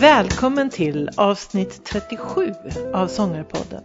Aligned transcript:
Välkommen 0.00 0.70
till 0.70 1.10
avsnitt 1.16 1.84
37 1.84 2.54
av 2.92 3.08
Sångarpodden. 3.08 3.82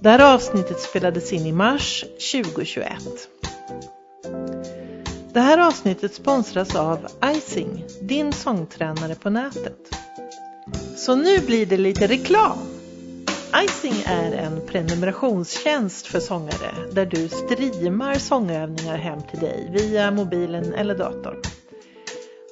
Det 0.00 0.08
här 0.08 0.34
avsnittet 0.34 0.80
spelades 0.80 1.32
in 1.32 1.46
i 1.46 1.52
mars 1.52 2.04
2021. 2.32 2.92
Det 5.32 5.40
här 5.40 5.58
avsnittet 5.58 6.14
sponsras 6.14 6.76
av 6.76 7.06
Icing, 7.36 7.84
din 8.00 8.32
sångtränare 8.32 9.14
på 9.14 9.30
nätet. 9.30 9.94
Så 10.96 11.14
nu 11.14 11.38
blir 11.38 11.66
det 11.66 11.76
lite 11.76 12.06
reklam. 12.06 12.69
Icing 13.56 14.02
är 14.06 14.32
en 14.32 14.66
prenumerationstjänst 14.66 16.06
för 16.06 16.20
sångare 16.20 16.74
där 16.92 17.06
du 17.06 17.28
streamar 17.28 18.14
sångövningar 18.14 18.96
hem 18.96 19.22
till 19.30 19.40
dig 19.40 19.70
via 19.72 20.10
mobilen 20.10 20.74
eller 20.74 20.94
datorn. 20.94 21.42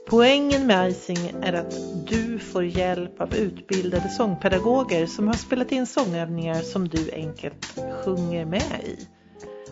Poängen 0.06 0.66
med 0.66 0.90
Icing 0.90 1.34
är 1.42 1.52
att 1.52 1.74
du 2.06 2.38
får 2.38 2.64
hjälp 2.64 3.20
av 3.20 3.34
utbildade 3.34 4.08
sångpedagoger 4.08 5.06
som 5.06 5.26
har 5.26 5.34
spelat 5.34 5.72
in 5.72 5.86
sångövningar 5.86 6.62
som 6.62 6.88
du 6.88 7.10
enkelt 7.12 7.74
sjunger 8.04 8.44
med 8.44 8.82
i. 8.84 9.06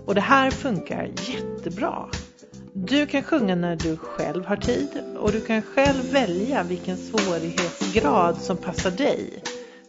Och 0.06 0.14
det 0.14 0.20
här 0.20 0.50
funkar 0.50 1.10
jättebra. 1.26 2.08
Du 2.72 3.06
kan 3.06 3.22
sjunga 3.22 3.54
när 3.54 3.76
du 3.76 3.96
själv 3.96 4.44
har 4.44 4.56
tid 4.56 4.88
och 5.18 5.32
du 5.32 5.40
kan 5.40 5.62
själv 5.62 6.12
välja 6.12 6.62
vilken 6.62 6.96
svårighetsgrad 6.96 8.36
som 8.36 8.56
passar 8.56 8.90
dig 8.90 9.42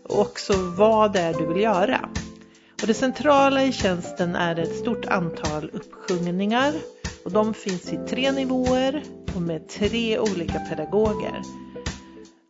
och 0.09 0.19
också 0.19 0.53
vad 0.77 1.13
det 1.13 1.19
är 1.19 1.33
du 1.33 1.45
vill 1.45 1.63
göra. 1.63 2.09
Och 2.81 2.87
det 2.87 2.93
centrala 2.93 3.63
i 3.63 3.71
tjänsten 3.71 4.35
är 4.35 4.59
ett 4.59 4.75
stort 4.75 5.05
antal 5.05 5.69
uppsjungningar 5.73 6.73
och 7.25 7.31
de 7.31 7.53
finns 7.53 7.93
i 7.93 7.97
tre 8.09 8.31
nivåer 8.31 9.03
och 9.35 9.41
med 9.41 9.69
tre 9.69 10.19
olika 10.19 10.59
pedagoger. 10.59 11.41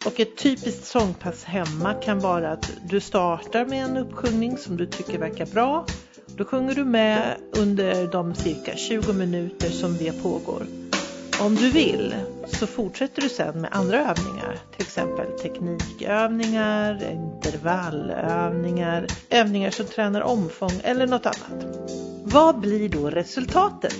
Och 0.05 0.19
ett 0.19 0.37
typiskt 0.37 0.85
sångpass 0.85 1.43
hemma 1.43 1.93
kan 1.93 2.19
vara 2.19 2.51
att 2.51 2.71
du 2.89 2.99
startar 2.99 3.65
med 3.65 3.83
en 3.83 3.97
uppsjungning 3.97 4.57
som 4.57 4.77
du 4.77 4.85
tycker 4.85 5.17
verkar 5.17 5.45
bra. 5.45 5.85
Då 6.37 6.45
sjunger 6.45 6.75
du 6.75 6.85
med 6.85 7.37
under 7.57 8.11
de 8.11 8.35
cirka 8.35 8.75
20 8.75 9.13
minuter 9.13 9.69
som 9.69 9.97
det 9.97 10.23
pågår. 10.23 10.63
Om 11.41 11.55
du 11.55 11.69
vill 11.69 12.15
så 12.47 12.67
fortsätter 12.67 13.21
du 13.21 13.29
sen 13.29 13.61
med 13.61 13.69
andra 13.73 13.97
övningar, 13.97 14.59
till 14.75 14.81
exempel 14.81 15.31
teknikövningar, 15.31 17.11
intervallövningar, 17.11 19.07
övningar 19.29 19.71
som 19.71 19.85
tränar 19.85 20.21
omfång 20.21 20.81
eller 20.83 21.07
något 21.07 21.25
annat. 21.25 21.65
Vad 22.23 22.59
blir 22.59 22.89
då 22.89 23.09
resultatet? 23.09 23.95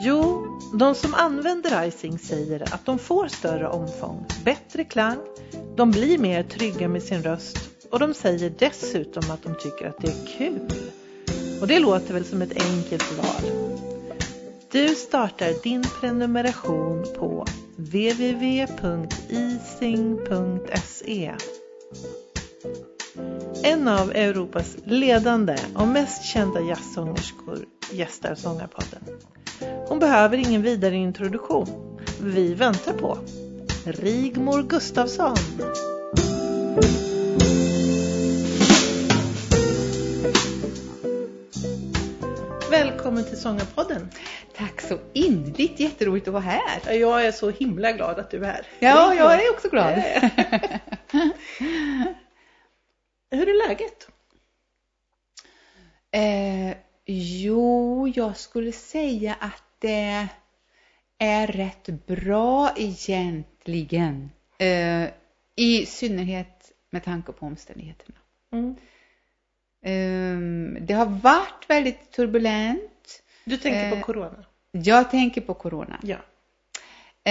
Jo, 0.00 0.46
de 0.78 0.94
som 0.94 1.14
använder 1.14 1.86
icing 1.86 2.18
säger 2.18 2.74
att 2.74 2.86
de 2.86 2.98
får 2.98 3.28
större 3.28 3.68
omfång, 3.68 4.26
bättre 4.44 4.84
klang, 4.84 5.18
de 5.76 5.90
blir 5.90 6.18
mer 6.18 6.42
trygga 6.42 6.88
med 6.88 7.02
sin 7.02 7.22
röst 7.22 7.58
och 7.90 7.98
de 7.98 8.14
säger 8.14 8.52
dessutom 8.58 9.30
att 9.30 9.42
de 9.42 9.54
tycker 9.54 9.88
att 9.88 9.98
det 9.98 10.08
är 10.08 10.38
kul. 10.38 10.90
Och 11.60 11.66
det 11.66 11.78
låter 11.78 12.14
väl 12.14 12.24
som 12.24 12.42
ett 12.42 12.56
enkelt 12.56 13.12
val. 13.18 13.89
Du 14.72 14.88
startar 14.88 15.62
din 15.62 15.82
prenumeration 16.00 17.06
på 17.18 17.46
www.ising.se 17.76 18.44
En 23.62 23.88
av 23.88 24.12
Europas 24.12 24.76
ledande 24.84 25.56
och 25.74 25.88
mest 25.88 26.24
kända 26.24 26.60
jazzsångerskor 26.60 27.58
gästar 27.92 28.34
Sångarpodden. 28.34 29.02
Hon 29.88 29.98
behöver 29.98 30.36
ingen 30.36 30.62
vidare 30.62 30.96
introduktion. 30.96 31.98
Vi 32.20 32.54
väntar 32.54 32.92
på 32.92 33.18
Rigmor 33.84 34.62
Gustafsson. 34.62 35.36
Välkommen 42.70 43.24
till 43.24 43.40
Sångarpodden. 43.40 44.10
Tack 44.56 44.80
så 44.80 44.98
innerligt, 45.12 45.80
jätteroligt 45.80 46.28
att 46.28 46.34
vara 46.34 46.42
här. 46.42 46.92
Jag 46.92 47.26
är 47.26 47.32
så 47.32 47.50
himla 47.50 47.92
glad 47.92 48.18
att 48.18 48.30
du 48.30 48.44
är 48.44 48.52
här. 48.52 48.66
Ja, 48.78 49.14
jag 49.14 49.44
är 49.44 49.50
också 49.50 49.68
glad. 49.68 49.94
Hur 53.30 53.48
är 53.48 53.68
läget? 53.68 54.08
Eh, 56.10 56.76
jo, 57.06 58.08
jag 58.14 58.36
skulle 58.36 58.72
säga 58.72 59.36
att 59.40 59.64
det 59.78 60.28
är 61.18 61.46
rätt 61.46 61.86
bra 62.06 62.74
egentligen. 62.76 64.30
Eh, 64.58 65.08
I 65.56 65.86
synnerhet 65.86 66.72
med 66.90 67.04
tanke 67.04 67.32
på 67.32 67.46
omständigheterna. 67.46 68.18
Mm. 68.52 68.76
Eh, 69.82 70.38
det 70.80 70.94
har 70.94 71.06
varit 71.06 71.64
väldigt 71.68 72.10
turbulent. 72.10 73.22
Du 73.44 73.56
tänker 73.56 73.84
Eh, 73.84 74.00
på 74.00 74.06
Corona? 74.06 74.44
Jag 74.72 75.10
tänker 75.10 75.40
på 75.40 75.54
corona. 75.54 76.00
Ja. 76.02 76.16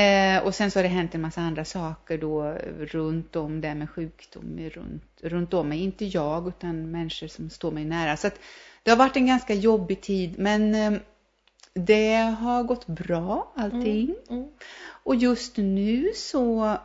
Eh, 0.02 0.44
och 0.44 0.56
sen 0.56 0.72
så 0.72 0.80
har 0.80 0.84
det 0.84 0.90
hänt 0.90 1.16
en 1.16 1.22
massa 1.22 1.42
andra 1.42 1.66
saker 1.66 2.18
då 2.18 2.44
runt 2.80 3.36
om 3.36 3.62
det 3.62 3.76
med 3.76 3.90
sjukdom 3.90 4.70
runt, 4.70 5.04
runt 5.22 5.54
om 5.54 5.70
mig. 5.70 5.84
Inte 5.84 6.06
jag 6.06 6.48
utan 6.48 6.92
människor 6.92 7.28
som 7.28 7.50
står 7.50 7.72
mig 7.72 7.86
nära. 7.86 8.18
Så 8.18 8.28
att 8.28 8.40
det 8.84 8.92
har 8.92 8.98
varit 8.98 9.16
en 9.16 9.28
ganska 9.28 9.54
jobbig 9.54 10.02
tid 10.02 10.40
men 10.40 10.76
eh, 10.76 11.00
det 11.74 12.16
har 12.16 12.64
gått 12.64 12.88
bra 12.88 13.54
allting. 13.56 14.16
Mm. 14.30 14.48
Och 15.04 15.16
just 15.16 15.58
nu 15.58 16.12
så 16.16 16.78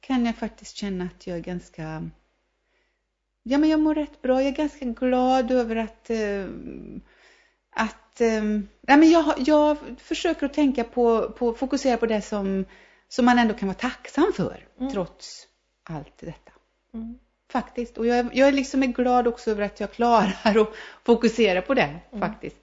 kan 0.00 0.26
jag 0.26 0.36
faktiskt 0.36 0.76
känna 0.76 1.04
att 1.04 1.26
jag 1.26 1.36
är 1.36 1.42
ganska 1.42 2.10
Ja 3.50 3.58
men 3.58 3.68
jag 3.70 3.80
mår 3.80 3.94
rätt 3.94 4.22
bra. 4.22 4.42
Jag 4.42 4.48
är 4.52 4.56
ganska 4.56 4.84
glad 4.84 5.50
över 5.50 5.76
att 5.76 6.10
eh, 6.10 6.44
att 7.70 8.20
eh, 8.20 8.42
nej, 8.80 8.96
men 8.98 9.10
jag, 9.10 9.34
jag 9.38 9.76
försöker 9.98 10.46
att 10.46 10.54
tänka 10.54 10.84
på, 10.84 11.30
på 11.30 11.52
fokusera 11.52 11.96
på 11.96 12.06
det 12.06 12.20
som, 12.22 12.64
som 13.08 13.24
man 13.24 13.38
ändå 13.38 13.54
kan 13.54 13.68
vara 13.68 13.78
tacksam 13.78 14.32
för 14.36 14.66
Mm. 14.80 14.92
trots 14.92 15.46
allt 15.82 16.18
detta. 16.18 16.52
Mm. 16.94 17.18
Faktiskt. 17.52 17.98
Och 17.98 18.06
jag, 18.06 18.18
är- 18.18 18.30
jag 18.32 18.48
är 18.48 18.52
liksom 18.52 18.82
är 18.82 18.86
glad 18.86 19.26
också 19.26 19.50
över 19.50 19.62
att 19.62 19.80
jag 19.80 19.92
klarar 19.92 20.36
att 20.60 20.68
fokusera 21.04 21.62
på 21.62 21.74
det 21.74 21.98
Mm. 22.12 22.20
faktiskt. 22.20 22.56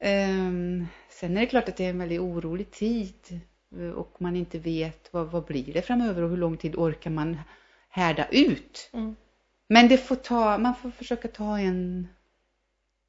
Ehm, 0.00 0.86
sen 1.10 1.36
är 1.36 1.40
det 1.40 1.46
klart 1.46 1.68
att 1.68 1.76
det 1.76 1.84
är 1.84 1.90
en 1.90 1.98
väldigt 1.98 2.20
orolig 2.20 2.70
tid 2.70 3.40
eh, 3.78 3.90
och 3.90 4.16
man 4.22 4.36
inte 4.36 4.58
vet 4.58 5.08
vad, 5.12 5.26
vad 5.30 5.44
blir 5.44 5.72
det 5.72 5.82
framöver 5.82 6.22
och 6.22 6.30
hur 6.30 6.36
lång 6.36 6.56
tid 6.56 6.74
orkar 6.76 7.10
man 7.10 7.38
härda 7.88 8.28
ut. 8.28 8.90
Mm. 8.92 9.16
Men 9.68 9.88
det 9.88 9.98
får 9.98 10.16
ta, 10.16 10.58
man 10.58 10.74
får 10.74 10.90
försöka 10.90 11.28
ta 11.28 11.58
en 11.58 12.08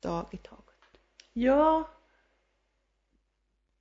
dag 0.02 0.26
i 0.32 0.38
taget. 0.38 0.66
Ja. 1.34 1.90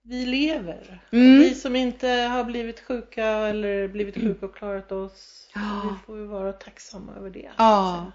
Vi 0.03 0.27
lever. 0.27 1.03
Mm. 1.13 1.39
Vi 1.39 1.55
som 1.55 1.77
inte 1.77 2.09
har 2.09 2.45
blivit 2.45 2.81
sjuka 2.81 3.27
eller 3.27 3.89
blivit 3.89 4.15
sjuka 4.15 4.47
och 4.47 4.57
klarat 4.57 4.93
oss. 4.93 5.51
Ja. 5.55 5.83
Vi 5.85 6.07
får 6.07 6.19
ju 6.19 6.27
vara 6.27 6.53
tacksamma 6.53 7.15
över 7.15 7.31
det. 7.31 7.51
Ja. 7.57 8.13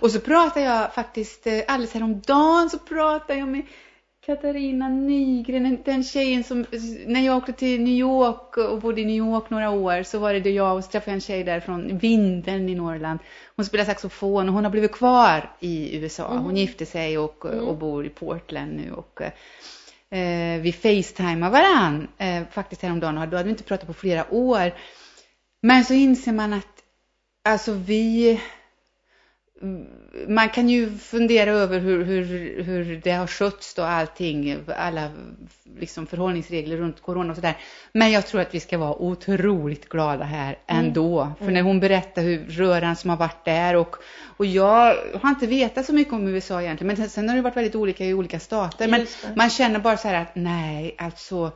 Och 0.00 0.10
så 0.10 0.20
pratar 0.20 0.60
jag 0.60 0.94
faktiskt 0.94 1.46
eh, 1.46 1.62
alldeles 1.68 1.94
häromdagen 1.94 2.70
så 2.70 2.78
pratade 2.78 3.38
jag 3.38 3.48
med 3.48 3.66
Katarina 4.30 4.88
Nygren, 4.88 5.78
den- 5.84 6.04
tjejen 6.04 6.44
som, 6.44 6.66
när 7.06 7.20
jag 7.20 7.36
åkte 7.36 7.52
till 7.52 7.80
New 7.82 7.94
York 7.94 8.56
och 8.56 8.80
bodde 8.80 9.00
i 9.00 9.04
New 9.04 9.16
York 9.16 9.50
några 9.50 9.70
år 9.70 10.02
så 10.02 10.18
var 10.18 10.32
det 10.32 10.40
då 10.40 10.50
jag 10.50 10.76
och 10.76 10.84
så 10.84 10.90
träffade 10.90 11.14
en 11.14 11.20
tjej 11.20 11.44
där 11.44 11.60
från 11.60 11.98
Vindeln 11.98 12.68
i 12.68 12.74
Norrland. 12.74 13.18
Hon 13.56 13.64
spelar 13.66 13.84
saxofon 13.84 14.48
och 14.48 14.54
hon 14.54 14.64
har 14.64 14.70
blivit 14.70 14.92
kvar 14.92 15.50
i 15.60 15.96
USA. 15.96 16.28
Hon 16.28 16.38
Mm. 16.44 16.56
gifte 16.56 16.86
sig 16.86 17.18
och, 17.18 17.44
Mm. 17.44 17.64
och 17.68 17.76
bor 17.76 18.06
i 18.06 18.08
Portland 18.08 18.72
nu 18.72 18.92
och 18.92 19.20
eh, 20.16 20.60
vi 20.60 20.72
facetimar 20.72 21.50
varann 21.50 22.08
eh, 22.18 22.42
faktiskt 22.50 22.82
häromdagen 22.82 23.18
och 23.18 23.28
då 23.28 23.36
hade 23.36 23.44
vi 23.46 23.50
inte 23.50 23.62
pratat 23.64 23.86
på 23.86 23.94
flera 23.94 24.34
år. 24.34 24.72
Men 25.62 25.84
så 25.84 25.94
inser 25.94 26.32
man 26.32 26.52
att 26.52 26.82
alltså 27.48 27.72
vi 27.72 28.40
man 30.28 30.48
kan 30.48 30.68
ju 30.68 30.98
fundera 30.98 31.50
över 31.50 31.78
hur, 31.78 32.04
hur, 32.04 32.62
hur 32.62 33.00
det 33.04 33.10
har 33.10 33.26
skötts 33.26 33.74
då 33.74 33.82
allting, 33.82 34.58
alla 34.76 35.10
liksom 35.78 36.06
förhållningsregler 36.06 36.76
runt 36.76 37.02
corona 37.02 37.30
och 37.30 37.36
sådär. 37.36 37.56
Men 37.92 38.10
jag 38.10 38.26
tror 38.26 38.40
att 38.40 38.54
vi 38.54 38.60
ska 38.60 38.78
vara 38.78 39.02
otroligt 39.02 39.88
glada 39.88 40.24
här 40.24 40.58
Mm. 40.66 40.84
ändå. 40.84 41.32
För 41.38 41.50
när 41.50 41.62
hon 41.62 41.80
berättar 41.80 42.22
hur 42.22 42.44
röran 42.48 42.96
som 42.96 43.10
har 43.10 43.16
varit 43.16 43.44
där 43.44 43.76
och, 43.76 43.96
och 44.36 44.46
jag 44.46 44.96
har 45.20 45.30
inte 45.30 45.46
vetat 45.46 45.86
så 45.86 45.94
mycket 45.94 46.12
om 46.12 46.28
USA 46.28 46.62
egentligen. 46.62 46.96
Men 46.96 47.10
sen 47.10 47.28
har 47.28 47.36
det 47.36 47.42
varit 47.42 47.56
väldigt 47.56 47.74
olika 47.74 48.04
i 48.04 48.14
olika 48.14 48.40
stater. 48.40 48.88
Men 48.88 49.06
man 49.36 49.50
känner 49.50 49.78
bara 49.78 49.96
så 49.96 50.08
här 50.08 50.22
att 50.22 50.34
nej, 50.34 50.94
alltså 50.98 51.52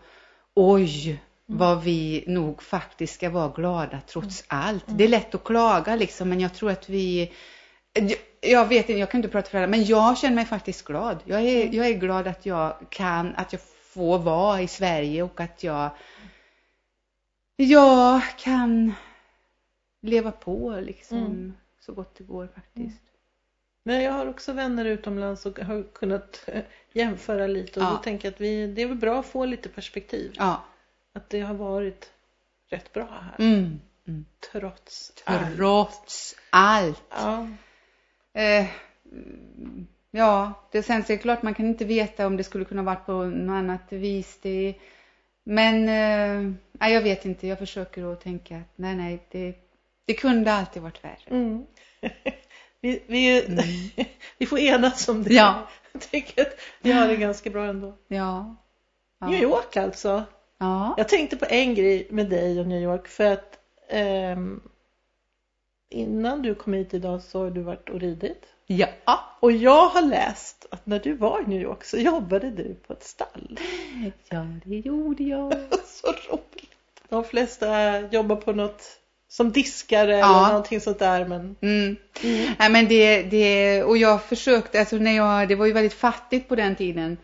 oj 0.54 1.20
vad 1.46 1.82
vi 1.82 2.24
nog 2.26 2.62
faktiskt 2.62 3.14
ska 3.14 3.30
vara 3.30 3.48
glada 3.48 4.00
trots 4.06 4.44
allt. 4.46 4.84
Det 4.86 5.04
är 5.04 5.08
lätt 5.08 5.34
att 5.34 5.44
klaga 5.44 5.96
liksom, 5.96 6.28
men 6.28 6.40
jag 6.40 6.54
tror 6.54 6.70
att 6.70 6.88
vi 6.88 7.32
jag- 8.40 8.68
vet 8.68 8.88
inte, 8.88 8.92
jag 9.00 9.10
kan 9.10 9.18
inte 9.18 9.28
prata 9.28 9.50
för 9.50 9.58
alla, 9.58 9.66
men 9.66 9.84
jag 9.84 10.18
känner 10.18 10.34
mig 10.34 10.44
faktiskt 10.44 10.84
glad. 10.84 11.18
Jag 11.24 11.40
är, 11.40 11.74
jag 11.74 11.86
är 11.86 11.92
glad 11.92 12.26
att 12.26 12.46
jag 12.46 12.76
kan, 12.90 13.34
att 13.36 13.52
jag 13.52 13.62
få 13.62 14.18
vara 14.18 14.60
i 14.62 14.68
Sverige 14.68 15.22
och 15.22 15.40
att 15.40 15.62
jag, 15.64 15.90
jag 17.56 18.22
kan 18.38 18.92
leva 20.02 20.32
på 20.32 20.78
liksom 20.82 21.18
Mm. 21.18 21.54
så 21.80 21.92
gott 21.92 22.14
det 22.18 22.24
går 22.24 22.48
faktiskt. 22.54 23.00
Men 23.82 24.02
jag 24.02 24.12
har 24.12 24.26
också 24.26 24.52
vänner 24.52 24.84
utomlands 24.84 25.46
och 25.46 25.58
har 25.58 25.82
kunnat 25.94 26.48
jämföra 26.92 27.46
lite 27.46 27.80
och 27.80 27.86
Ja. 27.86 27.90
då 27.90 27.96
tänker 27.96 28.28
jag 28.28 28.34
att 28.34 28.40
vi, 28.40 28.66
det 28.66 28.82
är 28.82 28.86
väl 28.86 28.96
bra 28.96 29.20
att 29.20 29.26
få 29.26 29.44
lite 29.44 29.68
perspektiv. 29.68 30.32
Ja. 30.34 30.64
Att 31.12 31.30
det 31.30 31.40
har 31.40 31.54
varit 31.54 32.10
rätt 32.68 32.92
bra 32.92 33.08
här. 33.10 33.34
Mm. 33.46 33.80
Mm. 34.08 34.24
Trots 34.52 35.12
allt. 35.24 35.56
Trots 35.56 36.34
allt. 36.50 37.02
Ja. 37.10 37.48
Eh, 38.34 38.66
ja, 40.10 40.52
det 40.72 40.82
sen 40.82 41.04
så 41.04 41.12
är 41.12 41.16
det 41.16 41.22
klart 41.22 41.42
man 41.42 41.54
kan 41.54 41.66
inte 41.66 41.84
veta 41.84 42.26
om 42.26 42.36
det 42.36 42.44
skulle 42.44 42.64
kunna 42.64 42.82
varit 42.82 43.06
på 43.06 43.12
något 43.12 43.54
annat 43.54 43.92
vis. 43.92 44.38
Det, 44.42 44.74
men 45.44 45.88
eh, 46.80 46.92
jag 46.92 47.02
vet 47.02 47.24
inte, 47.24 47.46
jag 47.46 47.58
försöker 47.58 48.12
att 48.12 48.20
tänka 48.20 48.56
att 48.56 48.72
nej, 48.76 48.96
nej, 48.96 49.26
det, 49.30 49.54
det 50.04 50.14
kunde 50.14 50.52
alltid 50.52 50.82
varit 50.82 51.04
värre. 51.04 51.26
Mm. 51.26 51.66
vi, 52.80 53.02
vi, 53.06 53.44
Mm. 53.46 54.06
vi 54.38 54.46
får 54.46 54.58
enas 54.58 55.08
om 55.08 55.22
det. 55.22 55.34
Ja. 55.34 55.68
Jag 55.92 56.02
tänker 56.02 56.42
att 56.42 56.60
vi 56.82 56.92
har 56.92 57.08
det 57.08 57.16
ganska 57.16 57.50
bra 57.50 57.64
ändå. 57.64 57.94
Ja. 58.08 58.56
ja. 59.20 59.26
New 59.26 59.42
York 59.42 59.76
alltså. 59.76 60.24
Ja. 60.58 60.94
Jag 60.96 61.08
tänkte 61.08 61.36
på 61.36 61.46
en 61.48 61.74
grej 61.74 62.06
med 62.10 62.30
dig 62.30 62.60
och 62.60 62.66
New 62.66 62.82
York 62.82 63.08
för 63.08 63.32
att 63.32 63.58
ehm, 63.90 64.60
innan 65.94 66.42
du 66.42 66.54
kom 66.54 66.72
hit 66.72 66.94
idag 66.94 67.22
så 67.22 67.38
har 67.44 67.50
du 67.50 67.62
varit 67.62 67.88
och 67.88 68.00
ridit. 68.00 68.42
Ja. 68.66 68.88
Och 69.40 69.52
jag 69.52 69.88
har 69.88 70.02
läst 70.02 70.66
att 70.70 70.86
när 70.86 70.98
du 70.98 71.12
var 71.14 71.40
i 71.40 71.46
New 71.50 71.62
York 71.62 71.84
så 71.84 71.96
jobbade 71.96 72.50
du 72.50 72.74
på 72.86 72.92
ett 72.92 73.04
stall. 73.04 73.58
ja, 74.28 74.46
det 74.64 74.76
gjorde 74.76 75.22
jag. 75.24 75.52
Så 75.86 76.06
roligt. 76.06 76.70
De 77.08 77.24
flesta 77.24 78.00
jobbar 78.00 78.36
på 78.36 78.52
något 78.52 78.82
som 79.28 79.52
diskare 79.52 80.10
Ja. 80.18 80.40
eller 80.40 80.48
någonting 80.48 80.80
sånt 80.80 80.98
där 80.98 81.24
men 81.24 81.56
Mm. 81.60 81.96
Mm. 82.22 82.52
Nej, 82.58 82.70
men 82.70 82.88
det, 82.88 83.22
det, 83.22 83.82
och 83.84 83.96
jag 83.96 84.22
försökte, 84.22 84.80
alltså 84.80 84.96
när 84.96 85.16
jag, 85.16 85.48
det 85.48 85.54
var 85.54 85.66
ju 85.66 85.72
väldigt 85.72 85.94
fattigt 85.94 86.48
på 86.48 86.54
den 86.56 86.76
tiden. 86.76 87.16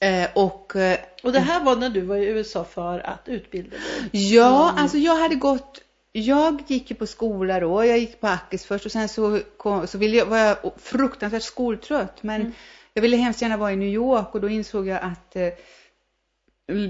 Eh, 0.00 0.28
och 0.34 0.76
eh, 0.76 0.98
Och 1.22 1.32
det 1.32 1.40
här 1.40 1.64
var 1.64 1.76
när 1.76 1.90
du 1.90 2.00
var 2.00 2.16
i 2.16 2.24
USA 2.26 2.64
för 2.64 2.98
att 2.98 3.28
utbilda 3.28 3.70
dig? 3.70 4.10
Ja, 4.34 4.68
Mm. 4.70 4.82
alltså 4.82 4.98
jag 4.98 5.16
hade 5.16 5.34
gått, 5.34 5.80
jag 6.18 6.62
gick 6.66 6.90
ju 6.90 6.96
på 6.96 7.06
skola 7.06 7.60
då, 7.60 7.84
jag 7.84 7.98
gick 7.98 8.20
på 8.20 8.26
Ackes 8.26 8.66
först 8.66 8.86
och 8.86 8.92
sen 8.92 9.08
så, 9.08 9.40
kom, 9.56 9.86
så 9.86 9.98
ville 9.98 10.16
jag, 10.16 10.26
var 10.26 10.38
jag 10.38 10.56
fruktansvärt 10.76 11.42
skoltrött 11.42 12.22
men 12.22 12.40
Mm. 12.40 12.52
jag 12.92 13.02
ville 13.02 13.16
hemskt 13.16 13.42
gärna 13.42 13.56
vara 13.56 13.72
i 13.72 13.76
New 13.76 13.88
York 13.88 14.34
och 14.34 14.40
då 14.40 14.48
insåg 14.48 14.86
jag 14.86 14.98
att 15.02 15.36
eh, 15.36 15.48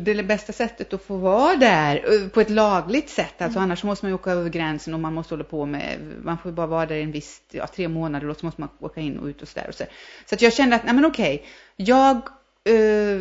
det 0.04 0.22
bästa 0.22 0.52
sättet 0.52 0.92
att 0.94 1.02
få 1.02 1.16
vara 1.16 1.56
där 1.56 1.96
eh, 1.96 2.28
på 2.28 2.40
ett 2.40 2.50
lagligt 2.50 3.08
sätt, 3.10 3.42
alltså 3.42 3.58
annars 3.58 3.84
måste 3.84 4.04
man 4.04 4.10
ju 4.10 4.14
åka 4.14 4.30
över 4.30 4.50
gränsen 4.50 4.94
och 4.94 5.00
man 5.00 5.14
måste 5.14 5.34
hålla 5.34 5.44
på 5.44 5.66
med, 5.66 5.98
man 6.22 6.38
får 6.38 6.50
ju 6.50 6.54
bara 6.56 6.66
vara 6.66 6.86
där 6.86 6.96
en 6.96 7.12
viss, 7.12 7.42
ja, 7.50 7.66
tre 7.66 7.88
månader 7.88 8.28
och 8.28 8.36
så 8.36 8.46
måste 8.46 8.60
man 8.60 8.70
åka 8.80 9.00
in 9.00 9.18
och 9.18 9.26
ut 9.26 9.42
och 9.42 9.48
sådär 9.48 9.68
och 9.68 9.74
så. 9.74 9.84
Så 10.26 10.34
att 10.34 10.42
jag 10.42 10.52
kände 10.52 10.76
att, 10.76 10.84
nej 10.84 10.94
men 10.94 11.04
okej, 11.04 11.44
jag 11.76 12.16
eh, 12.64 13.20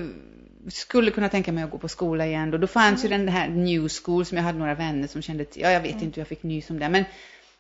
skulle 0.68 1.12
kunna 1.12 1.30
tänka 1.30 1.52
mig 1.52 1.64
att 1.64 1.72
gå 1.72 1.78
på 1.78 1.88
skola 1.88 2.26
igen 2.26 2.54
och 2.54 2.60
då 2.60 2.68
fanns 2.68 3.06
ju 3.06 3.10
den 3.10 3.28
här 3.28 3.50
New 3.50 3.88
School 3.90 4.26
som 4.26 4.38
jag 4.38 4.44
hade 4.44 4.60
några 4.60 4.76
vänner 4.76 5.08
som 5.08 5.22
kände, 5.22 5.46
ja 5.54 5.72
jag 5.72 5.82
vet 5.82 6.02
inte 6.02 6.16
hur 6.16 6.20
jag 6.22 6.28
fick 6.28 6.44
nys 6.44 6.70
om 6.70 6.80
det, 6.80 6.90
men 6.90 7.06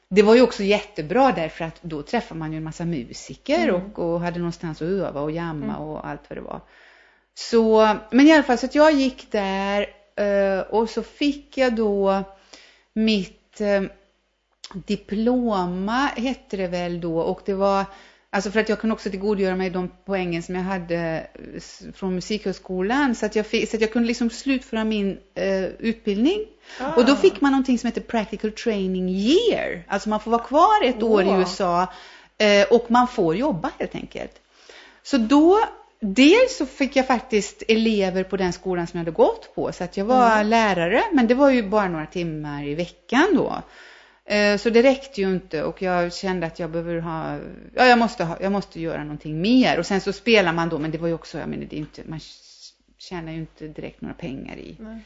det 0.10 0.22
var 0.22 0.36
ju 0.36 0.42
också 0.42 0.63
jättebra 0.63 1.31
därför 1.31 1.66
att 1.66 1.81
då 1.81 2.02
träffade 2.02 2.40
man 2.40 2.52
ju 2.52 2.57
en 2.57 2.63
massa 2.63 2.86
musiker 2.86 3.69
Mm. 3.69 3.75
och, 3.75 4.00
och 4.00 4.19
hade 4.19 4.40
någonstans 4.40 4.81
att 4.81 4.88
öva 4.88 5.22
och 5.22 5.31
jamma 5.31 5.78
och 5.78 6.07
allt 6.07 6.22
vad 6.30 6.38
det 6.38 6.42
var. 6.42 6.62
Så, 7.34 7.96
men 8.12 8.28
i 8.28 8.34
alla 8.34 8.44
fall 8.44 8.57
så 8.57 8.66
att 8.66 8.75
jag 8.75 8.94
gick 8.94 9.31
där 9.31 9.88
eh, 10.16 10.60
och 10.60 10.90
så 10.90 11.04
fick 11.04 11.57
jag 11.57 11.75
då 11.75 12.24
mitt 12.94 13.62
eh, 13.62 13.81
diploma 14.74 16.06
hette 16.16 16.57
det 16.57 16.68
väl 16.68 17.02
då 17.02 17.19
och 17.19 17.42
det 17.46 17.54
var 17.54 17.86
Alltså 18.35 18.51
för 18.51 18.59
att 18.59 18.69
jag 18.69 18.79
kunde 18.79 18.93
också 18.93 19.09
tillgodogöra 19.09 19.55
mig 19.55 19.69
de 19.69 19.91
poängen 20.05 20.43
som 20.43 20.55
jag 20.55 20.61
hade 20.61 21.27
eh, 21.33 21.91
från 21.93 22.15
Musikhögskolan 22.15 23.15
så 23.15 23.25
att 23.25 23.35
jag, 23.35 23.45
fick, 23.45 23.69
så 23.69 23.75
att 23.77 23.81
jag 23.81 23.91
kunde 23.91 24.07
liksom 24.07 24.29
slutföra 24.29 24.83
min 24.83 25.17
eh, 25.35 25.63
utbildning. 25.63 26.45
Ah. 26.79 26.93
Och 26.95 27.05
då 27.05 27.15
fick 27.15 27.41
man 27.41 27.51
någonting 27.51 27.79
som 27.79 27.87
heter 27.87 28.01
Practical 28.01 28.51
Training 28.51 29.09
Year. 29.09 29.83
Alltså 29.87 30.09
man 30.09 30.19
får 30.19 30.31
vara 30.31 30.43
kvar 30.43 30.83
ett 30.83 31.03
år 31.03 31.23
i. 31.23 31.29
USA 31.29 31.87
eh, 32.37 32.67
och 32.71 32.91
man 32.91 33.07
får 33.07 33.35
jobba 33.35 33.71
helt 33.79 33.95
enkelt. 33.95 34.41
Så 35.03 35.17
då, 35.17 35.59
dels 35.99 36.57
så 36.57 36.65
fick 36.65 36.95
jag 36.95 37.07
faktiskt 37.07 37.63
elever 37.67 38.23
på 38.23 38.37
den 38.37 38.53
skolan 38.53 38.87
som 38.87 38.97
jag 38.97 39.05
hade 39.05 39.15
gått 39.15 39.55
på, 39.55 39.71
så 39.71 39.83
att 39.83 39.97
jag 39.97 40.05
var 40.05 40.43
lärare, 40.43 41.03
men 41.11 41.27
det 41.27 41.33
var 41.33 41.49
ju 41.49 41.69
bara 41.69 41.87
några 41.87 42.05
timmar 42.05 42.67
i 42.67 42.75
veckan 42.75 43.27
då. 43.33 43.61
Eh, 44.25 44.57
Så 44.57 44.69
det 44.69 44.83
räckte 44.83 45.22
ju 45.22 45.33
inte 45.33 45.63
och 45.63 45.81
jag 45.81 46.13
kände 46.13 46.48
att 46.48 46.60
jag 46.60 46.72
behöver 46.72 47.00
ha, 47.00 47.39
ja 47.75 47.86
jag 47.86 48.00
måste, 48.00 48.24
ha, 48.24 48.38
jag 48.42 48.51
måste 48.51 48.81
göra 48.81 49.04
någonting 49.04 49.42
mer. 49.42 49.80
Och 49.80 49.86
sen 49.86 50.01
så 50.01 50.13
spelar 50.13 50.54
man 50.54 50.69
då, 50.69 50.80
men 50.80 50.92
det 50.92 50.98
var 50.98 51.07
ju 51.07 51.13
också, 51.13 51.38
jag 51.39 51.50
menar 51.50 51.66
det 51.66 51.75
är 51.75 51.80
inte, 51.80 52.04
man 52.06 52.19
tjänar 52.98 53.31
ju 53.31 53.38
inte 53.38 53.68
direkt 53.68 54.01
några 54.01 54.16
pengar 54.16 54.57
i 54.57 54.75
Nej. 54.80 55.00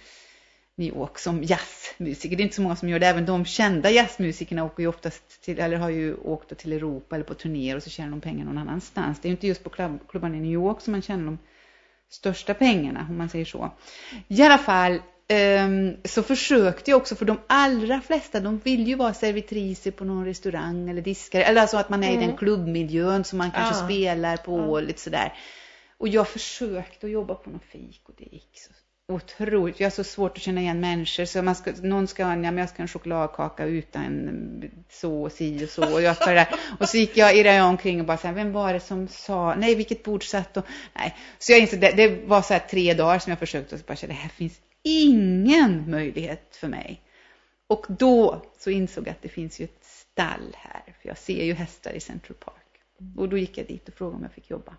New 0.76 0.88
York 0.88 1.20
som 1.20 1.44
jazzmusiker. 1.44 2.36
Det 2.38 2.42
är 2.42 2.46
inte 2.46 2.56
så 2.56 2.62
många 2.62 2.76
som 2.76 2.90
gör 2.90 3.00
det. 3.00 3.08
Även 3.08 3.26
de 3.26 3.46
kända 3.46 3.92
jazzmusikerna 3.92 4.64
åker 4.64 4.84
ju 4.84 4.90
oftast 4.90 5.42
till, 5.42 5.60
eller 5.60 5.78
har 5.78 5.90
ju 5.90 6.16
åkt 6.16 6.58
till 6.58 6.74
Europa 6.74 7.16
eller 7.16 7.26
på 7.26 7.34
turnéer 7.34 7.76
och 7.76 7.84
så 7.84 7.90
tjänar 7.90 8.12
de 8.12 8.22
pengar 8.22 8.46
någon 8.46 8.58
annanstans. 8.58 9.20
Det 9.20 9.26
är 9.26 9.30
ju 9.30 9.36
inte 9.36 9.48
just 9.48 9.64
på 9.64 9.70
klubb, 9.70 10.00
klubbarna 10.10 10.38
i 10.38 10.40
New 10.40 10.52
York 10.52 10.82
som 10.82 10.92
man 10.92 11.02
tjänar 11.02 11.26
de 11.26 11.38
största 12.10 12.54
pengarna, 12.54 13.06
om 13.10 13.18
man 13.18 13.30
säger 13.30 13.46
så. 13.46 13.72
I 14.28 14.42
alla 14.42 14.58
fall 14.58 15.00
så 16.06 16.24
försökte 16.24 16.92
jag 16.92 16.98
också, 16.98 17.16
för 17.16 17.26
de 17.26 17.40
allra 17.48 18.02
flesta, 18.02 18.40
de 18.40 18.58
vill 18.58 18.88
ju 18.88 18.96
vara 18.96 19.14
servitriser 19.14 19.92
på 19.92 20.06
någon 20.06 20.26
restaurang 20.26 20.90
eller 20.90 21.02
diskare, 21.02 21.44
eller 21.44 21.62
alltså 21.62 21.78
att 21.78 21.90
man 21.90 22.04
är 22.04 22.12
i 22.12 22.16
Mm. 22.16 22.28
den 22.28 22.38
klubbmiljön 22.38 23.24
som 23.24 23.38
man 23.38 23.52
kanske 23.52 23.76
Ja. 23.82 23.86
spelar 23.86 24.38
på 24.38 24.58
Ja. 24.58 24.64
och 24.66 24.84
lite 24.84 25.00
sådär. 25.02 25.34
Och 25.98 26.08
jag 26.08 26.28
försökte 26.28 27.06
att 27.06 27.12
jobba 27.12 27.36
på 27.36 27.50
någon 27.50 27.60
fik 27.60 28.02
och 28.06 28.14
det 28.18 28.24
gick 28.36 28.50
så 28.54 28.72
otroligt. 29.14 29.80
Jag 29.80 29.86
har 29.86 29.92
så 29.92 30.04
svårt 30.04 30.38
att 30.38 30.44
känna 30.44 30.62
igen 30.62 30.80
människor 30.80 31.26
så 31.26 31.42
man 31.42 31.56
ska, 31.56 31.72
någon 31.82 32.08
ska 32.08 32.24
ha 32.24 32.32
ja, 32.32 32.38
men 32.38 32.58
jag 32.58 32.70
ska 32.70 32.82
en 32.82 32.88
chokladkaka 32.88 33.66
utan 33.66 34.30
så 34.90 35.24
och 35.24 35.32
si 35.32 35.66
och 35.66 35.70
så 35.70 35.94
och 35.94 36.02
jag 36.02 36.16
ska 36.16 36.26
det 36.26 36.34
där. 36.36 36.48
Och 36.80 36.90
så 36.90 36.98
gick 36.98 37.18
jag, 37.18 37.36
irrade 37.38 37.56
jag 37.56 37.68
omkring 37.68 38.00
och 38.00 38.06
bara 38.06 38.18
så 38.18 38.28
här, 38.28 38.34
vem 38.34 38.52
var 38.52 38.74
det 38.74 38.80
som 38.80 39.08
sa, 39.08 39.56
nej 39.56 39.76
vilket 39.76 40.04
bord 40.04 40.24
satt 40.24 40.58
och, 40.58 40.66
nej. 40.96 41.16
Så 41.40 41.52
jag 41.52 41.60
insåg, 41.60 41.80
det, 41.80 41.92
det 41.92 42.28
var 42.28 42.42
så 42.42 42.54
här 42.54 42.60
tre 42.70 42.94
dagar 42.94 43.20
som 43.20 43.30
jag 43.30 43.40
försökte 43.40 43.76
och 43.76 43.82
så 43.82 43.86
bara 43.88 44.08
det 44.08 44.14
här 44.14 44.30
finns 44.30 44.54
ingen 44.90 45.92
möjlighet 45.92 46.56
för 46.56 46.68
mig. 46.68 47.02
Och 47.68 47.86
då 47.90 48.46
så 48.58 48.70
insåg 48.70 49.08
jag 49.08 49.12
att 49.12 49.22
det 49.22 49.30
finns 49.30 49.60
ju 49.60 49.64
ett 49.64 49.84
stall 49.86 50.56
här, 50.58 50.96
för 51.02 51.08
jag 51.08 51.18
ser 51.18 51.44
ju 51.46 51.54
hästar 51.54 51.92
i 51.92 52.00
Central 52.00 52.38
Park. 52.38 52.56
Och 53.18 53.30
då 53.30 53.38
gick 53.38 53.58
jag 53.58 53.68
dit 53.68 53.88
och 53.88 53.94
frågade 53.94 54.18
om 54.18 54.24
jag 54.24 54.34
fick 54.34 54.50
jobba. 54.50 54.74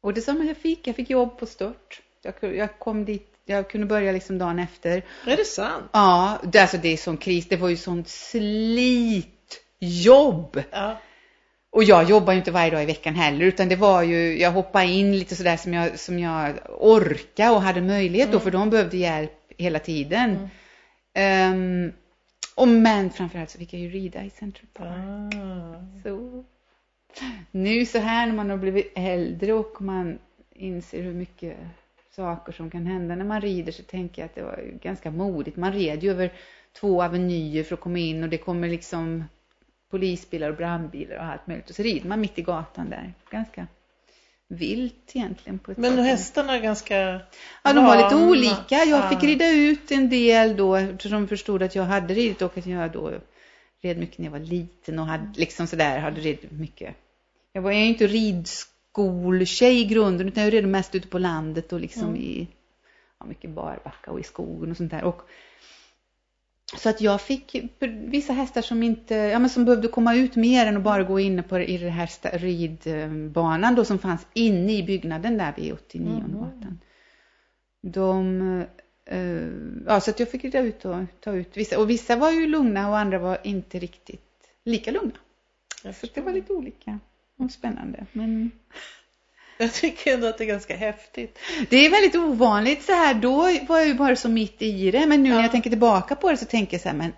Och 0.00 0.14
det 0.14 0.20
sa 0.20 0.32
man 0.32 0.46
jag 0.46 0.56
fick, 0.56 0.86
jag 0.86 0.96
fick 0.96 1.10
jobb 1.10 1.38
på 1.38 1.46
stört. 1.46 2.02
Jag, 2.22 2.34
jag 2.56 2.78
kom 2.78 3.04
dit, 3.04 3.28
jag 3.44 3.70
kunde 3.70 3.86
börja 3.86 4.12
liksom 4.12 4.38
dagen 4.38 4.58
efter. 4.58 5.04
Är 5.26 5.36
det 5.36 5.44
sant? 5.44 5.90
Ja, 5.92 6.38
det, 6.42 6.58
alltså 6.58 6.76
det 6.76 6.88
är 6.88 6.96
sån 6.96 7.16
kris, 7.16 7.48
det 7.48 7.56
var 7.56 7.68
ju 7.68 7.76
sånt 7.76 8.08
slitjobb. 8.08 9.32
Ja. 10.70 10.96
Och 11.72 11.84
jag 11.84 12.04
jobbar 12.10 12.32
ju 12.32 12.38
inte 12.38 12.50
varje 12.50 12.70
dag 12.70 12.82
i 12.82 12.86
veckan 12.86 13.14
heller, 13.14 13.46
utan 13.46 13.68
det 13.68 13.76
var 13.76 14.02
ju, 14.02 14.38
jag 14.38 14.50
hoppade 14.50 14.86
in 14.86 15.18
lite 15.18 15.36
sådär 15.36 15.56
som 15.56 15.74
jag, 15.74 15.98
som 15.98 16.18
jag 16.18 16.54
orkade 16.78 17.50
och 17.50 17.62
hade 17.62 17.80
möjlighet 17.80 18.28
då, 18.28 18.36
Mm. 18.38 18.40
för 18.44 18.50
de 18.50 18.70
behövde 18.70 18.96
hjälp 18.96 19.32
hela 19.58 19.78
tiden. 19.78 20.30
Mm. 20.30 20.48
Ehm, 21.14 21.92
och 22.54 22.68
men 22.68 23.10
framförallt 23.10 23.50
så 23.50 23.58
fick 23.58 23.72
jag 23.72 23.80
ju 23.80 23.90
rida 23.90 24.24
i 24.24 24.30
Central 24.30 24.66
Park. 24.72 25.34
Ah. 25.34 26.02
Så. 26.02 26.44
Nu 27.50 27.86
så 27.86 27.98
här 27.98 28.26
när 28.26 28.34
man 28.34 28.50
har 28.50 28.56
blivit 28.56 28.92
äldre 28.94 29.52
och 29.52 29.82
man 29.82 30.18
inser 30.54 31.02
hur 31.02 31.14
mycket 31.14 31.56
saker 32.16 32.52
som 32.52 32.70
kan 32.70 32.86
hända 32.86 33.14
när 33.14 33.24
man 33.24 33.40
rider 33.40 33.72
så 33.72 33.82
tänker 33.82 34.22
jag 34.22 34.26
att 34.26 34.34
det 34.34 34.42
var 34.42 34.64
ganska 34.82 35.10
modigt. 35.10 35.56
Man 35.56 35.72
red 35.72 36.02
ju 36.02 36.10
över 36.10 36.32
två 36.80 37.02
avenyer 37.02 37.62
för 37.62 37.74
att 37.74 37.80
komma 37.80 37.98
in 37.98 38.22
och 38.22 38.28
det 38.28 38.38
kommer 38.38 38.68
liksom 38.68 39.24
polisbilar 39.92 40.48
och 40.50 40.56
brandbilar 40.56 41.16
och 41.16 41.24
allt 41.24 41.46
möjligt. 41.46 41.70
Och 41.70 41.76
så 41.76 41.82
rider 41.82 42.08
man 42.08 42.20
mitt 42.20 42.38
i 42.38 42.42
gatan 42.42 42.90
där. 42.90 43.14
Ganska 43.30 43.66
vilt 44.48 45.10
egentligen. 45.14 45.58
På 45.58 45.70
ett 45.72 45.78
Men 45.78 45.96
sätt. 45.96 46.04
hästarna 46.06 46.54
är 46.56 46.60
ganska 46.60 46.96
Ja, 47.62 47.72
de 47.72 47.84
var 47.84 47.96
lite 47.96 48.16
olika. 48.16 48.74
Jag 48.84 48.88
Ja. 48.88 49.08
fick 49.10 49.22
rida 49.22 49.48
ut 49.50 49.90
en 49.90 50.10
del 50.10 50.56
då 50.56 50.74
eftersom 50.76 51.20
de 51.22 51.28
förstod 51.28 51.62
att 51.62 51.74
jag 51.74 51.82
hade 51.84 52.14
ridit 52.14 52.42
och 52.42 52.58
att 52.58 52.66
jag 52.66 52.92
då 52.92 53.12
red 53.82 53.98
mycket 53.98 54.18
när 54.18 54.26
jag 54.26 54.32
var 54.32 54.38
liten 54.38 54.98
och 54.98 55.06
hade 55.06 55.32
liksom 55.40 55.66
sådär, 55.66 55.98
hade 55.98 56.20
ridit 56.20 56.50
mycket. 56.52 56.94
Jag 57.52 57.62
var 57.62 57.72
ju 57.72 57.84
inte 57.86 58.06
ridskoltjej 58.06 59.80
i 59.80 59.84
grunden 59.84 60.28
utan 60.28 60.42
jag 60.44 60.52
red 60.52 60.68
mest 60.68 60.94
ute 60.94 61.08
på 61.08 61.18
landet 61.18 61.72
och 61.72 61.80
liksom 61.80 62.02
Mm. 62.08 62.16
i 62.16 62.48
ja, 63.20 63.26
mycket 63.26 63.50
barbacka 63.50 64.10
och 64.10 64.20
i 64.20 64.22
skogen 64.22 64.70
och 64.70 64.76
sånt 64.76 64.90
där. 64.90 65.04
Och, 65.04 65.22
så 66.76 66.88
att 66.88 67.00
jag 67.00 67.20
fick 67.20 67.56
vissa 68.06 68.32
hästar 68.32 68.62
som 68.62 68.82
inte, 68.82 69.14
ja 69.14 69.38
men 69.38 69.50
som 69.50 69.64
behövde 69.64 69.88
komma 69.88 70.14
ut 70.14 70.36
mer 70.36 70.66
än 70.66 70.76
att 70.76 70.82
bara 70.82 71.02
gå 71.02 71.20
inne 71.20 71.42
på 71.42 71.60
i 71.60 71.78
den 71.78 71.90
här 71.90 72.38
ridbanan 72.38 73.74
då 73.74 73.84
som 73.84 73.98
fanns 73.98 74.26
inne 74.34 74.72
i 74.72 74.82
byggnaden 74.82 75.38
där 75.38 75.52
vid 75.56 75.72
89 75.72 76.16
mm. 76.16 76.32
gatan. 76.32 76.78
De, 77.82 78.64
eh, 79.04 79.48
ja 79.86 80.00
så 80.00 80.10
att 80.10 80.20
jag 80.20 80.30
fick 80.30 80.44
rida 80.44 80.60
ut 80.60 80.84
och 80.84 80.96
ta 81.20 81.32
ut 81.32 81.56
vissa, 81.56 81.78
och 81.78 81.90
vissa 81.90 82.16
var 82.16 82.30
ju 82.30 82.46
lugna 82.46 82.88
och 82.88 82.98
andra 82.98 83.18
var 83.18 83.38
inte 83.44 83.78
riktigt 83.78 84.48
lika 84.64 84.90
lugna. 84.90 85.18
Så 85.94 86.06
det 86.14 86.20
var 86.20 86.32
lite 86.32 86.52
olika 86.52 86.98
och 87.38 87.50
spännande. 87.50 88.06
Men... 88.12 88.50
Jag 89.62 89.74
tycker 89.74 90.14
ändå 90.14 90.26
att 90.26 90.38
det 90.38 90.44
är 90.44 90.48
ganska 90.48 90.76
häftigt. 90.76 91.38
Det 91.70 91.86
är 91.86 91.90
väldigt 91.90 92.14
ovanligt 92.14 92.82
så 92.82 92.92
här. 92.92 93.14
Då 93.14 93.36
var 93.68 93.78
jag 93.78 93.86
ju 93.86 93.94
bara 93.94 94.16
så 94.16 94.28
mitt 94.28 94.62
i 94.62 94.90
det. 94.90 95.06
Men 95.06 95.22
nu 95.22 95.28
ja. 95.28 95.34
när 95.34 95.42
jag 95.42 95.50
tänker 95.50 95.70
tillbaka 95.70 96.16
på 96.16 96.30
det 96.30 96.36
så 96.36 96.44
tänker 96.44 96.74
jag 96.74 96.82
så 96.82 96.88
här, 96.88 96.96
men 96.96 97.12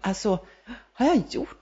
alltså, 0.00 0.38
har 0.92 1.06
jag 1.06 1.22
gjort 1.30 1.58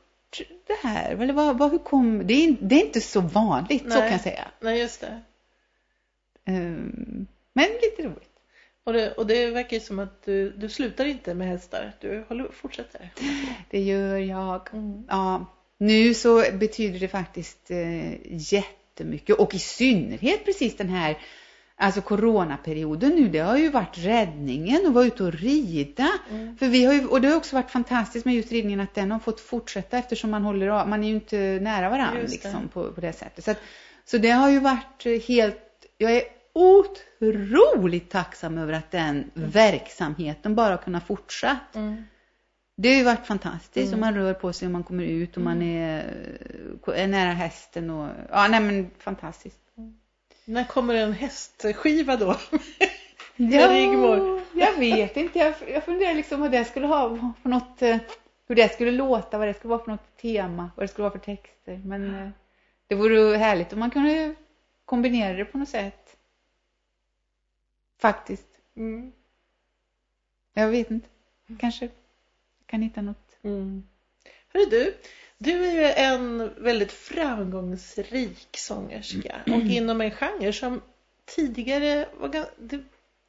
det 0.66 0.88
här? 0.88 1.12
Eller 1.12 1.32
vad, 1.32 1.58
vad, 1.58 1.70
hur 1.70 1.78
kom, 1.78 2.26
det 2.26 2.34
är, 2.34 2.56
det 2.60 2.74
är 2.74 2.86
inte 2.86 3.00
så 3.00 3.20
vanligt, 3.20 3.82
Nej. 3.84 3.92
så 3.92 3.98
kan 3.98 4.12
jag 4.12 4.20
säga. 4.20 4.48
Nej, 4.60 4.78
just 4.78 5.00
det. 5.00 5.20
Um, 6.46 7.26
men 7.52 7.66
lite 7.82 8.02
roligt. 8.02 8.30
Och 8.84 8.92
det, 8.92 9.12
och 9.12 9.26
det 9.26 9.50
verkar 9.50 9.76
ju 9.76 9.80
som 9.80 9.98
att 9.98 10.24
du, 10.24 10.50
du 10.50 10.68
slutar 10.68 11.04
inte 11.04 11.34
med 11.34 11.48
hästar, 11.48 11.92
du 12.00 12.24
håller, 12.28 12.48
fortsätter. 12.52 13.12
Det 13.70 13.80
gör 13.80 14.16
jag. 14.16 14.68
Mm. 14.72 15.04
Ja, 15.08 15.46
nu 15.78 16.14
så 16.14 16.44
betyder 16.52 16.98
det 17.00 17.08
faktiskt 17.08 17.70
eh, 17.70 18.38
jättemycket 18.94 19.36
och 19.36 19.54
i 19.54 19.58
synnerhet 19.58 20.44
precis 20.44 20.76
den 20.76 20.88
här 20.88 21.18
Alltså 21.76 22.00
coronaperioden 22.00 23.10
nu, 23.10 23.28
det 23.28 23.38
har 23.38 23.56
ju 23.56 23.70
varit 23.70 23.98
räddningen 23.98 24.86
att 24.86 24.92
vara 24.92 25.04
ute 25.04 25.24
och 25.24 25.32
rida. 25.32 26.08
Mm. 26.30 26.56
För 26.56 26.66
vi 26.66 26.84
har 26.84 26.94
ju, 26.94 27.06
och 27.06 27.20
det 27.20 27.28
har 27.28 27.36
också 27.36 27.56
varit 27.56 27.70
fantastiskt 27.70 28.24
med 28.24 28.34
just 28.34 28.52
ridningen 28.52 28.80
att 28.80 28.94
den 28.94 29.10
har 29.10 29.18
fått 29.18 29.40
fortsätta 29.40 29.98
eftersom 29.98 30.30
man 30.30 30.42
håller 30.42 30.68
av, 30.68 30.88
man 30.88 31.04
är 31.04 31.08
ju 31.08 31.14
inte 31.14 31.36
nära 31.62 31.90
varandra 31.90 32.20
liksom 32.22 32.68
på, 32.68 32.92
på 32.92 33.00
det 33.00 33.12
sättet. 33.12 33.44
Så, 33.44 33.50
att, 33.50 33.58
så 34.04 34.18
det 34.18 34.30
har 34.30 34.50
ju 34.50 34.60
varit 34.60 35.26
helt, 35.28 35.58
jag 35.98 36.12
är 36.12 36.22
otroligt 36.52 38.10
tacksam 38.10 38.58
över 38.58 38.72
att 38.72 38.90
den 38.90 39.30
mm. 39.36 39.50
verksamheten 39.50 40.54
bara 40.54 40.70
har 40.70 40.82
kunnat 40.82 41.06
fortsätta. 41.06 41.78
Mm. 41.78 42.04
Det 42.76 42.88
har 42.88 42.96
ju 42.96 43.04
varit 43.04 43.26
fantastiskt 43.26 43.92
mm. 43.92 43.94
om 43.94 44.00
man 44.00 44.14
rör 44.14 44.34
på 44.34 44.52
sig 44.52 44.66
och 44.66 44.72
man 44.72 44.84
kommer 44.84 45.04
ut 45.04 45.36
och 45.36 45.42
man 45.42 45.62
mm. 45.62 45.68
är, 45.78 46.94
är 46.94 47.06
nära 47.06 47.32
hästen 47.32 47.90
och 47.90 48.08
ja, 48.30 48.48
nej 48.48 48.60
men 48.60 48.90
fantastiskt. 48.98 49.58
Mm. 49.76 49.94
När 50.44 50.64
kommer 50.64 50.94
en 50.94 51.12
hästskiva 51.12 52.16
då? 52.16 52.26
ja, 53.36 53.72
Rigmor? 53.72 54.42
jag 54.52 54.78
vet 54.78 55.16
inte. 55.16 55.38
Jag, 55.38 55.54
jag 55.68 55.84
funderar 55.84 56.14
liksom 56.14 56.40
vad 56.40 56.50
det 56.50 56.64
skulle 56.64 56.86
ha 56.86 57.34
för 57.42 57.48
något, 57.48 57.82
eh, 57.82 57.96
hur 58.46 58.54
det 58.54 58.72
skulle 58.72 58.90
låta, 58.90 59.38
vad 59.38 59.48
det 59.48 59.54
skulle 59.54 59.70
vara 59.70 59.84
för 59.84 59.90
något 59.90 60.16
tema, 60.16 60.70
vad 60.76 60.84
det 60.84 60.88
skulle 60.88 61.08
vara 61.08 61.18
för 61.18 61.34
texter. 61.34 61.80
Men 61.84 62.14
eh, 62.14 62.28
det 62.86 62.94
vore 62.94 63.36
härligt 63.36 63.72
om 63.72 63.78
man 63.78 63.90
kunde 63.90 64.34
kombinera 64.84 65.36
det 65.36 65.44
på 65.44 65.58
något 65.58 65.68
sätt. 65.68 66.16
Faktiskt. 68.00 68.48
Mm. 68.76 69.12
Jag 70.54 70.68
vet 70.68 70.90
inte. 70.90 71.08
Kanske 71.58 71.88
kan 72.66 72.82
hitta 72.82 73.02
något. 73.02 73.38
Mm. 73.42 73.82
Hörru 74.52 74.66
du, 74.70 74.94
du 75.38 75.64
är 75.64 75.72
ju 75.72 75.84
en 75.84 76.50
väldigt 76.64 76.92
framgångsrik 76.92 78.48
sångerska 78.56 79.40
och 79.46 79.62
inom 79.62 80.00
en 80.00 80.10
genre 80.10 80.52
som 80.52 80.80
tidigare 81.26 82.08
var 82.18 82.28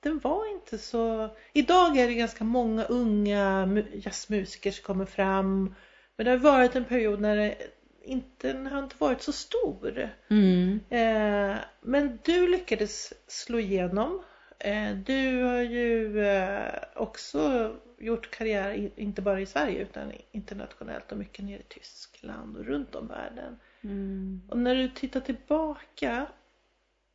den 0.05 0.19
var 0.19 0.51
inte 0.51 0.77
så... 0.77 1.29
Idag 1.53 1.97
är 1.97 2.07
det 2.07 2.13
ganska 2.13 2.43
många 2.43 2.83
unga 2.83 3.67
jazzmusiker 3.93 4.71
som 4.71 4.83
kommer 4.83 5.05
fram. 5.05 5.75
Men 6.17 6.25
det 6.25 6.31
har 6.31 6.37
varit 6.37 6.75
en 6.75 6.85
period 6.85 7.21
när 7.21 7.35
det 7.35 7.57
inte, 8.03 8.53
den 8.53 8.67
har 8.67 8.83
inte 8.83 8.95
varit 8.99 9.21
så 9.21 9.31
stor. 9.31 10.09
Mm. 10.29 10.79
Eh, 10.89 11.57
men 11.81 12.19
du 12.23 12.47
lyckades 12.47 13.13
slå 13.27 13.59
igenom. 13.59 14.23
Eh, 14.59 14.91
du 14.91 15.43
har 15.43 15.61
ju 15.61 16.25
eh, 16.25 16.73
också 16.95 17.71
gjort 18.05 18.31
karriär 18.31 18.91
inte 18.95 19.21
bara 19.21 19.41
i 19.41 19.45
Sverige 19.45 19.81
utan 19.81 20.12
internationellt 20.31 21.12
och 21.12 21.17
mycket 21.17 21.45
nere 21.45 21.59
i 21.59 21.63
Tyskland 21.69 22.57
och 22.57 22.65
runt 22.65 22.95
om 22.95 23.07
världen. 23.07 23.59
Mm. 23.81 24.41
Och 24.50 24.57
när 24.57 24.75
du 24.75 24.89
tittar 24.89 25.19
tillbaka, 25.19 26.27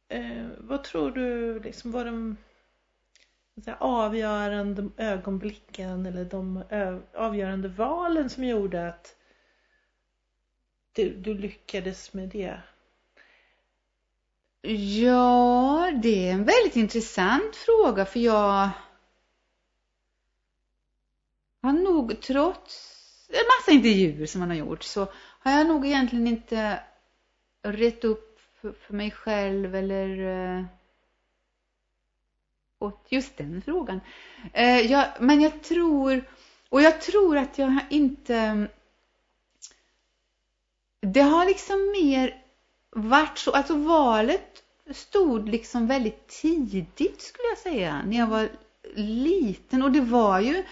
eh, 0.08 0.46
vad 0.58 0.84
tror 0.84 1.10
du 1.10 1.60
liksom 1.60 1.92
var 1.92 2.04
de 2.04 2.36
här, 3.66 3.76
avgörande 3.80 4.88
ögonblicken 4.96 6.06
eller 6.06 6.24
de 6.24 6.62
avgörande 7.14 7.68
valen 7.68 8.30
som 8.30 8.44
gjorde 8.44 8.88
att 8.88 9.16
du, 10.92 11.14
du 11.14 11.34
lyckades 11.34 12.12
med 12.12 12.28
det? 12.28 12.60
Ja, 15.02 15.92
det 16.02 16.28
är 16.28 16.32
en 16.32 16.44
väldigt 16.44 16.76
intressant 16.76 17.56
fråga 17.56 18.04
för 18.04 18.20
jag 18.20 18.70
har 21.62 21.72
nog 21.72 22.20
trots 22.20 22.96
en 23.28 23.46
massa 23.58 23.70
intervjuer 23.70 24.26
som 24.26 24.40
man 24.40 24.50
har 24.50 24.56
gjort 24.56 24.82
så 24.82 25.08
har 25.14 25.52
jag 25.52 25.66
nog 25.66 25.86
egentligen 25.86 26.26
inte 26.26 26.80
rätt 27.62 28.04
upp 28.04 28.40
för 28.60 28.92
mig 28.94 29.10
själv 29.10 29.74
eller 29.74 30.18
eh, 30.58 30.64
åt 32.78 33.06
just 33.08 33.36
den 33.36 33.62
frågan. 33.62 34.00
Eh, 34.52 34.80
jag, 34.80 35.06
men 35.20 35.40
jag 35.40 35.62
tror, 35.62 36.24
och 36.68 36.82
jag 36.82 37.00
tror 37.00 37.36
att 37.36 37.58
jag 37.58 37.78
inte 37.90 38.68
det 41.00 41.20
har 41.20 41.46
liksom 41.46 41.90
mer 41.92 42.42
varit 42.90 43.38
så, 43.38 43.50
alltså 43.50 43.74
valet 43.74 44.62
stod 44.90 45.48
liksom 45.48 45.86
väldigt 45.86 46.28
tidigt 46.28 47.22
skulle 47.22 47.48
jag 47.48 47.58
säga, 47.58 48.02
när 48.06 48.18
jag 48.18 48.26
var 48.26 48.48
liten 48.94 49.82
och 49.82 49.92
det 49.92 50.00
var 50.00 50.40
ju 50.40 50.64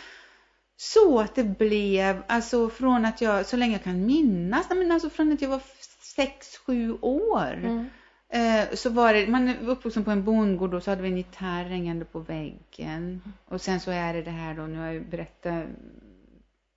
så 0.81 1.21
att 1.21 1.35
det 1.35 1.45
blev, 1.45 2.23
alltså 2.27 2.69
från 2.69 3.05
att 3.05 3.21
jag, 3.21 3.47
så 3.47 3.57
länge 3.57 3.73
jag 3.73 3.85
kan 3.85 4.07
minnas, 4.07 4.71
men 4.71 4.93
alltså 4.93 5.11
från 5.11 5.33
att 5.33 5.43
jag 5.43 5.49
var 5.49 5.63
sex, 6.01 6.57
sju 6.57 6.99
år. 7.01 7.53
Mm. 7.53 7.87
Eh, 8.29 8.75
så 8.75 8.91
var 8.91 9.13
det, 9.13 9.27
man 9.27 9.49
är 9.49 9.69
uppvuxen 9.69 10.05
på 10.05 10.11
en 10.11 10.25
bondgård 10.25 10.75
och 10.75 10.83
så 10.83 10.91
hade 10.91 11.03
vi 11.03 11.09
en 11.09 11.17
gitarr 11.17 11.65
hängande 11.65 12.05
på 12.05 12.19
väggen. 12.19 13.23
Och 13.45 13.61
sen 13.61 13.81
så 13.81 13.91
är 13.91 14.15
det 14.15 14.23
det 14.23 14.31
här 14.31 14.55
då, 14.55 14.63
nu 14.63 14.79
har 14.79 14.87
jag 14.87 15.09
berättat, 15.09 15.65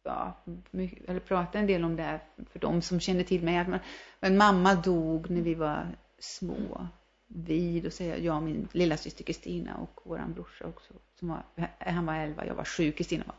ja, 0.03 0.43
mycket, 0.71 1.09
eller 1.09 1.19
pratat 1.19 1.55
en 1.55 1.67
del 1.67 1.83
om 1.83 1.95
det 1.95 2.19
för 2.51 2.59
de 2.59 2.81
som 2.81 2.99
känner 2.99 3.23
till 3.23 3.43
mig. 3.43 3.57
Att 3.57 3.69
man, 3.69 3.79
en 4.19 4.37
mamma 4.37 4.75
dog 4.75 5.29
när 5.29 5.41
vi 5.41 5.55
var 5.55 5.87
små. 6.19 6.87
Vi, 7.27 7.79
då 7.79 7.89
säger 7.89 8.11
jag, 8.11 8.25
jag 8.25 8.35
och 8.35 8.43
min 8.43 8.67
lilla 8.71 8.97
syster 8.97 9.23
Kristina 9.23 9.77
och 9.77 10.01
våran 10.03 10.33
brorsa 10.33 10.65
också. 10.67 10.93
Som 11.19 11.27
var, 11.27 11.43
han 11.79 12.05
var 12.05 12.15
elva, 12.15 12.45
jag 12.45 12.55
var 12.55 12.65
sju, 12.65 12.91
Kristina 12.91 13.23
var 13.27 13.35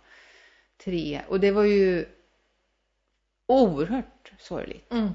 tre. 0.85 1.23
Och 1.29 1.41
det 1.41 1.51
var 1.51 1.65
ju 1.65 2.07
oerhört 3.47 4.33
sorgligt. 4.39 4.93
Mm. 4.93 5.11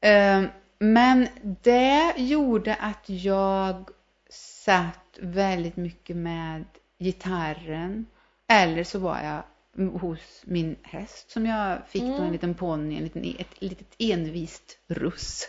Eh, 0.00 0.50
men 0.78 1.28
det 1.62 2.14
gjorde 2.16 2.74
att 2.74 3.04
jag 3.08 3.88
satt 4.30 5.18
väldigt 5.20 5.76
mycket 5.76 6.16
med 6.16 6.64
gitarren. 6.98 8.06
Eller 8.48 8.84
så 8.84 8.98
var 8.98 9.20
jag 9.22 9.42
hos 10.00 10.42
min 10.44 10.76
häst 10.82 11.30
som 11.30 11.46
jag 11.46 11.78
fick 11.88 12.02
mm. 12.02 12.12
då 12.12 12.16
en 12.16 12.22
mm. 12.22 12.32
liten 12.32 12.54
ponny, 12.54 12.96
en 12.96 13.04
liten, 13.04 13.36
ett 13.38 13.62
litet 13.62 13.94
envist 13.98 14.78
russ 14.86 15.48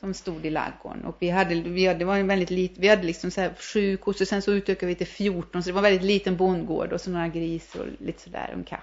som 0.00 0.14
stod 0.14 0.46
i 0.46 0.50
laggården. 0.50 1.04
Och 1.04 1.16
vi 1.18 1.30
hade, 1.30 1.54
vi 1.54 1.86
hade, 1.86 1.98
det 1.98 2.04
var 2.04 2.16
en 2.16 2.26
väldigt 2.26 2.50
lit, 2.50 2.72
vi 2.76 2.88
hade 2.88 3.02
liksom 3.02 3.30
så 3.30 3.40
här 3.40 3.54
sju 3.58 3.96
kossor, 3.96 4.24
sen 4.24 4.42
så 4.42 4.52
utökade 4.52 4.86
vi 4.86 4.94
till 4.94 5.06
14, 5.06 5.62
så 5.62 5.68
det 5.68 5.72
var 5.72 5.80
en 5.80 5.82
väldigt 5.82 6.06
liten 6.06 6.36
bondgård 6.36 6.92
och 6.92 7.00
så 7.00 7.10
några 7.10 7.28
gris 7.28 7.74
och 7.74 7.86
lite 7.98 8.22
sådär, 8.22 8.50
en 8.52 8.64
katt. 8.64 8.80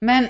Men 0.00 0.26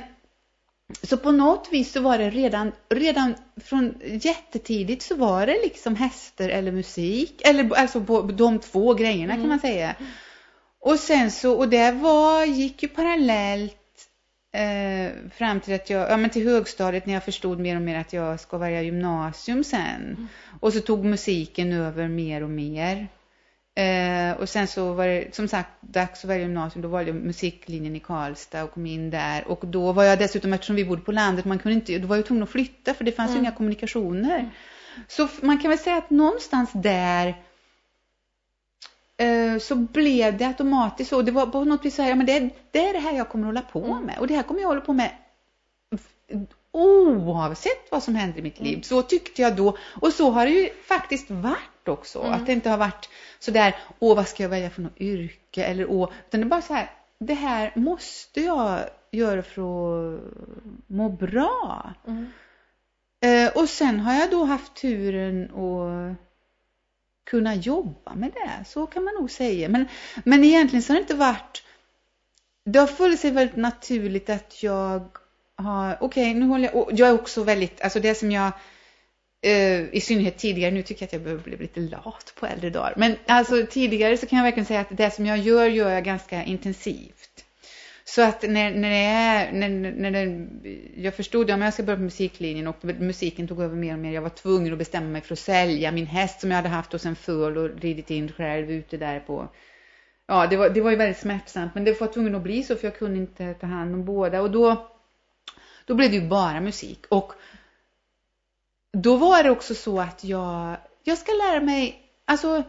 så 1.02 1.16
på 1.16 1.32
något 1.32 1.68
vis 1.72 1.92
så 1.92 2.00
var 2.00 2.18
det 2.18 2.30
redan, 2.30 2.72
redan 2.88 3.34
från 3.64 3.94
jättetidigt 4.02 5.02
så 5.02 5.14
var 5.16 5.46
det 5.46 5.62
liksom 5.62 5.96
hästar 5.96 6.48
eller 6.48 6.72
musik, 6.72 7.42
eller 7.44 7.74
alltså 7.74 8.00
på 8.00 8.22
de 8.22 8.58
två 8.58 8.94
grejerna 8.94 9.32
mm. 9.32 9.40
kan 9.40 9.48
man 9.48 9.60
säga. 9.60 9.94
Och 10.80 10.98
sen 10.98 11.30
så, 11.30 11.58
och 11.58 11.68
det 11.68 11.92
var, 11.92 12.44
gick 12.44 12.82
ju 12.82 12.88
parallellt 12.88 13.77
eh, 14.58 15.12
fram 15.30 15.60
till 15.60 15.74
att 15.74 15.90
jag, 15.90 16.10
ja 16.10 16.16
men 16.16 16.30
till 16.30 16.48
högstadiet 16.48 17.06
när 17.06 17.14
jag 17.14 17.24
förstod 17.24 17.60
mer 17.60 17.76
och 17.76 17.82
mer 17.82 17.98
att 17.98 18.12
jag 18.12 18.40
ska 18.40 18.58
välja 18.58 18.82
gymnasium 18.82 19.64
sen. 19.64 20.02
Mm. 20.02 20.28
Och 20.60 20.72
så 20.72 20.80
tog 20.80 21.04
musiken 21.04 21.72
över 21.72 22.08
mer 22.08 22.42
och 22.42 22.50
mer. 22.50 23.08
Eh, 23.74 24.32
och 24.40 24.48
sen 24.48 24.66
så 24.66 24.92
var 24.92 25.06
det 25.06 25.34
som 25.34 25.48
sagt 25.48 25.70
dags 25.80 26.24
att 26.24 26.30
välja 26.30 26.46
gymnasium. 26.46 26.82
Då 26.82 26.88
valde 26.88 27.10
jag 27.10 27.20
musiklinjen 27.20 27.96
i 27.96 28.00
Karlstad 28.00 28.64
och 28.64 28.72
kom 28.72 28.86
in 28.86 29.10
där. 29.10 29.48
Och 29.48 29.66
då 29.66 29.92
var 29.92 30.04
jag 30.04 30.18
dessutom, 30.18 30.52
eftersom 30.52 30.76
vi 30.76 30.84
bodde 30.84 31.02
på 31.02 31.12
landet, 31.12 31.44
man 31.44 31.58
kunde 31.58 31.74
inte, 31.74 31.98
då 31.98 32.08
var 32.08 32.16
jag 32.16 32.26
tvungen 32.26 32.42
att 32.42 32.50
flytta 32.50 32.94
för 32.94 33.04
det 33.04 33.12
fanns 33.12 33.30
mm. 33.30 33.42
inga 33.42 33.52
kommunikationer. 33.52 34.38
Mm. 34.38 34.50
Så 35.08 35.28
man 35.42 35.58
kan 35.58 35.70
väl 35.70 35.78
säga 35.78 35.96
att 35.96 36.10
någonstans 36.10 36.70
där 36.74 37.34
så 39.60 39.74
blev 39.74 40.38
det 40.38 40.44
automatiskt 40.44 41.10
så. 41.10 41.22
Det 41.22 41.32
var 41.32 41.46
på 41.46 41.64
något 41.64 41.84
vis 41.84 41.94
så 41.94 42.02
här, 42.02 42.14
men 42.14 42.26
det, 42.26 42.50
det 42.70 42.88
är 42.88 42.92
det 42.92 42.98
här 42.98 43.12
jag 43.16 43.28
kommer 43.28 43.44
att 43.44 43.48
hålla 43.48 43.62
på 43.62 43.92
Mm. 43.92 44.04
med. 44.04 44.18
Och 44.18 44.26
det 44.26 44.34
här 44.34 44.42
kommer 44.42 44.60
jag 44.60 44.68
hålla 44.68 44.80
på 44.80 44.92
med 44.92 45.10
oavsett 46.72 47.90
vad 47.90 48.02
som 48.02 48.14
händer 48.14 48.38
i 48.38 48.42
mitt 48.42 48.60
liv. 48.60 48.72
Mm. 48.72 48.82
Så 48.82 49.02
tyckte 49.02 49.42
jag 49.42 49.56
då. 49.56 49.76
Och 50.00 50.12
så 50.12 50.30
har 50.30 50.46
det 50.46 50.52
ju 50.52 50.68
faktiskt 50.88 51.30
varit 51.30 51.88
också. 51.88 52.20
Mm. 52.20 52.32
Att 52.32 52.46
det 52.46 52.52
inte 52.52 52.70
har 52.70 52.78
varit 52.78 53.08
sådär, 53.38 53.76
åh 53.98 54.16
vad 54.16 54.28
ska 54.28 54.42
jag 54.42 54.50
välja 54.50 54.70
för 54.70 54.82
något 54.82 55.00
yrke? 55.00 55.64
Eller 55.64 55.90
åh, 55.90 56.10
utan 56.28 56.40
det 56.40 56.46
är 56.46 56.48
bara 56.48 56.62
så 56.62 56.74
här, 56.74 56.90
det 57.18 57.34
här 57.34 57.72
måste 57.74 58.40
jag 58.40 58.80
göra 59.10 59.42
för 59.42 60.14
att 60.14 60.20
må 60.86 61.08
bra. 61.08 61.92
Mm. 62.06 62.26
Eh, 63.20 63.52
och 63.56 63.68
sen 63.68 64.00
har 64.00 64.14
jag 64.14 64.30
då 64.30 64.44
haft 64.44 64.74
turen 64.74 65.44
att 65.44 66.27
kunna 67.30 67.54
jobba 67.54 68.14
med 68.14 68.30
det, 68.32 68.64
så 68.64 68.86
kan 68.86 69.04
man 69.04 69.14
nog 69.14 69.30
säga. 69.30 69.68
Men, 69.68 69.88
men 70.24 70.44
egentligen 70.44 70.82
så 70.82 70.92
har 70.92 70.94
det 70.94 71.02
inte 71.02 71.14
varit, 71.14 71.62
det 72.64 72.78
har 72.78 72.86
funnits 72.86 73.22
sig 73.22 73.30
väldigt 73.30 73.56
naturligt 73.56 74.30
att 74.30 74.62
jag 74.62 75.08
har, 75.56 75.98
okej 76.00 76.34
nu 76.34 76.46
håller 76.46 76.64
jag, 76.64 76.76
och 76.76 76.90
jag 76.92 77.08
är 77.08 77.14
också 77.14 77.42
väldigt, 77.42 77.80
alltså 77.80 78.00
det 78.00 78.14
som 78.14 78.32
jag 78.32 78.52
eh, 79.42 79.94
i 79.94 80.00
synnerhet 80.00 80.38
tidigare, 80.38 80.70
nu 80.70 80.82
tycker 80.82 81.02
jag 81.02 81.06
att 81.06 81.12
jag 81.12 81.22
behöver 81.22 81.42
bli 81.42 81.56
lite 81.56 81.80
lat 81.80 82.32
på 82.36 82.46
äldre 82.46 82.70
dagar, 82.70 82.94
men 82.96 83.16
alltså 83.26 83.66
tidigare 83.70 84.16
så 84.16 84.26
kan 84.26 84.36
jag 84.36 84.44
verkligen 84.44 84.66
säga 84.66 84.80
att 84.80 84.96
det 84.96 85.10
som 85.10 85.26
jag 85.26 85.38
gör, 85.38 85.66
gör 85.66 85.90
jag 85.90 86.04
ganska 86.04 86.44
intensivt. 86.44 87.44
Så 88.08 88.22
att 88.22 88.42
när, 88.42 88.70
när 88.74 88.90
det 88.90 88.96
är, 88.96 89.52
när, 89.52 89.68
när 89.92 90.10
det, 90.10 90.48
jag 91.02 91.14
förstod 91.14 91.50
att 91.50 91.60
jag 91.60 91.74
ska 91.74 91.82
börja 91.82 91.96
på 91.96 92.02
musiklinjen 92.02 92.66
och 92.66 92.84
musiken 92.84 93.48
tog 93.48 93.60
över 93.62 93.76
mer 93.76 93.92
och 93.92 93.98
mer. 93.98 94.12
Jag 94.12 94.22
var 94.22 94.28
tvungen 94.28 94.72
att 94.72 94.78
bestämma 94.78 95.06
mig 95.06 95.20
för 95.20 95.32
att 95.32 95.38
sälja 95.38 95.92
min 95.92 96.06
häst 96.06 96.40
som 96.40 96.50
jag 96.50 96.56
hade 96.56 96.68
haft 96.68 96.92
hos 96.92 97.06
en 97.06 97.16
föl 97.16 97.56
och 97.56 97.80
ridit 97.80 98.10
in 98.10 98.32
själv 98.32 98.70
ute 98.70 98.96
där 98.96 99.20
på. 99.20 99.48
Ja, 100.26 100.46
det 100.46 100.56
var, 100.56 100.70
det 100.70 100.80
var 100.80 100.90
ju 100.90 100.96
väldigt 100.96 101.18
smärtsamt, 101.18 101.74
men 101.74 101.84
det 101.84 102.00
var 102.00 102.06
tvungen 102.06 102.34
att 102.34 102.42
bli 102.42 102.62
så 102.62 102.76
för 102.76 102.86
jag 102.86 102.98
kunde 102.98 103.18
inte 103.18 103.54
ta 103.54 103.66
hand 103.66 103.94
om 103.94 104.04
båda 104.04 104.42
och 104.42 104.50
då, 104.50 104.90
då 105.86 105.94
blev 105.94 106.10
det 106.10 106.16
ju 106.16 106.28
bara 106.28 106.60
musik 106.60 107.06
och 107.08 107.32
då 108.92 109.16
var 109.16 109.42
det 109.42 109.50
också 109.50 109.74
så 109.74 110.00
att 110.00 110.24
jag, 110.24 110.76
jag 111.04 111.18
ska 111.18 111.32
lära 111.32 111.60
mig, 111.60 112.02
alltså 112.24 112.62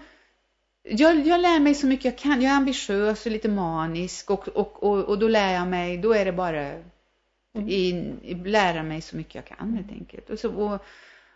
jag, 0.90 1.28
jag 1.28 1.42
lär 1.42 1.60
mig 1.60 1.76
så 1.76 1.88
mycket 1.88 2.06
jag 2.06 2.18
kan. 2.18 2.42
Jag 2.42 2.52
är 2.52 2.58
ambitiös 2.58 3.26
och 3.26 3.32
lite 3.32 3.50
manisk 3.50 4.30
och, 4.30 4.48
och, 4.48 4.84
och, 4.84 4.98
och 4.98 5.20
då 5.20 5.28
lär 5.28 5.54
jag 5.54 5.68
mig, 5.68 5.98
då 5.98 6.14
är 6.14 6.26
det 6.26 6.32
bara 6.32 6.74
i, 7.68 7.90
i, 8.24 8.36
lära 8.46 8.84
mig 8.84 9.02
så 9.02 9.18
mycket 9.18 9.36
jag 9.36 9.46
kan 9.58 9.74
helt 9.74 9.92
enkelt. 9.92 10.30
Och, 10.30 10.40
så, 10.40 10.54
och, 10.54 10.86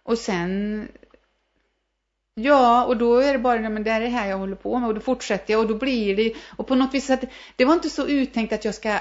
och 0.03 0.17
sen, 0.17 0.87
ja, 2.33 2.85
och 2.85 2.97
då 2.97 3.17
är 3.17 3.33
det 3.33 3.39
bara, 3.39 3.69
men 3.69 3.83
det 3.83 3.91
är 3.91 3.99
det 3.99 4.07
här 4.07 4.29
jag 4.29 4.37
håller 4.37 4.55
på 4.55 4.79
med 4.79 4.87
och 4.87 4.95
då 4.95 5.01
fortsätter 5.01 5.53
jag 5.53 5.61
och 5.61 5.67
då 5.67 5.75
blir 5.75 6.15
det, 6.15 6.33
och 6.57 6.67
på 6.67 6.75
något 6.75 6.93
vis 6.93 7.09
att 7.09 7.23
det 7.55 7.65
var 7.65 7.73
inte 7.73 7.89
så 7.89 8.07
uttänkt 8.07 8.53
att 8.53 8.65
jag 8.65 8.75
ska 8.75 8.99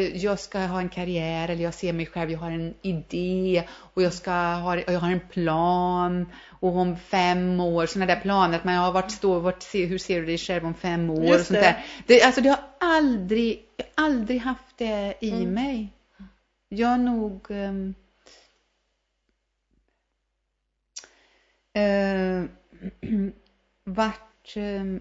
jag 0.00 0.38
ska 0.38 0.58
ha 0.58 0.80
en 0.80 0.88
karriär 0.88 1.48
eller 1.48 1.64
jag 1.64 1.74
ser 1.74 1.92
mig 1.92 2.06
själv, 2.06 2.30
jag 2.30 2.38
har 2.38 2.50
en 2.50 2.74
idé 2.82 3.64
och 3.94 4.02
jag 4.02 4.12
ska 4.12 4.30
ha, 4.32 4.76
jag 4.76 5.00
har 5.00 5.10
en 5.10 5.20
plan 5.20 6.26
och 6.60 6.76
om 6.76 6.96
fem 6.96 7.60
år, 7.60 7.86
sådana 7.86 8.14
där 8.14 8.20
planer 8.20 8.58
att 8.58 8.64
man 8.64 8.74
har 8.74 8.92
varit 8.92 9.10
står, 9.10 9.40
vart, 9.40 9.74
hur 9.74 9.98
ser 9.98 10.20
du 10.20 10.26
dig 10.26 10.38
själv 10.38 10.66
om 10.66 10.74
fem 10.74 11.10
år 11.10 11.24
Just 11.24 11.40
och 11.40 11.46
sånt 11.46 11.60
det. 11.60 11.66
där. 11.66 11.84
Det, 12.06 12.22
alltså 12.22 12.40
det 12.40 12.48
har 12.48 12.60
aldrig, 12.80 13.64
jag 13.76 13.84
har 13.96 14.04
aldrig 14.10 14.40
haft 14.40 14.78
det 14.78 15.14
i 15.20 15.30
Mm. 15.30 15.54
mig. 15.54 15.92
Jag 16.68 16.88
har 16.88 16.98
nog 16.98 17.46
ehm, 17.50 17.94
eh, 21.74 22.44
varit 23.84 24.52
ehm, 24.56 25.00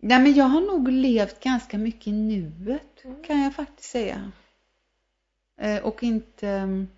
Nej, 0.00 0.22
men 0.22 0.34
jag 0.34 0.44
har 0.44 0.60
nog 0.60 0.88
levt 0.88 1.40
ganska 1.40 1.78
mycket 1.78 2.06
i 2.06 2.12
nuet, 2.12 3.04
Mm. 3.04 3.22
kan 3.24 3.42
jag 3.42 3.54
faktiskt 3.54 3.90
säga. 3.90 4.32
Eh, 5.60 5.82
och 5.84 6.02
inte... 6.02 6.48
ehm, 6.48 6.88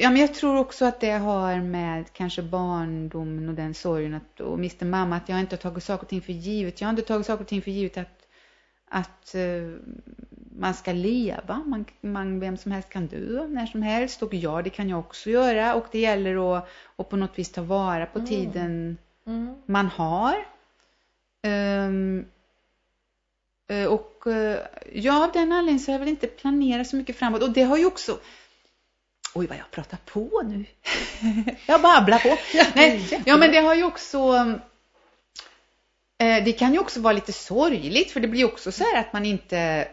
Ja, 0.00 0.10
men 0.10 0.16
jag 0.20 0.34
tror 0.34 0.56
också 0.56 0.84
att 0.84 1.00
det 1.00 1.10
har 1.10 1.60
med 1.60 2.12
kanske 2.12 2.42
barndomen 2.42 3.48
och 3.48 3.54
den 3.54 3.74
sorgen 3.74 4.14
att, 4.14 4.40
och 4.40 4.58
miste 4.58 4.84
mamma, 4.84 5.16
att 5.16 5.28
jag 5.28 5.40
inte 5.40 5.56
har 5.56 5.60
tagit 5.60 5.84
saker 5.84 6.02
och 6.02 6.08
ting 6.08 6.20
för 6.20 6.32
givet. 6.32 6.80
Jag 6.80 6.88
har 6.88 6.90
inte 6.90 7.02
tagit 7.02 7.26
saker 7.26 7.42
och 7.44 7.48
ting 7.48 7.62
för 7.62 7.70
givet 7.70 7.96
att, 7.98 8.26
att 8.88 9.34
eh, 9.34 9.72
man 10.58 10.74
ska 10.74 10.92
leva. 10.92 11.62
Man, 11.66 11.84
man, 12.00 12.40
vem 12.40 12.56
som 12.56 12.72
helst 12.72 12.88
kan 12.88 13.06
dö 13.06 13.46
när 13.48 13.66
som 13.66 13.82
helst 13.82 14.22
och 14.22 14.34
ja, 14.34 14.62
det 14.62 14.70
kan 14.70 14.88
jag 14.88 14.98
också 14.98 15.30
göra 15.30 15.74
och 15.74 15.86
det 15.92 15.98
gäller 15.98 16.56
att, 16.56 16.68
att 16.96 17.08
på 17.08 17.16
något 17.16 17.38
vis 17.38 17.52
ta 17.52 17.62
vara 17.62 18.06
på 18.06 18.18
Mm. 18.18 18.28
tiden 18.28 18.98
Mm. 19.26 19.54
man 19.66 19.86
har. 19.86 20.34
Ehm, 21.42 22.26
eh, 23.68 23.84
och 23.84 24.26
eh, 24.26 24.58
ja, 24.92 25.24
av 25.24 25.32
den 25.32 25.52
anledningen 25.52 25.80
så 25.80 25.90
har 25.90 25.94
jag 25.94 25.98
väl 26.00 26.08
inte 26.08 26.26
planerat 26.26 26.86
så 26.86 26.96
mycket 26.96 27.16
framåt. 27.16 27.42
Och 27.42 27.50
det 27.50 27.62
har 27.62 27.76
ju 27.78 27.86
också... 27.86 28.18
Oj, 29.34 29.46
vad 29.46 29.58
jag 29.58 29.70
pratar 29.70 29.98
på 30.06 30.42
nu. 30.44 30.64
jag 31.66 31.82
babblar 31.82 32.18
på. 32.18 32.38
Nej, 32.74 33.22
ja, 33.26 33.36
men 33.36 33.50
det 33.52 33.58
har 33.60 33.74
ju 33.74 33.84
också... 33.84 34.18
eh, 36.18 36.44
Det 36.44 36.52
kan 36.52 36.72
ju 36.72 36.78
också 36.78 37.00
vara 37.00 37.12
lite 37.12 37.32
sorgligt, 37.32 38.10
för 38.10 38.20
det 38.20 38.28
blir 38.28 38.44
också 38.44 38.72
så 38.72 38.84
här 38.84 39.00
att 39.00 39.12
man 39.12 39.24
inte 39.26 39.88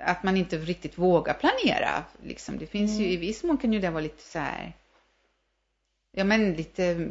att 0.00 0.22
man 0.22 0.36
inte 0.36 0.56
riktigt 0.58 0.98
vågar 0.98 1.34
planera. 1.34 2.04
Liksom. 2.22 2.58
Det 2.58 2.66
finns 2.66 2.90
ju, 2.90 3.04
Mm. 3.04 3.10
i 3.12 3.16
viss 3.16 3.42
mån 3.44 3.58
kan 3.58 3.72
ju 3.72 3.80
det 3.80 3.90
vara 3.90 4.02
lite 4.02 4.22
så 4.22 4.38
här, 4.38 4.72
ja 6.12 6.24
men 6.24 6.52
lite 6.52 7.08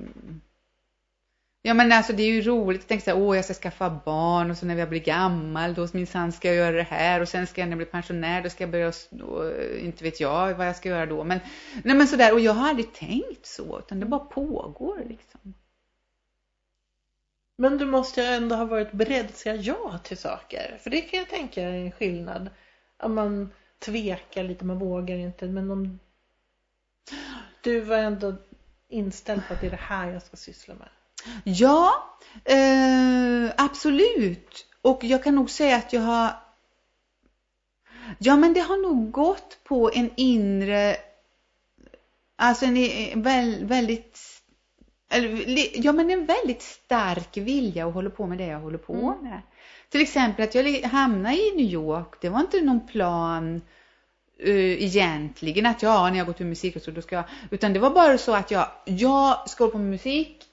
Ja 1.62 1.74
men 1.74 1.92
alltså 1.92 2.14
det 2.14 2.24
är 2.24 2.32
ju 2.32 2.42
roligt 2.42 2.82
att 2.82 2.88
tänka 2.88 3.04
så 3.04 3.12
här, 3.12 3.18
åh 3.18 3.36
jag 3.36 3.46
ska 3.46 3.54
skaffa 3.54 4.02
barn 4.06 4.52
och 4.52 4.58
så 4.58 4.66
när 4.66 4.76
jag 4.76 4.90
blir 4.90 5.00
gammal 5.00 5.74
då 5.74 5.88
minsann 5.94 6.32
ska 6.32 6.48
jag 6.48 6.58
göra 6.58 6.76
det 6.76 6.84
här 6.84 7.22
och 7.22 7.30
sen 7.30 7.48
ska 7.48 7.62
jag 7.62 7.66
när 7.66 7.72
jag 7.72 7.78
blir 7.78 7.88
pensionär 7.88 8.42
då 8.42 8.50
ska 8.50 8.64
jag 8.64 8.72
börja, 8.72 8.88
och... 8.88 8.94
då, 9.10 9.52
inte 9.80 10.04
vet 10.04 10.20
jag 10.20 10.54
vad 10.54 10.68
jag 10.68 10.76
ska 10.76 10.90
göra 10.90 11.06
då. 11.06 11.24
Men, 11.24 11.40
nej 11.84 11.96
men 11.96 12.08
sådär, 12.08 12.34
och 12.34 12.40
jag 12.40 12.54
har 12.54 12.70
aldrig 12.70 12.94
tänkt 12.94 13.46
så 13.46 13.80
utan 13.80 14.00
det 14.00 14.06
bara 14.06 14.20
pågår 14.20 15.04
liksom. 15.10 15.54
Men 17.58 17.78
du 17.78 17.86
måste 17.86 18.22
ju 18.22 18.28
ändå 18.28 18.56
ha 18.56 18.66
varit 18.66 18.92
beredd 18.92 19.26
att 19.26 19.38
säga 19.38 19.56
ja 19.56 20.00
till 20.04 20.18
saker. 20.18 20.78
För 20.82 20.90
det 20.90 21.02
kan 21.02 21.20
jag 21.20 21.30
tänka 21.30 21.62
är 21.62 21.74
en 21.74 21.92
skillnad. 21.92 22.50
Om 22.98 23.16
man 23.16 23.54
tvekar 23.80 24.44
lite, 24.44 24.66
man 24.66 24.80
vågar 24.80 25.16
inte. 25.16 25.46
Men 25.46 25.72
om 25.72 26.00
du 27.62 27.80
var 27.80 27.98
ändå 27.98 28.36
inställd 28.88 29.42
på 29.48 29.54
att 29.54 29.62
det 29.62 29.68
är 29.68 29.72
det 29.72 29.78
här 29.78 30.12
jag 30.12 30.22
ska 30.22 30.38
syssla 30.38 30.76
med. 30.76 30.90
Ja, 31.44 31.92
eh, 32.46 33.52
absolut. 33.58 34.66
Och 34.82 35.04
jag 35.04 35.24
kan 35.24 35.36
nog 35.36 35.50
säga 35.50 35.76
att 35.76 35.94
jag 35.94 36.02
har 36.02 36.32
Ja, 38.20 38.36
men 38.38 38.54
det 38.54 38.60
har 38.60 38.78
nog 38.78 39.12
gått 39.12 39.64
på 39.64 39.92
en 39.94 40.10
inre 40.16 40.98
Alltså 42.36 42.66
en 42.66 43.68
väldigt 43.68 44.20
Ja, 45.74 45.92
men 45.92 46.10
en 46.10 46.26
väldigt 46.26 46.62
stark 46.62 47.38
vilja 47.38 47.88
att 47.88 47.94
hålla 47.94 48.10
på 48.10 48.28
med 48.28 48.38
det 48.38 48.46
jag 48.46 48.60
håller 48.60 48.78
på 48.78 48.94
Mm. 48.94 49.24
med. 49.24 49.42
Till 49.90 50.02
exempel 50.02 50.44
att 50.44 50.56
jag 50.56 50.82
hamnade 50.82 51.36
i 51.36 51.52
New 51.56 51.66
York, 51.66 52.22
det 52.22 52.30
var 52.30 52.40
inte 52.40 52.62
någon 52.62 52.88
plan 52.88 53.62
uh, 54.48 54.84
egentligen 54.84 55.66
att 55.66 55.84
ja, 55.84 56.10
när 56.10 56.18
jag 56.18 56.26
går 56.28 56.34
till 56.34 56.46
musik 56.46 56.84
så 56.84 56.92
då 56.92 57.02
ska 57.02 57.16
jag, 57.16 57.26
utan 57.52 57.74
det 57.74 57.80
var 57.80 57.90
bara 57.90 58.18
så 58.18 58.34
att 58.34 58.52
jag, 58.52 58.68
jag 58.86 59.50
ska 59.50 59.64
hålla 59.64 59.72
på 59.72 59.78
med 59.78 59.90
musik 59.92 60.44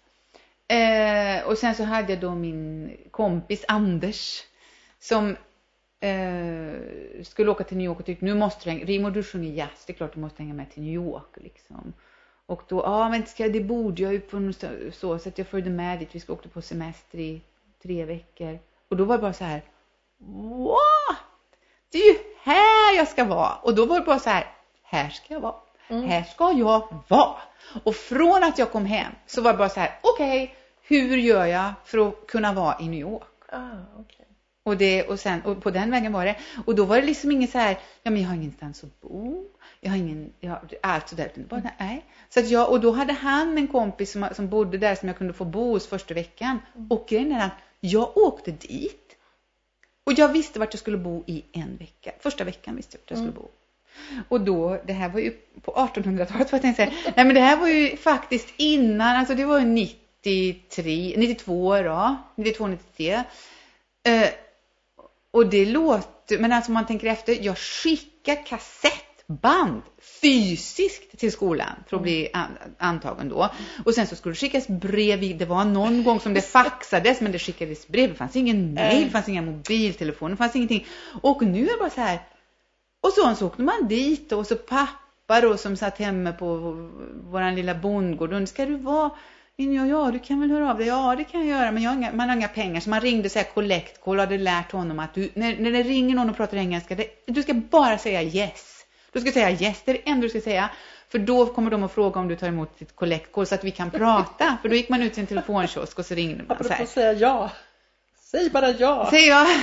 Eh, 0.69 1.47
och 1.47 1.59
sen 1.59 1.75
så 1.75 1.85
hade 1.85 2.13
jag 2.13 2.21
då 2.21 2.35
min 2.35 2.97
kompis 3.11 3.65
Anders 3.69 4.43
som 4.99 5.37
eh, 6.01 7.23
skulle 7.23 7.51
åka 7.51 7.65
till 7.65 7.77
New 7.77 7.87
York 7.87 8.01
och 8.01 8.07
tyckte 8.07 8.25
nu 8.25 8.35
måste 8.35 8.65
du 8.65 8.71
hänga, 8.71 8.85
Rimo 8.85 9.11
du 9.11 9.23
sjunger 9.23 9.53
jazz, 9.53 9.85
det 9.87 9.93
är 9.93 9.95
klart 9.95 10.15
du 10.15 10.21
måste 10.21 10.43
hänga 10.43 10.55
med 10.55 10.71
till 10.71 10.83
New 10.83 10.95
York 10.95 11.37
liksom. 11.37 11.93
Och 12.47 12.63
då, 12.69 12.77
ja 12.77 13.09
men 13.09 13.27
ska, 13.27 13.49
det 13.49 13.61
borde 13.61 14.03
jag 14.03 14.13
ju 14.13 14.21
på 14.21 14.39
något 14.39 14.57
så, 14.57 14.69
så, 14.93 15.19
så 15.19 15.29
att 15.29 15.39
jag 15.39 15.47
följde 15.47 15.71
med 15.71 15.99
dit, 15.99 16.09
vi 16.13 16.21
ska 16.21 16.33
åka 16.33 16.49
på 16.49 16.63
semester 16.63 17.19
i 17.19 17.41
tre 17.83 18.05
veckor. 18.05 18.59
Och 18.89 18.97
då 18.97 19.05
var 19.05 19.17
det 19.17 19.23
bara 19.23 19.33
så 19.33 19.45
här, 19.45 19.63
what? 20.19 21.19
Det 21.93 21.99
är 21.99 22.13
ju 22.13 22.19
här 22.43 22.97
jag 22.97 23.09
ska 23.09 23.25
vara! 23.25 23.55
Och 23.55 23.75
då 23.75 23.87
var 23.87 24.01
det 24.01 24.07
bara 24.07 24.19
så 24.19 24.31
här, 24.31 24.47
här 24.83 25.09
ska 25.09 25.35
jag 25.35 25.41
vara. 25.41 25.55
Mm. 25.89 26.05
Här 26.09 26.23
ska 26.23 26.53
jag 26.53 27.05
vara. 27.09 27.37
Och 27.85 27.95
från 27.95 28.45
att 28.45 28.59
jag 28.59 28.73
kom 28.73 28.87
hem 28.87 29.13
så 29.27 29.43
var 29.43 29.53
det 29.53 29.59
bara 29.59 29.69
så 29.69 29.81
här, 29.81 29.99
okej, 30.03 30.55
hur 30.83 31.17
gör 31.17 31.47
jag 31.47 31.73
för 31.85 32.09
att 32.09 32.27
kunna 32.27 32.53
vara 32.53 32.81
i 32.81 32.89
New 32.89 33.01
York? 33.01 33.23
Ah, 33.53 33.59
okej. 33.99 34.27
Och, 34.63 34.77
det, 34.77 35.03
och, 35.03 35.21
sen, 35.21 35.43
och 35.43 35.63
på 35.63 35.71
den 35.71 35.91
vägen 35.91 36.13
var 36.13 36.25
det. 36.25 36.37
Och 36.67 36.75
då 36.75 36.85
var 36.85 36.97
det 36.97 37.03
liksom 37.07 37.31
inget 37.31 37.51
så 37.51 37.59
här, 37.59 37.79
ja 38.03 38.11
men 38.11 38.23
jag 38.23 38.29
har 38.29 38.37
ingenstans 38.37 38.85
att 38.85 39.01
bo. 39.01 39.45
Jag 39.81 39.91
har 39.91 39.97
ingen, 39.97 40.33
jag 40.41 40.51
har, 40.51 40.69
allt 40.83 41.09
sådär. 41.09 41.33
Bara, 41.49 41.63
nej. 41.79 42.05
Så 42.29 42.41
att 42.41 42.49
jag, 42.49 42.71
och 42.71 42.81
då 42.81 42.91
hade 42.93 43.13
han 43.13 43.59
en 43.59 43.69
kompis 43.69 44.13
som, 44.13 44.29
som 44.33 44.49
bodde 44.49 44.79
där 44.79 44.95
som 44.95 45.09
jag 45.09 45.19
kunde 45.19 45.33
få 45.33 45.45
bo 45.45 45.73
hos 45.73 45.87
första 45.87 46.15
veckan. 46.15 46.59
Och 46.91 47.07
grejen 47.09 47.33
är 47.33 47.47
att 47.47 47.53
jag 47.81 48.17
åkte 48.17 48.51
dit. 48.51 49.17
Och 50.05 50.13
jag 50.13 50.29
visste 50.29 50.59
vart 50.59 50.75
jag 50.75 50.81
skulle 50.81 50.99
bo 50.99 51.25
i 51.27 51.45
en 51.53 51.77
vecka. 51.77 52.13
Första 52.21 52.45
veckan 52.45 52.77
visste 52.77 52.97
jag 52.97 53.01
vart 53.01 53.11
jag 53.11 53.19
skulle 53.19 53.31
Mm. 53.33 53.43
bo. 53.43 53.49
Och 54.29 54.41
då, 54.41 54.81
det 54.87 54.93
här 54.93 55.09
var 55.09 55.21
ju 55.21 55.31
på 55.63 55.73
1800-talet 55.73 56.53
vad 56.53 56.65
jag 56.65 56.77
säga. 56.77 56.93
Nej 57.05 57.25
men 57.25 57.35
det 57.35 57.41
här 57.41 57.57
var 57.57 57.69
ju 57.69 57.97
faktiskt 57.97 58.49
innan, 58.57 59.17
alltså 59.17 59.35
det 59.35 59.45
var 59.45 59.59
ju 59.59 59.67
93, 59.67 61.15
92 61.17 61.83
då, 61.83 62.17
92, 62.37 62.67
93. 62.67 63.15
Eh, 64.07 64.29
och 65.31 65.47
det 65.47 65.65
låter, 65.65 66.39
men 66.39 66.53
alltså 66.53 66.73
man 66.73 66.87
tänker 66.87 67.07
efter, 67.07 67.45
jag 67.45 67.59
skickar 67.59 68.47
kassettband 68.47 69.83
fysiskt 70.23 71.19
till 71.19 71.33
skolan 71.33 71.85
för 71.89 71.97
att 71.97 72.03
bli 72.03 72.31
antagen 72.79 73.29
då. 73.29 73.51
Och 73.85 73.95
sen 73.95 74.07
så 74.07 74.17
skulle 74.17 74.33
det 74.33 74.39
skickas 74.39 74.69
brev, 74.69 75.39
det 75.39 75.45
var 75.45 75.65
någon 75.65 76.05
gång 76.05 76.21
som 76.21 76.35
det 76.35 76.41
faxades 76.53 77.21
men 77.21 77.33
det 77.33 77.39
skickades 77.39 77.89
brev, 77.89 78.09
det 78.09 78.15
fanns 78.15 78.37
ingen 78.37 78.75
mail, 78.75 79.05
det 79.05 79.11
fanns 79.11 79.29
inga 79.29 79.43
mobiltelefoner, 79.43 80.31
det 80.31 80.37
fanns 80.37 80.57
ingenting. 80.57 80.87
Och 81.23 81.43
nu 81.43 81.67
är 81.67 81.73
det 81.73 81.79
bara 81.79 81.91
så 81.91 82.01
här, 82.01 82.19
och 83.05 83.13
så, 83.13 83.35
så 83.35 83.47
åkte 83.47 83.63
man 83.63 83.89
dit 83.89 84.33
och 84.33 84.47
så 84.47 84.57
pappa 84.57 85.41
då 85.41 85.57
som 85.57 85.77
satt 85.77 85.99
hemma 85.99 86.33
på 86.33 86.57
våran 87.31 87.55
lilla 87.55 87.75
bondgård, 87.75 88.33
och 88.33 88.49
ska 88.49 88.67
du 88.67 88.77
vara 88.77 89.11
Ja, 89.57 89.87
ja, 89.87 90.11
du 90.11 90.19
kan 90.19 90.41
väl 90.41 90.51
höra 90.51 90.71
av 90.71 90.79
dig. 90.79 90.87
Ja, 90.87 91.15
det 91.17 91.25
kan 91.25 91.47
jag 91.49 91.59
göra, 91.59 91.71
men 91.71 91.83
jag 91.83 91.91
har 91.91 91.97
inga, 91.97 92.13
man 92.13 92.29
har 92.29 92.37
inga 92.37 92.49
pengar. 92.49 92.81
Så 92.81 92.91
man 92.91 93.01
ringde 93.01 93.29
så 93.29 93.39
här 93.39 93.47
collect 93.55 94.01
call 94.05 94.17
och 94.17 94.21
hade 94.21 94.39
lärt 94.39 94.73
honom 94.73 94.99
att 94.99 95.15
du, 95.15 95.31
när, 95.35 95.57
när 95.57 95.73
det 95.73 95.83
ringer 95.83 96.15
någon 96.15 96.31
och 96.31 96.37
pratar 96.37 96.57
engelska, 96.57 96.95
det, 96.95 97.07
du 97.27 97.43
ska 97.43 97.55
bara 97.55 97.99
säga 97.99 98.23
yes. 98.23 98.85
Du 99.13 99.21
ska 99.21 99.33
säga 99.33 99.51
yes, 99.51 99.83
det 99.85 99.91
är 99.91 99.95
det 99.95 100.11
enda 100.11 100.23
du 100.23 100.29
ska 100.29 100.41
säga. 100.41 100.71
För 101.09 101.19
då 101.19 101.47
kommer 101.47 101.71
de 101.71 101.83
att 101.83 101.93
fråga 101.93 102.21
om 102.21 102.29
du 102.29 102.37
tar 102.37 102.49
emot 102.49 102.79
ditt 102.79 102.97
collect 102.97 103.33
call 103.33 103.47
så 103.47 103.55
att 103.55 103.65
vi 103.65 103.71
kan 103.71 103.91
prata. 103.91 104.57
För 104.63 104.69
då 104.69 104.75
gick 104.75 104.89
man 104.89 105.03
ut 105.03 105.13
till 105.13 105.21
en 105.21 105.27
telefonkiosk 105.27 105.99
och 105.99 106.07
så 106.07 106.15
ringde 106.15 106.45
man 106.49 106.65
så 106.65 106.73
här. 106.73 106.87
säga 106.87 107.13
ja. 107.13 107.51
Säg 108.35 108.51
bara 108.51 108.71
ja. 108.71 109.07
Säg 109.11 109.27
ja. 109.27 109.47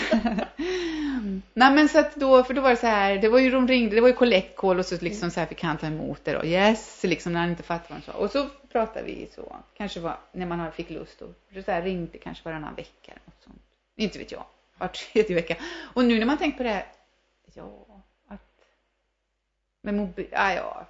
Nej 1.53 1.71
men 1.73 1.89
så 1.89 1.99
att 1.99 2.15
då, 2.15 2.43
för 2.43 2.53
då 2.53 2.61
var 2.61 2.69
det 2.69 2.75
så 2.75 2.87
här, 2.87 3.17
det 3.17 3.29
var 3.29 3.39
ju 3.39 3.51
de 3.51 3.67
ringde, 3.67 3.95
det 3.95 4.01
var 4.01 4.07
ju 4.07 4.13
collect 4.13 4.55
call 4.55 4.79
och 4.79 4.85
så 4.85 4.97
liksom 5.01 5.31
så 5.31 5.39
här 5.39 5.47
fick 5.47 5.63
han 5.63 5.77
ta 5.77 5.87
emot 5.87 6.19
det 6.23 6.33
då. 6.33 6.45
Yes, 6.45 7.03
liksom 7.03 7.33
när 7.33 7.39
han 7.39 7.49
inte 7.49 7.63
fattade 7.63 7.85
vad 7.89 7.95
han 7.95 8.01
sa. 8.01 8.11
Och 8.11 8.31
så 8.31 8.47
pratade 8.71 9.05
vi 9.05 9.29
så, 9.35 9.55
kanske 9.77 9.99
var, 9.99 10.17
när 10.31 10.45
man 10.45 10.71
fick 10.71 10.89
lust 10.89 11.19
då. 11.19 11.61
så 11.61 11.71
här 11.71 11.81
ringde 11.81 12.17
kanske 12.17 12.43
varannan 12.49 12.75
vecka 12.75 13.11
eller 13.11 13.21
något 13.25 13.43
sånt. 13.43 13.61
Inte 13.95 14.19
vet 14.19 14.31
jag, 14.31 14.43
var 14.77 14.87
tredje 14.87 15.35
vecka. 15.35 15.55
Och 15.93 16.05
nu 16.05 16.19
när 16.19 16.25
man 16.25 16.37
tänker 16.37 16.57
på 16.57 16.63
det 16.63 16.69
här, 16.69 16.85
ja, 17.53 17.85
att 18.27 18.65
med 19.81 19.93
mobil, 19.93 20.27
ja, 20.31 20.39
ah, 20.39 20.53
ja. 20.53 20.85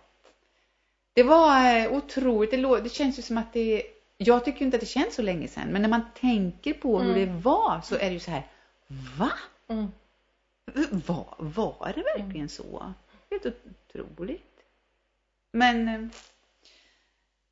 Det 1.13 1.23
var 1.23 1.79
eh, 1.79 1.93
otroligt, 1.93 2.51
det, 2.51 2.81
det 2.81 2.89
känns 2.89 3.19
ju 3.19 3.21
som 3.21 3.37
att 3.37 3.53
det 3.53 3.83
jag 4.23 4.45
tycker 4.45 4.65
inte 4.65 4.77
att 4.77 4.81
det 4.81 4.87
känns 4.87 5.15
så 5.15 5.21
länge 5.21 5.47
sedan, 5.47 5.67
men 5.67 5.81
när 5.81 5.89
man 5.89 6.01
tänker 6.19 6.73
på 6.73 6.99
hur 6.99 7.17
mm. 7.17 7.27
det 7.27 7.41
var 7.41 7.81
så 7.83 7.95
är 7.95 7.99
det 8.05 8.13
ju 8.13 8.19
så 8.19 8.31
här, 8.31 8.47
va? 9.17 9.31
Mm. 9.67 9.87
Var, 11.05 11.35
var 11.37 11.93
det 11.95 12.03
verkligen 12.03 12.35
mm. 12.35 12.49
så? 12.49 12.93
Helt 13.29 13.45
otroligt. 13.45 14.63
Men, 15.51 15.87
eh, 15.87 16.07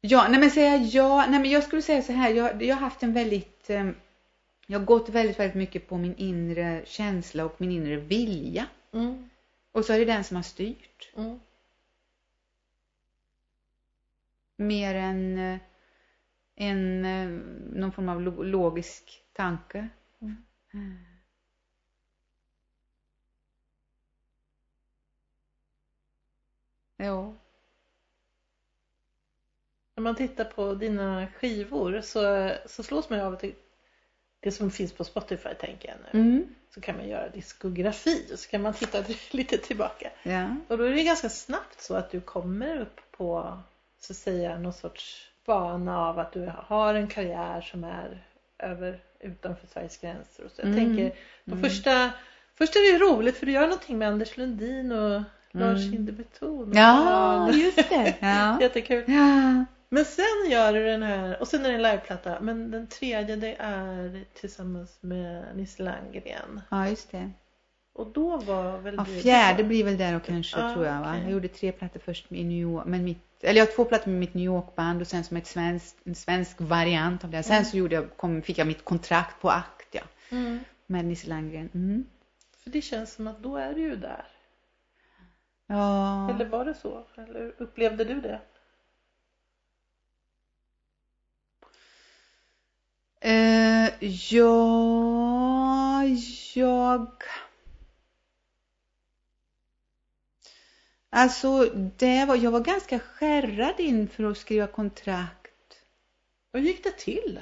ja, 0.02 0.28
nej 0.30 0.40
men 0.40 0.52
säga 0.52 0.78
ja, 0.78 1.26
nej 1.30 1.40
men 1.40 1.50
jag 1.50 1.64
skulle 1.64 1.82
säga 1.82 2.02
så 2.02 2.12
här, 2.12 2.30
jag, 2.30 2.64
jag 2.64 2.76
har 2.76 2.82
haft 2.82 3.04
en 3.04 3.14
väldigt, 3.14 3.70
eh, 3.70 3.90
jag 4.68 4.80
har 4.80 4.86
gått 4.86 5.10
väldigt, 5.10 5.40
väldigt 5.40 5.56
mycket 5.56 5.90
på 5.90 5.98
min 5.98 6.16
inre 6.16 6.82
känsla 6.86 7.46
och 7.46 7.62
min 7.62 7.72
inre 7.72 7.96
vilja. 7.96 8.66
Mm. 8.94 9.30
Och 9.72 9.86
så 9.86 9.94
är 9.94 10.00
det 10.00 10.06
den 10.06 10.24
som 10.24 10.36
har 10.36 10.44
styrt. 10.44 11.12
Mm. 11.16 11.40
Mer 14.58 14.96
än 14.96 15.38
eh, 15.38 15.60
en, 16.60 17.02
någon 17.74 17.92
form 17.92 18.10
av 18.10 18.22
logisk 18.46 19.24
tanke. 19.34 19.90
Mm. 20.72 21.06
Ja. 26.98 27.34
När 29.96 30.04
man 30.04 30.16
tittar 30.16 30.46
på 30.46 30.74
dina 30.74 31.28
skivor 31.28 32.02
så, 32.02 32.52
så 32.66 32.84
slås 32.84 33.10
man 33.10 33.20
ju 33.20 33.26
av 33.26 33.34
att 33.34 33.40
det, 33.40 33.54
det 34.40 34.52
som 34.52 34.72
finns 34.72 34.94
på 34.94 35.04
Spotify 35.04 35.50
tänker 35.60 35.90
jag 35.90 35.98
nu. 36.14 36.20
Mm. 36.20 36.56
Så 36.70 36.82
kan 36.82 36.98
man 36.98 37.08
göra 37.08 37.30
diskografi 37.30 38.30
och 38.34 38.40
så 38.40 38.50
kan 38.50 38.62
man 38.62 38.74
titta 38.74 39.04
lite 39.32 39.58
tillbaka. 39.58 40.12
Ja. 40.24 40.56
Och 40.68 40.78
då 40.78 40.84
är 40.84 40.92
det 40.92 41.04
ganska 41.04 41.30
snabbt 41.30 41.82
så 41.82 41.96
att 41.96 42.12
du 42.12 42.22
kommer 42.22 42.82
upp 42.82 43.02
på 43.12 43.60
så 44.00 44.14
att 44.14 44.18
säga 44.18 44.60
någon 44.60 44.74
sorts 44.74 45.29
bana 45.50 46.08
av 46.08 46.20
att 46.20 46.32
du 46.32 46.52
har 46.58 46.94
en 46.94 47.08
karriär 47.08 47.62
som 47.62 47.84
är 47.84 48.24
över 48.60 49.00
utanför 49.20 49.68
Sveriges 49.68 49.98
gränser. 49.98 50.46
Och 50.46 50.52
så. 50.52 50.62
Jag 50.62 50.68
mm. 50.68 50.86
tänker 50.86 51.10
på 51.46 51.52
mm. 51.52 51.64
första, 51.64 52.12
först 52.56 52.76
är 52.76 52.94
det 52.94 53.06
roligt 53.06 53.38
för 53.38 53.46
du 53.46 53.52
gör 53.52 53.62
någonting 53.62 53.98
med 53.98 54.08
Anders 54.08 54.38
Lundin 54.38 54.92
och 54.92 55.22
Lars 55.52 55.80
mm. 55.80 55.92
Hindebeton. 55.92 56.72
Ja, 56.76 57.52
just 57.52 57.90
det. 57.90 58.16
Ja. 58.22 58.62
Jättekul. 58.62 59.04
Ja. 59.08 59.66
Men 59.90 60.06
sen 60.06 60.50
gör 60.52 60.74
du 60.74 60.86
den 60.86 61.04
här, 61.04 61.42
och 61.42 61.48
sen 61.48 61.66
är 61.66 61.70
det 61.70 61.76
en 61.76 61.82
liveplatta, 61.82 62.38
men 62.42 62.72
den 62.72 62.88
tredje 62.88 63.36
det 63.36 63.56
är 63.60 64.24
tillsammans 64.34 64.98
med 65.02 65.46
Nisse 65.56 65.84
Landgren. 65.84 66.62
Ja, 66.70 66.90
just 66.90 67.12
det. 67.12 67.32
Och 68.00 68.08
då 68.08 68.38
var 68.38 68.78
väl 68.78 68.96
ja, 68.98 69.06
fjärde 69.06 69.64
blir 69.64 69.84
väl 69.84 69.98
där 69.98 70.16
och 70.16 70.24
kanske 70.24 70.64
ah, 70.64 70.74
tror 70.74 70.86
jag 70.86 71.00
va. 71.02 71.10
Okay. 71.10 71.22
Jag 71.22 71.32
gjorde 71.32 71.48
tre 71.48 71.72
plattor 71.72 72.00
först 72.00 72.32
i 72.32 72.44
New 72.44 72.58
York, 72.58 72.86
men 72.86 73.04
mitt, 73.04 73.44
eller 73.44 73.60
jag 73.60 73.66
har 73.66 73.72
två 73.72 73.86
plattor 73.86 74.12
med 74.12 74.20
mitt 74.20 74.34
New 74.34 74.46
York-band 74.46 75.02
och 75.02 75.08
sen 75.08 75.24
som 75.24 75.38
ett 75.38 75.48
svensk, 75.48 75.96
en 76.04 76.16
svensk 76.16 76.56
variant 76.60 77.24
av 77.24 77.30
det. 77.30 77.44
Sen 77.44 77.56
mm. 77.56 77.66
så 77.66 77.78
gjorde 77.78 77.96
jag, 77.96 78.18
kom, 78.18 78.42
fick 78.42 78.58
jag 78.58 78.68
mitt 78.68 78.86
kontrakt 78.86 79.42
på 79.42 79.50
Actia 79.50 80.04
mm. 80.30 80.60
med 80.86 81.06
Nisse 81.06 81.28
Landgren. 81.28 81.70
Mm. 81.74 82.06
För 82.64 82.70
det 82.70 82.82
känns 82.82 83.14
som 83.14 83.28
att 83.28 83.44
då 83.44 83.58
är 83.58 83.74
du 83.74 83.82
ju 83.82 83.96
där. 83.96 84.26
Ja. 85.68 86.30
Eller 86.30 86.46
var 86.46 86.66
det 86.66 86.74
så? 86.74 87.04
Eller 87.18 87.54
upplevde 87.58 88.04
du 88.04 88.22
det? 88.22 88.42
Uh, 93.26 94.06
ja, 94.06 96.04
jag... 96.54 97.24
Alltså, 101.10 101.66
det 101.98 102.26
var, 102.26 102.36
jag 102.36 102.52
var 102.52 102.60
ganska 102.60 103.00
skärrad 103.00 103.74
inför 103.78 104.24
att 104.24 104.38
skriva 104.38 104.68
kontrakt. 104.68 105.50
Hur 106.54 106.60
gick 106.60 106.84
det 106.84 106.98
till? 106.98 107.40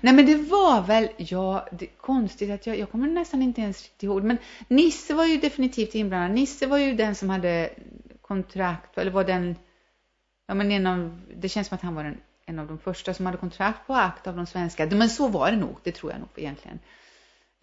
Nej 0.00 0.14
men 0.14 0.26
det 0.26 0.36
var 0.36 0.82
väl, 0.82 1.08
ja, 1.16 1.68
det, 1.72 1.86
konstigt 1.86 2.50
att 2.50 2.66
jag, 2.66 2.78
jag 2.78 2.90
kommer 2.90 3.08
nästan 3.08 3.42
inte 3.42 3.60
ens 3.60 3.82
riktigt 3.82 4.02
ihåg 4.02 4.24
men 4.24 4.38
Nisse 4.68 5.14
var 5.14 5.24
ju 5.24 5.36
definitivt 5.36 5.94
inblandad. 5.94 6.30
Nisse 6.30 6.66
var 6.66 6.78
ju 6.78 6.94
den 6.94 7.14
som 7.14 7.30
hade 7.30 7.70
kontrakt, 8.22 8.98
eller 8.98 9.10
var 9.10 9.24
den, 9.24 9.56
ja 10.46 10.54
men 10.54 10.72
en 10.72 10.86
av, 10.86 11.20
det 11.36 11.48
känns 11.48 11.68
som 11.68 11.74
att 11.74 11.82
han 11.82 11.94
var 11.94 12.04
den, 12.04 12.20
en 12.46 12.58
av 12.58 12.66
de 12.66 12.78
första 12.78 13.14
som 13.14 13.26
hade 13.26 13.38
kontrakt 13.38 13.86
på 13.86 13.94
akt 13.94 14.26
av 14.26 14.36
de 14.36 14.46
svenska. 14.46 14.86
Men 14.86 15.10
så 15.10 15.28
var 15.28 15.50
det 15.50 15.56
nog, 15.56 15.76
det 15.82 15.92
tror 15.92 16.12
jag 16.12 16.20
nog 16.20 16.28
egentligen. 16.36 16.78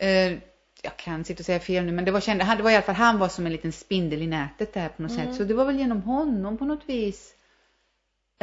Uh, 0.03 0.39
jag 0.81 0.97
kan 0.97 1.23
sitta 1.23 1.41
och 1.41 1.45
säga 1.45 1.59
fel 1.59 1.85
nu, 1.85 1.91
men 1.91 2.05
det 2.05 2.11
var, 2.11 2.19
kände, 2.19 2.55
det 2.57 2.63
var 2.63 2.71
i 2.71 2.75
alla 2.75 2.83
fall, 2.83 2.95
han 2.95 3.19
var 3.19 3.27
som 3.27 3.45
en 3.45 3.51
liten 3.51 3.71
spindel 3.71 4.21
i 4.21 4.27
nätet 4.27 4.73
där 4.73 4.89
på 4.89 5.01
något 5.01 5.11
mm. 5.11 5.25
sätt. 5.25 5.35
Så 5.35 5.43
det 5.43 5.53
var 5.53 5.65
väl 5.65 5.79
genom 5.79 6.01
honom 6.01 6.57
på 6.57 6.65
något 6.65 6.83
vis. 6.85 7.31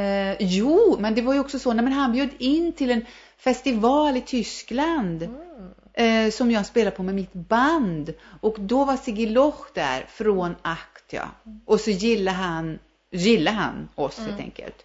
Uh, 0.01 0.37
jo, 0.38 0.97
men 1.01 1.14
det 1.14 1.23
var 1.23 1.35
ju 1.35 1.40
också 1.40 1.59
så, 1.59 1.73
nej, 1.73 1.85
men 1.85 1.92
han 1.92 2.12
bjöd 2.12 2.29
in 2.38 2.73
till 2.73 2.90
en 2.90 3.05
festival 3.37 4.16
i 4.16 4.21
Tyskland 4.21 5.23
mm. 5.23 6.27
eh, 6.27 6.31
som 6.31 6.51
jag 6.51 6.66
spelade 6.66 6.97
på 6.97 7.03
med 7.03 7.14
mitt 7.14 7.33
band. 7.33 8.14
Och 8.40 8.57
då 8.59 8.85
var 8.85 8.97
Sigge 8.97 9.27
Loch 9.27 9.66
där 9.75 10.05
från 10.09 10.55
Actia. 10.62 11.31
Och 11.64 11.81
så 11.81 11.90
gillade 11.90 12.37
han, 12.37 12.79
gillade 13.11 13.57
han 13.57 13.88
oss 13.95 14.18
mm. 14.18 14.31
helt 14.31 14.40
enkelt. 14.40 14.85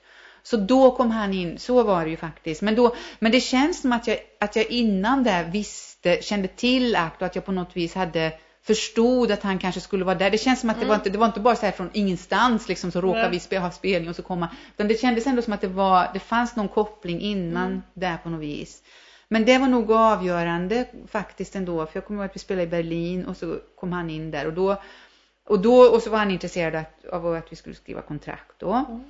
Så 0.50 0.58
då 0.58 0.92
kom 0.92 1.12
han 1.12 1.34
in, 1.34 1.60
så 1.60 1.84
var 1.84 2.04
det 2.04 2.10
ju 2.10 2.18
faktiskt. 2.18 2.62
Men, 2.62 2.76
då, 2.76 2.96
men 3.20 3.32
det 3.32 3.42
känns 3.42 3.82
som 3.82 3.92
att 3.94 4.08
jag, 4.08 4.18
att 4.40 4.56
jag 4.56 4.66
innan 4.66 5.24
där 5.24 5.44
visste, 5.44 6.22
kände 6.22 6.48
till 6.48 6.96
Act 6.96 7.22
och 7.22 7.28
att 7.28 7.36
jag 7.36 7.46
på 7.46 7.52
något 7.52 7.78
vis 7.78 7.96
hade 7.96 8.32
förstod 8.64 9.32
att 9.32 9.44
han 9.44 9.60
kanske 9.60 9.82
skulle 9.82 10.06
vara 10.06 10.16
där. 10.16 10.30
Det 10.30 10.38
känns 10.38 10.60
som 10.60 10.70
att 10.70 10.76
mm. 10.76 10.88
det, 10.88 10.90
var 10.90 10.96
inte, 10.96 11.10
det 11.10 11.18
var 11.18 11.26
inte 11.28 11.40
bara 11.40 11.56
så 11.56 11.66
här 11.66 11.72
från 11.72 11.90
ingenstans 11.94 12.68
liksom 12.68 12.92
så 12.92 13.02
råkar 13.02 13.30
vi 13.50 13.58
ha 13.58 13.72
spelning 13.72 14.10
och 14.10 14.16
så 14.16 14.22
komma. 14.22 14.50
Utan 14.74 14.88
det 14.88 15.02
kändes 15.02 15.28
ändå 15.28 15.42
som 15.42 15.54
att 15.54 15.62
det 15.62 15.68
var, 15.68 16.10
det 16.14 16.20
fanns 16.20 16.56
någon 16.56 16.68
koppling 16.68 17.22
innan 17.22 17.68
mm. 17.68 17.82
där 17.94 18.18
på 18.18 18.30
något 18.30 18.42
vis. 18.42 18.84
Men 19.28 19.46
det 19.46 19.58
var 19.58 19.68
nog 19.68 19.92
avgörande 19.92 20.86
faktiskt 21.08 21.56
ändå. 21.56 21.86
För 21.86 21.92
jag 21.94 22.06
kommer 22.06 22.20
ihåg 22.20 22.30
att 22.30 22.36
vi 22.36 22.40
spelade 22.40 22.64
i 22.64 22.68
Berlin 22.68 23.26
och 23.26 23.38
så 23.38 23.60
kom 23.76 23.92
han 23.92 24.10
in 24.10 24.32
där 24.32 24.48
och 24.48 24.54
då 24.54 24.82
och 25.48 25.60
då 25.60 25.82
och 25.82 26.02
så 26.02 26.10
var 26.10 26.18
han 26.18 26.32
intresserad 26.32 26.86
av 27.12 27.36
att 27.36 27.52
vi 27.52 27.56
skulle 27.56 27.76
skriva 27.76 28.02
kontrakt 28.02 28.54
då. 28.60 29.02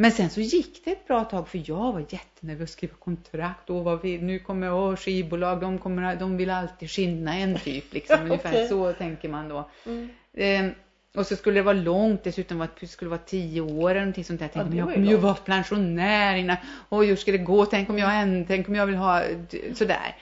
Men 0.00 0.12
sen 0.12 0.30
så 0.30 0.40
gick 0.40 0.84
det 0.84 0.90
ett 0.90 1.06
bra 1.06 1.24
tag 1.24 1.48
för 1.48 1.62
jag 1.64 1.92
var 1.92 2.04
jättenervös 2.08 2.70
att 2.70 2.70
skriva 2.70 2.94
kontrakt 2.94 3.70
och 3.70 3.84
vad 3.84 4.02
vi, 4.02 4.18
nu 4.18 4.38
kommer 4.38 4.66
jag 4.66 4.98
skivbolag, 4.98 5.60
de, 5.60 5.78
kommer, 5.78 6.16
de 6.16 6.36
vill 6.36 6.50
alltid 6.50 6.90
skinna 6.90 7.36
en 7.36 7.58
typ 7.58 7.94
liksom, 7.94 8.14
okay. 8.14 8.26
ungefär 8.26 8.68
så 8.68 8.92
tänker 8.92 9.28
man 9.28 9.48
då. 9.48 9.70
Mm. 9.86 10.10
Eh, 10.32 10.72
och 11.14 11.26
så 11.26 11.36
skulle 11.36 11.58
det 11.58 11.62
vara 11.62 11.76
långt, 11.76 12.24
dessutom 12.24 12.58
var, 12.58 12.68
det 12.80 12.86
skulle 12.86 13.08
vara 13.08 13.20
tio 13.26 13.60
år 13.60 13.90
eller 13.90 14.00
någonting 14.00 14.24
sånt 14.24 14.40
där. 14.40 14.50
Tänk 14.52 14.66
ja, 14.66 14.70
om 14.70 14.78
jag 14.78 14.94
kommer 14.94 15.06
ju 15.06 15.16
vara 15.16 15.34
pensionär 15.34 16.36
innan, 16.36 16.56
oj 16.88 17.06
hur 17.06 17.16
ska 17.16 17.32
det 17.32 17.38
gå, 17.38 17.66
tänk 17.66 17.90
om 17.90 17.98
jag 17.98 18.20
än, 18.20 18.46
tänk 18.46 18.68
om 18.68 18.74
jag 18.74 18.86
vill 18.86 18.96
ha 18.96 19.22
sådär. 19.74 20.16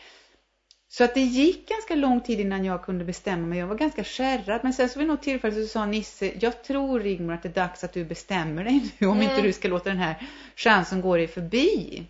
Så 0.90 1.04
att 1.04 1.14
det 1.14 1.20
gick 1.20 1.68
ganska 1.68 1.94
lång 1.94 2.20
tid 2.20 2.40
innan 2.40 2.64
jag 2.64 2.84
kunde 2.84 3.04
bestämma 3.04 3.46
mig. 3.46 3.58
Jag 3.58 3.66
var 3.66 3.74
ganska 3.74 4.04
skärrad. 4.04 4.60
Men 4.62 4.72
sen 4.72 4.88
så 4.88 4.98
vid 4.98 5.08
något 5.08 5.22
tillfälle 5.22 5.54
så 5.54 5.66
sa 5.66 5.86
Nisse, 5.86 6.32
jag 6.40 6.62
tror 6.62 7.00
Rigmor 7.00 7.34
att 7.34 7.42
det 7.42 7.48
är 7.48 7.52
dags 7.52 7.84
att 7.84 7.92
du 7.92 8.04
bestämmer 8.04 8.64
dig 8.64 8.92
nu 8.98 9.06
om 9.06 9.16
Mm. 9.16 9.30
inte 9.30 9.42
du 9.42 9.52
ska 9.52 9.68
låta 9.68 9.88
den 9.88 9.98
här 9.98 10.28
chansen 10.56 11.00
gå 11.00 11.16
dig 11.16 11.26
förbi. 11.28 12.06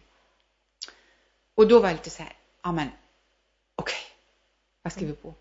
Och 1.55 1.69
då 1.69 1.81
var 1.81 1.89
jag 1.89 1.95
lite 1.97 2.11
så 2.11 2.23
här, 2.23 2.33
ja 2.63 2.73
men 2.73 2.89
okej, 3.75 4.01
vad 4.83 4.93
skriver 4.93 5.13
vi 5.13 5.19
på? 5.19 5.35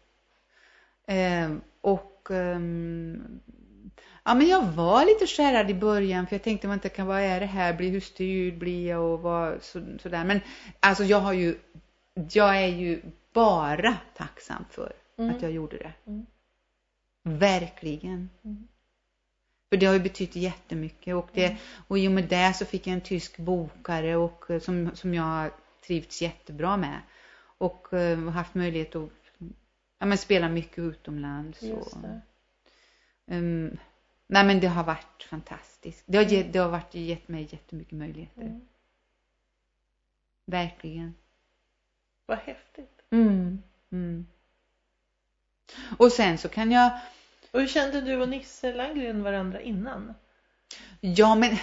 Ehm, 1.08 1.62
och 1.82 2.28
ehm, 2.32 3.40
ja 4.24 4.34
men 4.34 4.48
jag 4.48 4.62
var 4.62 5.06
lite 5.06 5.28
skärrad 5.28 5.70
i 5.70 5.74
början 5.74 6.28
för 6.28 6.36
jag 6.36 6.44
tänkte 6.44 6.68
vänta 6.68 6.90
kan 6.90 7.08
vad 7.08 7.22
är 7.22 7.40
det 7.40 7.46
här, 7.46 7.74
hur 7.74 8.00
styrd 8.00 8.58
blir 8.58 8.90
jag 8.90 9.02
och 9.02 9.20
vad 9.22 9.64
så, 9.64 9.84
sådär. 10.02 10.24
Men 10.24 10.42
alltså 10.80 11.04
jag 11.04 11.20
har 11.20 11.34
ju, 11.34 11.56
jag 12.32 12.58
är 12.58 12.68
ju 12.68 13.02
bara 13.34 13.98
tacksam 14.16 14.66
för 14.70 14.94
Mm. 15.18 15.36
att 15.36 15.42
jag 15.42 15.52
gjorde 15.52 15.78
det. 15.78 15.94
Mm. 16.06 16.26
Verkligen. 17.24 18.30
Mm. 18.44 18.68
För 19.70 19.78
det 19.78 19.86
har 19.86 19.94
ju 19.94 20.00
betytt 20.00 20.36
jättemycket 20.36 21.16
och, 21.16 21.30
det, 21.34 21.46
Mm. 21.46 21.58
och 21.88 22.00
i 22.00 22.08
och 22.08 22.12
med 22.12 22.24
det 22.24 22.54
så 22.54 22.66
fick 22.66 22.88
jag 22.88 22.94
en 22.94 23.02
tysk 23.02 23.38
bokare 23.38 24.16
och, 24.16 24.52
eh, 24.52 24.60
som, 24.60 24.96
som 24.96 25.14
jag 25.14 25.24
har 25.24 25.52
trivts 25.88 26.22
jättebra 26.22 26.78
med. 26.78 27.02
Och 27.58 27.94
eh, 27.94 28.20
haft 28.30 28.56
möjlighet 28.56 28.96
att 28.96 29.10
ja, 30.00 30.06
men 30.06 30.18
spela 30.18 30.50
mycket 30.50 30.80
utomlands. 30.80 31.62
Och, 31.62 31.68
Just 31.68 32.02
det. 32.02 32.22
Ehm, 33.28 33.78
nej 34.28 34.46
men 34.46 34.60
det 34.60 34.68
har 34.68 34.84
varit 34.84 35.24
fantastiskt. 35.30 36.04
Det 36.08 36.18
har, 36.18 36.26
ge, 36.26 36.44
det 36.44 36.60
har 36.60 36.70
varit, 36.70 36.94
gett 36.96 37.28
mig 37.28 37.48
jättemycket 37.52 37.94
möjligheter. 37.98 38.42
Mm. 38.42 38.62
Verkligen. 40.46 41.16
Vad 42.26 42.38
häftigt. 42.38 42.97
Mm. 43.12 43.62
Mm. 43.92 44.26
Och 45.98 46.12
sen 46.12 46.38
så 46.38 46.50
kan 46.50 46.72
jag, 46.72 46.92
Och 47.52 47.60
hur 47.60 47.68
kände 47.68 48.02
du 48.02 48.22
och 48.22 48.30
Nisse 48.30 48.74
Landgren 48.74 49.24
varandra 49.24 49.62
innan? 49.62 50.14
ja 51.00 51.36
men, 51.36 51.58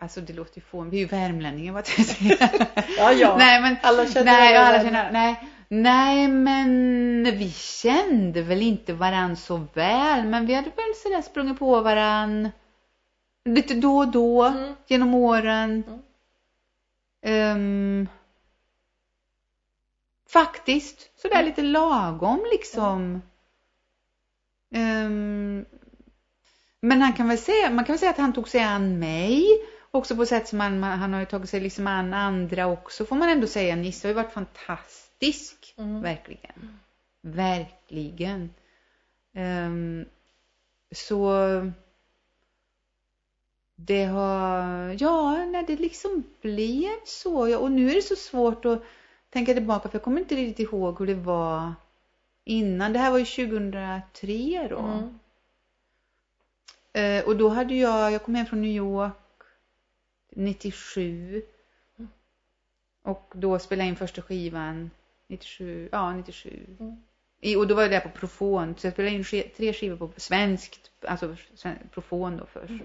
alltså 0.00 0.20
det 0.20 0.32
låter 0.32 0.56
ju 0.58 0.62
fån, 0.62 0.90
vi 0.90 0.96
är 0.96 1.00
ju 1.00 1.06
värmlänningar 1.06 1.72
vad 1.72 1.88
jag 1.96 2.06
säga. 2.06 2.50
Ja, 2.98 3.12
ja. 3.12 3.36
Nej 3.38 3.60
men, 3.62 3.76
Alla 3.82 4.06
känner 4.06 4.24
nej, 4.24 4.54
varandra. 4.54 4.74
alla 4.78 4.84
känner, 4.84 5.12
nej. 5.12 5.48
Nej 5.70 6.28
men 6.28 7.24
vi 7.38 7.50
kände 7.52 8.42
väl 8.42 8.62
inte 8.62 8.92
varann 8.92 9.36
så 9.36 9.56
väl 9.74 10.24
men 10.24 10.46
vi 10.46 10.54
hade 10.54 10.70
väl 10.70 10.94
sådär 11.02 11.22
sprungit 11.22 11.58
på 11.58 11.80
varann 11.80 12.48
lite 13.44 13.74
då 13.74 13.96
och 13.98 14.08
då 14.08 14.42
Mm. 14.44 14.74
genom 14.86 15.14
åren. 15.14 15.84
Mm. 15.86 16.00
Ehm, 17.22 18.08
faktiskt 20.28 21.20
sådär 21.20 21.36
Mm. 21.36 21.46
lite 21.46 21.62
lagom 21.62 22.46
liksom. 22.52 23.22
Ehm, 24.74 25.64
men 26.80 27.02
han 27.02 27.12
kan 27.12 27.28
väl 27.28 27.38
säga, 27.38 27.70
man 27.70 27.84
kan 27.84 27.92
väl 27.92 27.98
säga 28.00 28.10
att 28.10 28.16
han 28.18 28.32
tog 28.32 28.48
sig 28.48 28.60
an 28.62 28.98
mig 28.98 29.44
också 29.90 30.16
på 30.16 30.26
sätt 30.26 30.48
som 30.48 30.60
han, 30.60 30.82
han 30.82 31.12
har 31.12 31.24
tagit 31.24 31.50
sig 31.50 31.60
liksom 31.60 31.86
an 31.86 32.14
andra 32.14 32.66
också 32.66 33.04
får 33.04 33.16
man 33.16 33.28
ändå 33.28 33.46
säga. 33.46 33.76
Nisse 33.76 34.08
har 34.08 34.10
ju 34.10 34.14
varit 34.14 34.32
fantastisk, 34.32 35.74
Mm. 35.78 36.02
verkligen. 36.02 36.78
Verkligen. 37.20 38.50
Ehm, 39.34 40.04
så 40.94 41.32
det 43.76 44.04
har, 44.04 44.96
ja, 45.02 45.44
när 45.44 45.62
det 45.62 45.76
liksom 45.76 46.24
blev 46.40 46.90
så. 47.04 47.48
Ja, 47.48 47.58
och 47.58 47.72
nu 47.72 47.90
är 47.90 47.94
det 47.94 48.02
så 48.02 48.16
svårt 48.16 48.64
att 48.64 48.82
tänka 49.30 49.54
tillbaka 49.54 49.88
för 49.88 49.96
jag 49.96 50.02
kommer 50.02 50.20
inte 50.20 50.34
riktigt 50.36 50.68
ihåg 50.68 50.98
hur 50.98 51.06
det 51.06 51.14
var 51.14 51.74
innan. 52.44 52.92
Det 52.92 52.98
här 52.98 53.10
var 53.10 53.18
ju 53.18 53.24
2003 53.24 54.66
då. 54.70 54.78
Mm. 54.78 55.18
Eh, 56.92 57.24
och 57.24 57.36
då 57.36 57.48
hade 57.48 57.74
jag, 57.74 58.12
jag 58.12 58.22
kom 58.22 58.34
hem 58.34 58.46
från 58.46 58.62
New 58.62 58.70
York 58.70 59.12
97. 60.30 61.42
Och 63.02 63.32
då 63.34 63.58
spelade 63.58 63.84
jag 63.84 63.88
in 63.88 63.96
första 63.96 64.22
skivan 64.22 64.90
97, 65.26 65.88
ja 65.92 66.12
97. 66.12 66.66
Mm. 66.80 67.02
I, 67.40 67.56
och 67.56 67.66
då 67.66 67.74
var 67.74 67.82
jag 67.82 67.90
där 67.90 68.00
på 68.00 68.08
Profon, 68.08 68.74
så 68.78 68.86
jag 68.86 68.92
spelade 68.94 69.14
in 69.16 69.24
tre 69.56 69.72
skivor 69.72 69.96
på 70.08 70.20
svenskt, 70.20 70.90
alltså 71.00 71.36
sven- 71.54 71.88
Profon 71.92 72.36
då 72.36 72.46
först. 72.46 72.82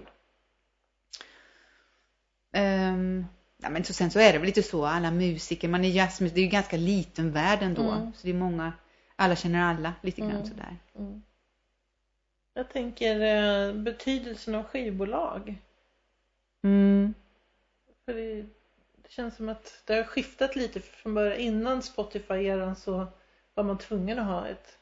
Mm. 2.52 3.26
Ja, 3.64 3.70
men 3.70 3.84
så 3.84 3.92
sen 3.92 4.10
så 4.10 4.18
är 4.20 4.32
det 4.32 4.38
väl 4.38 4.46
lite 4.46 4.62
så, 4.62 4.86
alla 4.86 5.10
musiker, 5.10 5.68
man 5.68 5.84
är 5.84 5.88
jazzmus, 5.88 6.32
det 6.32 6.40
är 6.40 6.44
ju 6.44 6.48
ganska 6.50 6.76
liten 6.76 7.32
värld 7.32 7.58
ändå. 7.62 7.90
Mm. 7.90 8.12
Så 8.14 8.26
det 8.26 8.30
är 8.30 8.34
många, 8.34 8.72
alla 9.16 9.36
känner 9.36 9.62
alla 9.62 9.92
lite 10.02 10.20
grann 10.20 10.30
Mm. 10.30 10.46
sådär. 10.46 10.76
Mm. 10.98 11.22
Jag 12.54 12.68
tänker 12.70 13.20
eh, 13.20 13.74
betydelsen 13.74 14.54
av 14.54 14.62
skivbolag. 14.64 15.56
Mm. 16.64 17.14
För 18.04 18.14
det, 18.14 18.42
det 19.02 19.10
känns 19.10 19.36
som 19.36 19.48
att 19.48 19.82
det 19.84 19.94
har 19.94 20.04
skiftat 20.04 20.56
lite 20.56 20.80
från 20.80 21.14
början. 21.14 21.38
Innan 21.38 21.80
Spotify-eran 21.82 22.74
så 22.74 23.06
var 23.54 23.64
man 23.64 23.78
tvungen 23.78 24.18
att 24.18 24.26
ha 24.26 24.46
ett 24.48 24.78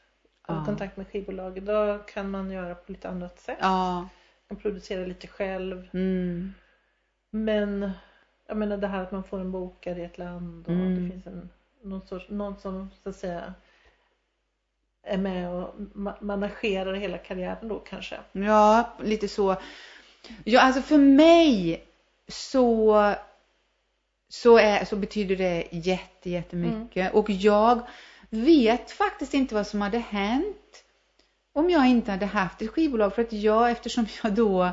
Ja. 0.47 0.65
kontakt 0.65 0.97
med 0.97 1.07
skivbolag. 1.07 1.57
Idag 1.57 2.07
kan 2.07 2.29
man 2.31 2.51
göra 2.51 2.75
på 2.75 2.91
lite 2.91 3.09
annat 3.09 3.39
sätt. 3.39 3.57
Ja. 3.61 3.95
Man 3.99 4.09
kan 4.47 4.57
producera 4.57 5.05
lite 5.05 5.27
själv. 5.27 5.87
Mm. 5.93 6.53
Men 7.29 7.91
jag 8.47 8.57
menar 8.57 8.77
det 8.77 8.87
här 8.87 9.03
att 9.03 9.11
man 9.11 9.23
får 9.23 9.39
en 9.39 9.51
bokare 9.51 9.99
i 9.99 10.03
ett 10.03 10.17
land 10.17 10.67
och 10.67 10.73
Mm. 10.73 11.03
det 11.03 11.11
finns 11.11 11.27
en, 11.27 11.49
någon, 11.83 12.07
sorts, 12.07 12.29
någon 12.29 12.59
som 12.59 12.89
så 13.03 13.09
att 13.09 13.15
säga 13.15 13.53
är 15.03 15.17
med 15.17 15.49
och 15.49 15.75
ma- 15.93 16.23
managerar 16.23 16.93
hela 16.93 17.17
karriären 17.17 17.67
då 17.67 17.79
kanske. 17.79 18.19
Ja, 18.31 18.93
lite 19.03 19.27
så. 19.27 19.55
Ja, 20.43 20.61
alltså 20.61 20.81
för 20.81 20.97
mig 20.97 21.83
så, 22.27 23.13
så, 24.29 24.57
är, 24.57 24.85
så 24.85 24.95
betyder 24.95 25.35
det 25.35 25.67
jätte, 25.71 26.29
jättemycket. 26.29 27.13
Och 27.13 27.29
jag 27.29 27.79
vet 28.29 28.91
faktiskt 28.91 29.33
inte 29.33 29.55
vad 29.55 29.67
som 29.67 29.81
hade 29.81 29.97
hänt 29.99 30.83
om 31.53 31.69
jag 31.69 31.87
inte 31.87 32.11
hade 32.11 32.25
haft 32.25 32.61
ett 32.61 32.69
skivbolag. 32.69 33.15
För 33.15 33.21
att 33.21 33.33
jag, 33.33 33.71
eftersom 33.71 34.05
jag 34.23 34.33
då, 34.33 34.69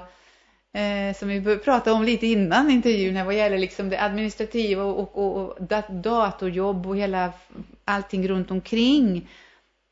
eh, 0.73 1.15
som 1.17 1.29
vi 1.29 1.59
pratade 1.59 1.97
om 1.97 2.03
lite 2.05 2.27
innan 2.27 2.71
intervjun 2.71 3.17
här, 3.17 3.25
vad 3.25 3.35
gäller 3.35 3.59
liksom 3.59 3.89
det 3.91 4.03
administrativa 4.03 4.85
och, 4.85 5.19
och, 5.19 5.37
och, 5.37 5.63
dat- 5.63 5.89
datorjobb 6.03 6.87
och 6.87 6.97
hela 6.97 7.33
allting 7.85 8.29
runt 8.29 8.51
omkring 8.51 9.29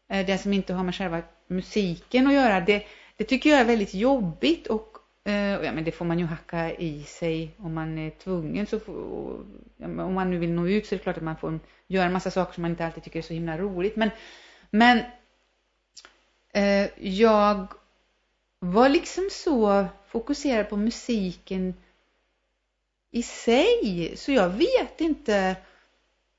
eh, 0.08 0.26
det 0.26 0.38
som 0.38 0.52
inte 0.52 0.74
har 0.74 0.84
med 0.84 0.94
själva 0.94 1.22
musiken 1.46 2.26
att 2.26 2.34
göra, 2.34 2.60
det, 2.60 2.82
det 3.16 3.24
tycker 3.24 3.50
jag 3.50 3.60
är 3.60 3.64
väldigt 3.64 3.94
jobbigt 3.94 4.66
och 4.66 4.98
eh, 5.24 5.34
ja, 5.34 5.72
men 5.72 5.84
det 5.84 5.92
får 5.92 6.04
man 6.04 6.18
ju 6.18 6.24
hacka 6.24 6.72
i 6.72 7.02
sig 7.02 7.50
om 7.58 7.74
man 7.74 7.98
är 7.98 8.10
tvungen. 8.10 8.66
Så 8.66 8.80
får, 8.80 8.94
om 9.82 10.14
man 10.14 10.30
nu 10.30 10.38
vill 10.38 10.50
nå 10.52 10.68
ut 10.68 10.86
så 10.86 10.94
är 10.94 10.98
det 10.98 11.02
klart 11.02 11.16
att 11.16 11.22
man 11.22 11.36
får 11.36 11.58
göra 11.88 12.06
en 12.06 12.12
massa 12.12 12.30
saker 12.30 12.54
som 12.54 12.62
man 12.62 12.70
inte 12.70 12.86
alltid 12.86 13.02
tycker 13.02 13.18
är 13.18 13.22
så 13.22 13.34
himla 13.34 13.58
roligt. 13.58 13.96
Men, 13.96 14.10
men 14.70 14.98
eh, 16.54 16.88
jag 17.08 17.68
var 18.60 18.88
liksom 18.88 19.28
så 19.30 19.86
fokuserad 20.08 20.68
på 20.68 20.76
musiken 20.76 21.74
i 23.10 23.22
sig 23.22 24.12
så 24.16 24.32
jag 24.32 24.48
vet 24.48 25.00
inte 25.00 25.56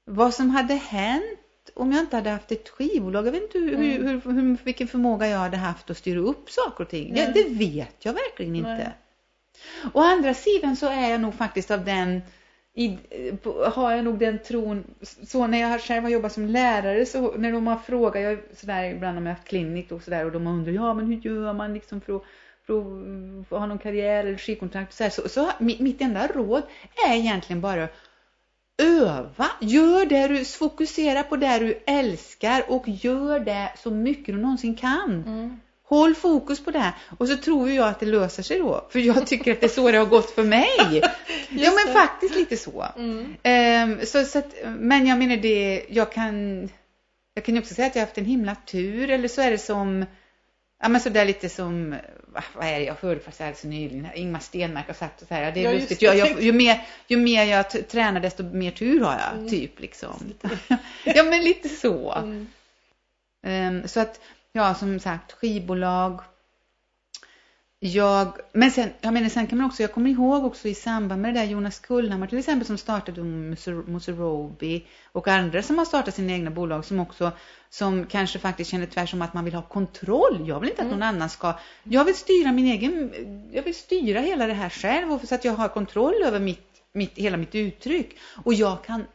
vad 0.05 0.33
som 0.33 0.49
hade 0.49 0.73
hänt 0.73 1.39
om 1.73 1.91
jag 1.91 2.01
inte 2.01 2.15
hade 2.15 2.29
haft 2.29 2.51
ett 2.51 2.69
skivbolag. 2.69 3.27
Jag 3.27 3.31
vet 3.31 3.43
inte 3.43 3.59
hur, 3.59 3.73
Mm. 3.73 4.07
hur, 4.07 4.31
hur, 4.33 4.57
vilken 4.63 4.87
förmåga 4.87 5.27
jag 5.27 5.37
hade 5.37 5.57
haft 5.57 5.89
att 5.89 5.97
styra 5.97 6.19
upp 6.19 6.51
saker 6.51 6.83
och 6.83 6.89
ting. 6.89 7.13
Det, 7.13 7.23
Nej. 7.23 7.33
det 7.33 7.49
vet 7.65 8.05
jag 8.05 8.13
verkligen 8.13 8.55
inte. 8.55 8.69
Nej. 8.69 8.91
Å 9.93 10.01
andra 10.01 10.33
sidan 10.33 10.75
så 10.75 10.87
är 10.87 11.09
jag 11.09 11.21
nog 11.21 11.33
faktiskt 11.33 11.71
av 11.71 11.85
den 11.85 12.21
i, 12.73 12.97
har 13.73 13.91
jag 13.91 14.05
nog 14.05 14.19
den 14.19 14.39
tron, 14.39 14.83
så 15.01 15.47
när 15.47 15.57
jag 15.57 15.81
själv 15.81 16.03
har 16.03 16.09
jobbat 16.09 16.33
som 16.33 16.45
lärare 16.45 17.05
så 17.05 17.37
när 17.37 17.51
de 17.51 17.67
har 17.67 17.77
frågat, 17.77 18.21
jag 18.21 18.39
sådär 18.53 18.83
ibland 18.83 19.17
om 19.17 19.25
jag 19.25 19.33
har 19.33 19.37
haft 19.37 19.47
klinik 19.47 19.91
och 19.91 20.03
sådär 20.03 20.25
och 20.25 20.31
de 20.31 20.45
har 20.45 20.53
undrat, 20.53 20.75
ja 20.75 20.93
men 20.93 21.05
hur 21.05 21.15
gör 21.15 21.53
man 21.53 21.73
liksom 21.73 22.01
för 22.01 22.15
att, 22.15 22.23
för 22.67 22.79
att, 23.41 23.49
ha 23.49 23.65
någon 23.65 23.79
karriär 23.79 24.25
eller 24.25 24.37
skivkontrakt 24.37 24.93
så, 24.93 25.03
här, 25.03 25.09
så, 25.09 25.29
så 25.29 25.49
mitt, 25.59 25.79
mitt 25.79 26.01
enda 26.01 26.27
råd 26.27 26.63
är 27.07 27.15
egentligen 27.15 27.61
bara 27.61 27.87
öva, 28.77 29.45
gör 29.61 30.05
det 30.05 30.27
du, 30.27 30.45
fokusera 30.45 31.23
på 31.23 31.35
det 31.35 31.59
du 31.59 31.83
älskar 31.87 32.63
och 32.67 32.83
gör 32.87 33.39
det 33.39 33.71
så 33.77 33.91
mycket 33.91 34.35
du 34.35 34.41
någonsin 34.41 34.75
kan. 34.75 35.23
Mm. 35.27 35.59
Håll 35.89 36.15
fokus 36.15 36.63
på 36.65 36.71
det 36.71 36.93
och 37.17 37.27
så 37.27 37.37
tror 37.37 37.69
jag 37.69 37.87
att 37.87 37.99
det 37.99 38.05
löser 38.05 38.43
sig 38.43 38.59
då. 38.59 38.87
För 38.89 38.99
jag 38.99 39.27
tycker 39.27 39.51
att 39.51 39.59
det 39.59 39.65
är 39.65 39.69
så 39.69 39.91
det 39.91 39.97
har 39.97 40.05
gått 40.05 40.31
för 40.31 40.43
mig. 40.43 40.67
ja 41.49 41.71
men 41.85 41.93
faktiskt 41.93 42.35
lite 42.35 42.57
så. 42.57 42.85
Mm. 42.97 43.35
Ehm, 43.43 44.05
så, 44.05 44.25
så 44.25 44.39
att, 44.39 44.53
men 44.65 45.07
jag 45.07 45.17
menar 45.17 45.37
det, 45.37 45.85
jag 45.89 46.11
kan, 46.11 46.69
jag 47.33 47.45
kan 47.45 47.55
ju 47.55 47.61
också 47.61 47.73
säga 47.73 47.87
att 47.87 47.95
jag 47.95 48.01
har 48.01 48.05
haft 48.07 48.17
en 48.17 48.25
himla 48.25 48.55
tur 48.55 49.09
eller 49.09 49.27
så 49.27 49.41
är 49.41 49.51
det 49.51 49.57
som 49.57 50.05
Ja 50.81 50.89
men 50.89 51.01
sådär 51.01 51.25
lite 51.25 51.49
som, 51.49 51.95
vad 52.53 52.67
är 52.67 52.79
det, 52.79 52.85
jag 52.85 52.95
hörde 53.01 53.19
faktiskt 53.19 53.41
alldeles 53.41 53.63
nyligen, 53.63 54.07
Ingmar 54.15 54.39
Stenmark 54.39 54.87
har 54.87 54.93
sagt 54.93 55.27
så 55.27 55.33
här, 55.33 55.51
det 55.51 55.59
är 55.59 55.63
Ja, 55.63 55.71
lustigt, 55.71 56.01
jag, 56.01 56.17
jag, 56.17 56.41
ju, 56.41 56.51
mer, 56.51 56.81
ju 57.07 57.17
mer 57.17 57.43
jag 57.43 57.89
tränar 57.89 58.19
desto 58.19 58.43
mer 58.43 58.71
tur 58.71 59.01
har 59.01 59.13
jag, 59.13 59.33
Mm. 59.33 59.49
typ 59.49 59.79
liksom. 59.79 60.33
ja 61.05 61.23
men 61.23 61.43
lite 61.43 61.69
så. 61.69 62.13
Mm. 62.13 62.47
Ehm, 63.43 63.87
så 63.87 63.99
att, 63.99 64.19
ja 64.53 64.73
som 64.75 64.99
sagt, 64.99 65.31
skivbolag. 65.31 66.21
Jag, 67.81 68.37
men 68.53 68.71
sen, 68.71 68.89
jag 69.01 69.13
menar 69.13 69.29
sen 69.29 69.47
kan 69.47 69.57
man 69.57 69.67
också, 69.67 69.83
jag 69.83 69.93
kommer 69.93 70.09
ihåg 70.09 70.45
också 70.45 70.67
i 70.67 70.73
samband 70.73 71.21
med 71.21 71.33
det 71.33 71.39
där 71.39 71.45
Jonas 71.47 71.79
Kullhammar 71.79 72.27
till 72.27 72.37
exempel 72.37 72.67
som 72.67 72.77
startade 72.77 73.23
Muserobi 73.23 74.85
och 75.11 75.27
andra 75.27 75.63
som 75.63 75.77
har 75.77 75.85
startat 75.85 76.15
sina 76.15 76.31
egna 76.33 76.51
bolag 76.51 76.85
som 76.85 76.99
också, 76.99 77.31
som 77.69 78.05
kanske 78.05 78.39
faktiskt 78.39 78.71
känner 78.71 78.85
tvärsom 78.85 79.21
att 79.21 79.33
man 79.33 79.45
vill 79.45 79.53
ha 79.53 79.61
kontroll. 79.61 80.47
Jag 80.47 80.59
vill 80.59 80.69
inte 80.69 80.81
att 80.81 80.85
Mm. 80.87 80.99
någon 80.99 81.07
annan 81.07 81.29
ska, 81.29 81.53
jag 81.83 82.05
vill 82.05 82.15
styra 82.15 82.51
min 82.51 82.65
egen, 82.65 83.13
jag 83.53 83.63
vill 83.63 83.75
styra 83.75 84.19
hela 84.19 84.47
det 84.47 84.53
här 84.53 84.69
själv 84.69 85.19
så 85.25 85.35
att 85.35 85.45
jag 85.45 85.53
har 85.53 85.67
kontroll 85.67 86.23
över 86.25 86.39
mitt, 86.39 86.81
mitt, 86.93 87.17
hela 87.17 87.37
mitt 87.37 87.55
uttryck. 87.55 88.17
Och 88.43 88.53
jag 88.53 88.83
kan 88.83 89.05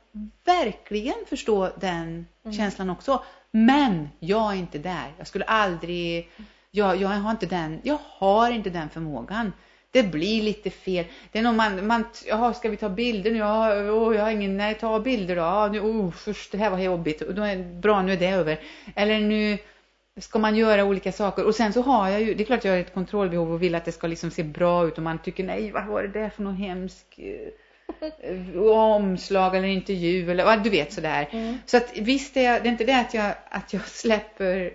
verkligen 0.44 1.16
förstå 1.28 1.70
den 1.80 2.26
Mm. 2.44 2.56
känslan 2.56 2.90
också. 2.90 3.22
Men 3.56 4.08
jag 4.18 4.52
är 4.52 4.56
inte 4.56 4.78
där. 4.78 5.12
Jag 5.18 5.26
skulle 5.26 5.44
aldrig, 5.44 6.30
jag, 6.70 6.96
jag 6.96 7.08
har 7.08 7.30
inte 7.30 7.46
den, 7.46 7.80
jag 7.82 7.98
har 8.02 8.50
inte 8.50 8.70
den 8.70 8.88
förmågan. 8.88 9.52
Det 9.90 10.02
blir 10.02 10.42
lite 10.42 10.70
fel. 10.70 11.04
Det 11.32 11.38
är 11.38 11.42
nog 11.42 11.54
man, 11.54 11.86
man 11.86 12.04
jaha, 12.26 12.54
ska 12.54 12.68
vi 12.68 12.76
ta 12.76 12.88
bilder 12.88 13.30
nu? 13.30 13.38
Ja, 13.38 13.74
oh, 13.74 14.16
jag 14.16 14.22
har 14.22 14.30
ingen, 14.30 14.56
nej, 14.56 14.74
ta 14.74 15.00
bilder 15.00 15.36
då. 15.36 15.42
Ja, 15.42 15.68
nu, 15.72 15.80
oh, 15.80 16.10
först, 16.10 16.52
det 16.52 16.58
här 16.58 16.70
var 16.70 16.78
jobbigt. 16.78 17.22
Då 17.30 17.42
är 17.42 17.80
bra, 17.80 18.02
nu 18.02 18.12
är 18.12 18.16
det 18.16 18.28
över. 18.28 18.60
Eller 18.94 19.18
nu 19.18 19.58
ska 20.20 20.38
man 20.38 20.56
göra 20.56 20.84
olika 20.84 21.12
saker. 21.12 21.44
Och 21.44 21.54
sen 21.54 21.72
så 21.72 21.82
har 21.82 22.08
jag 22.08 22.22
ju, 22.22 22.34
det 22.34 22.42
är 22.42 22.46
klart 22.46 22.64
jag 22.64 22.72
har 22.72 22.78
ett 22.78 22.94
kontrollbehov 22.94 23.52
och 23.52 23.62
vill 23.62 23.74
att 23.74 23.84
det 23.84 23.92
ska 23.92 24.06
liksom 24.06 24.30
se 24.30 24.42
bra 24.42 24.86
ut 24.86 24.96
och 24.96 25.02
man 25.02 25.18
tycker 25.18 25.44
nej, 25.44 25.70
vad 25.70 25.86
var 25.86 26.02
det 26.02 26.20
där 26.20 26.28
för 26.28 26.42
någon 26.42 26.56
hemsk 26.56 27.20
omslag 28.56 29.56
eller 29.56 29.68
intervju 29.68 30.30
eller 30.30 30.44
vad 30.44 30.62
du 30.62 30.70
vet 30.70 30.92
sådär. 30.92 31.28
Mm. 31.32 31.58
Så 31.66 31.76
att 31.76 31.98
visst 31.98 32.36
är 32.36 32.42
jag, 32.42 32.62
det 32.62 32.68
är 32.68 32.72
inte 32.72 32.84
det 32.84 33.00
att 33.00 33.14
jag, 33.14 33.34
att 33.48 33.72
jag 33.72 33.88
släpper 33.88 34.72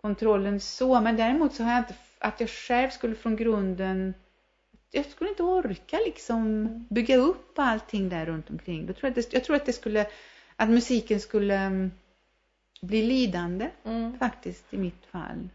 kontrollen 0.00 0.60
så, 0.60 1.00
men 1.00 1.16
däremot 1.16 1.54
så 1.54 1.62
har 1.62 1.70
jag 1.70 1.80
inte, 1.80 1.94
att 2.18 2.40
jag 2.40 2.50
själv 2.50 2.90
skulle 2.90 3.14
från 3.14 3.36
grunden, 3.36 4.14
jag 4.90 5.06
skulle 5.06 5.30
inte 5.30 5.42
orka 5.42 5.98
liksom 6.06 6.68
bygga 6.90 7.16
upp 7.16 7.58
allting 7.58 8.08
där 8.08 8.26
runt 8.26 8.50
omkring. 8.50 8.86
Då 8.86 8.92
tror 8.92 9.04
jag, 9.04 9.18
att 9.18 9.30
det, 9.30 9.32
jag 9.36 9.44
tror 9.44 9.56
att 9.56 9.66
det 9.66 9.72
skulle, 9.72 10.06
att 10.56 10.68
musiken 10.68 11.20
skulle 11.20 11.56
mm, 11.56 11.90
bli 12.80 13.02
lidande 13.02 13.70
Mm. 13.84 14.18
faktiskt 14.18 14.64
i 14.70 14.78
mitt 14.78 15.06
fall. 15.10 15.48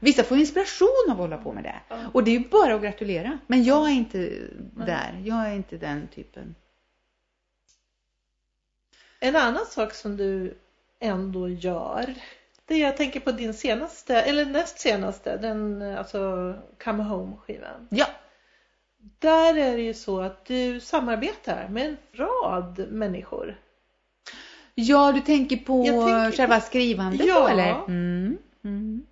Vissa 0.00 0.24
får 0.24 0.38
inspiration 0.38 1.04
av 1.10 1.10
att 1.10 1.16
hålla 1.18 1.36
på 1.38 1.52
med 1.52 1.64
det. 1.64 1.74
Ja. 1.88 1.96
Och 2.14 2.24
det 2.24 2.30
är 2.30 2.38
ju 2.38 2.48
bara 2.48 2.74
att 2.74 2.82
gratulera. 2.82 3.38
Men 3.46 3.64
jag 3.64 3.86
är 3.90 3.92
inte 3.94 4.18
där. 4.86 5.22
Jag 5.24 5.46
är 5.48 5.54
inte 5.54 5.76
den 5.76 6.08
typen. 6.08 6.54
En 9.20 9.36
annan 9.36 9.66
sak 9.66 9.94
som 9.94 10.16
du 10.16 10.58
ändå 11.00 11.48
gör, 11.48 12.14
det 12.66 12.76
jag 12.78 12.96
tänker 12.96 13.20
på 13.20 13.32
din 13.32 13.54
senaste, 13.54 14.20
eller 14.22 14.44
näst 14.46 14.78
senaste, 14.78 15.36
den 15.36 15.82
alltså 15.82 16.54
Come 16.84 17.02
Home-skivan. 17.02 17.88
Ja, 17.90 18.06
Där 19.18 19.56
är 19.56 19.76
det 19.76 19.82
ju 19.82 19.94
så 19.94 20.20
att 20.20 20.44
du 20.44 20.80
samarbetar 20.80 21.68
med 21.68 21.86
en 21.88 21.96
rad 22.12 22.86
människor. 22.90 23.60
ja 24.74 25.12
du 25.12 25.20
tänker 25.20 25.56
på 25.56 25.86
Jag 25.86 26.06
tänker- 26.06 26.36
själva 26.36 26.60
skrivandet 26.60 27.26
Ja. 27.26 27.40
då 27.40 27.46
eller? 27.48 27.84
Mm. 27.88 28.38
Mm. 28.64 29.06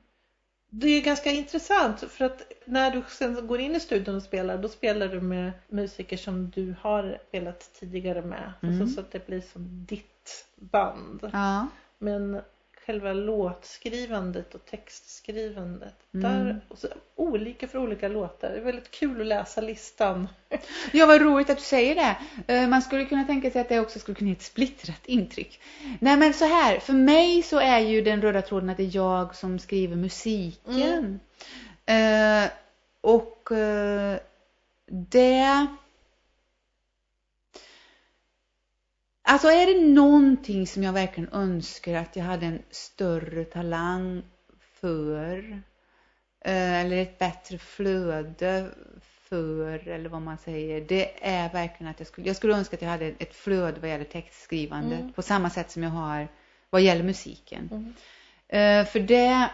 Det 0.77 0.89
är 0.89 1.03
ganska 1.03 1.31
intressant 1.31 2.01
för 2.01 2.25
att 2.25 2.53
när 2.65 2.91
du 2.91 3.03
sen 3.09 3.47
går 3.47 3.61
in 3.61 3.75
i 3.75 3.81
studion 3.81 4.17
och 4.17 4.23
spelar 4.23 4.59
då 4.59 4.69
spelar 4.69 5.09
du 5.09 5.21
med 5.21 5.53
musiker 5.69 6.17
som 6.17 6.51
du 6.51 6.75
har 6.81 7.19
spelat 7.29 7.71
tidigare 7.81 8.23
med. 8.23 8.53
Mm. 8.63 8.81
Alltså, 8.81 8.95
så 8.95 9.01
att 9.01 9.11
det 9.11 9.27
blir 9.27 9.41
som 9.41 9.87
ditt 9.87 10.47
band. 10.57 11.31
Ja. 11.33 11.67
Men 11.99 12.41
själva 12.87 13.13
låtskrivandet 13.13 14.55
och 14.55 14.65
textskrivandet, 14.65 15.95
Mm. 16.15 16.45
där, 16.47 16.61
så, 16.75 16.89
olika 17.17 17.69
för 17.69 17.79
olika 17.79 18.09
låtar. 18.09 18.51
Det 18.51 18.57
är 18.57 18.61
väldigt 18.61 18.91
kul 18.91 19.21
att 19.21 19.27
läsa 19.27 19.61
listan. 19.61 20.29
ja, 20.93 21.07
vad 21.07 21.21
roligt 21.23 21.51
att 21.51 21.57
du 21.59 21.65
säger 21.65 21.95
det. 21.95 22.17
Eh, 22.55 22.69
Man 22.69 22.83
skulle 22.83 23.05
kunna 23.05 23.25
tänka 23.25 23.51
sig 23.51 23.61
att 23.61 23.69
det 23.69 23.81
också 23.81 23.99
skulle 23.99 24.15
kunna 24.15 24.31
ge 24.31 24.37
ett 24.37 24.43
splittrat 24.43 25.07
intryck. 25.07 25.61
Nej 26.01 26.17
men 26.17 26.35
så 26.35 26.45
här, 26.45 26.79
för 26.79 26.93
mig 26.93 27.43
så 27.43 27.59
är 27.61 27.79
ju 27.79 28.03
den 28.03 28.23
röda 28.23 28.43
tråden 28.43 28.71
att 28.71 28.77
det 28.77 28.83
är 28.83 28.97
jag 28.97 29.37
som 29.37 29.59
skriver 29.59 29.97
musiken. 29.97 31.21
Eh, 31.87 32.51
och 33.01 33.53
eh, 33.53 34.17
det... 34.91 35.67
Alltså 39.27 39.49
är 39.49 39.67
det 39.75 39.87
någonting 39.87 40.67
som 40.67 40.83
jag 40.83 40.93
verkligen 40.93 41.33
önskar 41.33 41.95
att 41.95 42.17
jag 42.17 42.25
hade 42.25 42.47
en 42.47 42.63
större 42.71 43.45
talang 43.45 44.23
för 44.81 45.63
eh, 46.45 46.81
eller 46.81 46.97
ett 47.03 47.19
bättre 47.19 47.59
flöde 47.59 48.71
för 49.29 49.89
eller 49.89 50.09
vad 50.09 50.23
man 50.23 50.39
säger. 50.39 50.81
Det 50.81 51.27
är 51.27 51.53
verkligen 51.53 51.91
att 51.91 52.01
jag 52.01 52.07
skulle, 52.07 52.27
jag 52.27 52.37
skulle 52.37 52.55
önska 52.55 52.77
att 52.77 52.83
jag 52.83 52.89
hade 52.89 53.07
ett 53.07 53.35
flöde 53.35 53.81
vad 53.81 53.91
gäller 53.91 54.05
textskrivandet 54.05 55.01
Mm. 55.01 55.13
på 55.13 55.23
samma 55.23 55.51
sätt 55.51 55.71
som 55.71 55.83
jag 55.83 55.91
har 55.91 56.29
vad 56.71 56.83
gäller 56.83 57.03
musiken. 57.05 57.69
Mm. 57.73 57.95
Eh, 58.49 58.87
för 58.87 59.01
det, 59.01 59.49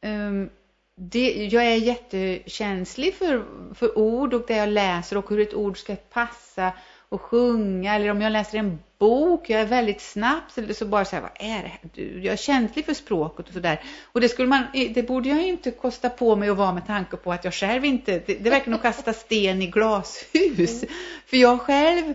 ehm, 0.00 0.50
det, 0.96 1.46
jag 1.46 1.64
är 1.64 1.76
jättekänslig 1.76 3.14
för, 3.14 3.44
för 3.74 3.98
ord 3.98 4.34
och 4.34 4.44
det 4.46 4.56
jag 4.56 4.68
läser 4.68 5.16
och 5.16 5.30
hur 5.30 5.40
ett 5.40 5.54
ord 5.54 5.78
ska 5.78 5.96
passa 5.96 6.72
och 7.12 7.22
sjunga 7.22 7.94
eller 7.94 8.10
om 8.10 8.20
jag 8.20 8.32
läser 8.32 8.58
en 8.58 8.78
bok, 8.98 9.50
jag 9.50 9.60
är 9.60 9.66
väldigt 9.66 10.00
snabb 10.00 10.42
så, 10.54 10.74
så 10.74 10.86
bara 10.86 11.04
så 11.04 11.16
här, 11.16 11.22
vad 11.22 11.30
är 11.34 11.62
det 11.62 11.68
här? 11.68 11.80
Du, 11.94 12.20
Jag 12.22 12.32
är 12.32 12.36
känslig 12.36 12.84
för 12.84 12.94
språket 12.94 13.48
och 13.48 13.52
sådär. 13.52 13.80
Och 14.12 14.20
det 14.20 14.28
skulle 14.28 14.48
man, 14.48 14.62
det 14.94 15.08
borde 15.08 15.28
jag 15.28 15.42
ju 15.42 15.48
inte 15.48 15.70
kosta 15.70 16.10
på 16.10 16.36
mig 16.36 16.48
att 16.48 16.56
vara 16.56 16.72
med 16.72 16.86
tanke 16.86 17.16
på 17.16 17.32
att 17.32 17.44
jag 17.44 17.54
själv 17.54 17.84
inte, 17.84 18.22
det, 18.26 18.34
det 18.34 18.50
verkligen 18.50 18.74
att 18.74 18.82
kasta 18.82 19.12
sten 19.12 19.62
i 19.62 19.66
glashus. 19.66 20.84
För 21.26 21.36
jag 21.36 21.60
själv 21.60 22.14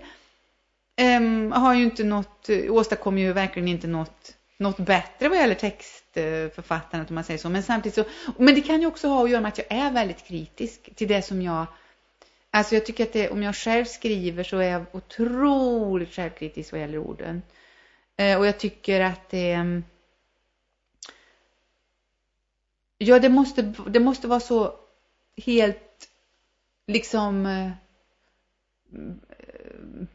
ehm, 0.97 1.51
har 1.51 1.73
ju 1.75 1.83
inte 1.83 2.03
något, 2.03 2.49
åstadkommer 2.69 3.21
ju 3.21 3.33
verkligen 3.33 3.67
inte 3.67 3.87
något 3.87 4.33
något 4.59 4.77
bättre 4.77 5.29
vad 5.29 5.37
gäller 5.37 5.55
textförfattandet 5.55 7.09
om 7.09 7.15
man 7.15 7.23
säger 7.23 7.37
så. 7.37 7.49
Men 7.49 7.63
samtidigt 7.63 7.95
så, 7.95 8.03
men 8.37 8.55
det 8.55 8.61
kan 8.61 8.81
ju 8.81 8.87
också 8.87 9.07
ha 9.07 9.23
att 9.23 9.29
göra 9.29 9.41
med 9.41 9.49
att 9.49 9.57
jag 9.57 9.67
är 9.69 9.91
väldigt 9.91 10.27
kritisk 10.27 10.95
till 10.95 11.07
det 11.07 11.21
som 11.21 11.41
jag, 11.41 11.65
alltså 12.51 12.75
jag 12.75 12.85
tycker 12.85 13.03
att 13.03 13.13
det, 13.13 13.29
om 13.29 13.43
jag 13.43 13.55
själv 13.55 13.85
skriver 13.85 14.43
så 14.43 14.57
är 14.57 14.71
jag 14.71 14.85
otroligt 14.91 16.13
självkritisk 16.13 16.71
vad 16.71 16.81
gäller 16.81 16.97
orden. 16.97 17.41
Eh, 18.17 18.37
och 18.37 18.47
jag 18.47 18.59
tycker 18.59 19.01
att 19.01 19.29
det, 19.29 19.51
mm, 19.51 19.83
ja 22.97 23.19
det 23.19 23.29
måste, 23.29 23.73
det 23.87 23.99
måste 23.99 24.27
vara 24.27 24.39
så 24.39 24.79
helt 25.45 26.09
liksom 26.87 27.45
eh, 27.45 27.71
mm, 28.93 29.19
eh 29.29 30.07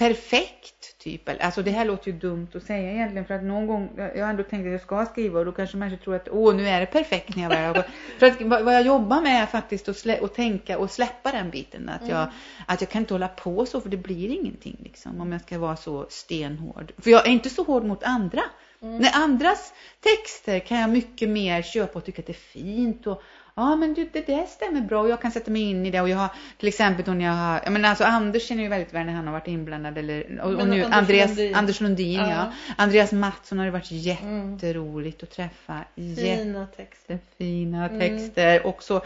perfekt 0.00 0.98
typ. 0.98 1.28
Alltså 1.40 1.62
det 1.62 1.70
här 1.70 1.84
låter 1.84 2.10
ju 2.10 2.18
dumt 2.18 2.48
att 2.54 2.62
säga 2.62 2.92
egentligen 2.92 3.24
för 3.24 3.34
att 3.34 3.42
någon 3.42 3.66
gång, 3.66 3.90
jag 3.96 4.24
har 4.24 4.30
ändå 4.30 4.42
tänkt 4.42 4.66
att 4.66 4.72
jag 4.72 4.80
ska 4.80 5.06
skriva 5.06 5.38
och 5.38 5.44
då 5.44 5.52
kanske 5.52 5.76
människor 5.76 6.04
tror 6.04 6.14
att 6.16 6.28
åh 6.28 6.54
nu 6.54 6.68
är 6.68 6.80
det 6.80 6.86
perfekt 6.86 7.36
när 7.36 7.42
jag 7.42 7.50
väl 7.50 7.82
För 8.18 8.26
att 8.26 8.42
vad 8.64 8.74
jag 8.74 8.82
jobbar 8.82 9.20
med 9.20 9.42
är 9.42 9.46
faktiskt 9.46 9.88
att, 9.88 9.96
slä, 9.96 10.18
att 10.22 10.34
tänka 10.34 10.78
och 10.78 10.90
släppa 10.90 11.32
den 11.32 11.50
biten. 11.50 11.88
Att 11.88 12.08
jag, 12.08 12.30
att 12.66 12.80
jag 12.80 12.90
kan 12.90 13.02
inte 13.02 13.14
hålla 13.14 13.28
på 13.28 13.66
så 13.66 13.80
för 13.80 13.88
det 13.88 13.96
blir 13.96 14.28
ingenting 14.28 14.76
liksom 14.82 15.20
om 15.20 15.32
jag 15.32 15.40
ska 15.40 15.58
vara 15.58 15.76
så 15.76 16.06
stenhård. 16.08 16.92
För 16.98 17.10
jag 17.10 17.26
är 17.26 17.30
inte 17.30 17.50
så 17.50 17.62
hård 17.62 17.84
mot 17.84 18.02
andra. 18.02 18.42
När 18.82 19.10
andras 19.14 19.72
texter 20.00 20.58
kan 20.58 20.78
jag 20.78 20.90
mycket 20.90 21.28
mer 21.28 21.62
köpa 21.62 21.98
och 21.98 22.04
tycka 22.04 22.22
att 22.22 22.26
det 22.26 22.32
är 22.32 22.34
fint 22.34 23.06
och 23.06 23.22
ja 23.54 23.76
men 23.76 23.94
du, 23.94 24.08
det 24.12 24.26
där 24.26 24.46
stämmer 24.46 24.80
bra 24.80 25.00
och 25.00 25.08
jag 25.08 25.20
kan 25.22 25.30
sätta 25.30 25.50
mig 25.50 25.62
in 25.62 25.86
i 25.86 25.90
det 25.90 26.00
och 26.00 26.08
jag 26.08 26.16
har 26.16 26.28
till 26.58 26.68
exempel 26.68 27.04
då 27.04 27.12
när 27.12 27.24
jag 27.24 27.32
har, 27.32 27.60
jag 27.64 27.72
menar 27.72 27.88
alltså 27.88 28.04
Anders 28.04 28.46
känner 28.48 28.62
ju 28.62 28.68
väldigt 28.68 28.94
väl 28.94 29.06
när 29.06 29.12
han 29.12 29.26
har 29.26 29.32
varit 29.32 29.48
inblandad 29.48 29.98
eller, 29.98 30.40
och, 30.40 30.52
och 30.52 30.68
nu 30.68 30.84
Anders 30.84 30.92
Andreas 30.98 31.28
Lundin. 31.28 31.54
Anders 31.54 31.80
Lundin 31.80 32.20
ja. 32.20 32.30
Ja. 32.30 32.52
Andreas 32.76 33.12
Mattsson 33.12 33.58
har 33.58 33.64
det 33.64 33.70
varit 33.70 33.90
Mm. 33.90 34.52
jätteroligt 34.52 35.22
att 35.22 35.30
träffa. 35.30 35.84
Fina 35.94 36.66
texter. 36.66 37.14
Jättefina 37.14 37.88
Mm. 37.88 38.00
texter 38.00 38.66
och 38.66 38.82
så, 38.82 39.02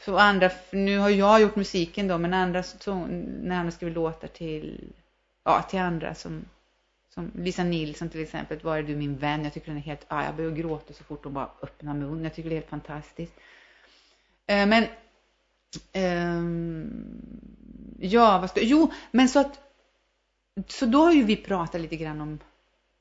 så 0.00 0.16
andra, 0.18 0.50
nu 0.70 0.98
har 0.98 1.10
jag 1.10 1.40
gjort 1.40 1.56
musiken 1.56 2.08
då 2.08 2.18
men 2.18 2.34
andra 2.34 2.62
så, 2.62 2.94
när 3.42 3.56
han 3.56 3.66
har 3.66 3.70
skrivit 3.70 3.94
låtar 3.94 4.28
till, 4.28 4.92
ja 5.44 5.62
till 5.62 5.78
andra 5.80 6.14
som 6.14 6.44
som 7.14 7.30
Lisa 7.34 7.64
Nilsson 7.64 8.08
till 8.08 8.22
exempel, 8.22 8.58
Var 8.62 8.76
är 8.76 8.82
du 8.82 8.96
min 8.96 9.16
vän? 9.16 9.44
Jag 9.44 9.52
tycker 9.54 9.66
den 9.66 9.76
är 9.76 9.80
helt, 9.80 10.06
ja, 10.08 10.24
jag 10.24 10.34
börjar 10.36 10.50
gråta 10.50 10.92
så 10.94 11.04
fort 11.04 11.24
hon 11.24 11.34
bara 11.34 11.50
öppnar 11.62 11.94
mun. 11.94 12.24
Jag 12.24 12.34
tycker 12.34 12.48
det 12.48 12.54
är 12.54 12.60
helt 12.60 12.70
fantastiskt. 12.70 13.32
Eh, 14.46 14.66
men, 14.66 14.84
eh, 15.92 16.42
ja, 17.98 18.38
vad 18.38 18.50
ska, 18.50 18.60
jo, 18.62 18.92
men 19.10 19.28
så 19.28 19.38
att, 19.38 19.60
så 20.66 20.86
då 20.86 20.98
har 20.98 21.12
ju 21.12 21.22
vi 21.22 21.36
pratat 21.36 21.80
lite 21.80 21.96
grann 21.96 22.20
om 22.20 22.38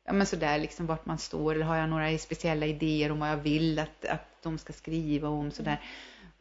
ja 0.05 0.13
men 0.13 0.25
sådär 0.25 0.59
liksom 0.59 0.85
vart 0.85 1.05
man 1.05 1.17
står 1.17 1.55
eller 1.55 1.65
har 1.65 1.75
jag 1.75 1.89
några 1.89 2.17
speciella 2.17 2.65
idéer 2.65 3.11
om 3.11 3.19
vad 3.19 3.29
jag 3.29 3.37
vill 3.37 3.79
att, 3.79 4.05
att 4.05 4.43
de 4.43 4.57
ska 4.57 4.73
skriva 4.73 5.29
om 5.29 5.51
sådär. 5.51 5.81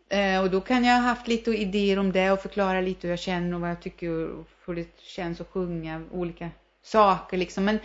Eh, 0.08 0.40
och 0.40 0.50
då 0.50 0.60
kan 0.60 0.84
jag 0.84 0.94
ha 0.94 1.00
haft 1.00 1.28
lite 1.28 1.50
idéer 1.50 1.98
om 1.98 2.12
det 2.12 2.30
och 2.30 2.40
förklara 2.40 2.80
lite 2.80 3.06
hur 3.06 3.12
jag 3.12 3.18
känner 3.18 3.54
och 3.54 3.60
vad 3.60 3.70
jag 3.70 3.80
tycker 3.80 4.28
och 4.28 4.48
hur 4.66 4.74
det 4.74 5.00
känns 5.00 5.40
att 5.40 5.50
sjunga 5.50 6.02
olika 6.10 6.50
saker 6.82 7.36
liksom. 7.36 7.64
Men, 7.64 7.78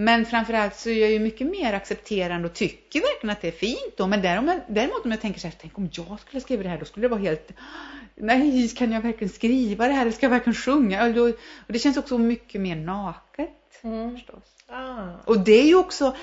men 0.00 0.26
framförallt 0.26 0.76
så 0.76 0.90
är 0.90 1.00
jag 1.00 1.10
ju 1.10 1.18
mycket 1.18 1.46
mer 1.46 1.72
accepterande 1.72 2.48
och 2.48 2.54
tycker 2.54 3.00
verkligen 3.00 3.32
att 3.32 3.40
det 3.40 3.48
är 3.48 3.52
fint 3.52 3.96
då. 3.96 4.06
Men 4.06 4.22
däremot 4.68 5.04
om 5.04 5.10
jag 5.10 5.20
tänker 5.20 5.40
så 5.40 5.46
här, 5.46 5.54
tänk 5.60 5.78
om 5.78 5.88
jag 5.92 6.20
skulle 6.20 6.40
skriva 6.40 6.62
det 6.62 6.68
här, 6.68 6.78
då 6.78 6.84
skulle 6.84 7.04
det 7.04 7.10
vara 7.10 7.20
helt, 7.20 7.52
nej, 8.14 8.68
kan 8.68 8.92
jag 8.92 9.00
verkligen 9.00 9.32
skriva 9.32 9.86
det 9.86 9.92
här 9.92 10.10
ska 10.10 10.26
jag 10.26 10.30
verkligen 10.30 10.54
sjunga? 10.54 11.04
Och, 11.06 11.14
då, 11.14 11.28
och 11.66 11.72
det 11.72 11.78
känns 11.78 11.96
också 11.96 12.18
mycket 12.18 12.60
mer 12.60 12.76
naket 12.76 13.82
mm. 13.82 14.16
förstås. 14.16 14.42
Ah. 14.66 15.08
Och 15.24 15.40
det 15.40 15.60
är 15.60 15.66
ju 15.66 15.74
också, 15.74 16.16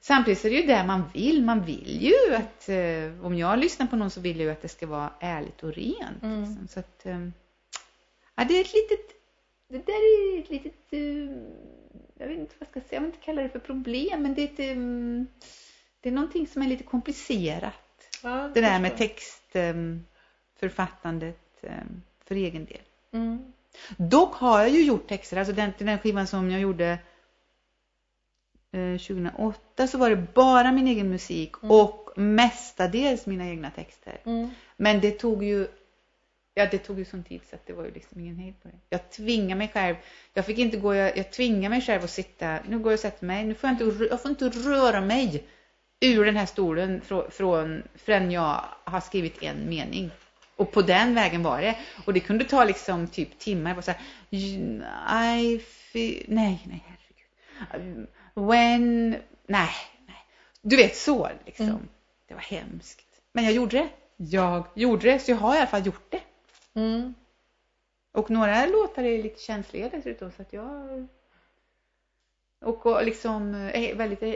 samtidigt 0.00 0.44
är 0.44 0.50
det 0.50 0.56
ju 0.56 0.66
det 0.66 0.84
man 0.84 1.02
vill. 1.14 1.44
Man 1.44 1.64
vill 1.64 1.98
ju 2.02 2.34
att, 2.34 2.68
eh, 2.68 3.26
om 3.26 3.34
jag 3.34 3.58
lyssnar 3.58 3.86
på 3.86 3.96
någon 3.96 4.10
så 4.10 4.20
vill 4.20 4.36
jag 4.36 4.44
ju 4.44 4.52
att 4.52 4.62
det 4.62 4.68
ska 4.68 4.86
vara 4.86 5.10
ärligt 5.20 5.62
och 5.62 5.72
rent. 5.72 6.22
Mm. 6.22 6.40
Liksom. 6.40 6.68
Så 6.68 6.80
att, 6.80 7.06
eh, 7.06 7.28
ja, 8.36 8.44
det 8.44 8.56
är 8.56 8.60
ett 8.60 8.74
litet, 8.74 9.06
det 9.68 9.86
där 9.86 10.36
är 10.36 10.38
ett 10.40 10.50
litet, 10.50 10.92
eh, 10.92 12.00
jag 12.20 12.28
vet 12.28 12.38
inte 12.38 12.54
vad 12.58 12.66
jag 12.66 12.70
ska 12.70 12.80
säga, 12.88 12.90
jag 12.90 13.00
vill 13.00 13.10
inte 13.10 13.24
kalla 13.24 13.42
det 13.42 13.48
för 13.48 13.58
problem, 13.58 14.22
men 14.22 14.34
det 14.34 14.42
är, 14.42 14.44
ett, 14.44 14.58
eh, 14.58 14.76
det 16.00 16.08
är 16.08 16.12
någonting 16.12 16.46
som 16.46 16.62
är 16.62 16.66
lite 16.66 16.84
komplicerat. 16.84 17.74
Ja, 18.22 18.50
det 18.54 18.60
där 18.60 18.80
med 18.80 18.96
textförfattandet 18.96 21.58
eh, 21.62 21.72
för 22.24 22.34
egen 22.34 22.64
del. 22.64 22.82
Mm. 23.12 23.52
Dock 23.96 24.34
har 24.34 24.60
jag 24.60 24.70
ju 24.70 24.84
gjort 24.84 25.08
texter, 25.08 25.36
alltså 25.36 25.52
den, 25.52 25.72
den 25.78 25.98
skivan 25.98 26.26
som 26.26 26.50
jag 26.50 26.60
gjorde 26.60 26.98
2008 28.72 29.82
eh, 29.82 29.86
så 29.86 29.98
var 29.98 30.10
det 30.10 30.26
bara 30.34 30.72
min 30.72 30.86
egen 30.86 31.10
musik 31.10 31.52
mm. 31.62 31.76
och 31.76 32.10
mestadels 32.16 33.26
mina 33.26 33.48
egna 33.48 33.70
texter. 33.70 34.20
Mm. 34.24 34.50
Men 34.76 35.00
det 35.00 35.10
tog 35.10 35.44
ju 35.44 35.68
Ja, 36.60 36.66
det 36.70 36.78
tog 36.78 36.98
ju 36.98 37.04
sån 37.04 37.22
tid 37.22 37.40
så 37.50 37.56
att 37.56 37.66
det 37.66 37.72
var 37.72 37.84
ju 37.84 37.90
liksom 37.90 38.20
ingen 38.20 38.36
hejd 38.36 38.62
på 38.62 38.68
det. 38.68 38.74
Jag 38.88 39.10
tvingade 39.10 39.58
mig 39.58 39.68
själv. 39.68 39.96
Jag 40.34 40.46
fick 40.46 40.58
inte 40.58 40.76
gå, 40.76 40.94
jag, 40.94 41.16
jag 41.16 41.32
tvingade 41.32 41.68
mig 41.68 41.80
själv 41.80 42.04
att 42.04 42.10
sitta. 42.10 42.58
Nu 42.68 42.78
går 42.78 42.92
jag 42.92 42.96
och 42.96 43.00
sätter 43.00 43.26
mig. 43.26 43.44
Nu 43.44 43.54
får 43.54 43.70
jag 43.70 43.74
inte, 43.74 44.04
jag 44.04 44.22
får 44.22 44.30
inte 44.30 44.48
röra 44.48 45.00
mig 45.00 45.44
ur 46.00 46.24
den 46.24 46.36
här 46.36 46.46
stolen 46.46 47.00
från, 47.00 47.30
från 47.30 47.82
förrän 47.94 48.30
jag 48.30 48.64
har 48.84 49.00
skrivit 49.00 49.42
en 49.42 49.68
mening. 49.68 50.10
Och 50.56 50.72
på 50.72 50.82
den 50.82 51.14
vägen 51.14 51.42
var 51.42 51.60
det. 51.62 51.78
Och 52.04 52.12
det 52.12 52.20
kunde 52.20 52.44
ta 52.44 52.64
liksom 52.64 53.06
typ 53.06 53.38
timmar. 53.38 53.70
Jag 53.70 53.74
var 53.74 53.82
så 53.82 53.92
här, 53.92 55.36
I 55.38 55.58
feel, 55.58 56.24
nej, 56.28 56.60
nej, 56.66 56.84
herregud. 56.86 58.06
When, 58.34 59.10
nej, 59.46 59.70
nej. 60.06 60.24
Du 60.62 60.76
vet 60.76 60.96
så 60.96 61.30
liksom. 61.46 61.66
Mm. 61.66 61.88
Det 62.28 62.34
var 62.34 62.40
hemskt. 62.40 63.06
Men 63.32 63.44
jag 63.44 63.52
gjorde 63.52 63.76
det. 63.76 63.88
Jag 64.16 64.64
gjorde 64.74 65.12
det, 65.12 65.18
så 65.18 65.30
jag 65.30 65.36
har 65.36 65.54
i 65.54 65.58
alla 65.58 65.66
fall 65.66 65.86
gjort 65.86 66.10
det. 66.10 66.20
Mm. 66.74 67.14
Och 68.12 68.30
några 68.30 68.66
låtar 68.66 69.02
är 69.02 69.22
lite 69.22 69.40
känsliga 69.40 69.88
dessutom 69.88 70.30
så 70.30 70.42
att 70.42 70.52
jag 70.52 71.06
och 72.60 73.04
liksom 73.04 73.54
är 73.54 73.94
väldigt, 73.94 74.22
eh, 74.22 74.34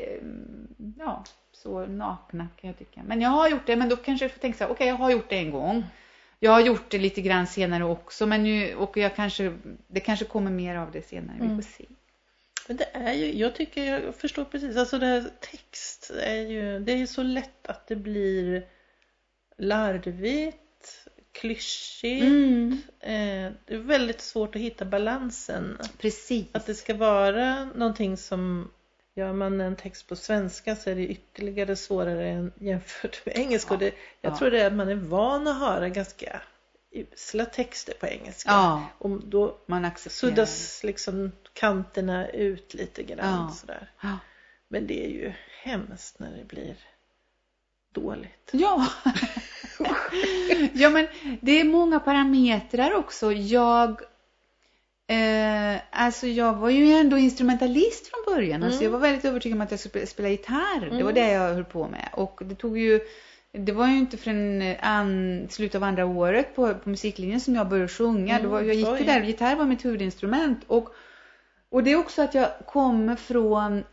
ja, 0.98 1.24
så 1.52 1.86
nakna 1.86 2.48
kan 2.56 2.68
jag 2.68 2.78
tycka. 2.78 3.00
Men 3.06 3.20
jag 3.20 3.30
har 3.30 3.48
gjort 3.48 3.66
det, 3.66 3.76
men 3.76 3.88
då 3.88 3.96
kanske 3.96 4.24
jag 4.24 4.32
får 4.32 4.40
tänka 4.40 4.58
så 4.58 4.64
här, 4.64 4.70
okej 4.70 4.74
okay, 4.74 4.86
jag 4.86 4.96
har 4.96 5.10
gjort 5.10 5.30
det 5.30 5.36
en 5.36 5.50
gång. 5.50 5.84
Jag 6.38 6.50
har 6.50 6.60
gjort 6.60 6.90
det 6.90 6.98
lite 6.98 7.20
grann 7.20 7.46
senare 7.46 7.84
också, 7.84 8.26
men 8.26 8.42
nu, 8.42 8.74
och 8.74 8.96
jag 8.96 9.16
kanske, 9.16 9.54
det 9.88 10.00
kanske 10.00 10.24
kommer 10.24 10.50
mer 10.50 10.76
av 10.76 10.92
det 10.92 11.02
senare, 11.02 11.36
mm. 11.36 11.56
vi 11.56 11.62
får 11.62 11.70
se. 11.70 11.84
Men 12.68 12.76
det 12.76 12.88
är 12.92 13.12
ju, 13.12 13.38
jag 13.38 13.54
tycker, 13.54 13.84
jag 13.84 14.14
förstår 14.14 14.44
precis, 14.44 14.76
alltså 14.76 14.98
det 14.98 15.06
här 15.06 15.30
text 15.40 16.10
är 16.22 16.40
ju, 16.40 16.78
det 16.78 16.92
är 16.92 16.96
ju 16.96 17.06
så 17.06 17.22
lätt 17.22 17.66
att 17.66 17.86
det 17.86 17.96
blir 17.96 18.66
larvigt, 19.58 21.08
klyschigt. 21.34 22.24
Mm. 22.24 22.82
Eh, 23.00 23.52
det 23.64 23.74
är 23.74 23.78
väldigt 23.78 24.20
svårt 24.20 24.56
att 24.56 24.62
hitta 24.62 24.84
balansen. 24.84 25.78
Precis. 25.98 26.46
Att 26.52 26.66
det 26.66 26.74
ska 26.74 26.94
vara 26.94 27.64
någonting 27.64 28.16
som 28.16 28.70
Gör 29.16 29.32
man 29.32 29.60
en 29.60 29.76
text 29.76 30.08
på 30.08 30.16
svenska 30.16 30.76
så 30.76 30.90
är 30.90 30.94
det 30.94 31.06
ytterligare 31.06 31.76
svårare 31.76 32.28
än 32.28 32.52
jämfört 32.60 33.26
med 33.26 33.36
engelska. 33.36 33.74
Ja. 33.74 33.78
Det, 33.78 33.94
jag 34.20 34.32
ja. 34.32 34.36
tror 34.36 34.50
det 34.50 34.60
är 34.60 34.66
att 34.66 34.72
man 34.72 34.88
är 34.88 34.94
van 34.94 35.48
att 35.48 35.58
höra 35.58 35.88
ganska 35.88 36.40
usla 36.90 37.44
texter 37.44 37.94
på 38.00 38.06
engelska. 38.06 38.50
Ja. 38.50 38.86
Och 38.98 39.10
då 39.10 39.58
man 39.66 39.90
suddas 39.96 40.84
liksom 40.84 41.32
kanterna 41.52 42.28
ut 42.28 42.74
lite 42.74 43.02
grann. 43.02 43.46
Ja. 43.48 43.54
Sådär. 43.54 43.90
Men 44.68 44.86
det 44.86 45.04
är 45.04 45.08
ju 45.08 45.32
hemskt 45.62 46.18
när 46.18 46.36
det 46.36 46.44
blir 46.44 46.76
dåligt. 47.92 48.50
Ja. 48.52 48.86
ja 50.74 50.90
men 50.90 51.06
det 51.40 51.60
är 51.60 51.64
många 51.64 52.00
parametrar 52.00 52.94
också. 52.94 53.32
Jag 53.32 54.00
Eh, 55.06 55.80
alltså 55.90 56.26
jag 56.26 56.54
var 56.54 56.70
ju 56.70 56.92
ändå 56.92 57.18
instrumentalist 57.18 58.06
från 58.06 58.34
början. 58.34 58.56
Mm. 58.56 58.66
Alltså 58.66 58.84
jag 58.84 58.90
var 58.90 58.98
väldigt 58.98 59.24
övertygad 59.24 59.56
om 59.56 59.60
att 59.60 59.70
jag 59.70 59.80
skulle 59.80 60.06
spela 60.06 60.28
gitarr. 60.28 60.82
Mm. 60.82 60.98
Det 60.98 61.04
var 61.04 61.12
det 61.12 61.32
jag 61.32 61.54
höll 61.54 61.64
på 61.64 61.88
med. 61.88 62.08
Och 62.12 62.40
det 62.44 62.54
tog 62.54 62.78
ju 62.78 63.00
det 63.52 63.72
var 63.72 63.86
ju 63.86 63.98
inte 63.98 64.16
förrän 64.16 64.62
eh, 64.62 64.76
an, 64.80 65.46
slutet 65.50 65.74
av 65.74 65.82
andra 65.84 66.06
året 66.06 66.56
på, 66.56 66.74
på 66.74 66.88
musiklinjen 66.88 67.40
som 67.40 67.54
jag 67.54 67.68
började 67.68 67.88
sjunga. 67.88 68.38
Mm, 68.38 68.50
var, 68.50 68.60
jag 68.60 68.74
gick 68.74 69.00
ju 69.00 69.04
där, 69.06 69.22
gitarr 69.22 69.56
var 69.56 69.64
mitt 69.64 69.84
huvudinstrument. 69.84 70.64
Och, 70.66 70.88
och 71.68 71.84
det 71.84 71.92
är 71.92 71.96
också 71.96 72.22
att 72.22 72.34
jag 72.34 72.48
kommer 72.66 73.16
från, 73.16 73.84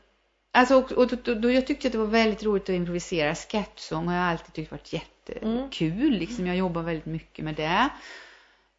alltså 0.51 0.75
och, 0.75 0.91
och, 0.91 1.13
och, 1.27 1.37
då 1.37 1.51
jag 1.51 1.67
tyckte 1.67 1.87
att 1.87 1.91
det 1.91 1.97
var 1.97 2.05
väldigt 2.05 2.43
roligt 2.43 2.63
att 2.63 2.69
improvisera. 2.69 3.35
Sketchsång 3.35 4.07
har 4.07 4.15
jag 4.15 4.25
alltid 4.25 4.53
tyckt 4.53 4.71
varit 4.71 4.93
jättekul. 4.93 6.07
Mm. 6.07 6.13
Liksom, 6.13 6.47
jag 6.47 6.55
jobbar 6.55 6.81
väldigt 6.81 7.05
mycket 7.05 7.45
med 7.45 7.55
det. 7.55 7.89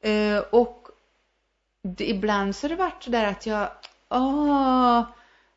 Uh, 0.09 0.39
och 0.39 0.89
det, 1.83 2.11
ibland 2.11 2.57
så 2.57 2.65
har 2.65 2.69
det 2.69 2.77
varit 2.77 3.03
så 3.03 3.11
där 3.11 3.25
att 3.25 3.47
jag, 3.47 3.69
åh, 4.11 5.03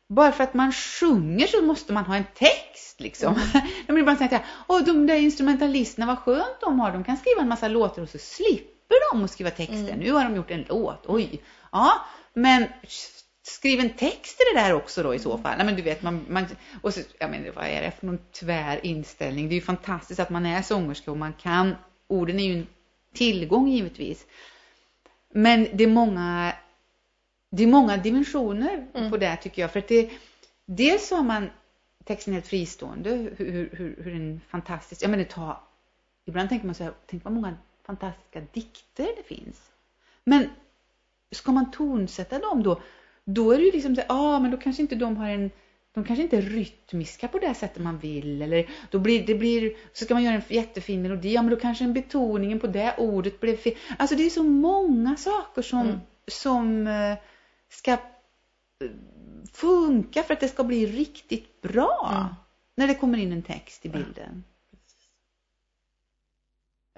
bara 0.08 0.32
för 0.32 0.44
att 0.44 0.54
man 0.54 0.72
sjunger 0.72 1.46
så 1.46 1.62
måste 1.62 1.92
man 1.92 2.04
ha 2.04 2.16
en 2.16 2.24
text 2.34 3.00
liksom. 3.00 3.34
Mm. 3.34 3.66
De 3.86 3.92
blir 3.92 4.04
bara 4.04 4.16
säga 4.16 4.40
åh 4.66 4.84
de 4.84 5.06
där 5.06 5.14
instrumentalisterna, 5.14 6.06
vad 6.06 6.18
skönt 6.18 6.60
de 6.60 6.80
har, 6.80 6.92
de 6.92 7.04
kan 7.04 7.16
skriva 7.16 7.40
en 7.40 7.48
massa 7.48 7.68
låtar 7.68 8.02
och 8.02 8.08
så 8.08 8.18
slipper 8.18 9.12
de 9.12 9.24
att 9.24 9.30
skriva 9.30 9.50
texter. 9.50 9.92
Mm. 9.92 9.98
Nu 9.98 10.12
har 10.12 10.24
de 10.24 10.36
gjort 10.36 10.50
en 10.50 10.64
låt, 10.68 11.04
oj. 11.06 11.42
Ja, 11.72 11.92
men 12.34 12.66
skriv 13.48 13.80
en 13.80 13.90
text 13.90 14.36
till 14.36 14.46
det 14.54 14.60
där 14.60 14.72
också 14.72 15.02
då 15.02 15.14
i 15.14 15.18
så 15.18 15.38
fall. 15.38 15.56
Nej 15.56 15.66
men 15.66 15.76
du 15.76 15.82
vet, 15.82 16.02
man, 16.02 16.26
man 16.28 16.46
och 16.82 16.94
så, 16.94 17.00
jag 17.18 17.30
menar, 17.30 17.50
vad 17.50 17.64
är 17.64 17.82
det 17.82 17.90
för 17.90 18.06
någon 18.06 18.18
tvär 18.32 18.86
inställning? 18.86 19.48
Det 19.48 19.52
är 19.52 19.56
ju 19.56 19.60
fantastiskt 19.62 20.20
att 20.20 20.30
man 20.30 20.46
är 20.46 20.62
sångerska 20.62 21.10
och 21.10 21.16
man 21.16 21.32
kan, 21.32 21.74
orden 22.06 22.40
är 22.40 22.44
ju 22.44 22.58
en 22.58 22.66
tillgång 23.12 23.68
givetvis. 23.68 24.26
Men 25.32 25.68
det 25.72 25.84
är 25.84 25.88
många, 25.88 26.52
det 27.50 27.62
är 27.62 27.66
många 27.66 27.96
dimensioner 27.96 28.86
mm. 28.94 29.10
på 29.10 29.16
det 29.16 29.36
tycker 29.36 29.62
jag. 29.62 29.72
För 29.72 29.78
att 29.78 29.88
det, 29.88 30.10
dels 30.66 31.10
har 31.10 31.22
man 31.22 31.50
texten 32.04 32.34
helt 32.34 32.46
fristående, 32.46 33.10
hur, 33.10 33.70
hur, 33.72 33.96
hur 34.02 34.14
en 34.14 34.40
fantastisk, 34.48 35.02
jag 35.02 35.10
menar 35.10 35.24
ta, 35.24 35.62
ibland 36.24 36.48
tänker 36.48 36.66
man 36.66 36.74
så 36.74 36.84
här, 36.84 36.92
tänk 37.06 37.24
vad 37.24 37.32
många 37.32 37.56
fantastiska 37.84 38.40
dikter 38.52 39.08
det 39.16 39.34
finns. 39.34 39.70
Men 40.24 40.50
ska 41.30 41.52
man 41.52 41.70
tonsätta 41.70 42.38
dem 42.38 42.62
då, 42.62 42.80
då 43.26 43.52
är 43.52 43.58
det 43.58 43.64
ju 43.64 43.72
liksom 43.72 43.96
så 43.96 44.02
ja 44.08 44.14
ah, 44.14 44.40
men 44.40 44.50
då 44.50 44.56
kanske 44.56 44.82
inte 44.82 44.94
de 44.94 45.16
har 45.16 45.28
en 45.28 45.50
de 45.92 46.04
kanske 46.04 46.22
inte 46.22 46.36
är 46.36 46.42
rytmiska 46.42 47.28
på 47.28 47.38
det 47.38 47.54
sättet 47.54 47.82
man 47.82 47.98
vill 47.98 48.42
eller 48.42 48.70
då 48.90 48.98
blir 48.98 49.26
det 49.26 49.34
blir 49.34 49.76
så 49.92 50.04
ska 50.04 50.14
man 50.14 50.22
göra 50.22 50.34
en 50.34 50.42
jättefin 50.48 51.02
melodi 51.02 51.32
ja 51.32 51.42
men 51.42 51.50
då 51.50 51.56
kanske 51.56 51.84
en 51.84 51.92
betoningen 51.92 52.60
på 52.60 52.66
det 52.66 52.94
ordet 52.98 53.40
blev 53.40 53.56
fel. 53.56 53.74
Alltså 53.98 54.16
det 54.16 54.26
är 54.26 54.30
så 54.30 54.42
många 54.42 55.16
saker 55.16 55.62
som 55.62 55.80
mm. 55.80 55.98
som 56.26 56.86
eh, 56.86 57.18
ska 57.68 57.92
eh, 57.92 57.98
funka 59.52 60.22
för 60.22 60.34
att 60.34 60.40
det 60.40 60.48
ska 60.48 60.64
bli 60.64 60.86
riktigt 60.86 61.60
bra 61.60 62.10
mm. 62.12 62.34
när 62.74 62.86
det 62.86 62.94
kommer 62.94 63.18
in 63.18 63.32
en 63.32 63.42
text 63.42 63.86
i 63.86 63.88
bilden. 63.88 64.44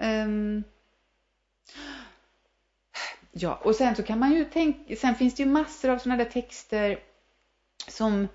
Um, 0.01 0.63
ja, 3.31 3.55
och 3.63 3.75
sen 3.75 3.95
så 3.95 4.03
kan 4.03 4.19
man 4.19 4.33
ju 4.33 4.45
tänka, 4.45 4.95
sen 4.95 5.15
finns 5.15 5.35
det 5.35 5.43
ju 5.43 5.49
massor 5.49 5.89
av 5.89 5.97
sådana 5.97 6.23
där 6.23 6.31
texter 6.31 6.99
som 7.87 8.27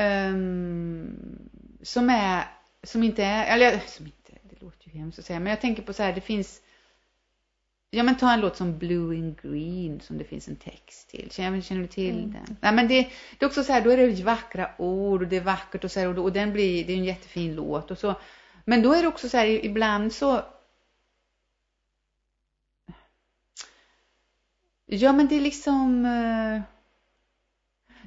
um, 0.00 1.48
som 1.82 2.10
är, 2.10 2.44
som 2.82 3.02
inte 3.02 3.24
är, 3.24 3.54
eller 3.54 3.82
som 3.86 4.06
inte, 4.06 4.32
det 4.42 4.62
låter 4.62 4.88
ju 4.88 4.98
hemskt 4.98 5.18
att 5.18 5.24
säga, 5.24 5.40
men 5.40 5.50
jag 5.50 5.60
tänker 5.60 5.82
på 5.82 5.92
så 5.92 6.02
här, 6.02 6.12
det 6.12 6.20
finns 6.20 6.60
Ja 7.94 8.02
men 8.02 8.16
ta 8.16 8.32
en 8.32 8.40
låt 8.40 8.56
som 8.56 8.78
Blue 8.78 9.18
and 9.18 9.40
Green 9.42 10.00
som 10.00 10.18
det 10.18 10.24
finns 10.24 10.48
en 10.48 10.56
text 10.56 11.08
till. 11.08 11.30
Känner, 11.30 11.60
känner 11.60 11.80
du 11.80 11.86
till 11.86 12.18
mm. 12.18 12.32
den? 12.32 12.56
Nej 12.60 12.72
men 12.72 12.88
det, 12.88 13.08
det, 13.38 13.44
är 13.44 13.46
också 13.46 13.64
så 13.64 13.72
här, 13.72 13.80
då 13.80 13.90
är 13.90 13.96
det 13.96 14.22
vackra 14.22 14.70
ord 14.78 15.22
och 15.22 15.28
det 15.28 15.36
är 15.36 15.40
vackert 15.40 15.84
och 15.84 15.90
så 15.90 16.00
här, 16.00 16.18
och, 16.18 16.24
och 16.24 16.32
den 16.32 16.52
blir, 16.52 16.84
det 16.84 16.92
är 16.92 16.96
en 16.96 17.04
jättefin 17.04 17.54
låt 17.54 17.90
och 17.90 17.98
så. 17.98 18.14
Men 18.64 18.82
då 18.82 18.92
är 18.92 19.02
det 19.02 19.08
också 19.08 19.28
så 19.28 19.36
här, 19.36 19.46
ibland 19.46 20.12
så 20.12 20.42
Ja 24.94 25.12
men 25.12 25.28
det 25.28 25.36
är 25.36 25.40
liksom 25.40 26.02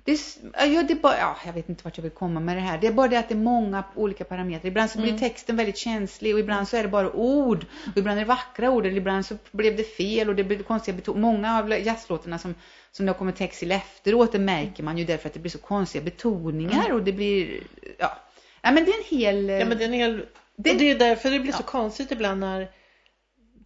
Det 0.05 0.11
är, 0.11 0.65
ja, 0.65 0.83
det 0.83 0.93
är 0.93 1.01
bara, 1.01 1.17
ja, 1.17 1.37
jag 1.45 1.53
vet 1.53 1.69
inte 1.69 1.83
vart 1.83 1.97
jag 1.97 2.01
vill 2.03 2.11
komma 2.11 2.39
med 2.39 2.57
det 2.57 2.61
här. 2.61 2.77
Det 2.77 2.87
är 2.87 2.91
bara 2.91 3.07
det 3.07 3.19
att 3.19 3.29
det 3.29 3.33
är 3.35 3.39
många 3.39 3.83
olika 3.95 4.23
parametrar. 4.23 4.67
Ibland 4.67 4.89
så 4.89 4.97
blir 4.97 5.09
Mm. 5.09 5.19
texten 5.19 5.55
väldigt 5.57 5.77
känslig 5.77 6.33
och 6.33 6.39
ibland 6.39 6.67
så 6.67 6.77
är 6.77 6.83
det 6.83 6.89
bara 6.89 7.11
ord. 7.11 7.65
Och 7.91 7.97
ibland 7.97 8.17
är 8.19 8.23
det 8.23 8.27
vackra 8.27 8.71
ord 8.71 8.85
eller 8.85 8.97
ibland 8.97 9.25
så 9.25 9.35
blev 9.51 9.77
det 9.77 9.83
fel 9.83 10.29
och 10.29 10.35
det 10.35 10.43
blev 10.43 10.63
konstiga 10.63 10.95
betoningar. 10.97 11.21
Många 11.31 11.57
av 11.59 11.69
jazzlåtarna 11.71 12.39
som, 12.39 12.55
som 12.91 13.05
det 13.05 13.11
har 13.11 13.17
kommit 13.17 13.35
text 13.35 13.59
till 13.59 13.71
efteråt, 13.71 14.31
det 14.31 14.39
märker 14.39 14.83
man 14.83 14.97
ju 14.97 15.05
därför 15.05 15.27
att 15.27 15.33
det 15.33 15.39
blir 15.39 15.51
så 15.51 15.57
konstiga 15.57 16.03
betoningar 16.03 16.91
och 16.91 17.03
det 17.03 17.13
blir, 17.13 17.63
ja. 17.99 18.17
Ja 18.61 18.71
men 18.71 18.85
det 18.85 18.91
är 18.91 18.97
en 18.97 19.17
hel... 19.19 19.49
Mm. 19.49 19.59
Ja, 19.59 19.65
men 19.65 19.77
det 19.77 19.83
är 19.83 19.87
en 19.87 19.93
hel... 19.93 20.25
Det- 20.55 20.71
Och 20.71 20.77
det 20.77 20.91
är 20.91 20.99
därför 20.99 21.31
det 21.31 21.39
blir 21.39 21.51
så 21.53 21.61
Ja. 21.61 21.71
konstigt 21.71 22.11
ibland 22.11 22.39
när 22.39 22.67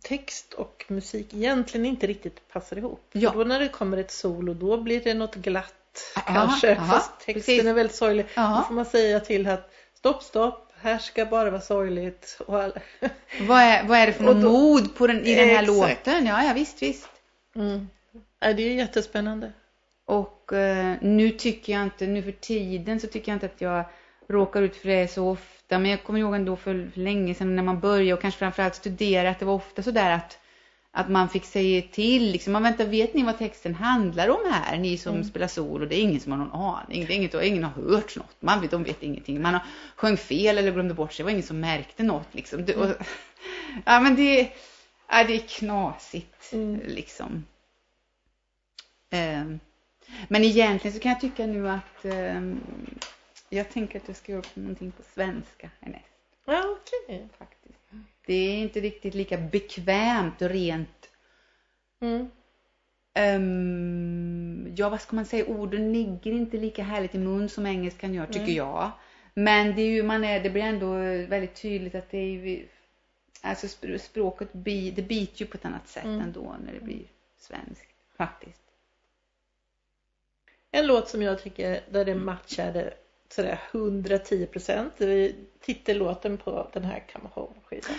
text 0.03 0.53
och 0.53 0.85
musik 0.87 1.33
egentligen 1.33 1.85
inte 1.85 2.07
riktigt 2.07 2.47
passar 2.47 2.77
ihop. 2.77 3.09
Ja. 3.11 3.31
För 3.31 3.37
då 3.39 3.45
när 3.45 3.59
det 3.59 3.67
kommer 3.69 3.97
ett 3.97 4.11
solo 4.11 4.53
då 4.53 4.77
blir 4.77 5.01
det 5.03 5.13
något 5.13 5.35
glatt 5.35 5.73
Ja, 6.15 6.21
kanske. 6.25 6.67
ja, 6.69 6.75
fast 6.75 7.11
texten 7.19 7.33
precis. 7.33 7.65
är 7.65 7.73
väldigt 7.73 7.95
sorglig. 7.95 8.25
Då 8.25 8.31
Ja. 8.41 8.63
får 8.67 8.73
man 8.75 8.85
säga 8.85 9.19
till 9.19 9.47
att 9.47 9.71
stopp, 9.93 10.23
stopp, 10.23 10.71
här 10.81 10.97
ska 10.97 11.25
bara 11.25 11.49
vara 11.49 11.61
sorgligt. 11.61 12.37
Och 12.47 12.63
all... 12.63 12.73
Vad 13.41 13.59
är, 13.61 13.83
vad 13.87 13.97
är 13.97 14.07
det 14.07 14.13
för 14.13 14.23
då- 14.33 14.33
mod 14.51 14.95
på 14.95 15.07
den, 15.07 15.25
i 15.25 15.35
den 15.35 15.49
här 15.49 15.63
Exakt. 15.63 15.67
låten? 16.07 16.25
Ja, 16.25 16.43
ja 16.43 16.53
visst, 16.53 16.81
visst. 16.81 17.09
mm. 17.55 17.87
Nej, 18.41 18.53
det 18.53 18.63
är 18.63 18.73
jättespännande. 18.73 19.51
Och 20.05 20.53
eh, 20.53 20.95
nu 21.01 21.29
tycker 21.31 21.73
jag 21.73 21.83
inte, 21.83 22.07
nu 22.07 22.23
för 22.23 22.31
tiden 22.31 22.99
så 22.99 23.07
tycker 23.07 23.31
jag 23.31 23.35
inte 23.35 23.45
att 23.45 23.61
jag 23.61 23.83
råkar 24.31 24.61
ut 24.61 24.75
för 24.75 24.87
det 24.89 25.07
så 25.07 25.29
ofta. 25.29 25.79
Men 25.79 25.91
jag 25.91 26.03
kommer 26.03 26.19
ihåg 26.19 26.35
ändå 26.35 26.55
för, 26.55 26.89
för 26.93 26.99
länge 26.99 27.33
sedan 27.35 27.55
när 27.55 27.63
man 27.63 27.79
började 27.79 28.13
och 28.13 28.21
kanske 28.21 28.39
framförallt 28.39 28.75
studera 28.75 29.29
att 29.29 29.39
det 29.39 29.45
var 29.45 29.53
ofta 29.53 29.83
sådär 29.83 30.11
att, 30.11 30.39
att 30.91 31.09
man 31.09 31.29
fick 31.29 31.45
säga 31.45 31.81
till 31.91 32.31
liksom, 32.31 32.53
man 32.53 32.63
vänta, 32.63 32.85
vet 32.85 33.13
ni 33.13 33.23
vad 33.23 33.37
texten 33.37 33.75
handlar 33.75 34.29
om 34.29 34.51
här? 34.51 34.77
Ni 34.77 34.97
som 34.97 35.13
Mm. 35.13 35.23
spelar 35.23 35.47
sol 35.47 35.81
och 35.81 35.87
det 35.87 35.95
är 35.99 36.01
ingen 36.01 36.19
som 36.19 36.31
har 36.31 36.39
någon 36.39 36.51
aning. 36.51 37.05
Det 37.05 37.13
är 37.13 37.15
inget, 37.15 37.33
ingen 37.33 37.63
har 37.63 37.71
hört 37.71 38.15
något. 38.17 38.35
Man 38.41 38.61
vet, 38.61 38.71
de 38.71 38.83
vet 38.83 39.03
ingenting. 39.03 39.41
Man 39.41 39.53
har 39.53 39.63
sjöng 39.95 40.17
fel 40.17 40.57
eller 40.57 40.71
glömde 40.71 40.93
bort 40.93 41.13
sig. 41.13 41.23
Det 41.23 41.25
var 41.25 41.31
ingen 41.31 41.43
som 41.43 41.59
märkte 41.59 42.03
något 42.03 42.27
liksom. 42.31 42.65
Det, 42.65 42.75
och, 42.75 42.89
ja 43.85 43.99
men 43.99 44.15
det, 44.15 44.41
ja, 45.09 45.23
det 45.23 45.35
är 45.35 45.47
knasigt 45.47 46.53
Mm. 46.53 46.81
liksom. 46.87 47.45
Ehm, 49.09 49.59
men 50.27 50.43
egentligen 50.43 50.93
så 50.95 50.99
kan 51.01 51.11
jag 51.11 51.21
tycka 51.21 51.45
nu 51.45 51.69
att 51.69 52.05
ehm, 52.05 52.59
jag 53.57 53.69
tänker 53.69 53.99
att 53.99 54.07
jag 54.07 54.17
ska 54.17 54.31
göra 54.31 54.43
någonting 54.53 54.91
på 54.91 55.03
svenska 55.03 55.69
härnäst 55.79 56.05
Ja, 56.45 56.77
okej. 56.81 57.27
faktiskt. 57.37 57.79
Det 58.25 58.33
är 58.33 58.57
inte 58.57 58.79
riktigt 58.79 59.13
lika 59.13 59.37
bekvämt 59.37 60.41
och 60.41 60.49
rent 60.49 61.09
Mm. 61.99 62.29
ehm, 63.13 64.73
ja 64.77 64.89
vad 64.89 65.01
ska 65.01 65.15
man 65.15 65.25
säga, 65.25 65.45
orden 65.45 65.93
ligger 65.93 66.31
inte 66.31 66.57
lika 66.57 66.83
härligt 66.83 67.15
i 67.15 67.17
mun 67.17 67.49
som 67.49 67.65
engelskan 67.65 68.13
gör 68.13 68.25
tycker 68.25 68.39
Mm. 68.41 68.55
jag. 68.55 68.91
Men 69.33 69.75
det 69.75 69.81
är 69.81 69.87
ju, 69.89 70.03
man 70.03 70.23
är, 70.23 70.39
det 70.43 70.49
blir 70.49 70.63
ändå 70.63 70.93
väldigt 71.27 71.55
tydligt 71.61 71.95
att 71.95 72.09
det 72.11 72.17
är 72.17 72.31
ju, 72.31 72.67
alltså 73.41 73.67
spr- 73.67 73.97
språket, 73.97 74.49
det 74.53 75.07
biter 75.07 75.39
ju 75.41 75.45
på 75.45 75.57
ett 75.57 75.65
annat 75.65 75.87
sätt 75.87 76.03
Mm. 76.05 76.21
ändå 76.21 76.55
när 76.65 76.73
det 76.73 76.79
blir 76.79 77.05
svenskt 77.37 77.93
faktiskt. 78.17 78.61
En 80.71 80.87
låt 80.87 81.09
som 81.09 81.21
jag 81.21 81.43
tycker 81.43 81.81
där 81.91 82.05
det 82.05 82.15
matchade 82.15 82.93
sådär 83.31 83.59
110 83.71 84.45
procent. 84.45 84.93
Titellåten 85.61 86.37
på 86.37 86.69
den 86.73 86.83
här 86.83 87.03
Come 87.13 87.29
Home-skivan. 87.33 87.95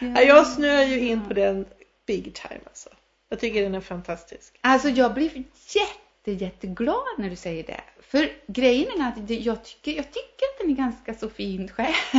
Ja, 0.00 0.22
jag 0.22 0.46
snöar 0.46 0.82
ju 0.82 1.00
in 1.00 1.28
på 1.28 1.34
den 1.34 1.66
big 2.06 2.34
time 2.34 2.60
alltså. 2.66 2.88
Jag 3.28 3.40
tycker 3.40 3.62
den 3.62 3.74
är 3.74 3.80
fantastisk. 3.80 4.58
Alltså 4.60 4.88
jag 4.88 5.14
blir 5.14 5.30
jätte, 5.74 6.44
jätteglad 6.44 7.04
när 7.18 7.30
du 7.30 7.36
säger 7.36 7.62
det. 7.62 7.80
För 8.00 8.32
grejen 8.46 9.00
är 9.00 9.08
att 9.08 9.30
jag 9.30 9.64
tycker, 9.64 9.92
jag 9.92 10.04
tycker 10.12 10.46
att 10.54 10.58
den 10.60 10.70
är 10.70 10.74
ganska 10.74 11.14
så 11.14 11.28
fin 11.28 11.68
själv. 11.68 11.94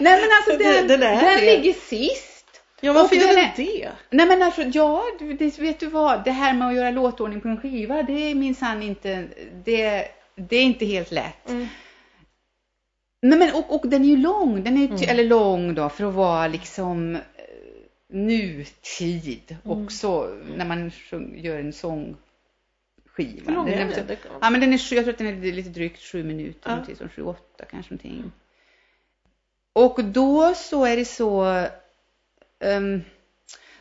nej, 0.00 0.20
men, 0.20 0.30
alltså 0.36 0.50
den, 0.50 0.58
Den- 0.86 1.00
den 1.00 1.00
den 1.00 1.40
ligger 1.44 1.72
sist. 1.72 2.33
Ja, 2.80 2.92
varför 2.92 3.16
gör 3.16 3.26
den 3.36 3.50
det? 3.56 3.92
Nej 4.10 4.26
men 4.26 4.42
alltså 4.42 4.62
ja, 4.62 5.04
det, 5.18 5.58
vet 5.58 5.80
du 5.80 5.86
vad, 5.86 6.24
det 6.24 6.30
här 6.30 6.54
med 6.54 6.68
att 6.68 6.74
göra 6.74 6.90
låtordning 6.90 7.40
på 7.40 7.48
en 7.48 7.60
skiva, 7.60 8.02
det 8.02 8.12
är 8.12 8.34
minsann 8.34 8.82
inte, 8.82 9.28
det, 9.64 10.08
det 10.36 10.56
är 10.56 10.62
inte 10.62 10.84
helt 10.84 11.10
lätt. 11.10 11.48
Mm. 11.50 11.66
Nej 13.22 13.38
men 13.38 13.54
och, 13.54 13.74
och 13.74 13.88
den 13.88 14.02
är 14.04 14.08
ju 14.08 14.16
lång, 14.16 14.64
den 14.64 14.76
är 14.76 14.86
Mm. 14.88 15.02
eller 15.08 15.24
lång 15.24 15.74
då 15.74 15.88
för 15.88 16.04
att 16.08 16.14
vara 16.14 16.48
liksom 16.48 17.14
eh, 17.14 17.20
nutid 18.08 19.56
Mm. 19.64 19.78
också 19.78 20.34
när 20.56 20.64
man 20.64 20.90
gör 21.34 21.58
en 21.58 21.72
sångskiva. 21.72 22.16
Hur 23.46 23.52
lång 23.54 23.68
är 23.68 23.76
den? 24.06 24.16
Ja 24.40 24.50
men 24.50 24.60
den 24.60 24.72
är, 24.72 24.94
jag 24.94 25.04
tror 25.04 25.10
att 25.10 25.18
den 25.18 25.26
är 25.26 25.52
lite 25.52 25.68
drygt 25.70 26.02
sju 26.02 26.24
minuter, 26.24 26.60
Ja. 26.64 26.70
någonting 26.70 26.96
som 26.96 27.08
sju, 27.08 27.22
åtta 27.22 27.64
kanske 27.70 27.94
någonting. 27.94 28.32
Och 29.72 30.04
då 30.04 30.54
så 30.54 30.84
är 30.84 30.96
det 30.96 31.04
så, 31.04 31.64
ehm, 32.60 33.02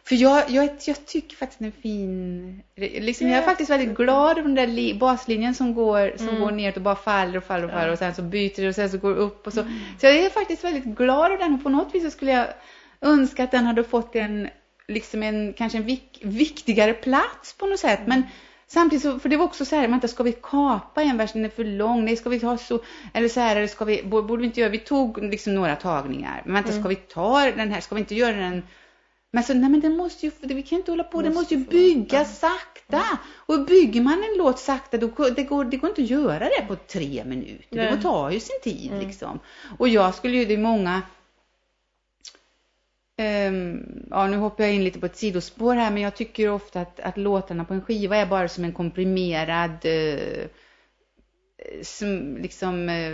för 0.05 0.15
jag, 0.15 0.49
jag, 0.49 0.69
jag 0.86 1.05
tycker 1.05 1.36
faktiskt 1.36 1.59
den 1.59 1.67
är 1.67 1.82
fin, 1.82 2.63
liksom, 2.76 3.28
jag 3.28 3.38
är 3.38 3.41
faktiskt 3.41 3.69
väldigt 3.69 3.97
glad 3.97 4.32
över 4.38 4.41
den 4.47 4.55
där 4.55 4.67
li, 4.67 4.93
baslinjen 4.93 5.55
som 5.55 5.74
går, 5.74 6.13
som 6.17 6.28
Mm. 6.28 6.41
går 6.41 6.51
ner 6.51 6.76
och 6.76 6.82
bara 6.82 6.95
faller 6.95 7.38
och 7.38 7.43
faller 7.43 7.65
och 7.65 7.71
faller 7.71 7.91
och 7.91 7.97
sen 7.97 8.15
så 8.15 8.21
byter 8.21 8.61
det 8.61 8.67
och 8.67 8.76
sen 8.76 8.89
så 8.89 8.97
går 8.97 9.09
det 9.09 9.19
upp 9.21 9.47
och 9.47 9.53
så. 9.53 9.63
Så 9.99 10.05
jag 10.05 10.15
är 10.15 10.30
faktiskt 10.30 10.63
väldigt 10.63 10.84
glad 10.86 11.26
över 11.32 11.38
den 11.38 11.53
och 11.53 11.63
på 11.63 11.69
något 11.69 11.95
vis 11.95 12.03
så 12.03 12.09
skulle 12.11 12.32
jag 12.32 12.47
önska 13.01 13.43
att 13.43 13.51
den 13.51 13.65
hade 13.65 13.84
fått 13.84 14.15
en, 14.15 14.49
liksom 14.88 15.24
en, 15.24 15.53
kanske 15.53 15.78
en 15.78 15.84
vik, 15.86 16.19
viktigare 16.24 16.93
plats 16.93 17.53
på 17.57 17.65
något 17.65 17.80
sätt. 17.80 17.99
Men 18.05 18.24
samtidigt 18.68 19.03
så, 19.03 19.20
för 19.20 19.30
det 19.30 19.38
var 19.38 19.45
också 19.45 19.66
så 19.66 19.76
här, 19.76 19.88
vänta 19.88 20.07
ska 20.07 20.24
vi 20.24 20.32
kapa 20.32 21.01
en 21.03 21.18
vers, 21.18 21.34
den 21.34 21.45
är 21.45 21.49
för 21.49 21.64
lång, 21.66 22.05
nej 22.05 22.18
ska 22.18 22.30
vi 22.30 22.38
ha 22.39 22.57
så, 22.57 22.80
eller 23.14 23.28
så 23.30 23.39
här, 23.39 23.55
eller 23.55 23.68
ska 23.68 23.86
vi, 23.86 24.03
bo- 24.03 24.22
borde 24.22 24.41
vi 24.41 24.47
inte 24.47 24.59
göra, 24.59 24.70
vi 24.72 24.80
tog 24.80 25.24
liksom 25.24 25.55
några 25.55 25.76
tagningar, 25.76 26.41
men 26.45 26.53
vänta 26.53 26.70
Mm. 26.70 26.82
ska 26.82 26.89
vi 26.89 26.95
ta 26.95 27.51
den 27.51 27.72
här, 27.72 27.82
ska 27.82 27.95
vi 27.95 28.01
inte 28.01 28.16
göra 28.16 28.36
den 28.38 28.64
men 29.36 29.43
så, 29.43 29.53
nej 29.53 29.70
men 29.70 29.80
den 29.80 29.97
måste 29.97 30.26
ju, 30.26 30.32
vi 30.41 30.64
kan 30.64 30.78
inte 30.78 30.91
hålla 30.91 31.03
på, 31.03 31.22
den 31.22 31.34
Måste 31.34 31.55
måste 31.57 31.76
ju 31.76 31.80
bygga 31.93 32.18
ja. 32.20 32.26
sakta. 32.26 33.03
Och 33.36 33.66
bygger 33.66 34.01
man 34.01 34.14
en 34.14 34.38
låt 34.38 34.59
sakta, 34.59 34.97
då, 34.97 35.07
det, 35.36 35.43
går, 35.43 35.66
det 35.66 35.78
går 35.78 35.89
inte 35.89 36.01
att 36.01 36.09
göra 36.09 36.39
det 36.39 36.66
på 36.68 36.76
tre 36.76 37.24
minuter. 37.26 37.66
Nej. 37.70 37.91
Det 37.95 38.01
tar 38.01 38.30
ju 38.32 38.39
sin 38.39 38.59
tid 38.64 38.91
Mm. 38.91 39.07
liksom. 39.07 39.39
Och 39.78 39.88
jag 39.89 40.16
skulle 40.16 40.38
ju, 40.38 40.45
det 40.45 40.53
är 40.53 40.57
många, 40.57 41.01
ehm, 43.18 43.86
ja 44.09 44.28
nu 44.28 44.38
hoppar 44.38 44.64
jag 44.64 44.74
in 44.74 44.84
lite 44.84 44.99
på 44.99 45.05
ett 45.05 45.18
sidospår 45.18 45.76
här, 45.76 45.91
men 45.91 46.01
jag 46.03 46.16
tycker 46.16 46.49
ofta 46.49 46.82
att, 46.82 46.99
att 46.99 47.18
låtarna 47.18 47.66
på 47.66 47.74
en 47.74 47.82
skiva 47.82 48.18
är 48.18 48.26
bara 48.26 48.47
som 48.47 48.64
en 48.64 48.74
komprimerad, 48.74 49.72
eh, 49.84 50.47
som, 51.84 52.38
liksom, 52.38 52.89
eh, 52.89 53.14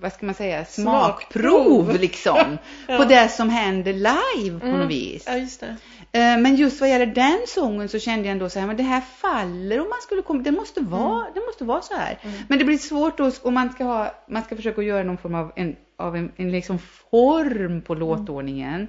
vad 0.00 0.12
ska 0.12 0.26
man 0.26 0.34
säga, 0.34 0.64
smakprov 0.64 1.84
Smakprov. 1.84 2.00
liksom. 2.00 2.58
Ja. 2.88 2.96
På 2.98 3.04
det 3.04 3.28
som 3.28 3.48
händer 3.50 3.92
live 3.92 4.60
på 4.60 4.66
Mm. 4.66 4.78
något 4.80 4.90
vis. 4.90 5.24
Ja, 5.26 5.36
just. 5.36 5.62
Eh, 5.62 5.68
Men 6.12 6.56
just 6.56 6.80
vad 6.80 6.90
gäller 6.90 7.06
den 7.06 7.38
sången 7.48 7.88
så 7.88 7.98
kände 7.98 8.26
jag 8.26 8.32
ändå 8.32 8.48
så 8.48 8.58
här, 8.58 8.66
men 8.66 8.76
det 8.76 8.82
här 8.82 9.00
faller 9.00 9.80
om 9.80 9.88
man 9.88 9.98
skulle 10.02 10.22
komma, 10.22 10.42
det 10.42 10.50
måste 10.52 10.80
vara, 10.80 11.26
det 11.34 11.40
måste 11.40 11.64
vara 11.64 11.82
så 11.82 11.94
här. 11.94 12.18
Mm. 12.22 12.36
Men 12.48 12.58
det 12.58 12.64
blir 12.64 12.78
svårt 12.78 13.18
då 13.18 13.30
om 13.42 13.54
man 13.54 13.72
ska 13.72 13.84
ha, 13.84 14.14
man 14.28 14.42
ska 14.42 14.56
försöka 14.56 14.82
göra 14.82 15.02
någon 15.02 15.18
form 15.18 15.34
av 15.34 15.52
en, 15.56 15.76
av 15.98 16.16
en, 16.16 16.32
en 16.36 16.50
liksom 16.50 16.78
form 16.78 17.82
på 17.82 17.94
låtordningen. 17.94 18.88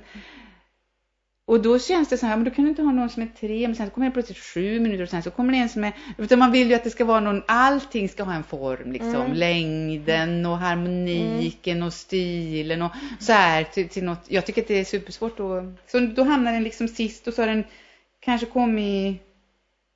Och 1.46 1.62
då 1.62 1.80
känns 1.80 2.10
det 2.10 2.18
så 2.18 2.26
här, 2.26 2.36
men 2.36 2.46
då 2.46 2.52
kan 2.52 2.64
du 2.64 2.70
inte 2.70 2.82
ha 2.82 2.92
någon 2.92 3.10
som 3.10 3.24
är 3.24 3.28
tre, 3.40 3.68
men 3.68 3.76
sen 3.76 3.88
så 3.88 3.94
kommer 3.94 4.08
det 4.08 4.14
plötsligt 4.14 4.38
sju 4.38 4.80
minuter 4.80 5.04
och 5.04 5.10
sen 5.10 5.24
så 5.24 5.32
kommer 5.32 5.54
det 5.54 5.60
en 5.60 5.70
som 5.70 5.84
är, 5.84 5.94
utan 6.18 6.40
man 6.40 6.52
vill 6.52 6.70
ju 6.70 6.76
att 6.76 6.84
det 6.84 6.90
ska 6.90 7.06
vara 7.06 7.20
någon, 7.20 7.44
allting 7.48 8.10
ska 8.10 8.24
ha 8.24 8.34
en 8.34 8.44
form 8.44 8.92
liksom, 8.92 9.16
Mm. 9.16 9.34
längden 9.34 10.46
och 10.46 10.58
harmoniken 10.58 11.84
och 11.84 11.94
stilen 11.94 12.82
och 12.82 12.92
så 13.20 13.34
här 13.34 13.64
till, 13.64 13.90
till 13.90 14.04
något, 14.04 14.26
jag 14.28 14.46
tycker 14.46 14.62
att 14.62 14.68
det 14.68 14.80
är 14.80 14.84
supersvårt 14.86 15.38
då, 15.38 15.74
så 15.88 16.00
då 16.00 16.24
hamnar 16.24 16.54
den 16.54 16.64
liksom 16.64 16.88
sist 16.88 17.28
och 17.28 17.34
så 17.34 17.42
har 17.42 17.48
den 17.48 17.64
kanske 18.20 18.46
kommit 18.48 19.22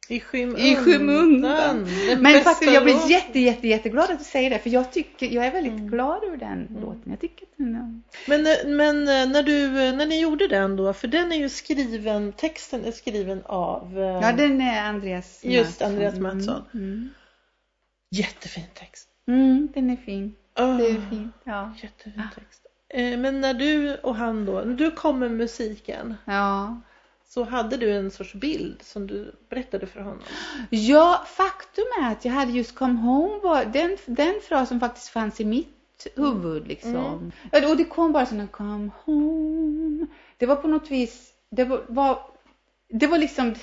I 0.08 0.20
skymundan. 0.20 0.62
i 0.66 0.76
skymundan. 0.76 1.88
Men 2.20 2.42
faktiskt, 2.44 2.72
jag 2.74 2.84
blir 2.84 3.10
jätte, 3.10 3.40
jätte, 3.40 3.68
jätteglad 3.68 4.12
att 4.12 4.20
du 4.20 4.26
säger 4.26 4.50
det, 4.50 4.60
för 4.60 4.70
jag 4.70 4.92
tycker, 4.92 5.28
jag 5.30 5.46
är 5.46 5.52
väldigt 5.52 5.74
Mm. 5.74 5.88
glad 5.88 6.24
över 6.24 6.38
den 6.38 6.68
låten. 6.82 7.04
Jag 7.06 7.20
tycker 7.20 7.44
att 7.46 7.50
den. 7.58 8.04
Men, 8.28 8.48
eh, 8.48 8.54
men 8.66 8.98
eh, 9.08 9.30
när, 9.34 9.44
du, 9.44 9.68
när 9.70 10.06
ni 10.06 10.22
gjorde 10.22 10.48
den 10.48 10.76
då, 10.76 10.94
för 10.94 11.08
den 11.08 11.32
är 11.32 11.36
ju 11.36 11.50
skriven, 11.50 12.32
texten 12.32 12.86
är 12.86 12.92
skriven 12.92 13.42
av 13.46 14.00
eh, 14.00 14.04
Ja, 14.06 14.32
den 14.32 14.62
är 14.62 14.84
Andreas 14.84 15.40
Just 15.44 15.70
Mattsson. 15.70 15.88
Andreas 15.92 16.20
Mattsson. 16.20 16.62
Mm. 16.74 17.10
jättefin 18.12 18.64
text. 18.74 19.08
Mm, 19.28 19.68
den 19.74 19.90
är 19.90 19.96
fin. 19.98 20.36
Oh, 20.60 20.78
Det 20.78 20.86
är 20.86 21.10
fint. 21.10 21.34
Ja. 21.44 21.74
Jättefin 21.82 22.24
text. 22.36 22.62
Eh, 22.90 23.18
Men 23.20 23.42
när 23.42 23.54
du 23.54 23.96
och 23.96 24.16
han 24.16 24.46
då, 24.46 24.52
när 24.52 24.76
du 24.76 24.92
kom 24.92 25.20
med 25.20 25.32
musiken 25.32 26.16
ja. 26.26 26.82
Så 27.34 27.44
hade 27.44 27.78
du 27.78 27.92
en 27.92 28.12
sorts 28.12 28.34
bild 28.34 28.82
som 28.82 29.08
du 29.08 29.36
berättade 29.50 29.88
för 29.88 30.00
honom. 30.00 30.20
Ja, 30.70 31.24
faktum 31.28 31.84
är 32.02 32.12
att 32.12 32.26
jag 32.26 32.32
hade 32.34 32.52
just 32.52 32.76
Come 32.76 33.00
Home, 33.00 33.40
var, 33.44 33.66
den, 33.66 33.98
den 34.06 34.34
frasen 34.48 34.80
faktiskt 34.80 35.10
fanns 35.10 35.40
i 35.42 35.46
mitt 35.46 36.08
huvud 36.16 36.68
liksom. 36.68 37.32
Mm. 37.52 37.70
Och 37.70 37.78
det 37.78 37.84
kom 37.84 38.12
bara 38.12 38.24
här 38.24 38.48
Come 38.48 38.90
Home. 39.06 40.08
Det 40.38 40.46
var 40.46 40.56
på 40.56 40.68
något 40.68 40.92
vis, 40.92 41.34
det 41.50 41.64
var, 41.64 41.84
var 41.88 42.20
det 42.90 43.08
var 43.08 43.18
liksom, 43.18 43.56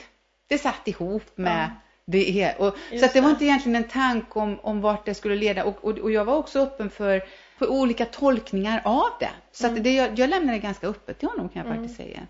det 0.48 0.58
satt 0.58 0.88
ihop 0.88 1.30
med 1.34 1.70
Ja. 1.70 1.70
det 2.04 2.54
och, 2.58 2.74
så 2.88 2.94
Just 2.94 3.04
att 3.04 3.12
det 3.12 3.20
var 3.20 3.30
inte 3.30 3.44
egentligen 3.44 3.76
en 3.76 3.88
tanke 3.88 4.38
om, 4.38 4.60
om 4.60 4.80
vart 4.80 5.06
det 5.06 5.14
skulle 5.14 5.36
leda 5.36 5.64
och, 5.64 5.84
och, 5.84 5.98
och 5.98 6.10
jag 6.10 6.24
var 6.24 6.36
också 6.36 6.58
öppen 6.60 6.90
för, 6.90 7.22
för 7.58 7.66
olika 7.70 8.04
tolkningar 8.04 8.82
av 8.84 9.10
det. 9.20 9.30
Så 9.52 9.66
Mm. 9.66 9.82
det, 9.82 9.94
jag, 9.94 10.18
jag 10.18 10.30
lämnade 10.30 10.58
det 10.58 10.62
ganska 10.62 10.86
öppet 10.86 11.18
till 11.18 11.28
honom 11.28 11.48
kan 11.48 11.62
jag 11.62 11.66
Mm. 11.66 11.78
faktiskt 11.78 11.96
säga. 11.96 12.20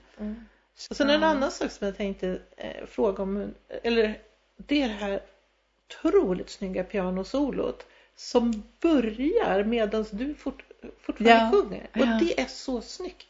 Och 0.90 0.96
sen 0.96 1.10
en 1.10 1.22
annan 1.24 1.50
sak 1.50 1.70
som 1.70 1.86
jag 1.86 1.96
tänkte 1.96 2.38
eh, 2.56 2.86
fråga 2.86 3.22
om, 3.22 3.54
eller 3.82 4.18
det 4.56 4.82
är 4.82 4.88
det 4.88 4.94
här 4.94 5.20
otroligt 5.88 6.50
snygga 6.50 6.84
pianosolot 6.84 7.86
som 8.16 8.62
börjar 8.80 9.64
medan 9.64 10.04
du 10.10 10.34
fort, 10.34 10.62
fortfarande 11.00 11.44
Ja. 11.44 11.50
sjunger. 11.52 11.82
Och 11.94 12.00
Ja. 12.00 12.18
det 12.20 12.40
är 12.40 12.46
så 12.46 12.80
snyggt. 12.80 13.26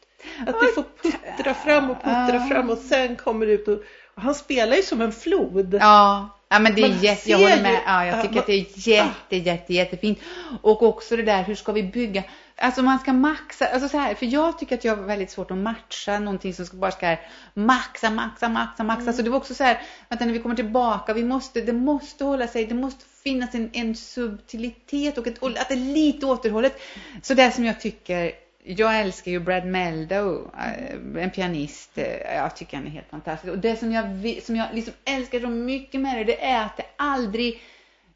Att 0.47 0.55
det 0.61 0.67
får 0.75 0.83
puttra 1.01 1.53
fram 1.53 1.89
och 1.89 1.95
puttra 1.97 2.35
Ja. 2.35 2.47
fram 2.49 2.69
och 2.69 2.77
sen 2.77 3.15
kommer 3.15 3.45
det 3.45 3.51
ut 3.51 3.67
och, 3.67 3.77
och 4.15 4.21
han 4.21 4.35
spelar 4.35 4.75
ju 4.75 4.81
som 4.83 5.01
en 5.01 5.11
flod. 5.11 5.73
Ja, 5.81 6.29
ja 6.49 6.59
men 6.59 6.75
det 6.75 6.81
är 6.81 6.89
Man 6.89 6.99
jätte, 6.99 7.29
jag 7.31 7.37
håller 7.37 7.61
med. 7.61 7.79
Ja, 7.85 8.05
jag 8.05 8.17
ja, 8.17 8.21
tycker 8.21 8.33
man- 8.35 8.39
att 8.39 8.47
det 8.47 8.53
är 8.53 8.65
jätte, 8.89 9.35
jätte, 9.35 9.73
jättefint. 9.73 10.19
Och 10.61 10.81
också 10.83 11.15
det 11.15 11.23
där, 11.23 11.43
hur 11.43 11.55
ska 11.55 11.71
vi 11.71 11.83
bygga? 11.83 12.23
Alltså 12.61 12.81
man 12.81 12.99
ska 12.99 13.13
maxa, 13.13 13.67
alltså 13.67 13.89
så 13.89 13.97
här, 13.97 14.15
för 14.15 14.25
jag 14.25 14.59
tycker 14.59 14.75
att 14.75 14.85
jag 14.85 14.95
har 14.95 15.03
väldigt 15.03 15.31
svårt 15.31 15.51
att 15.51 15.57
matcha 15.57 16.19
någonting 16.19 16.53
som 16.53 16.65
ska 16.65 16.77
bara 16.77 16.91
ska 16.91 17.15
maxa, 17.53 18.09
maxa, 18.09 18.49
maxa, 18.49 18.83
maxa. 18.83 19.01
Mm. 19.01 19.13
Så 19.13 19.21
det 19.21 19.29
var 19.29 19.37
också 19.37 19.55
så 19.55 19.63
här, 19.63 19.81
att 20.07 20.19
när 20.19 20.27
vi 20.27 20.39
kommer 20.39 20.55
tillbaka, 20.55 21.13
vi 21.13 21.23
måste, 21.23 21.61
det 21.61 21.73
måste 21.73 22.23
hålla 22.23 22.47
sig, 22.47 22.65
det 22.65 22.75
måste 22.75 23.05
finnas 23.23 23.55
en, 23.55 23.69
en 23.73 23.95
subtilitet 23.95 25.17
och 25.17 25.27
ett, 25.27 25.37
och 25.37 25.49
att 25.49 25.67
det 25.67 25.73
är 25.73 25.93
lite 25.93 26.25
återhållet. 26.25 26.81
Så 27.21 27.33
det 27.33 27.51
som 27.51 27.65
jag 27.65 27.81
tycker, 27.81 28.31
jag 28.63 28.99
älskar 28.99 29.31
ju 29.31 29.39
Brad 29.39 29.65
Meldow, 29.65 30.51
eh, 30.57 31.23
en 31.23 31.31
pianist. 31.31 31.97
eh, 31.97 32.35
Jag 32.35 32.55
tycker 32.55 32.77
han 32.77 32.85
är 32.87 32.91
helt 32.91 33.09
fantastisk. 33.09 33.53
Och 33.53 33.59
det 33.59 33.75
som 33.75 33.91
jag, 33.91 34.05
som 34.43 34.55
jag 34.55 34.67
liksom 34.73 34.93
älskar 35.05 35.39
så 35.39 35.47
mycket 35.47 36.01
med 36.01 36.17
det, 36.17 36.23
det 36.23 36.43
är 36.45 36.65
att 36.65 36.77
det 36.77 36.85
aldrig, 36.95 37.61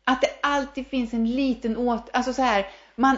att 0.04 0.22
det 0.22 0.30
alltid 0.42 0.88
finns 0.88 1.14
en 1.14 1.32
liten 1.32 1.78
åt, 1.78 2.10
alltså 2.14 2.34
så 2.34 2.42
här, 2.42 2.66
man, 2.96 3.18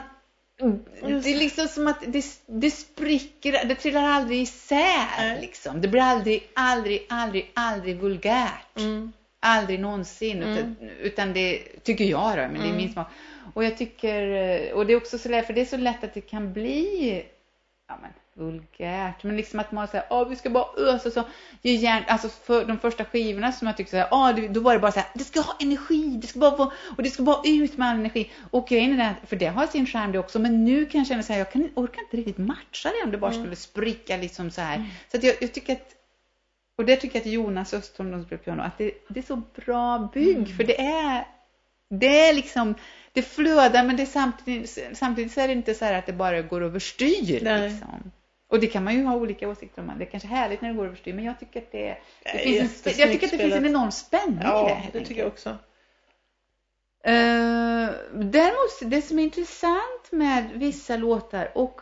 det 1.01 1.32
är 1.32 1.38
liksom 1.38 1.68
som 1.68 1.88
att 1.88 2.03
det, 2.08 2.26
det 2.45 2.72
spricker, 2.72 3.66
det 3.66 3.76
trillar 3.76 4.03
aldrig 4.03 4.41
isär 4.41 5.41
liksom. 5.41 5.82
Det 5.82 5.88
blir 5.88 6.01
aldrig, 6.01 6.49
aldrig, 6.53 7.05
aldrig, 7.10 7.51
aldrig 7.53 7.97
vulgärt. 7.97 8.78
Mm. 8.78 9.12
Aldrig 9.39 9.80
någonsin. 9.80 10.43
Mm. 10.43 10.58
Utan, 10.58 10.89
utan 10.99 11.34
det 11.34 11.60
tycker 11.84 12.05
jag 12.05 12.38
då, 12.38 12.41
men 12.41 12.53
det 12.53 12.60
är 12.60 12.64
Mm. 12.64 12.78
min 12.78 12.93
smak. 12.93 13.08
Och 13.53 13.64
jag 13.64 13.78
tycker, 13.78 14.74
och 14.74 14.86
det 14.86 14.93
är 14.93 14.97
också 14.97 15.18
så 15.18 15.30
lätt, 15.30 15.45
för 15.45 15.53
det 15.53 15.62
är 15.62 15.66
så 15.66 15.78
lätt 15.78 16.03
att 16.03 16.14
det 16.14 16.22
kan 16.22 16.53
bli 16.53 17.26
ja, 17.88 17.97
men, 18.01 18.12
vulgärt. 18.38 19.23
Men 19.23 19.38
liksom 19.38 19.59
att 19.59 19.71
man 19.71 19.88
säger, 19.88 20.07
åh 20.09 20.27
vi 20.29 20.35
ska 20.35 20.49
bara 20.49 20.65
ösa 20.77 21.11
så. 21.11 21.23
Ge 21.61 21.75
järn, 21.75 22.03
alltså 22.07 22.29
för 22.29 22.65
de 22.65 22.79
första 22.79 23.05
skivorna 23.05 23.51
som 23.51 23.67
jag 23.67 23.77
tyckte 23.77 23.91
så 23.91 23.97
här, 23.97 24.07
åh, 24.11 24.35
det- 24.35 24.47
då 24.47 24.59
var 24.59 24.73
det 24.73 24.79
bara 24.79 24.91
så 24.91 24.99
här, 24.99 25.09
det 25.13 25.23
ska 25.23 25.41
ha 25.41 25.55
energi, 25.59 26.17
det 26.21 26.27
ska 26.27 26.39
bara 26.39 26.57
få, 26.57 26.71
och 26.97 27.03
det 27.03 27.09
ska 27.09 27.23
bara 27.23 27.41
ut 27.45 27.77
med 27.77 27.88
all 27.89 27.95
energi. 27.99 28.31
Och 28.51 28.67
grejen 28.67 28.93
är 28.93 28.97
den, 28.97 29.13
för 29.27 29.35
det 29.35 29.47
har 29.47 29.67
sin 29.67 29.85
charm 29.85 30.11
det 30.11 30.19
också, 30.19 30.39
men 30.39 30.65
nu 30.65 30.85
kan 30.85 30.99
jag 31.01 31.07
känna 31.07 31.23
så 31.23 31.33
här, 31.33 31.39
jag 31.39 31.51
kan, 31.51 31.69
orkar 31.75 32.01
inte 32.01 32.17
riktigt 32.17 32.38
matcha 32.38 32.89
det 32.89 33.03
om 33.03 33.11
det 33.11 33.17
bara 33.17 33.31
Mm. 33.31 33.43
skulle 33.43 33.55
spricka 33.55 34.17
liksom 34.17 34.51
så 34.51 34.61
här. 34.61 34.77
Så 35.11 35.17
att 35.17 35.23
jag, 35.23 35.35
jag 35.41 35.53
tycker 35.53 35.73
att 35.73 35.93
och 36.77 36.85
det 36.85 36.95
tycker 36.95 37.15
jag 37.19 37.21
att 37.27 37.33
Jonas 37.33 37.73
Östholm, 37.73 38.11
de 38.11 38.23
spelar 38.23 38.43
piano, 38.43 38.61
att 38.63 38.77
det, 38.77 38.91
det 39.09 39.19
är 39.19 39.23
så 39.23 39.41
bra 39.65 40.09
bygg. 40.13 40.55
För 40.57 40.63
det 40.63 40.81
är, 40.81 41.27
det 41.89 42.19
är 42.29 42.33
liksom, 42.33 42.75
det 43.13 43.21
flödar 43.21 43.83
men 43.83 43.95
det 43.97 44.05
samtidigt, 44.05 44.77
samtidigt 44.93 45.31
så 45.33 45.41
är 45.41 45.47
det 45.47 45.53
inte 45.53 45.73
så 45.73 45.85
här 45.85 45.93
att 45.93 46.05
det 46.05 46.13
bara 46.13 46.41
går 46.41 46.63
överstyr. 46.63 47.39
Liksom. 47.69 48.11
Och 48.48 48.60
det 48.60 48.68
kan 48.68 48.84
man 48.84 48.95
ju 48.95 49.04
ha 49.04 49.16
olika 49.16 49.50
åsikter 49.50 49.82
om. 49.82 49.91
Det 49.98 50.06
är 50.06 50.10
kanske 50.10 50.30
härligt 50.30 50.62
när 50.62 50.70
det 50.70 50.76
går 50.76 50.86
överstyr, 50.86 51.14
men 51.14 51.26
jag 51.26 51.39
tycker 51.39 51.62
att 51.62 51.72
det, 51.72 51.98
det 52.24 52.38
finns 52.38 52.88
en, 52.88 52.93
jag 52.98 53.12
tycker 53.12 53.28
att 53.28 53.32
det 53.32 53.38
finns 53.38 53.54
en 53.54 53.66
enorm 53.66 53.91
spänning 53.91 54.38
i 54.38 54.41
det. 54.41 54.48
Ja, 54.48 54.82
det 54.93 55.06
tycker 55.06 55.22
jag 55.22 55.28
också. 55.28 55.50
Eh, 57.04 57.89
däremot, 58.14 58.80
det 58.82 59.02
som 59.02 59.20
är 59.20 59.24
intressant 59.24 60.12
med 60.12 60.52
vissa 60.54 60.98
låtar 60.98 61.58
och 61.58 61.82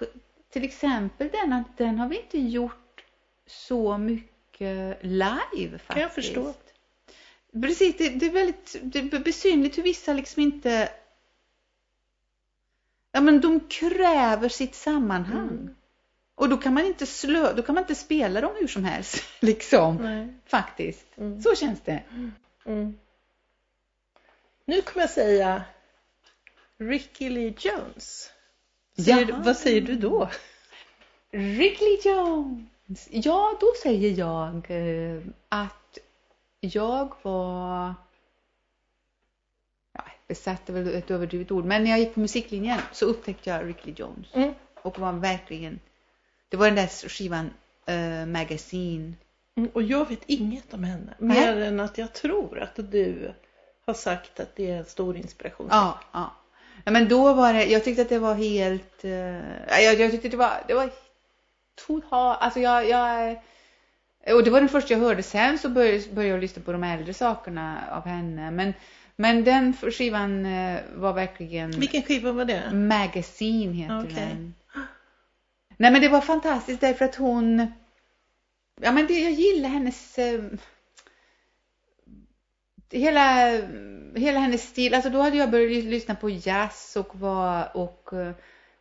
till 0.49 0.63
exempel 0.63 1.29
den 1.31 1.53
att 1.53 1.77
den 1.77 1.99
har 1.99 2.07
vi 2.07 2.21
inte 2.21 2.39
gjort 2.39 3.05
så 3.47 3.97
mycket 3.97 4.97
live 5.01 5.77
faktiskt. 5.77 5.87
Kan 5.87 6.01
jag 6.01 6.13
förstå. 6.13 6.53
Precis, 7.61 7.97
det, 7.97 8.09
det 8.09 8.25
är 8.25 8.31
väldigt 8.31 8.75
det 8.81 8.99
är 8.99 9.19
besynligt 9.19 9.77
hur 9.77 9.83
vissa 9.83 10.13
liksom 10.13 10.41
inte 10.41 10.89
Ja 13.11 13.21
men 13.21 13.41
de 13.41 13.59
kräver 13.59 14.49
sitt 14.49 14.75
sammanhang. 14.75 15.49
Mm. 15.49 15.75
Och 16.35 16.49
då 16.49 16.57
kan 16.57 16.73
man 16.73 16.85
inte 16.85 17.05
slö, 17.05 17.53
då 17.53 17.61
kan 17.61 17.75
man 17.75 17.83
inte 17.83 17.95
spela 17.95 18.41
dem 18.41 18.55
hur 18.59 18.67
som 18.67 18.83
helst. 18.83 19.23
Liksom. 19.39 19.95
Nej. 19.95 20.27
Faktiskt. 20.45 21.05
Mm. 21.17 21.41
Så 21.41 21.55
känns 21.55 21.81
det. 21.81 22.03
Mm. 22.65 22.97
Nu 24.65 24.81
kommer 24.81 25.03
jag 25.03 25.09
säga 25.09 25.63
Ricky 26.77 27.29
Lee 27.29 27.53
Jones. 27.59 28.31
Säger, 28.97 29.43
vad 29.45 29.57
säger 29.57 29.81
du 29.81 29.95
då? 29.95 30.29
Ricky 31.31 31.97
Jones. 32.09 33.07
Ja, 33.11 33.57
då 33.59 33.67
säger 33.83 34.19
jag 34.19 34.71
eh, 34.71 35.21
att 35.49 35.97
jag 36.59 37.15
var 37.21 37.93
ja, 39.93 40.03
besatt 40.27 40.69
är 40.69 40.73
väl 40.73 40.95
ett 40.95 41.11
överdrivet 41.11 41.51
ord, 41.51 41.65
men 41.65 41.83
när 41.83 41.91
jag 41.91 41.99
gick 41.99 42.13
på 42.13 42.19
musiklinjen 42.19 42.79
så 42.91 43.05
upptäckte 43.05 43.49
jag 43.49 43.67
Ricky 43.67 43.93
Jones 43.95 44.27
Mm. 44.33 44.53
och 44.81 44.99
var 44.99 45.13
verkligen, 45.13 45.79
det 46.55 46.59
var 46.59 46.67
den 46.67 46.75
där 46.75 47.09
skivan 47.09 47.53
uh, 47.89 48.25
Magazine. 48.25 49.13
Mm, 49.57 49.69
Och 49.73 49.83
jag 49.83 50.09
vet 50.09 50.23
inget 50.25 50.73
om 50.73 50.83
henne. 50.83 51.13
Mer 51.17 51.61
än 51.61 51.79
att 51.79 51.97
jag 51.97 52.13
tror 52.13 52.59
att 52.59 52.75
du 52.91 53.33
har 53.85 53.93
sagt 53.93 54.39
att 54.39 54.55
det 54.55 54.71
är 54.71 54.77
en 54.77 54.85
stor 54.85 55.17
inspiration. 55.17 55.67
Ja, 55.71 55.99
ja. 56.13 56.35
ja 56.85 56.91
men 56.91 57.07
då 57.07 57.33
var 57.33 57.53
det, 57.53 57.65
jag 57.65 57.83
tyckte 57.83 58.01
att 58.01 58.09
det 58.09 58.19
var 58.19 58.35
helt, 58.35 59.03
ja, 59.69 59.79
jag, 59.79 59.99
jag 59.99 60.11
tyckte 60.11 60.29
det 60.29 60.37
var, 60.37 60.63
det 60.67 60.73
var 60.73 60.89
totalt, 61.87 62.37
alltså 62.41 62.59
jag, 62.59 62.89
jag 62.89 63.41
och 64.33 64.43
det 64.43 64.49
var 64.49 64.59
den 64.59 64.69
första 64.69 64.93
jag 64.93 65.01
hörde. 65.01 65.23
Sen 65.23 65.57
så 65.57 65.69
började, 65.69 66.09
började 66.13 66.33
jag 66.33 66.41
lyssna 66.41 66.61
på 66.61 66.71
de 66.71 66.83
äldre 66.83 67.13
sakerna 67.13 67.77
av 67.91 68.05
henne. 68.05 68.51
Men, 68.51 68.73
men 69.15 69.43
den 69.43 69.73
skivan 69.73 70.45
eh, 70.45 70.79
var 70.95 71.13
verkligen 71.13 71.71
Vilken 71.71 72.01
skiva 72.03 72.31
var 72.31 72.45
det? 72.45 72.71
Magazine 72.73 73.73
heter 73.73 73.99
Okej. 73.99 74.15
den. 74.15 74.53
Nej 75.77 75.91
men 75.91 76.01
det 76.01 76.09
var 76.09 76.21
fantastiskt 76.21 76.81
därför 76.81 77.05
att 77.05 77.15
hon 77.15 77.67
Ja 78.81 78.91
men 78.91 79.07
det, 79.07 79.19
jag 79.19 79.31
gillar 79.31 79.69
hennes 79.69 80.17
eh, 80.19 80.43
hela, 82.91 83.51
hela 84.15 84.39
hennes 84.39 84.61
stil. 84.69 84.93
Alltså 84.93 85.09
då 85.09 85.21
hade 85.21 85.37
jag 85.37 85.51
börjat 85.51 85.71
lys- 85.71 85.89
lyssna 85.89 86.15
på 86.15 86.29
jazz 86.29 86.95
och 86.99 87.15
var 87.19 87.77
och 87.77 88.13
eh, 88.13 88.31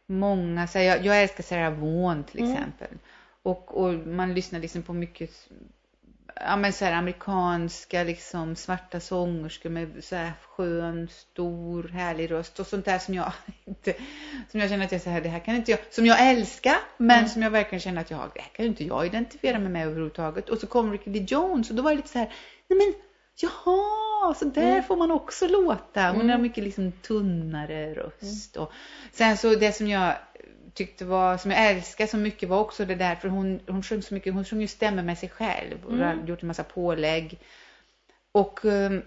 många, 0.06 0.66
så 0.66 0.78
här, 0.78 0.84
jag, 0.84 1.04
jag 1.04 1.22
älskar 1.22 1.42
Sarah 1.44 1.72
Vaughan 1.80 2.24
till 2.24 2.40
Mm. 2.40 2.52
exempel. 2.52 2.98
Och, 3.42 3.76
och 3.84 3.92
man 3.94 4.34
lyssnar 4.34 4.60
liksom 4.60 4.82
på 4.82 4.92
mycket 4.92 5.48
ja, 6.40 6.56
men 6.56 6.72
så 6.72 6.84
här 6.84 6.92
amerikanska 6.92 8.04
liksom 8.04 8.56
svarta 8.56 9.00
sångerskor 9.00 9.70
med 9.70 10.04
så 10.04 10.16
här 10.16 10.32
skön, 10.42 11.08
stor, 11.10 11.88
härlig 11.88 12.30
röst 12.30 12.60
och 12.60 12.66
sånt 12.66 12.84
där 12.84 12.98
som 12.98 13.14
jag 13.14 13.32
inte, 13.64 13.94
som 14.50 14.60
jag 14.60 14.68
känner 14.70 14.84
att 14.84 14.92
jag 14.92 15.00
så 15.00 15.10
här, 15.10 15.20
det 15.20 15.28
här 15.28 15.38
kan 15.40 15.56
inte 15.56 15.70
jag, 15.70 15.80
som 15.90 16.06
jag 16.06 16.30
älskar, 16.30 16.76
men 16.96 17.18
Mm. 17.18 17.28
som 17.28 17.42
jag 17.42 17.50
verkligen 17.50 17.80
känner 17.80 18.00
att 18.00 18.10
jag, 18.10 18.30
det 18.34 18.40
här 18.40 18.50
kan 18.52 18.64
ju 18.64 18.68
inte 18.68 18.84
jag 18.84 19.06
identifiera 19.06 19.58
mig 19.58 19.68
med 19.68 19.86
överhuvudtaget. 19.86 20.48
Och 20.48 20.58
så 20.58 20.66
kom 20.66 20.92
Ricky 20.92 21.10
Lee 21.10 21.24
Jones 21.28 21.70
och 21.70 21.76
då 21.76 21.82
var 21.82 21.90
det 21.90 21.96
lite 21.96 22.08
så 22.08 22.18
här, 22.18 22.32
nej 22.68 22.78
men 22.78 22.94
jaha, 23.36 24.34
så 24.34 24.44
där 24.44 24.62
Mm. 24.72 24.82
får 24.84 24.96
man 24.96 25.10
också 25.10 25.48
låta. 25.48 26.00
Hon 26.10 26.16
har 26.20 26.22
Mm. 26.24 26.42
mycket 26.42 26.64
liksom 26.64 26.92
tunnare 26.92 27.94
röst. 27.94 28.56
Och 28.56 28.72
sen 29.12 29.36
så 29.36 29.54
det 29.54 29.72
som 29.72 29.88
jag 29.88 30.14
tyckte 30.74 31.04
var, 31.04 31.36
som 31.38 31.50
jag 31.50 31.70
älskar 31.70 32.06
så 32.06 32.16
mycket 32.16 32.48
var 32.48 32.60
också 32.60 32.84
det 32.84 32.94
där, 32.94 33.14
för 33.14 33.28
hon, 33.28 33.60
hon 33.66 33.82
sjöng 33.82 34.02
så 34.02 34.14
mycket, 34.14 34.34
hon 34.34 34.44
sjöng 34.44 34.60
ju 34.60 34.66
stämmer 34.66 35.02
med 35.02 35.18
sig 35.18 35.28
själv 35.28 35.84
och 35.84 35.92
Mm. 35.92 36.18
har 36.18 36.26
gjort 36.28 36.42
en 36.42 36.48
massa 36.48 36.64
pålägg. 36.64 37.38
Och 38.32 38.64
ehm, 38.64 39.02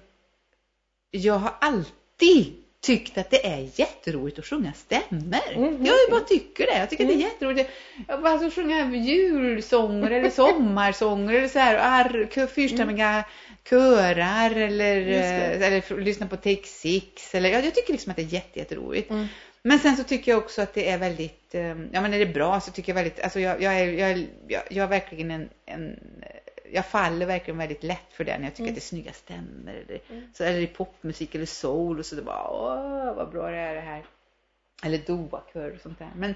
jag 1.11 1.34
har 1.34 1.53
alltid 1.61 2.63
tyckt 2.82 3.18
att 3.18 3.30
det 3.30 3.45
är 3.45 3.70
jätteroligt 3.76 4.39
att 4.39 4.45
sjunga 4.45 4.74
stämmer. 4.74 5.55
Mhm. 5.57 5.86
Jag 5.86 5.95
bara 6.11 6.22
tycker 6.22 6.65
det. 6.65 6.78
Jag 6.80 6.89
tycker 6.89 7.03
att 7.03 7.09
det 7.09 7.15
är 7.15 7.28
jätteroligt. 7.30 7.70
Jag 8.07 8.22
bara 8.22 8.34
alltså, 8.34 8.61
sjunga 8.61 8.95
julsånger 8.95 10.11
eller 10.11 10.30
sommarsånger 10.30 11.34
eller 11.34 11.47
så 11.47 11.59
här, 11.59 11.76
ar, 11.76 12.47
fyrstämmiga 12.47 13.24
körar 13.70 14.51
eller, 14.51 15.07
eh, 15.07 15.51
eller 15.51 15.99
lyssna 15.99 16.28
på 16.28 16.36
Take 16.38 16.63
Six. 16.68 17.36
Eller, 17.36 17.49
jag, 17.49 17.65
jag 17.65 17.76
tycker 17.76 17.91
liksom 17.93 18.09
att 18.09 18.15
det 18.15 18.24
är 18.24 18.34
jätte, 18.34 18.59
jätteroligt. 18.59 19.09
Mm. 19.09 19.28
Men 19.68 19.80
sen 19.80 19.97
så 19.97 20.03
tycker 20.03 20.32
jag 20.32 20.38
också 20.38 20.61
att 20.61 20.74
det 20.74 20.89
är 20.89 20.97
väldigt, 20.97 21.55
eh, 21.55 21.61
ja 21.68 22.01
men 22.01 22.13
är 22.13 22.20
det 22.20 22.34
bra 22.34 22.59
så 22.59 22.72
tycker 22.72 22.89
jag 22.91 22.95
väldigt, 22.95 23.20
alltså 23.20 23.39
jag, 23.39 23.61
jag, 23.61 23.80
är, 23.80 23.86
jag, 23.91 24.09
är- 24.11 24.28
jag, 24.47 24.61
jag 24.70 24.84
är 24.84 24.88
verkligen 24.88 25.32
en, 25.32 25.49
en, 25.65 25.99
jag 26.74 26.86
faller 26.86 27.26
verkligen 27.26 27.57
väldigt 27.57 27.84
lätt 27.84 28.13
för 28.13 28.24
den. 28.24 28.43
Jag 28.43 28.51
tycker 28.53 28.63
Mm. 28.63 28.72
att 28.72 28.76
det 28.76 28.80
är 28.80 28.82
snygga 28.82 29.11
stämmer. 29.13 29.74
Eller, 29.74 29.99
Mm. 30.09 30.24
så, 30.34 30.43
eller 30.43 30.59
i 30.59 30.68
popmusik 30.68 31.36
eller 31.36 31.45
soul 31.45 31.99
och 31.99 32.05
så 32.05 32.15
det 32.15 32.22
bara, 32.22 32.47
åh 32.49 33.15
vad 33.15 33.30
bra 33.32 33.51
det 33.51 33.57
är 33.57 33.76
det 33.76 33.82
här. 33.82 34.03
Eller 34.84 34.97
doakör 34.97 35.72
och 35.76 35.82
sånt 35.82 35.99
där. 35.99 36.11
Men, 36.15 36.36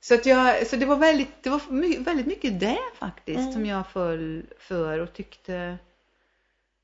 så, 0.00 0.14
att 0.14 0.26
jag, 0.26 0.66
så 0.66 0.76
det 0.76 0.86
var 0.86 0.96
väldigt, 0.96 1.42
det 1.42 1.50
var 1.50 1.60
väldigt 2.04 2.26
mycket 2.26 2.60
det 2.60 2.78
faktiskt 2.98 3.38
Mm. 3.40 3.52
som 3.52 3.66
jag 3.66 3.86
föll 3.90 4.42
för 4.58 4.98
och 4.98 5.12
tyckte 5.12 5.78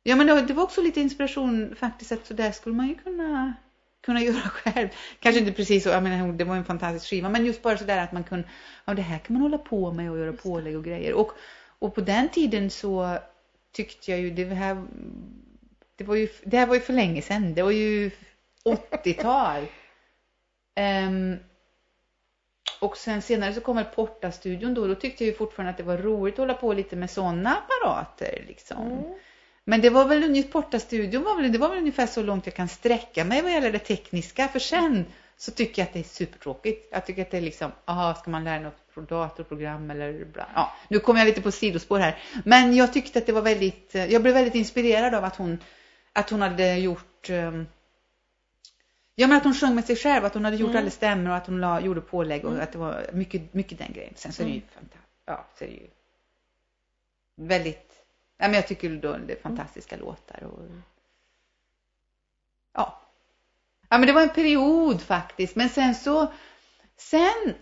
Ja 0.02 0.16
men 0.16 0.26
det, 0.26 0.40
det 0.42 0.54
var 0.54 0.62
också 0.62 0.80
lite 0.82 1.00
inspiration 1.00 1.76
faktiskt 1.78 2.12
att 2.12 2.26
så 2.26 2.34
där 2.34 2.50
skulle 2.52 2.74
man 2.76 2.88
ju 2.88 2.94
kunna 2.94 3.54
kunna 4.06 4.20
göra 4.22 4.40
själv. 4.50 4.88
Kanske 5.20 5.40
inte 5.40 5.52
precis 5.52 5.82
så, 5.82 5.88
jag 5.88 6.02
menar, 6.02 6.32
det 6.32 6.44
var 6.44 6.56
en 6.56 6.64
fantastisk 6.64 7.10
skiva, 7.10 7.28
men 7.28 7.46
just 7.46 7.62
bara 7.62 7.78
sådär 7.78 8.02
att 8.02 8.12
man 8.12 8.24
kunde, 8.24 8.48
ja 8.84 8.94
det 8.94 9.02
här 9.02 9.18
kan 9.18 9.34
man 9.34 9.42
hålla 9.42 9.58
på 9.58 9.92
med 9.92 10.10
och 10.10 10.18
göra 10.18 10.32
pålägg 10.32 10.76
och 10.76 10.84
grejer. 10.84 11.14
Och, 11.14 11.32
och 11.78 11.94
på 11.94 12.00
den 12.00 12.28
tiden 12.28 12.70
så 12.70 13.18
tyckte 13.72 14.10
jag 14.10 14.20
ju 14.20 14.30
det 14.30 14.54
här, 14.54 14.86
det 15.96 16.04
var 16.04 16.16
ju, 16.16 16.28
det 16.44 16.58
här 16.58 16.66
var 16.66 16.74
ju 16.74 16.80
för 16.80 16.92
länge 16.92 17.22
sedan, 17.22 17.54
det 17.54 17.62
var 17.62 17.70
ju 17.70 18.10
80-tal. 18.64 19.60
um, 19.60 19.68
ehm, 20.74 21.36
och 22.80 22.96
sen 22.96 23.22
senare 23.22 23.54
så 23.54 23.60
kom 23.60 23.76
väl 23.76 23.84
Porta-studion 23.84 24.74
då, 24.74 24.86
då 24.86 24.94
tyckte 24.94 25.24
jag 25.24 25.30
ju 25.30 25.36
fortfarande 25.36 25.70
att 25.70 25.76
det 25.76 25.82
var 25.82 25.96
roligt 25.96 26.34
att 26.34 26.38
hålla 26.38 26.54
på 26.54 26.72
lite 26.72 26.96
med 26.96 27.10
sådana 27.10 27.56
apparater 27.56 28.44
liksom. 28.46 28.86
Mm. 28.86 29.14
Men 29.68 29.80
det 29.80 29.90
var 29.90 30.04
väl 30.04 30.24
ungefär, 30.24 30.50
Porta-studion 30.50 31.22
var 31.22 31.36
väl, 31.36 31.52
det 31.52 31.58
var 31.58 31.68
väl 31.68 31.78
ungefär 31.78 32.06
så 32.06 32.22
långt 32.22 32.46
jag 32.46 32.54
kan 32.54 32.68
sträcka 32.68 33.24
mig 33.24 33.42
vad 33.42 33.52
gäller 33.52 33.72
det 33.72 33.78
tekniska. 33.78 34.48
För 34.48 34.58
sen 34.58 35.04
så 35.36 35.50
tycker 35.50 35.82
jag 35.82 35.86
att 35.86 35.92
det 35.92 35.98
är 35.98 36.02
supertråkigt. 36.02 36.88
Jag 36.92 37.06
tycker 37.06 37.22
att 37.22 37.30
det 37.30 37.36
är 37.36 37.40
liksom, 37.40 37.72
aha, 37.84 38.14
ska 38.14 38.30
man 38.30 38.44
lära 38.44 38.60
något 38.60 39.08
datorprogram 39.08 39.90
eller 39.90 40.24
bla. 40.24 40.48
Ja, 40.54 40.72
nu 40.88 40.98
kommer 40.98 41.20
jag 41.20 41.26
lite 41.26 41.42
på 41.42 41.50
sidospår 41.50 41.98
här. 41.98 42.18
Men 42.44 42.76
jag 42.76 42.92
tyckte 42.92 43.18
att 43.18 43.26
det 43.26 43.32
var 43.32 43.42
väldigt, 43.42 43.94
jag 43.94 44.22
blev 44.22 44.34
väldigt 44.34 44.54
inspirerad 44.54 45.14
av 45.14 45.24
att 45.24 45.36
hon, 45.36 45.58
att 46.12 46.30
hon 46.30 46.42
hade 46.42 46.74
gjort 46.74 47.30
um, 47.30 47.66
Ja 49.18 49.26
men 49.26 49.36
att 49.36 49.44
hon 49.44 49.54
sjöng 49.54 49.74
med 49.74 49.84
sig 49.84 49.96
själv, 49.96 50.24
att 50.24 50.34
hon 50.34 50.44
hade 50.44 50.56
gjort 50.56 50.70
mm. 50.70 50.82
alla 50.82 50.90
stämmor 50.90 51.30
och 51.30 51.36
att 51.36 51.46
hon 51.46 51.60
la, 51.60 51.80
gjorde 51.80 52.00
pålägg 52.00 52.44
och 52.44 52.50
mm. 52.50 52.62
att 52.62 52.72
det 52.72 52.78
var 52.78 53.06
mycket, 53.12 53.54
mycket 53.54 53.78
den 53.78 53.92
grejen. 53.92 54.12
Sen 54.16 54.32
så 54.32 54.42
är 54.42 54.46
det 54.46 54.52
ju 54.52 54.58
mm. 54.58 54.68
fantastiskt. 54.74 55.22
Ja, 55.26 55.46
så 55.58 55.64
är 55.64 55.68
det 55.68 55.74
ju 55.74 55.88
väldigt 57.36 57.95
men 58.38 58.54
jag 58.54 58.68
tycker 58.68 58.90
det 58.90 59.32
är 59.32 59.40
fantastiska 59.42 59.94
mm. 59.94 60.06
låtar. 60.06 60.44
Och... 60.44 60.60
Ja. 62.72 63.00
ja, 63.88 63.98
men 63.98 64.06
det 64.06 64.12
var 64.12 64.22
en 64.22 64.34
period 64.34 65.02
faktiskt. 65.02 65.56
Men 65.56 65.68
sen 65.68 65.94
så, 65.94 66.32
sen 66.96 67.54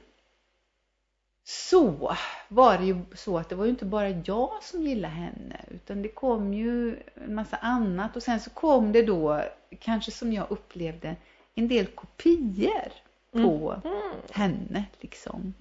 så 1.44 2.16
var 2.48 2.78
det 2.78 2.84
ju 2.84 2.96
så 3.14 3.38
att 3.38 3.48
det 3.48 3.54
var 3.54 3.64
ju 3.64 3.70
inte 3.70 3.84
bara 3.84 4.08
jag 4.08 4.62
som 4.62 4.82
gillade 4.82 5.14
henne 5.14 5.64
utan 5.70 6.02
det 6.02 6.08
kom 6.08 6.54
ju 6.54 7.02
en 7.14 7.34
massa 7.34 7.56
annat 7.56 8.16
och 8.16 8.22
sen 8.22 8.40
så 8.40 8.50
kom 8.50 8.92
det 8.92 9.02
då, 9.02 9.42
kanske 9.78 10.10
som 10.10 10.32
jag 10.32 10.50
upplevde, 10.50 11.16
en 11.54 11.68
del 11.68 11.86
kopior 11.86 12.92
på 13.32 13.80
mm. 13.84 13.96
Mm. 13.96 14.16
henne 14.30 14.84
liksom. 15.00 15.54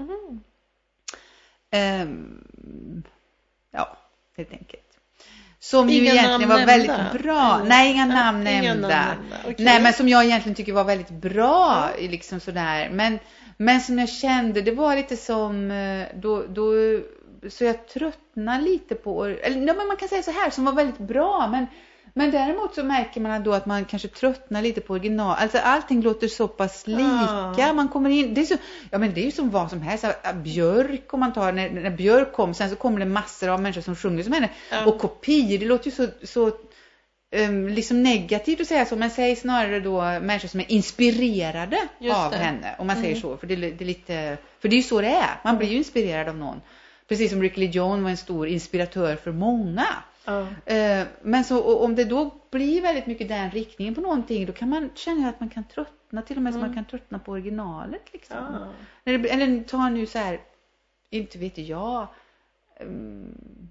Um, 1.72 3.04
ja, 3.72 3.98
helt 4.38 4.52
enkelt. 4.52 4.93
Som 5.64 5.90
inga 5.90 6.00
ju 6.00 6.06
egentligen 6.06 6.50
var 6.50 6.66
väldigt 6.66 6.88
nämnda. 6.88 7.20
bra. 7.24 7.56
Mm. 7.56 7.68
Nej, 7.68 7.92
inga 7.92 8.06
namn 8.06 8.44
nämnda. 8.44 8.64
Inga 8.64 8.74
namn 8.74 9.34
okay. 9.44 9.66
Nej, 9.66 9.82
men 9.82 9.94
som 9.94 10.10
jag 10.10 10.26
egentligen 10.26 10.56
tycker 10.56 10.74
var 10.74 10.84
väldigt 10.84 11.10
bra. 11.10 11.90
Mm. 11.98 12.12
Liksom 12.12 12.40
sådär. 12.40 12.90
Men, 12.90 13.20
men 13.58 13.82
som 13.82 14.00
jag 14.00 14.10
kände, 14.10 14.62
det 14.62 14.72
var 14.72 14.96
lite 14.96 15.18
som 15.18 15.72
eh, 15.72 16.08
då, 16.16 16.44
då 16.50 16.74
så 17.50 17.64
jag 17.64 17.88
tröttnade 17.88 18.64
lite 18.64 18.96
på, 18.96 19.26
eller 19.26 19.68
ja, 19.68 19.74
men 19.74 19.88
man 19.88 19.98
kan 19.98 20.10
säga 20.10 20.24
så 20.24 20.32
här, 20.32 20.50
som 20.50 20.66
var 20.66 20.74
väldigt 20.74 20.98
bra, 20.98 21.48
men 21.52 21.68
men 22.14 22.32
däremot 22.32 22.76
så 22.76 22.84
märker 22.84 23.22
man 23.22 23.44
då 23.44 23.54
att 23.54 23.66
man 23.66 23.86
kanske 23.86 24.08
tröttnar 24.08 24.62
lite 24.62 24.82
på 24.82 24.94
original. 24.94 25.36
Alltså 25.40 25.58
allting 25.58 26.02
låter 26.02 26.28
så 26.28 26.48
pass 26.48 26.88
lika. 26.88 27.70
Ah. 27.70 27.74
Man 27.74 27.90
kommer 27.90 28.10
in, 28.10 28.34
det 28.34 28.42
är, 28.42 28.46
så, 28.46 28.56
ja, 28.92 28.98
men 28.98 29.14
det 29.14 29.22
är 29.22 29.26
ju 29.26 29.32
som 29.32 29.50
vad 29.50 29.70
som 29.70 29.82
helst. 29.82 30.06
Björk 30.44 31.14
om 31.14 31.20
man 31.20 31.34
tar, 31.34 31.52
när, 31.52 31.70
när 31.70 31.90
Björk 31.90 32.34
kom, 32.34 32.54
sen 32.54 32.70
så 32.70 32.76
kommer 32.76 33.00
det 33.00 33.06
massor 33.06 33.50
av 33.50 33.62
människor 33.62 33.82
som 33.82 33.96
sjunger 33.96 34.24
som 34.24 34.34
henne. 34.34 34.50
Ah. 34.72 34.86
Och 34.86 35.00
kopior, 35.00 35.60
det 35.60 35.66
låter 35.66 35.86
ju 35.86 35.92
så, 35.92 36.08
så 36.24 36.52
um, 37.36 37.68
liksom 37.68 38.04
negativt 38.04 38.62
att 38.62 38.68
säga 38.68 38.86
så, 38.86 38.96
men 38.96 39.10
säg 39.10 39.36
snarare 39.36 39.80
då 39.80 40.02
människor 40.02 40.48
som 40.48 40.60
är 40.60 40.72
inspirerade 40.72 41.78
av 42.14 42.34
henne. 42.34 42.76
Om 42.80 42.88
man 42.88 42.98
mm. 42.98 43.04
säger 43.06 43.22
så, 43.22 43.38
för 43.38 43.48
det, 43.48 43.56
det, 43.56 43.84
är 43.84 43.86
lite, 43.86 44.38
för 44.60 44.70
det 44.70 44.76
är 44.76 44.78
ju 44.78 44.84
så 44.84 45.02
det 45.02 45.08
är. 45.08 45.40
Man 45.44 45.58
blir 45.58 45.68
ju 45.68 45.78
inspirerad 45.78 46.30
av 46.30 46.38
någon. 46.38 46.62
Precis 47.08 47.32
som 47.32 47.42
Rick 47.42 47.58
Lee 47.58 47.70
Jones 47.70 48.04
var 48.04 48.10
en 48.10 48.18
stor 48.18 48.48
inspiratör 48.48 49.16
för 49.16 49.32
många. 49.32 49.88
Ja. 50.26 50.48
Eh, 50.66 51.08
men 51.22 51.44
så 51.44 51.84
om 51.86 51.96
det 51.96 52.06
då 52.06 52.32
blir 52.52 52.82
väldigt 52.82 53.06
mycket 53.06 53.28
den 53.28 53.52
riktningen 53.52 53.96
på 53.96 54.02
någonting 54.02 54.46
då 54.46 54.54
kan 54.54 54.70
man 54.70 54.90
känna 54.96 55.30
att 55.30 55.40
man 55.40 55.50
kan 55.50 55.64
tröttna 55.64 56.22
till 56.22 56.38
och 56.38 56.44
med 56.44 56.54
mm. 56.54 56.62
så 56.62 56.68
man 56.68 56.76
kan 56.76 56.86
tröttna 56.86 57.20
på 57.20 57.32
originalet 57.32 58.14
liksom. 58.14 58.38
Ja. 59.06 59.14
Eller 59.14 59.64
ta 59.64 59.90
nu 59.90 60.06
så 60.06 60.18
här, 60.18 60.40
inte 61.10 61.38
vet 61.38 61.58
jag, 61.58 62.08
um, 62.80 63.70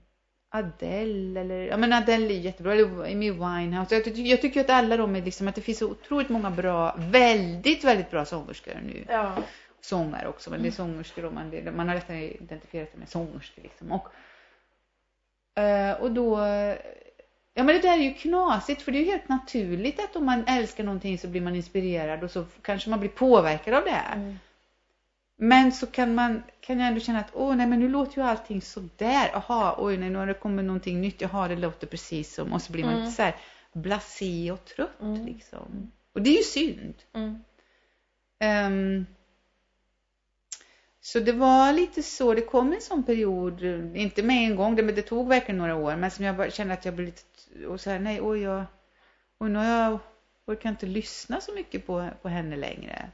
Adele 0.54 1.40
eller, 1.40 1.66
ja 1.66 1.76
men 1.76 1.92
Adele 1.92 2.34
är 2.34 2.38
jättebra, 2.38 2.72
eller 2.72 3.12
Amy 3.12 3.30
Winehouse. 3.30 3.94
Jag, 3.94 4.08
jag 4.16 4.40
tycker 4.40 4.60
att 4.60 4.70
alla 4.70 4.96
de 4.96 5.16
är 5.16 5.22
liksom, 5.22 5.48
att 5.48 5.54
det 5.54 5.60
finns 5.60 5.78
så 5.78 5.90
otroligt 5.90 6.28
många 6.28 6.50
bra, 6.50 6.94
väldigt, 6.98 7.84
väldigt 7.84 8.10
bra 8.10 8.24
sångerskor 8.24 8.74
nu. 8.82 9.04
Ja. 9.08 9.36
Sångare 9.80 10.28
också, 10.28 10.50
men 10.50 10.62
det 10.62 10.68
är 10.68 10.80
mm. 10.80 10.92
sångerskor 10.92 11.24
och 11.24 11.32
man, 11.32 11.74
man 11.76 11.88
har 11.88 11.94
lättare 11.94 12.30
identifierat 12.30 12.90
sig 12.90 12.98
med 12.98 13.08
sångerskor 13.08 13.62
liksom. 13.62 13.92
Och, 13.92 14.08
och 16.00 16.12
då, 16.12 16.38
ja 17.54 17.62
men 17.62 17.66
det 17.66 17.80
där 17.80 17.98
är 17.98 18.02
ju 18.02 18.14
knasigt 18.14 18.82
för 18.82 18.92
det 18.92 18.98
är 18.98 19.04
ju 19.04 19.10
helt 19.10 19.28
naturligt 19.28 20.00
att 20.00 20.16
om 20.16 20.26
man 20.26 20.44
älskar 20.46 20.84
någonting 20.84 21.18
så 21.18 21.28
blir 21.28 21.40
man 21.40 21.56
inspirerad 21.56 22.24
och 22.24 22.30
så 22.30 22.44
kanske 22.62 22.90
man 22.90 23.00
blir 23.00 23.10
påverkad 23.10 23.74
av 23.74 23.84
det. 23.84 24.04
Mm. 24.14 24.38
Men 25.36 25.72
så 25.72 25.86
kan 25.86 26.14
man, 26.14 26.42
kan 26.60 26.78
jag 26.78 26.88
ändå 26.88 27.00
känna 27.00 27.20
att, 27.20 27.30
åh 27.32 27.56
nej 27.56 27.66
men 27.66 27.80
nu 27.80 27.88
låter 27.88 28.18
ju 28.18 28.26
allting 28.26 28.62
så 28.62 28.88
där. 28.96 29.30
Jaha, 29.32 29.74
oj 29.78 29.96
nej 29.96 30.10
nu 30.10 30.18
har 30.18 30.26
det 30.26 30.34
kommit 30.34 30.64
någonting 30.64 31.00
nytt. 31.00 31.20
Jaha, 31.20 31.48
det 31.48 31.56
låter 31.56 31.86
precis 31.86 32.34
som, 32.34 32.52
och 32.52 32.62
så 32.62 32.72
blir 32.72 32.84
man 32.84 32.92
mm. 32.92 33.04
lite 33.04 33.16
så 33.16 33.22
här 33.22 33.36
blasé 33.72 34.52
och 34.52 34.64
trött 34.64 35.00
mm. 35.00 35.26
liksom. 35.26 35.92
Och 36.14 36.22
det 36.22 36.30
är 36.30 36.36
ju 36.36 36.42
synd. 36.42 36.94
Um, 38.44 39.06
så 41.04 41.20
det 41.20 41.32
var 41.32 41.72
lite 41.72 42.02
så, 42.02 42.34
det 42.34 42.42
kom 42.42 42.72
en 42.72 42.80
sån 42.80 43.02
period, 43.02 43.62
inte 43.96 44.22
med 44.22 44.50
en 44.50 44.56
gång, 44.56 44.76
det, 44.76 44.82
men 44.82 44.94
det 44.94 45.02
tog 45.02 45.28
verkligen 45.28 45.58
några 45.58 45.74
år, 45.74 45.96
men 45.96 46.10
som 46.10 46.24
jag 46.24 46.36
bara 46.36 46.50
kände 46.50 46.74
att 46.74 46.84
jag 46.84 46.94
blev 46.94 47.06
lite, 47.06 47.66
och 47.66 47.80
så 47.80 47.90
här, 47.90 47.98
nej, 47.98 48.20
oj, 48.22 48.40
jag, 48.40 48.64
och 49.38 49.50
nu 49.50 49.58
har 49.58 49.64
jag, 49.64 49.98
orkar 50.46 50.70
inte 50.70 50.86
lyssna 50.86 51.40
så 51.40 51.52
mycket 51.54 51.86
på, 51.86 52.08
på 52.22 52.28
henne 52.28 52.56
längre. 52.56 53.10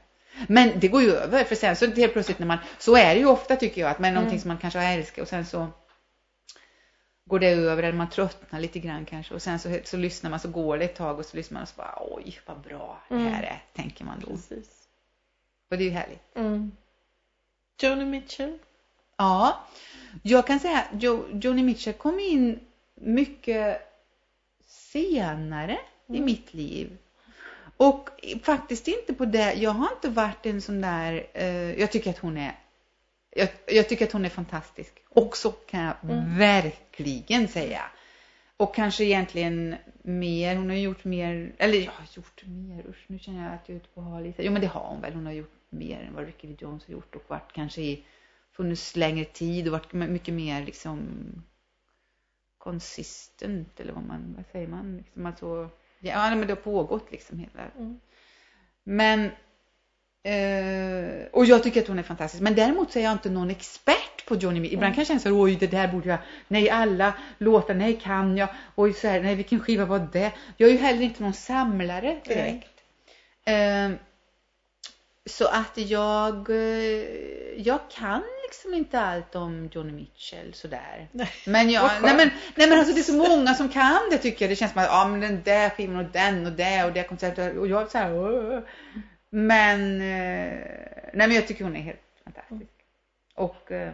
Men 0.47 0.79
det 0.79 0.87
går 0.87 1.01
ju 1.01 1.11
över, 1.11 1.43
för 1.43 1.55
sen 1.55 1.75
så 1.75 1.85
helt 1.85 2.13
plötsligt 2.13 2.39
när 2.39 2.47
man, 2.47 2.57
så 2.79 2.95
är 2.95 3.15
det 3.15 3.19
ju 3.19 3.25
ofta 3.25 3.55
tycker 3.55 3.81
jag, 3.81 3.89
att 3.91 3.99
man 3.99 4.09
är 4.09 4.13
någonting 4.13 4.35
mm. 4.35 4.41
som 4.41 4.47
man 4.47 4.57
kanske 4.57 4.79
har 4.79 4.93
älskat 4.93 5.21
och 5.21 5.27
sen 5.27 5.45
så 5.45 5.67
går 7.25 7.39
det 7.39 7.47
över 7.47 7.83
eller 7.83 7.97
man 7.97 8.09
tröttnar 8.09 8.59
lite 8.59 8.79
grann 8.79 9.05
kanske 9.05 9.33
och 9.33 9.41
sen 9.41 9.59
så, 9.59 9.77
så 9.83 9.97
lyssnar 9.97 10.29
man 10.29 10.39
så 10.39 10.49
går 10.49 10.77
det 10.77 10.85
ett 10.85 10.95
tag 10.95 11.19
och 11.19 11.25
så 11.25 11.37
lyssnar 11.37 11.55
man 11.55 11.63
och 11.63 11.69
så 11.69 11.77
bara 11.77 11.97
oj 11.99 12.39
vad 12.45 12.61
bra 12.61 13.03
det 13.09 13.15
här 13.15 13.43
är, 13.43 13.63
tänker 13.73 14.05
man 14.05 14.19
då. 14.19 14.27
Precis. 14.27 14.87
Och 15.71 15.77
det 15.77 15.83
är 15.83 15.85
ju 15.85 15.91
härligt. 15.91 16.35
Mm. 16.35 16.71
Joni 17.83 18.05
Mitchell? 18.05 18.57
Ja, 19.17 19.67
jag 20.23 20.47
kan 20.47 20.59
säga 20.59 20.77
att 20.77 21.03
jo, 21.03 21.25
Joni 21.41 21.63
Mitchell 21.63 21.93
kom 21.93 22.19
in 22.19 22.59
mycket 22.95 23.81
senare 24.67 25.77
mm. 26.09 26.21
i 26.21 26.25
mitt 26.25 26.53
liv. 26.53 26.97
Och 27.77 28.09
faktiskt 28.43 28.87
inte 28.87 29.13
på 29.13 29.25
det, 29.25 29.53
jag 29.53 29.71
har 29.71 29.89
inte 29.95 30.09
varit 30.09 30.45
en 30.45 30.61
sån 30.61 30.81
där, 30.81 31.27
eh, 31.33 31.79
jag 31.79 31.91
tycker 31.91 32.09
att 32.09 32.17
hon 32.17 32.37
är 32.37 32.55
jag, 33.35 33.49
jag, 33.67 33.89
tycker 33.89 34.05
att 34.05 34.11
hon 34.11 34.25
är 34.25 34.29
fantastisk. 34.29 34.93
Också 35.09 35.51
kan 35.51 35.83
jag 35.83 35.95
mm. 36.03 36.37
verkligen 36.37 37.47
säga. 37.47 37.81
Och 38.57 38.75
kanske 38.75 39.03
egentligen 39.03 39.75
mer, 40.01 40.55
hon 40.55 40.69
har 40.69 40.77
gjort 40.77 41.03
mer, 41.03 41.51
eller 41.57 41.77
ja, 41.77 41.91
gjort 42.13 42.43
mer, 42.45 42.83
usch 42.89 43.05
nu 43.07 43.19
känner 43.19 43.43
jag 43.43 43.53
att 43.53 43.69
jag 43.69 43.75
är 43.75 43.79
ute 43.79 43.89
på 43.89 44.01
hal 44.01 44.33
Jo 44.37 44.51
men 44.51 44.61
det 44.61 44.67
har 44.67 44.87
hon 44.87 45.01
väl, 45.01 45.13
hon 45.13 45.25
har 45.25 45.33
gjort 45.33 45.58
mer 45.69 46.01
än 46.01 46.13
vad 46.13 46.25
Ricky 46.25 46.47
Lee 46.47 46.57
Jones 46.59 46.85
har 46.85 46.91
gjort 46.93 47.15
och 47.15 47.23
varit 47.27 47.53
kanske 47.53 47.81
i 47.81 48.05
funnits 48.51 48.95
längre 48.95 49.25
tid 49.25 49.67
och 49.67 49.71
varit 49.71 49.93
mycket 49.93 50.33
mer 50.33 50.65
liksom 50.65 51.07
konsistent 52.57 53.79
eller 53.79 53.93
vad 53.93 54.03
man, 54.03 54.33
vad 54.35 54.45
säger 54.51 54.67
man, 54.67 54.97
liksom 54.97 55.25
alltså, 55.25 55.69
ja 55.99 56.35
men 56.35 56.47
det 56.47 56.53
har 56.53 56.61
pågått 56.61 57.11
liksom 57.11 57.39
hela. 57.39 57.63
Mm. 57.77 57.99
Men 58.83 59.19
eh, 60.23 61.25
och 61.31 61.45
jag 61.45 61.63
tycker 61.63 61.81
att 61.81 61.87
hon 61.87 61.99
är 61.99 62.03
fantastisk. 62.03 62.43
Men 62.43 62.55
däremot 62.55 62.91
så 62.91 62.99
är 62.99 63.03
jag 63.03 63.11
inte 63.11 63.29
någon 63.29 63.49
expert 63.49 64.25
på 64.27 64.35
Johnny 64.35 64.59
Mitchell. 64.59 64.73
Ibland 64.73 64.93
mm. 64.93 64.95
kan 64.95 65.01
jag 65.01 65.07
känna 65.07 65.19
så 65.19 65.41
oj 65.41 65.55
det 65.55 65.67
där 65.67 65.87
borde 65.87 66.09
jag, 66.09 66.19
nej 66.47 66.69
alla 66.69 67.13
låtar, 67.37 67.73
nej 67.73 67.99
kan 67.99 68.37
jag, 68.37 68.49
oj 68.75 68.93
så 68.93 69.07
här, 69.07 69.21
nej 69.21 69.35
vilken 69.35 69.59
skiva 69.59 69.85
var 69.85 70.07
det? 70.13 70.33
Jag 70.57 70.69
är 70.69 70.73
ju 70.73 70.79
heller 70.79 71.01
inte 71.01 71.23
någon 71.23 71.33
samlare 71.33 72.19
direkt. 72.25 72.81
Mm. 73.45 73.91
Eh, 73.91 73.99
så 75.29 75.47
att 75.47 75.77
jag, 75.77 76.49
eh, 76.49 77.57
jag 77.57 77.79
kan 77.91 78.23
liksom 78.47 78.73
inte 78.73 78.99
allt 78.99 79.35
om 79.35 79.69
Johnny 79.71 79.91
Mitchell 79.91 80.53
sådär. 80.53 81.07
Nej, 81.11 81.29
men 81.45 81.69
jag, 81.69 81.91
nej 82.01 82.15
men, 82.15 82.29
nej 82.55 82.69
men 82.69 82.79
alltså 82.79 82.93
det 82.93 83.01
är 83.01 83.03
så 83.03 83.29
många 83.29 83.53
som 83.53 83.69
kan 83.69 83.99
det 84.11 84.17
tycker 84.17 84.45
jag. 84.45 84.51
Det 84.51 84.55
känns 84.55 84.71
som 84.71 84.81
att, 84.81 84.87
ja 84.87 85.07
men 85.07 85.19
den 85.19 85.41
där 85.43 85.69
skivan 85.69 85.95
och 85.95 86.11
den 86.11 86.45
och 86.45 86.51
det 86.51 86.83
och 86.85 86.93
det 86.93 87.03
konceptet 87.03 87.57
och 87.57 87.67
jag 87.67 87.91
så 87.91 87.97
här, 87.97 88.13
Åh. 88.13 88.59
Men, 89.29 90.01
eh, 90.01 90.57
nej 91.13 91.27
men 91.27 91.31
jag 91.31 91.47
tycker 91.47 91.63
hon 91.63 91.75
är 91.75 91.81
helt 91.81 91.99
fantastisk. 92.23 92.71
Och, 93.35 93.71
eh, 93.71 93.93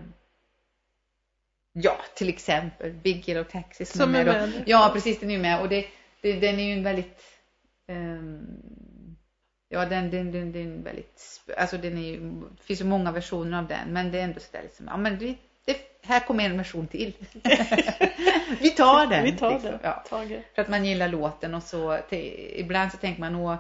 Ja, 1.78 1.98
till 2.16 2.30
exempel 2.30 2.94
Big 2.94 3.30
Yellow 3.30 3.44
Taxi 3.44 3.86
som, 3.86 4.00
Som 4.00 4.16
är 4.16 4.26
med. 4.26 4.50
Då. 4.50 4.64
Ja, 4.66 4.90
precis, 4.94 5.20
den 5.20 5.32
är 5.32 5.38
med 5.38 5.62
och 5.62 5.70
det, 5.70 5.86
det, 6.22 6.40
den 6.40 6.60
är 6.60 6.64
ju 6.64 6.74
en 6.74 6.84
väldigt 6.84 7.22
ehm, 7.88 8.48
Ja, 9.76 9.86
den, 9.86 10.12
den, 10.12 10.32
den, 10.32 10.52
den 10.52 10.80
är 10.80 10.84
väldigt, 10.84 11.42
alltså 11.58 11.78
den 11.78 11.98
är 11.98 12.02
ju, 12.02 12.20
det 12.58 12.64
finns 12.64 12.82
ju 12.82 12.86
många 12.86 13.12
versioner 13.12 13.58
av 13.58 13.68
den, 13.68 13.94
men 13.94 14.12
det 14.12 14.20
är 14.20 14.24
ändå 14.24 14.40
sådär 14.40 14.62
liksom, 14.64 14.88
ja 14.88 14.98
men 14.98 15.20
det, 15.20 15.36
det, 15.66 15.78
här 16.02 16.20
kommer 16.20 16.44
en 16.44 16.58
version 16.58 16.88
till. 16.88 17.14
Vi 18.60 18.70
tar 18.70 19.08
den. 19.08 19.24
Vi 19.24 19.32
tar 19.32 19.52
liksom. 19.52 19.72
det. 19.72 19.80
Ja. 19.84 20.04
För 20.56 20.62
att 20.62 20.70
man 20.70 20.86
gillar 20.86 21.08
låten 21.08 21.54
och 21.54 21.64
så, 21.64 21.98
till, 22.10 22.54
ibland 22.56 22.92
så 22.92 22.98
tänker 22.98 23.22
man 23.22 23.36
åh, 23.36 23.56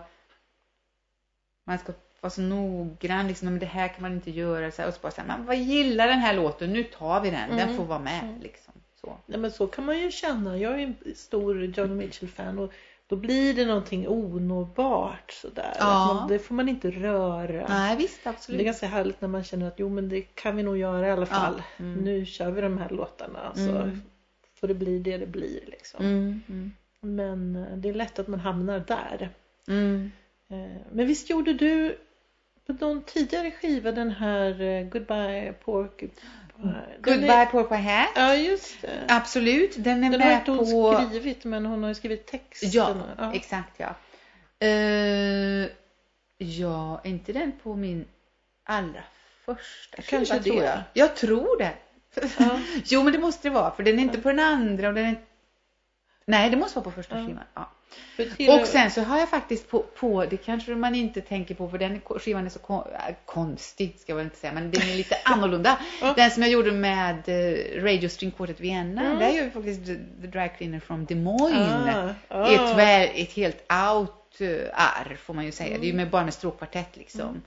man 1.65 1.77
ska 1.77 1.93
vara 2.21 2.31
så 2.31 2.41
noggrann, 2.41 3.27
liksom, 3.27 3.47
men 3.47 3.59
det 3.59 3.65
här 3.65 3.87
kan 3.87 4.01
man 4.01 4.13
inte 4.13 4.31
göra. 4.31 4.71
Så 4.71 4.81
här, 4.81 4.89
och 4.89 4.93
så 4.93 4.99
bara 5.01 5.11
säga, 5.11 5.27
man 5.27 5.45
vad 5.45 5.57
gillar 5.57 6.07
den 6.07 6.19
här 6.19 6.33
låten, 6.33 6.73
nu 6.73 6.83
tar 6.83 7.21
vi 7.21 7.29
den, 7.29 7.49
den 7.49 7.59
Mm. 7.59 7.77
får 7.77 7.85
vara 7.85 7.99
med. 7.99 8.23
Mm. 8.23 8.41
Liksom. 8.41 8.73
Så. 9.01 9.17
Nej, 9.25 9.39
men 9.39 9.51
så 9.51 9.67
kan 9.67 9.85
man 9.85 9.99
ju 9.99 10.11
känna. 10.11 10.57
Jag 10.57 10.73
är 10.73 10.83
en 10.83 11.15
stor 11.15 11.65
Johnny 11.65 11.95
Mitchell-fan 11.95 12.59
och 12.59 12.73
då 13.07 13.15
blir 13.15 13.53
det 13.53 13.65
någonting 13.65 14.07
onåbart 14.07 15.31
sådär. 15.31 15.73
Ja. 15.79 16.13
Man, 16.13 16.27
det 16.29 16.39
får 16.39 16.55
man 16.55 16.69
inte 16.69 16.91
röra. 16.91 17.65
Nej, 17.69 17.97
visst, 17.97 18.23
Det 18.23 18.27
är 18.29 18.33
absolut. 18.33 18.65
ganska 18.65 18.87
härligt 18.87 19.21
när 19.21 19.27
man 19.27 19.43
känner 19.43 19.67
att 19.67 19.79
jo 19.79 19.89
men 19.89 20.09
det 20.09 20.21
kan 20.21 20.55
vi 20.57 20.63
nog 20.63 20.77
göra 20.77 21.07
i 21.07 21.11
alla 21.11 21.21
Ja. 21.21 21.25
fall. 21.25 21.61
Mm. 21.77 21.93
Nu 22.03 22.25
kör 22.25 22.51
vi 22.51 22.61
de 22.61 22.77
här 22.77 22.89
låtarna 22.89 23.51
så 23.55 23.61
Mm. 23.61 24.01
får 24.59 24.67
det 24.67 24.73
bli 24.73 24.99
det 24.99 25.17
det 25.17 25.27
blir 25.27 25.59
liksom. 25.67 26.05
Mm, 26.05 26.41
mm, 26.49 26.71
Men 27.01 27.55
eh, 27.55 27.77
det 27.77 27.89
är 27.89 27.93
lätt 27.93 28.19
att 28.19 28.27
man 28.27 28.39
hamnar 28.39 28.79
där. 28.79 29.29
mm. 29.67 30.11
Eh, 30.49 30.81
Men 30.91 31.07
visst 31.07 31.29
gjorde 31.29 31.53
du 31.53 31.97
på 32.67 32.73
någon 32.73 33.01
tidigare 33.03 33.51
skiva 33.51 33.91
den 33.91 34.11
här 34.11 34.61
eh, 34.61 34.83
Goodbye 34.87 35.53
Pork 35.65 36.03
Är- 36.63 36.97
Goodbye 37.01 37.45
Pork 37.45 37.69
Pie 37.69 37.77
Hat. 37.77 38.09
Ja 38.15 38.35
just 38.35 38.81
det. 38.81 39.05
Absolut, 39.07 39.75
den 39.77 40.03
är 40.03 40.11
Den 40.11 40.21
har 40.21 40.27
med 40.27 40.37
inte 40.37 40.51
hon 40.51 40.71
på... 40.71 41.07
skrivit 41.09 41.43
men 41.43 41.65
hon 41.65 41.83
har 41.83 41.89
ju 41.89 41.95
skrivit 41.95 42.25
texten. 42.25 42.69
Ja, 42.73 42.95
ja. 43.17 43.33
exakt 43.33 43.73
ja. 43.77 43.95
Uh, 44.63 45.67
ja, 46.37 47.01
är 47.03 47.09
inte 47.09 47.33
den 47.33 47.51
på 47.63 47.75
min 47.75 48.05
allra 48.63 49.03
första 49.45 50.01
skiva, 50.01 50.25
Kanske 50.25 50.39
tror 50.39 50.59
det. 50.61 50.65
jag. 50.65 50.79
Jag 50.93 51.15
tror 51.15 51.57
det. 51.57 51.73
Ja. 52.39 52.59
jo, 52.85 53.03
men 53.03 53.13
det 53.13 53.19
måste 53.19 53.47
det 53.49 53.53
vara, 53.53 53.71
för 53.75 53.83
den 53.83 53.99
är 53.99 54.03
inte 54.03 54.21
på 54.21 54.29
den 54.29 54.39
andra 54.39 54.87
och 54.87 54.93
den 54.93 55.05
är... 55.05 55.15
Nej, 56.27 56.49
det 56.49 56.57
måste 56.57 56.75
vara 56.79 56.83
på 56.83 56.91
första 56.91 57.15
skivan. 57.15 57.43
Ja. 57.53 57.71
Och 58.61 58.67
sen 58.67 58.91
så 58.91 59.01
har 59.01 59.19
jag 59.19 59.29
faktiskt 59.29 59.69
på, 59.69 59.79
på, 59.79 60.25
det 60.25 60.37
kanske 60.37 60.75
man 60.75 60.95
inte 60.95 61.21
tänker 61.21 61.55
på 61.55 61.69
för 61.69 61.77
den 61.77 62.01
skivan 62.01 62.45
är 62.45 62.49
så 62.49 62.59
kon, 62.59 62.83
äh, 62.93 63.15
konstig 63.25 63.99
ska 63.99 64.11
jag 64.11 64.17
väl 64.17 64.25
inte 64.25 64.37
säga, 64.37 64.53
men 64.53 64.71
den 64.71 64.81
är 64.81 64.95
lite 64.95 65.17
annorlunda. 65.25 65.79
Den 66.15 66.31
som 66.31 66.43
jag 66.43 66.51
gjorde 66.51 66.71
med 66.71 67.29
eh, 67.29 67.83
Radio 67.83 68.09
String 68.09 68.31
Quartet 68.31 68.59
Vienna, 68.59 69.01
Mm. 69.05 69.19
där 69.19 69.29
gör 69.29 69.43
vi 69.43 69.51
faktiskt 69.51 69.85
The, 69.85 69.95
the 70.21 70.27
Drag 70.27 70.57
Cleaner 70.57 70.79
from 70.79 71.05
Des 71.05 71.17
Moines. 71.17 71.95
Ah, 71.95 72.13
ah. 72.27 72.51
Ett, 72.51 72.77
väl, 72.77 73.09
ett 73.15 73.31
helt 73.33 73.71
out-arr 73.71 75.15
får 75.15 75.33
man 75.33 75.45
ju 75.45 75.51
säga. 75.51 75.77
Det 75.77 75.85
är 75.85 75.87
ju 75.87 75.93
med, 75.93 76.09
bara 76.09 76.23
med 76.23 76.33
stråkkvartett 76.33 76.97
liksom. 76.97 77.41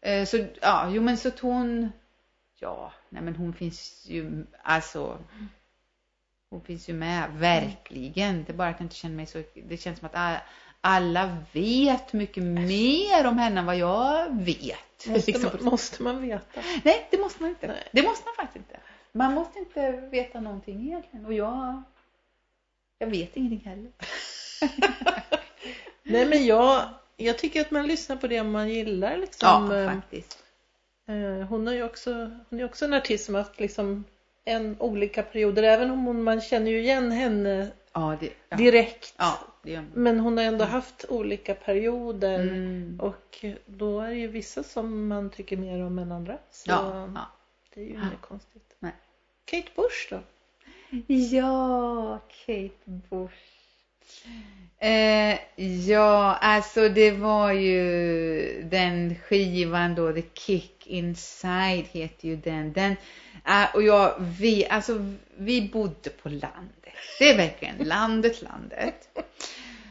Eh, 0.00 0.24
Så 0.24 0.38
ja, 0.60 0.90
jo 0.90 1.02
men 1.02 1.16
så 1.16 1.30
hon, 1.40 1.92
ja, 2.60 2.92
nej 3.08 3.22
men 3.22 3.36
hon 3.36 3.52
finns 3.52 4.06
ju, 4.08 4.46
alltså, 4.62 5.18
hon 6.50 6.60
finns 6.60 6.88
ju 6.88 6.92
med, 6.92 7.30
verkligen. 7.32 8.44
Det 8.44 8.52
är 8.52 8.56
bara 8.56 8.68
att 8.68 8.76
jag 8.80 8.84
inte 8.84 8.94
känner 8.96 9.16
mig 9.16 9.26
så, 9.26 9.42
det 9.68 9.76
känns 9.76 9.98
som 9.98 10.08
att 10.12 10.40
alla 10.80 11.36
vet 11.52 12.12
mycket 12.12 12.42
mer 12.42 13.26
om 13.26 13.38
henne 13.38 13.60
än 13.60 13.66
vad 13.66 13.76
jag 13.76 14.36
vet. 14.44 15.06
Måste, 15.06 15.32
Liksom. 15.32 15.50
man, 15.54 15.64
måste 15.64 16.02
man 16.02 16.22
veta. 16.22 16.60
Nej, 16.84 17.08
det 17.10 17.18
måste 17.18 17.42
man 17.42 17.50
inte. 17.50 17.66
Nej. 17.66 17.88
Det 17.92 18.02
måste 18.02 18.24
man 18.26 18.34
faktiskt 18.34 18.56
inte. 18.56 18.80
Man 19.12 19.34
måste 19.34 19.58
inte 19.58 19.90
veta 19.90 20.40
någonting 20.40 20.86
egentligen. 20.86 21.26
Och 21.26 21.32
jag, 21.32 21.82
jag 22.98 23.06
vet 23.06 23.36
ingenting 23.36 23.68
heller. 23.68 23.90
Nej 26.02 26.26
men 26.26 26.46
jag, 26.46 26.82
jag 27.16 27.38
tycker 27.38 27.60
att 27.60 27.70
man 27.70 27.86
lyssnar 27.86 28.16
på 28.16 28.26
det 28.26 28.42
man 28.42 28.68
gillar 28.68 29.16
liksom. 29.16 29.70
Ja, 29.70 29.76
Eh, 29.76 29.94
faktiskt. 29.94 30.44
Eh, 31.08 31.46
Hon 31.48 31.66
har 31.66 31.74
ju 31.74 31.82
också, 31.82 32.30
hon 32.50 32.60
är 32.60 32.64
också 32.64 32.84
en 32.84 32.94
artist 32.94 33.24
som 33.24 33.34
har 33.34 33.42
haft 33.42 33.60
liksom 33.60 34.04
en 34.48 34.76
olika 34.78 35.22
perioder. 35.22 35.62
Även 35.62 35.90
om 35.90 36.04
hon, 36.04 36.22
man 36.22 36.40
känner 36.40 36.70
ju 36.70 36.80
igen 36.80 37.12
henne 37.12 37.68
Ja, 37.92 38.16
det, 38.20 38.30
ja. 38.48 38.56
direkt. 38.56 39.14
ja, 39.18 39.38
det. 39.62 39.84
Men 39.94 40.20
hon 40.20 40.36
har 40.38 40.44
ändå 40.44 40.64
haft 40.64 41.04
olika 41.08 41.54
perioder. 41.54 42.40
Mm. 42.40 43.00
Och 43.00 43.44
då 43.66 44.00
är 44.00 44.08
det 44.08 44.14
ju 44.14 44.28
vissa 44.28 44.62
som 44.62 45.08
man 45.08 45.30
tycker 45.30 45.56
mer 45.56 45.84
om 45.84 45.98
än 45.98 46.12
andra. 46.12 46.38
Så 46.50 46.70
det 47.74 47.80
är 47.80 47.84
ju 47.84 47.90
inget 47.90 48.20
konstigt. 48.20 48.76
Nej. 48.78 48.92
Kate 49.44 49.68
Bush 49.76 50.10
då? 50.10 50.20
Ja, 51.14 52.18
Kate 52.46 52.70
Bush. 52.84 53.57
Eh, 54.80 55.38
ja, 55.88 56.34
alltså 56.40 56.88
det 56.88 57.10
var 57.10 57.52
ju 57.52 58.62
den 58.62 59.14
skivan 59.14 59.94
då, 59.94 60.12
The 60.12 60.22
Kick 60.34 60.86
Inside 60.86 61.86
heter 61.92 62.28
ju 62.28 62.36
den. 62.36 62.72
den 62.72 62.96
eh, 63.46 63.74
och 63.74 63.82
jag, 63.82 64.14
vi, 64.18 64.66
alltså 64.66 65.14
vi 65.36 65.62
bodde 65.72 66.10
på 66.10 66.28
landet. 66.28 66.94
Det 67.18 67.30
är 67.30 67.36
verkligen 67.36 67.76
landet, 67.76 68.42
landet. 68.42 69.08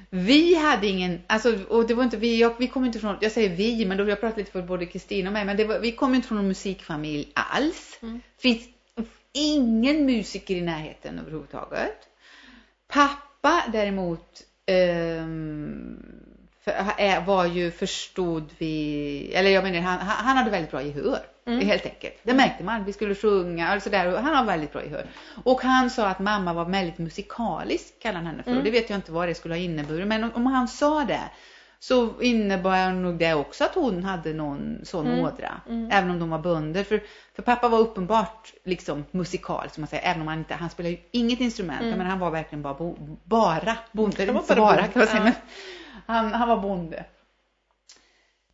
Vi 0.09 0.55
hade 0.55 0.87
ingen, 0.87 1.21
alltså, 1.27 1.59
och 1.69 1.87
det 1.87 1.93
var 1.93 2.03
inte 2.03 2.17
vi, 2.17 2.39
jag, 2.39 2.53
vi 2.59 2.67
kom 2.67 2.85
inte 2.85 2.99
från, 2.99 3.17
jag 3.21 3.31
säger 3.31 3.55
vi, 3.55 3.85
men 3.85 3.97
då 3.97 4.09
jag 4.09 4.19
pratar 4.19 4.37
lite 4.37 4.51
för 4.51 4.61
både 4.61 4.85
Kristina 4.85 5.29
och 5.29 5.33
mig, 5.33 5.45
men 5.45 5.67
var, 5.67 5.79
vi 5.79 5.91
kom 5.91 6.15
inte 6.15 6.27
från 6.27 6.37
någon 6.37 6.47
musikfamilj 6.47 7.31
alls. 7.33 7.99
Mm. 8.01 8.21
Finns 8.39 8.67
ingen 9.33 10.05
musiker 10.05 10.55
i 10.55 10.61
närheten 10.61 11.19
överhuvudtaget. 11.19 11.97
Pappa 12.87 13.26
däremot 13.71 14.41
ehm, 14.65 15.97
för, 16.63 17.25
var 17.25 17.45
ju 17.45 17.71
förstod 17.71 18.49
vi, 18.57 19.31
eller 19.33 19.49
jag 19.49 19.63
menar 19.63 19.79
han, 19.79 19.99
han 19.99 20.25
han 20.25 20.37
hade 20.37 20.51
väldigt 20.51 20.71
bra 20.71 20.81
gehör. 20.81 21.19
Mm. 21.45 21.67
Helt 21.67 21.85
enkelt. 21.85 22.15
Det 22.23 22.33
märkte 22.33 22.63
man. 22.63 22.83
Vi 22.83 22.93
skulle 22.93 23.15
sjunga 23.15 23.75
och 23.75 23.81
sådär. 23.81 24.13
Och 24.13 24.19
han 24.19 24.35
har 24.35 24.45
väldigt 24.45 24.73
bra 24.73 24.83
gehör. 24.83 25.05
Och 25.43 25.61
han 25.61 25.89
sa 25.89 26.07
att 26.07 26.19
mamma 26.19 26.53
var 26.53 26.65
väldigt 26.65 26.97
musikalisk, 26.97 27.99
kallade 27.99 28.17
han 28.17 28.25
henne 28.27 28.43
för. 28.43 28.51
Mm. 28.51 28.59
Och 28.59 28.65
det 28.65 28.71
vet 28.71 28.89
jag 28.89 28.97
inte 28.97 29.11
vad 29.11 29.27
det 29.27 29.35
skulle 29.35 29.53
ha 29.53 29.59
inneburit. 29.59 30.07
Men 30.07 30.23
om, 30.23 30.31
om 30.33 30.45
han 30.45 30.67
sa 30.67 31.03
det 31.03 31.23
så 31.79 32.21
innebar 32.21 32.91
nog 32.91 33.17
det 33.19 33.33
också 33.33 33.63
att 33.63 33.75
hon 33.75 34.03
hade 34.03 34.33
någon 34.33 34.79
sån 34.83 35.07
Mm. 35.07 35.19
ådra. 35.19 35.61
Mm. 35.69 35.91
Även 35.91 36.09
om 36.09 36.19
de 36.19 36.29
var 36.29 36.39
bönder. 36.39 36.83
För, 36.83 37.03
för 37.35 37.41
pappa 37.43 37.67
var 37.69 37.79
uppenbart 37.79 38.53
liksom 38.63 39.05
musikal, 39.11 39.69
som 39.69 39.81
man 39.81 39.87
säger. 39.87 40.03
Även 40.09 40.21
om 40.21 40.27
han 40.27 40.37
inte, 40.39 40.53
han 40.53 40.69
spelade 40.69 40.95
ju 40.95 41.01
inget 41.11 41.39
instrument. 41.39 41.81
Mm. 41.81 41.97
Men 41.97 42.07
han 42.07 42.19
var 42.19 42.31
verkligen 42.31 42.61
bara, 42.61 42.73
bo, 42.73 43.17
bara 43.23 43.77
bonde. 43.91 44.25
Han 44.25 44.33
var 44.33 44.41
Inte 44.41 44.55
bara 44.55 44.65
bara 44.65 44.75
bonde, 44.75 44.93
kan 44.93 44.99
man 44.99 45.07
säga. 45.07 45.17
ja. 45.19 45.23
Men 45.23 46.15
han, 46.15 46.33
han 46.33 46.49
var 46.49 46.57
bonde. 46.57 47.05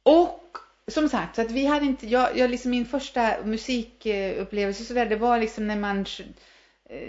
Och 0.03 0.57
som 0.87 1.09
sagt, 1.09 1.35
så 1.35 1.41
att 1.41 1.51
vi 1.51 1.65
hade 1.65 1.85
inte, 1.85 2.07
jag, 2.07 2.37
jag 2.37 2.49
liksom 2.49 2.71
min 2.71 2.85
första 2.85 3.33
musikupplevelse 3.43 4.83
så 4.83 4.93
där, 4.93 5.05
det 5.05 5.15
var 5.15 5.39
liksom 5.39 5.67
när 5.67 5.75
man 5.75 6.05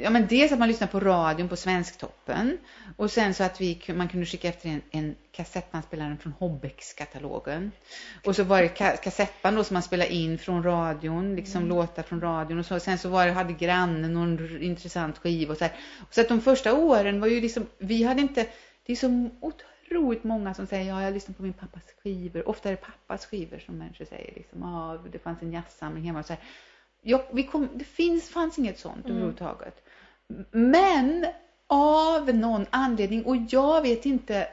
Ja 0.03 0.11
men 0.11 0.27
dels 0.27 0.53
att 0.53 0.59
man 0.59 0.69
lyssnade 0.69 0.93
på 0.93 1.01
radion 1.01 1.49
på 1.49 1.57
Svensktoppen 1.57 2.59
och 2.97 3.11
sen 3.11 3.35
så 3.35 3.45
att 3.45 3.61
vi, 3.61 3.81
man 3.95 4.09
kunde 4.09 4.27
skicka 4.27 4.49
efter 4.49 4.69
en, 4.69 4.83
en 4.91 5.15
kassettbandspelare 5.33 6.17
från 6.21 6.33
Hobbex-katalogen. 6.33 7.73
Och 8.25 8.37
så 8.37 8.45
var 8.45 8.63
det 8.63 8.69
ka 8.69 8.97
kassettband 8.97 9.57
då 9.57 9.65
som 9.65 9.75
man 9.75 9.83
spelade 9.83 10.13
in 10.13 10.39
från 10.39 10.63
radion, 10.63 11.37
liksom 11.37 11.69
låtar 11.69 12.03
från 12.03 12.21
radion 12.21 12.59
och 12.59 12.67
så. 12.67 12.81
Sen 12.81 12.99
så 12.99 13.09
var 13.09 13.27
det, 13.27 13.33
hade 13.33 13.53
grannen 13.53 14.13
någon 14.13 14.63
intressant 14.63 15.19
skiva 15.19 15.53
och 15.53 15.59
så 15.59 15.65
här. 15.65 15.75
Så 16.11 16.21
att 16.21 16.29
de 16.29 16.41
första 16.41 16.75
åren 16.75 17.21
var 17.21 17.29
ju 17.29 17.41
liksom, 17.41 17.67
vi 17.79 18.03
hade 18.03 18.21
inte, 18.21 18.47
det 18.87 18.93
är 18.93 18.97
så 18.97 19.31
otroligt 19.41 20.25
många 20.25 20.55
som 20.55 20.67
säger 20.67 20.89
ja 20.89 21.03
jag 21.03 21.15
lyssnar 21.15 21.35
på 21.35 21.43
min 21.43 21.53
pappas 21.53 21.83
skivor. 22.03 22.49
Ofta 22.49 22.69
är 22.69 22.73
det 22.73 22.81
pappas 22.81 23.27
skivor 23.27 23.59
som 23.59 23.79
människor 23.79 24.05
säger 24.05 24.35
liksom, 24.35 24.61
ja 24.63 24.99
det 25.13 25.19
fanns 25.19 25.43
en 25.43 25.53
jazzsamling 25.53 26.05
hemma 26.05 26.19
och 26.19 26.27
så 26.27 26.33
här. 26.33 26.43
Jag, 27.07 27.23
vi 27.33 27.43
kom, 27.43 27.69
det 27.75 27.85
finns, 27.85 28.29
fanns 28.29 28.59
inget 28.59 28.79
sånt 28.79 29.05
Mm. 29.05 29.11
överhuvudtaget. 29.11 29.89
Men 30.51 31.27
av 31.67 32.35
någon 32.35 32.67
anledning, 32.71 33.25
och 33.25 33.37
jag 33.49 33.83
vet 33.83 34.07
inte 34.07 34.49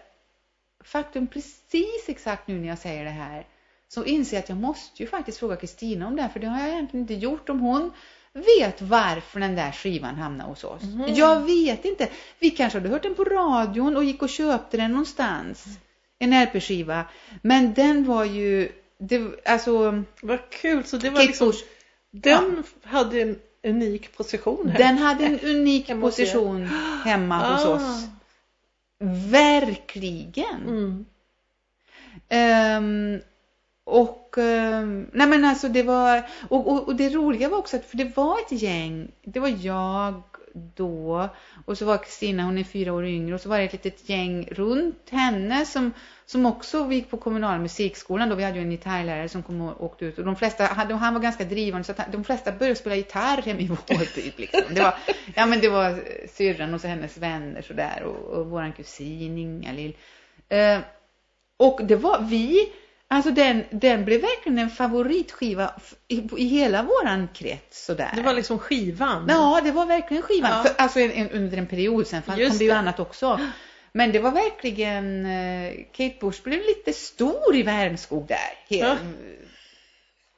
faktum 0.84 1.28
precis 1.28 2.06
exakt 2.08 2.48
nu 2.48 2.60
när 2.60 2.68
jag 2.68 2.78
säger 2.78 3.04
det 3.06 3.10
här, 3.12 3.46
så 3.88 4.04
inser 4.06 4.38
jag 4.38 4.44
att 4.44 4.50
jag 4.50 4.58
måste 4.58 5.04
ju 5.04 5.10
faktiskt 5.10 5.38
fråga 5.38 5.56
Kristina 5.56 6.08
om 6.08 6.16
det 6.16 6.22
här, 6.22 6.30
för 6.30 6.40
det 6.40 6.48
har 6.48 6.60
jag 6.60 6.70
egentligen 6.70 7.02
inte 7.02 7.14
gjort. 7.14 7.50
Om 7.50 7.60
hon 7.60 7.92
vet 8.34 8.82
varför 8.82 9.40
den 9.40 9.56
där 9.56 9.72
skivan 9.72 10.16
hamnade 10.16 10.50
hos 10.50 10.64
oss. 10.64 10.84
Mhm. 10.84 11.06
Jag 11.08 11.42
vet 11.42 11.86
inte. 11.86 12.10
Vi 12.40 12.50
kanske 12.50 12.80
hade 12.80 12.90
hört 12.90 13.04
den 13.04 13.16
på 13.16 13.24
radion 13.24 13.98
och 13.98 14.04
gick 14.04 14.22
och 14.22 14.30
köpte 14.30 14.78
den 14.78 14.92
någonstans. 14.92 15.66
En 16.20 16.44
LP-skiva. 16.44 17.06
Men 17.42 17.74
den 17.74 18.06
var 18.06 18.26
ju, 18.26 18.72
det, 18.98 19.48
alltså, 19.50 20.04
Vad 20.22 20.50
kul! 20.50 20.84
Så 20.84 20.98
det 20.98 21.10
var 21.10 21.16
Kate 21.18 21.28
liksom, 21.28 21.48
Bush, 21.48 21.64
den 22.12 22.64
hade 22.84 23.22
en 23.22 23.40
unik 23.64 24.18
position 24.18 24.70
här. 24.70 24.78
den 24.78 24.98
hade 24.98 25.26
en 25.26 25.40
unik 25.40 25.90
Hemma 25.90 26.06
hos 26.06 26.16
position 26.16 26.66
hemma 27.06 27.38
hos 27.56 27.66
Ah. 27.66 27.76
oss. 27.76 28.08
Verkligen. 29.32 30.62
Mm. 30.68 31.06
Ehm, 32.30 33.20
och, 33.84 34.38
eh, 34.38 34.86
nej 35.14 35.28
men 35.28 35.46
alltså 35.46 35.70
det 35.70 35.84
var, 35.84 36.30
och, 36.50 36.68
och, 36.68 36.88
och 36.88 36.96
det 36.96 37.10
roliga 37.10 37.50
var 37.50 37.58
också 37.58 37.78
att, 37.78 37.86
för 37.86 37.98
det 37.98 38.18
var 38.18 38.38
ett 38.40 38.62
gäng, 38.62 39.12
det 39.24 39.40
var 39.40 39.54
jag 39.62 40.24
då 40.54 41.30
och 41.66 41.78
så 41.78 41.86
var 41.86 41.98
Kristina, 41.98 42.44
hon 42.44 42.58
är 42.58 42.64
fyra 42.64 42.94
år 42.94 43.06
yngre 43.06 43.36
och 43.36 43.42
så 43.42 43.50
var 43.50 43.58
det 43.58 43.64
ett 43.64 43.74
litet 43.74 44.10
gäng 44.10 44.48
runt 44.52 45.10
henne 45.10 45.66
som, 45.66 45.92
som 46.26 46.46
också 46.46 46.92
gick 46.92 47.10
på 47.10 47.18
kommunal 47.18 47.60
musikskolan 47.60 48.30
då. 48.30 48.36
Vi 48.36 48.44
hade 48.44 48.58
ju 48.58 48.64
en 48.64 48.72
gitarrlärare 48.72 49.30
som 49.30 49.44
kom 49.44 49.62
och 49.62 49.84
åkte 49.84 50.06
ut 50.06 50.18
och 50.18 50.26
de 50.26 50.36
flesta, 50.36 50.66
han 50.66 51.14
var 51.14 51.22
ganska 51.22 51.44
drivande 51.44 51.84
så 51.84 51.92
att 51.92 52.12
de 52.12 52.24
flesta 52.24 52.52
började 52.52 52.76
spela 52.76 52.96
gitarr 52.96 53.42
hemma 53.42 53.60
i 53.60 53.68
vår 53.68 54.16
by 54.16 54.32
liksom. 54.38 54.76
Det 54.76 54.82
var, 54.82 54.96
ja 55.36 55.46
men 55.46 55.60
det 55.60 55.70
var 55.70 55.90
eh, 55.90 55.98
syrran 56.30 56.74
och 56.74 56.82
så 56.82 56.88
hennes 56.88 57.18
vänner 57.18 57.62
sådär 57.62 58.04
och, 58.04 58.38
och 58.38 58.48
vår 58.48 58.74
kusin 58.78 59.38
Inga-Lill. 59.38 59.96
Eh, 60.50 60.80
och 61.58 61.80
det 61.84 61.96
var 61.96 62.22
vi, 62.22 62.72
Alltså 63.14 63.32
den, 63.32 63.64
den 63.70 64.06
blev 64.06 64.22
verkligen 64.22 64.60
en 64.60 64.70
favoritskiva 64.70 65.74
i, 66.08 66.30
i 66.38 66.46
hela 66.46 66.84
våran 66.84 67.28
krets 67.34 67.86
sådär. 67.86 68.12
Det 68.16 68.22
var 68.22 68.34
liksom 68.34 68.60
skivan? 68.60 69.26
Ja, 69.30 69.62
det 69.64 69.72
var 69.72 69.86
verkligen 69.86 70.24
skivan. 70.24 70.52
Ja. 70.52 70.64
För, 70.64 70.82
alltså 70.82 71.00
en, 71.00 71.12
en, 71.12 71.30
under 71.30 71.58
en 71.58 71.68
period 71.68 72.08
sen 72.08 72.22
kom 72.22 72.36
det 72.36 72.66
ju 72.66 72.72
annat 72.72 73.00
också. 73.00 73.40
Men 73.92 74.12
det 74.12 74.20
var 74.20 74.32
verkligen, 74.32 75.26
uh, 75.26 75.74
Kate 75.92 76.16
Bush 76.20 76.44
blev 76.44 76.60
lite 76.60 76.94
stor 76.94 77.56
i 77.56 77.64
Värmskog 77.64 78.28
där. 78.28 78.78
Helt, 78.78 79.02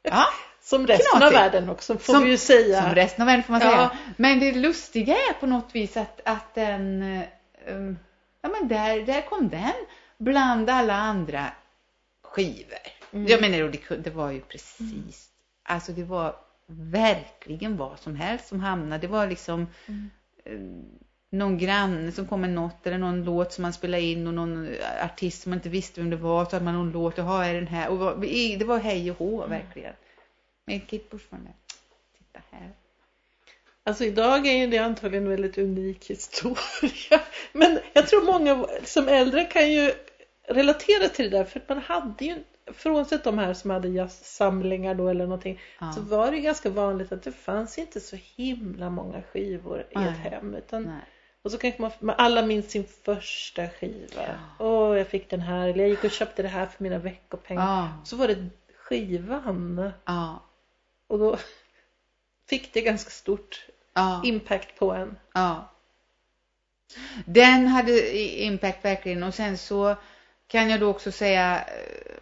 ja. 0.03 0.11
ja. 0.11 0.25
Som 0.63 0.87
resten 0.87 1.05
Knatigt. 1.11 1.37
av 1.37 1.43
världen 1.43 1.69
också 1.69 1.97
får 1.97 2.13
som, 2.13 2.23
vi 2.23 2.29
ju 2.29 2.37
säga. 2.37 2.81
Som 2.81 2.95
resten 2.95 3.21
av 3.21 3.25
världen 3.25 3.43
får 3.43 3.53
man 3.53 3.61
ja. 3.61 3.71
säga. 3.71 3.89
Men 4.17 4.39
det 4.39 4.51
lustiga 4.51 5.13
är 5.13 5.33
på 5.33 5.45
något 5.45 5.69
vis 5.73 5.97
att, 5.97 6.21
att 6.25 6.55
den, 6.55 7.03
um, 7.67 7.99
ja 8.41 8.49
men 8.49 8.67
där, 8.67 9.05
där 9.05 9.21
kom 9.21 9.49
den 9.49 9.73
bland 10.17 10.69
alla 10.69 10.93
andra 10.93 11.51
skivor. 12.33 12.77
Mm. 13.11 13.27
Jag 13.27 13.41
menar, 13.41 13.57
det, 13.57 13.95
det 13.95 14.09
var 14.09 14.31
ju 14.31 14.41
precis, 14.41 14.79
mm. 14.79 15.11
alltså 15.63 15.91
det 15.91 16.03
var 16.03 16.35
verkligen 16.67 17.77
vad 17.77 17.99
som 17.99 18.15
helst 18.15 18.47
som 18.47 18.59
hamnade. 18.59 19.01
Det 19.01 19.07
var 19.07 19.27
liksom 19.27 19.67
mm. 19.85 20.09
eh, 20.45 20.59
någon 21.29 21.57
granne 21.57 22.11
som 22.11 22.27
kom 22.27 22.41
med 22.41 22.49
något 22.49 22.87
eller 22.87 22.97
någon 22.97 23.23
låt 23.23 23.53
som 23.53 23.61
man 23.61 23.73
spelade 23.73 24.03
in 24.03 24.27
och 24.27 24.33
någon 24.33 24.75
artist 25.03 25.41
som 25.41 25.49
man 25.49 25.57
inte 25.57 25.69
visste 25.69 26.01
vem 26.01 26.09
det 26.09 26.15
var 26.15 26.45
så 26.45 26.51
hade 26.51 26.65
man 26.65 26.73
någon 26.73 26.91
låt, 26.91 27.17
jaha 27.17 27.45
är 27.45 27.53
den 27.53 27.67
här 27.67 27.89
och 27.89 28.19
det 28.21 28.65
var 28.65 28.79
hej 28.79 29.11
och 29.11 29.17
hå 29.17 29.43
mm. 29.43 29.49
verkligen. 29.49 29.93
Men 30.65 30.79
Kate 30.79 31.03
Bush 31.09 31.25
var 31.29 31.39
med. 31.39 31.53
Titta 32.17 32.39
här. 32.51 32.71
Alltså 33.85 34.03
idag 34.03 34.47
är 34.47 34.57
ju 34.57 34.67
det 34.67 34.77
antagligen 34.77 35.23
en 35.23 35.29
väldigt 35.29 35.57
unik 35.57 36.09
historia. 36.09 37.21
Men 37.51 37.79
jag 37.93 38.07
tror 38.07 38.23
många 38.23 38.65
som 38.83 39.07
äldre 39.07 39.43
kan 39.43 39.71
ju 39.71 39.93
relatera 40.53 41.09
till 41.09 41.31
det 41.31 41.37
där 41.37 41.45
för 41.45 41.59
att 41.59 41.69
man 41.69 41.77
hade 41.77 42.25
ju 42.25 42.43
frånsett 42.73 43.23
de 43.23 43.37
här 43.37 43.53
som 43.53 43.69
hade 43.69 43.87
jazzsamlingar 43.87 44.95
då 44.95 45.07
eller 45.07 45.25
någonting 45.25 45.59
ja. 45.79 45.91
så 45.91 46.01
var 46.01 46.31
det 46.31 46.39
ganska 46.39 46.69
vanligt 46.69 47.11
att 47.11 47.23
det 47.23 47.31
fanns 47.31 47.77
inte 47.77 47.99
så 47.99 48.17
himla 48.35 48.89
många 48.89 49.21
skivor 49.21 49.79
i 49.79 50.03
ett 50.03 50.17
hem 50.17 50.53
utan 50.53 50.99
och 51.43 51.51
så 51.51 51.57
kanske 51.57 51.81
man, 51.81 52.15
alla 52.17 52.41
minns 52.41 52.71
sin 52.71 52.85
första 53.03 53.69
skiva. 53.69 54.21
Åh, 54.21 54.25
ja. 54.59 54.65
oh, 54.65 54.97
jag 54.97 55.07
fick 55.07 55.29
den 55.29 55.41
här. 55.41 55.67
Eller 55.67 55.79
jag 55.79 55.89
gick 55.89 56.03
och 56.03 56.11
köpte 56.11 56.41
det 56.41 56.47
här 56.47 56.65
för 56.65 56.83
mina 56.83 56.97
veckopengar. 56.97 57.63
Ja. 57.63 58.01
Så 58.03 58.15
var 58.15 58.27
det 58.27 58.49
skivan. 58.77 59.91
Och 61.07 61.19
då 61.19 61.37
fick 62.49 62.73
det 62.73 62.81
ganska 62.81 63.09
stort 63.09 63.67
impact 64.23 64.79
på 64.79 64.91
en. 64.91 65.17
Ja. 65.33 65.69
Den 67.25 67.67
hade 67.67 68.17
impact 68.43 68.85
verkligen 68.85 69.23
och 69.23 69.33
sen 69.33 69.57
så 69.57 69.95
kan 70.53 70.69
jag 70.69 70.79
då 70.79 70.87
också 70.87 71.11
säga 71.11 71.65
eh, 71.67 72.15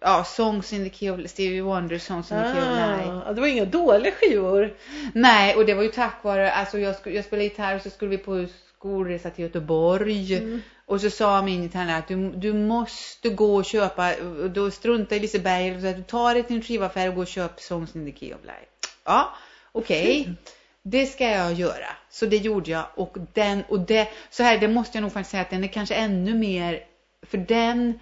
ja, 0.00 0.24
Songs 0.24 0.72
in 0.72 0.90
the 0.90 0.96
Key 0.96 1.10
of 1.10 1.30
Stevie 1.30 1.60
Wonder, 1.60 1.98
Songs 1.98 2.32
in 2.32 2.38
the 2.38 2.44
Key 2.44 2.62
of 2.62 2.68
ah, 2.68 2.96
Life. 2.96 3.34
Det 3.34 3.40
var 3.40 3.48
inga 3.48 3.64
dåliga 3.64 4.12
skivor. 4.12 4.74
Nej, 5.14 5.54
och 5.56 5.66
det 5.66 5.74
var 5.74 5.82
ju 5.82 5.88
tack 5.88 6.24
vare, 6.24 6.52
alltså 6.52 6.78
jag, 6.78 6.94
jag 7.04 7.24
spelade 7.24 7.44
gitarr 7.44 7.76
och 7.76 7.82
så 7.82 7.90
skulle 7.90 8.10
vi 8.10 8.18
på 8.18 8.46
skolresa 8.78 9.30
till 9.30 9.44
Göteborg. 9.44 10.36
Mm. 10.36 10.62
Och 10.86 11.00
så 11.00 11.10
sa 11.10 11.42
min 11.42 11.62
gitarrlärare 11.62 11.98
att 11.98 12.08
du, 12.08 12.30
du 12.30 12.52
måste 12.52 13.28
gå 13.28 13.56
och 13.56 13.64
köpa, 13.64 14.12
då 14.54 14.70
struntade 14.70 15.20
Liseberg 15.20 15.76
och 15.76 15.82
sa 15.82 15.88
att 15.88 15.96
du 15.96 16.02
tar 16.02 16.34
dig 16.34 16.42
till 16.42 16.56
en 16.56 16.62
skivaffär 16.62 17.08
och 17.08 17.14
går 17.14 17.22
och 17.22 17.28
köp 17.28 17.60
Songs 17.60 17.96
in 17.96 18.12
the 18.12 18.18
Key 18.18 18.34
of 18.34 18.40
Life. 18.42 18.66
Ja, 19.04 19.34
okej. 19.72 20.20
Okay. 20.20 20.34
Det 20.82 21.06
ska 21.06 21.24
jag 21.24 21.52
göra. 21.52 21.88
Så 22.10 22.26
det 22.26 22.36
gjorde 22.36 22.70
jag 22.70 22.84
och 22.94 23.16
den 23.32 23.62
och 23.68 23.80
det 23.80 24.08
så 24.30 24.42
här 24.42 24.58
det 24.58 24.68
måste 24.68 24.98
jag 24.98 25.02
nog 25.02 25.12
faktiskt 25.12 25.30
säga 25.30 25.42
att 25.42 25.50
den 25.50 25.64
är 25.64 25.68
kanske 25.68 25.94
ännu 25.94 26.34
mer 26.34 26.80
för 27.28 27.38
den 27.38 27.98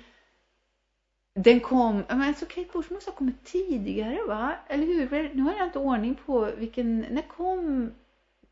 den 1.34 1.60
kom, 1.60 2.04
men 2.08 2.22
alltså 2.22 2.46
Kate 2.46 2.68
Bush 2.72 2.92
måste 2.92 3.10
ha 3.10 3.16
kommit 3.16 3.44
tidigare 3.44 4.18
va? 4.28 4.54
Eller 4.68 4.86
hur? 4.86 5.30
Nu 5.34 5.42
har 5.42 5.54
jag 5.54 5.66
inte 5.66 5.78
ordning 5.78 6.14
på 6.26 6.50
vilken, 6.56 7.06
när 7.10 7.22
kom? 7.22 7.90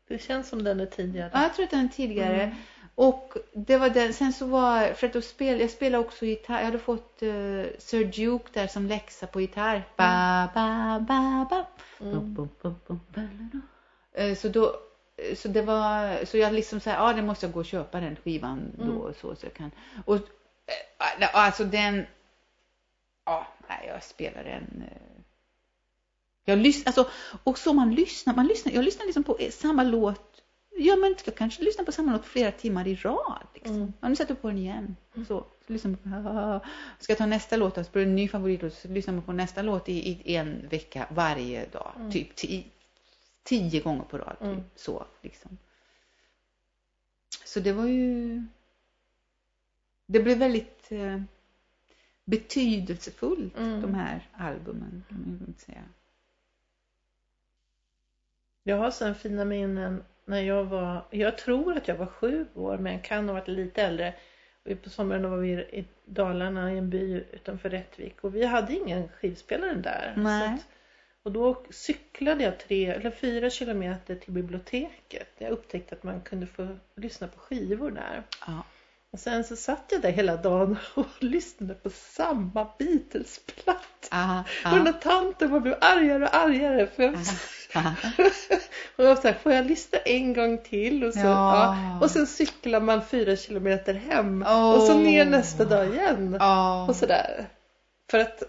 Det 0.07 0.19
känns 0.19 0.49
som 0.49 0.63
den 0.63 0.79
är 0.79 0.85
tidigare. 0.85 1.29
Ja, 1.33 1.41
jag 1.41 1.55
tror 1.55 1.63
att 1.63 1.71
den 1.71 1.85
är 1.85 1.89
tidigare. 1.89 2.41
Mm. 2.41 2.55
Och 2.95 3.33
det 3.53 3.77
var 3.77 3.89
den, 3.89 4.13
sen 4.13 4.33
så 4.33 4.45
var, 4.45 4.93
för 4.93 5.07
att 5.07 5.13
då 5.13 5.21
spel, 5.21 5.59
jag 5.59 5.69
spelade 5.69 6.03
också 6.03 6.25
gitarr, 6.25 6.57
jag 6.57 6.65
hade 6.65 6.79
fått 6.79 7.19
uh, 7.23 7.65
Sir 7.77 8.05
Duke 8.05 8.49
där 8.53 8.67
som 8.67 8.87
läxa 8.87 9.27
på 9.27 9.41
gitarr. 9.41 9.75
Mm. 9.75 9.83
Ba, 9.97 10.47
ba, 10.53 10.99
ba, 10.99 11.45
ba. 11.49 11.65
Mm. 12.05 12.33
Bum, 12.33 12.49
bum, 12.61 12.75
bum, 12.87 13.61
uh, 14.19 14.35
så 14.35 14.49
då, 14.49 14.75
så 15.35 15.47
det 15.47 15.61
var, 15.61 16.25
så 16.25 16.37
jag 16.37 16.53
liksom 16.53 16.79
såhär, 16.79 16.97
ja 16.97 17.13
det 17.13 17.21
måste 17.21 17.45
jag 17.45 17.53
gå 17.53 17.59
och 17.59 17.65
köpa 17.65 17.99
den 17.99 18.15
skivan 18.15 18.71
då 18.77 18.83
mm. 18.83 18.97
och 18.97 19.15
så, 19.15 19.35
så 19.35 19.45
jag 19.45 19.53
kan. 19.53 19.71
Och 20.05 20.19
alltså 21.33 21.63
den, 21.63 22.05
ja, 23.25 23.47
jag 23.87 24.03
spelar 24.03 24.43
den. 24.43 24.83
Eh, 24.87 25.13
jag 26.45 26.59
lyssnar, 26.59 26.89
alltså, 26.89 27.09
och 27.43 27.57
så 27.57 27.73
man 27.73 27.95
lyssnar, 27.95 28.35
man 28.35 28.47
lyssnar, 28.47 28.73
jag 28.73 28.85
lyssnar 28.85 29.05
liksom 29.05 29.23
på 29.23 29.37
samma 29.51 29.83
låt, 29.83 30.41
ja 30.77 30.95
men 30.95 31.15
jag 31.25 31.35
kanske 31.35 31.63
lyssnar 31.63 31.85
på 31.85 31.91
samma 31.91 32.11
låt 32.11 32.25
flera 32.25 32.51
timmar 32.51 32.87
i 32.87 32.95
rad. 32.95 33.47
Liksom. 33.53 33.75
Mm. 33.75 33.93
Ja, 33.99 34.09
nu 34.09 34.15
sätter 34.15 34.31
jag 34.31 34.41
på 34.41 34.47
den 34.47 34.57
igen. 34.57 34.95
Mm. 35.15 35.25
Så, 35.27 35.45
så 35.67 35.73
lyssnar 35.73 35.97
man 36.03 36.59
ska 36.99 37.11
jag 37.11 37.17
ta 37.17 37.25
nästa 37.25 37.57
låt, 37.57 37.75
så 37.75 37.91
blir 37.91 38.05
det 38.05 38.09
en 38.09 38.15
ny 38.15 38.27
favoritlåt, 38.27 38.73
så 38.73 38.87
lyssnar 38.87 39.13
man 39.13 39.23
på 39.23 39.33
nästa 39.33 39.61
låt 39.61 39.89
i, 39.89 40.21
i 40.23 40.35
en 40.35 40.67
vecka 40.67 41.07
varje 41.09 41.65
dag. 41.65 41.91
Mm. 41.95 42.11
Typ 42.11 42.35
tio, 42.35 42.63
tio 43.43 43.79
gånger 43.79 44.03
på 44.03 44.17
rad. 44.17 44.35
Typ. 44.39 44.47
Mm. 44.47 44.63
Så 44.75 45.05
liksom. 45.21 45.57
Så 47.45 47.59
det 47.59 47.73
var 47.73 47.85
ju 47.85 48.43
det 50.13 50.19
blev 50.19 50.37
väldigt 50.37 50.91
eh, 50.91 51.21
betydelsefullt, 52.25 53.57
mm. 53.57 53.81
de 53.81 53.93
här 53.93 54.29
albumen, 54.33 55.03
kan 55.09 55.17
man 55.17 55.53
säga. 55.57 55.83
Jag 58.63 58.77
har 58.77 58.91
sen 58.91 59.15
fina 59.15 59.45
minnen 59.45 60.03
när 60.25 60.41
jag 60.41 60.65
var, 60.65 61.05
jag 61.09 61.37
tror 61.37 61.77
att 61.77 61.87
jag 61.87 61.95
var 61.95 62.05
sju 62.05 62.45
år, 62.53 62.77
men 62.77 62.93
jag 62.93 63.03
kan 63.03 63.29
ha 63.29 63.33
varit 63.33 63.47
lite 63.47 63.81
äldre. 63.83 64.13
På 64.83 64.89
sommaren 64.89 65.29
var 65.29 65.37
vi 65.37 65.51
i 65.51 65.85
Dalarna 66.05 66.73
i 66.73 66.77
en 66.77 66.89
by 66.89 67.23
utanför 67.31 67.69
Rättvik 67.69 68.23
och 68.23 68.35
vi 68.35 68.45
hade 68.45 68.73
ingen 68.73 69.07
skivspelare 69.07 69.73
där. 69.73 70.13
Att, 70.53 70.67
och 71.23 71.31
då 71.31 71.63
cyklade 71.69 72.43
jag 72.43 72.59
tre 72.59 72.85
eller 72.85 73.11
fyra 73.11 73.49
kilometer 73.49 74.15
till 74.15 74.33
biblioteket. 74.33 75.29
Jag 75.37 75.51
upptäckte 75.51 75.95
att 75.95 76.03
man 76.03 76.21
kunde 76.21 76.47
få 76.47 76.77
lyssna 76.95 77.27
på 77.27 77.39
skivor 77.39 77.91
där. 77.91 78.23
Ja. 78.47 78.63
Och 79.13 79.19
sen 79.19 79.43
så 79.43 79.55
satt 79.55 79.83
jag 79.89 80.01
där 80.01 80.11
hela 80.11 80.37
dagen 80.37 80.77
och 80.93 81.05
lyssnade 81.19 81.73
på 81.73 81.89
samma 81.89 82.67
Beatles-platta. 82.79 84.43
Och 84.65 84.71
den 84.71 84.83
där 84.83 84.93
tanten 84.93 85.51
bara 85.51 85.59
blev 85.59 85.77
argare 85.81 86.23
och 86.23 86.35
argare. 86.35 86.87
För 86.87 87.03
jag, 87.03 87.13
och 88.95 89.03
jag 89.03 89.15
var 89.15 89.23
här, 89.23 89.33
får 89.33 89.51
jag 89.51 89.65
lyssna 89.65 89.99
en 89.99 90.33
gång 90.33 90.57
till? 90.57 91.03
Och, 91.03 91.13
så, 91.13 91.19
ja. 91.19 91.75
Ja. 91.75 91.99
och 92.01 92.11
sen 92.11 92.27
cyklar 92.27 92.79
man 92.79 93.05
fyra 93.05 93.35
kilometer 93.35 93.93
hem. 93.93 94.43
Oh. 94.43 94.73
Och 94.73 94.81
så 94.81 94.97
ner 94.97 95.25
nästa 95.25 95.65
dag 95.65 95.87
igen. 95.87 96.37
Oh. 96.39 96.89
Och 96.89 96.95
sådär. 96.95 97.45
För 98.11 98.19
att 98.19 98.43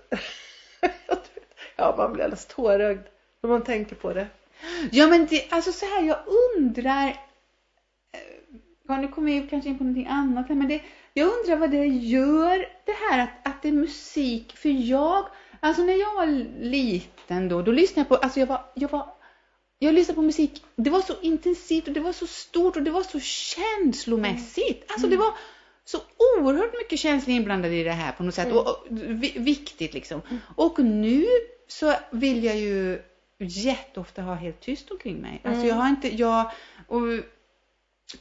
ja, 1.77 1.95
man 1.99 2.13
blir 2.13 2.25
alldeles 2.25 2.47
tårögd 2.47 3.07
när 3.43 3.51
man 3.51 3.65
tänker 3.65 3.97
på 3.97 4.13
det. 4.13 4.27
Ja 4.93 5.07
men 5.07 5.27
det, 5.27 5.47
alltså 5.51 5.73
så 5.73 5.87
här, 5.87 6.03
jag 6.03 6.19
undrar 6.57 7.17
ja, 8.89 8.97
nu 8.97 9.09
kommer 9.09 9.33
jag 9.33 9.51
kanske 9.51 9.69
in 9.71 9.79
på 9.79 9.85
någonting 9.85 10.07
annat 10.07 10.49
här, 10.49 10.55
men 10.55 10.69
det, 10.69 10.83
jag 11.13 11.29
undrar 11.39 11.57
vad 11.57 11.71
det 11.71 11.87
gör 11.87 12.59
det 12.59 12.93
här 13.11 13.23
att, 13.23 13.49
att 13.49 13.63
det 13.63 13.69
är 13.69 13.73
musik. 13.73 14.57
För 14.57 14.69
jag, 14.69 15.27
alltså 15.61 15.83
när 15.83 16.01
jag 16.01 16.15
var 16.15 16.27
liten 16.63 17.49
då, 17.49 17.63
då 17.63 17.73
lyssnade 17.73 18.01
jag 18.01 18.09
på, 18.09 18.25
alltså 18.25 18.41
jag 18.41 18.47
var, 18.47 18.61
jag 18.75 18.91
var, 18.91 19.07
jag 19.79 19.95
lyssnade 19.95 20.17
på 20.17 20.23
musik, 20.23 20.65
det 20.77 20.91
var 20.91 21.01
så 21.01 21.21
intensivt 21.21 21.89
och 21.89 21.95
det 21.95 22.01
var 22.01 22.13
så 22.13 22.27
stort 22.27 22.77
och 22.77 22.83
det 22.83 22.91
var 22.91 23.03
så 23.03 23.21
känslomässigt. 23.21 24.85
Alltså 24.89 25.07
det 25.07 25.15
mm. 25.15 25.27
var 25.27 25.35
så 25.85 25.99
oerhört 26.39 26.73
mycket 26.83 26.99
känslor 26.99 27.37
inblandade 27.37 27.75
i 27.75 27.85
det 27.85 27.93
här 27.93 28.13
på 28.13 28.23
något 28.23 28.35
sätt. 28.35 28.47
Mm. 28.47 28.59
Och, 28.59 28.69
och, 28.69 28.87
viktigt 29.35 29.95
liksom. 29.95 30.21
Mm. 30.29 30.41
Och 30.57 30.79
nu 30.79 31.27
så 31.69 31.95
vill 32.11 32.45
jag 32.45 32.57
ju 32.57 33.03
jätteofta 33.39 34.23
ha 34.23 34.35
helt 34.35 34.61
tyst 34.61 34.91
omkring 34.91 35.17
mig. 35.17 35.41
Alltså 35.45 35.65
mm. 35.65 35.69
jag 35.69 35.75
har 35.75 35.89
inte, 35.89 36.17
jag, 36.17 36.51
och 36.89 37.01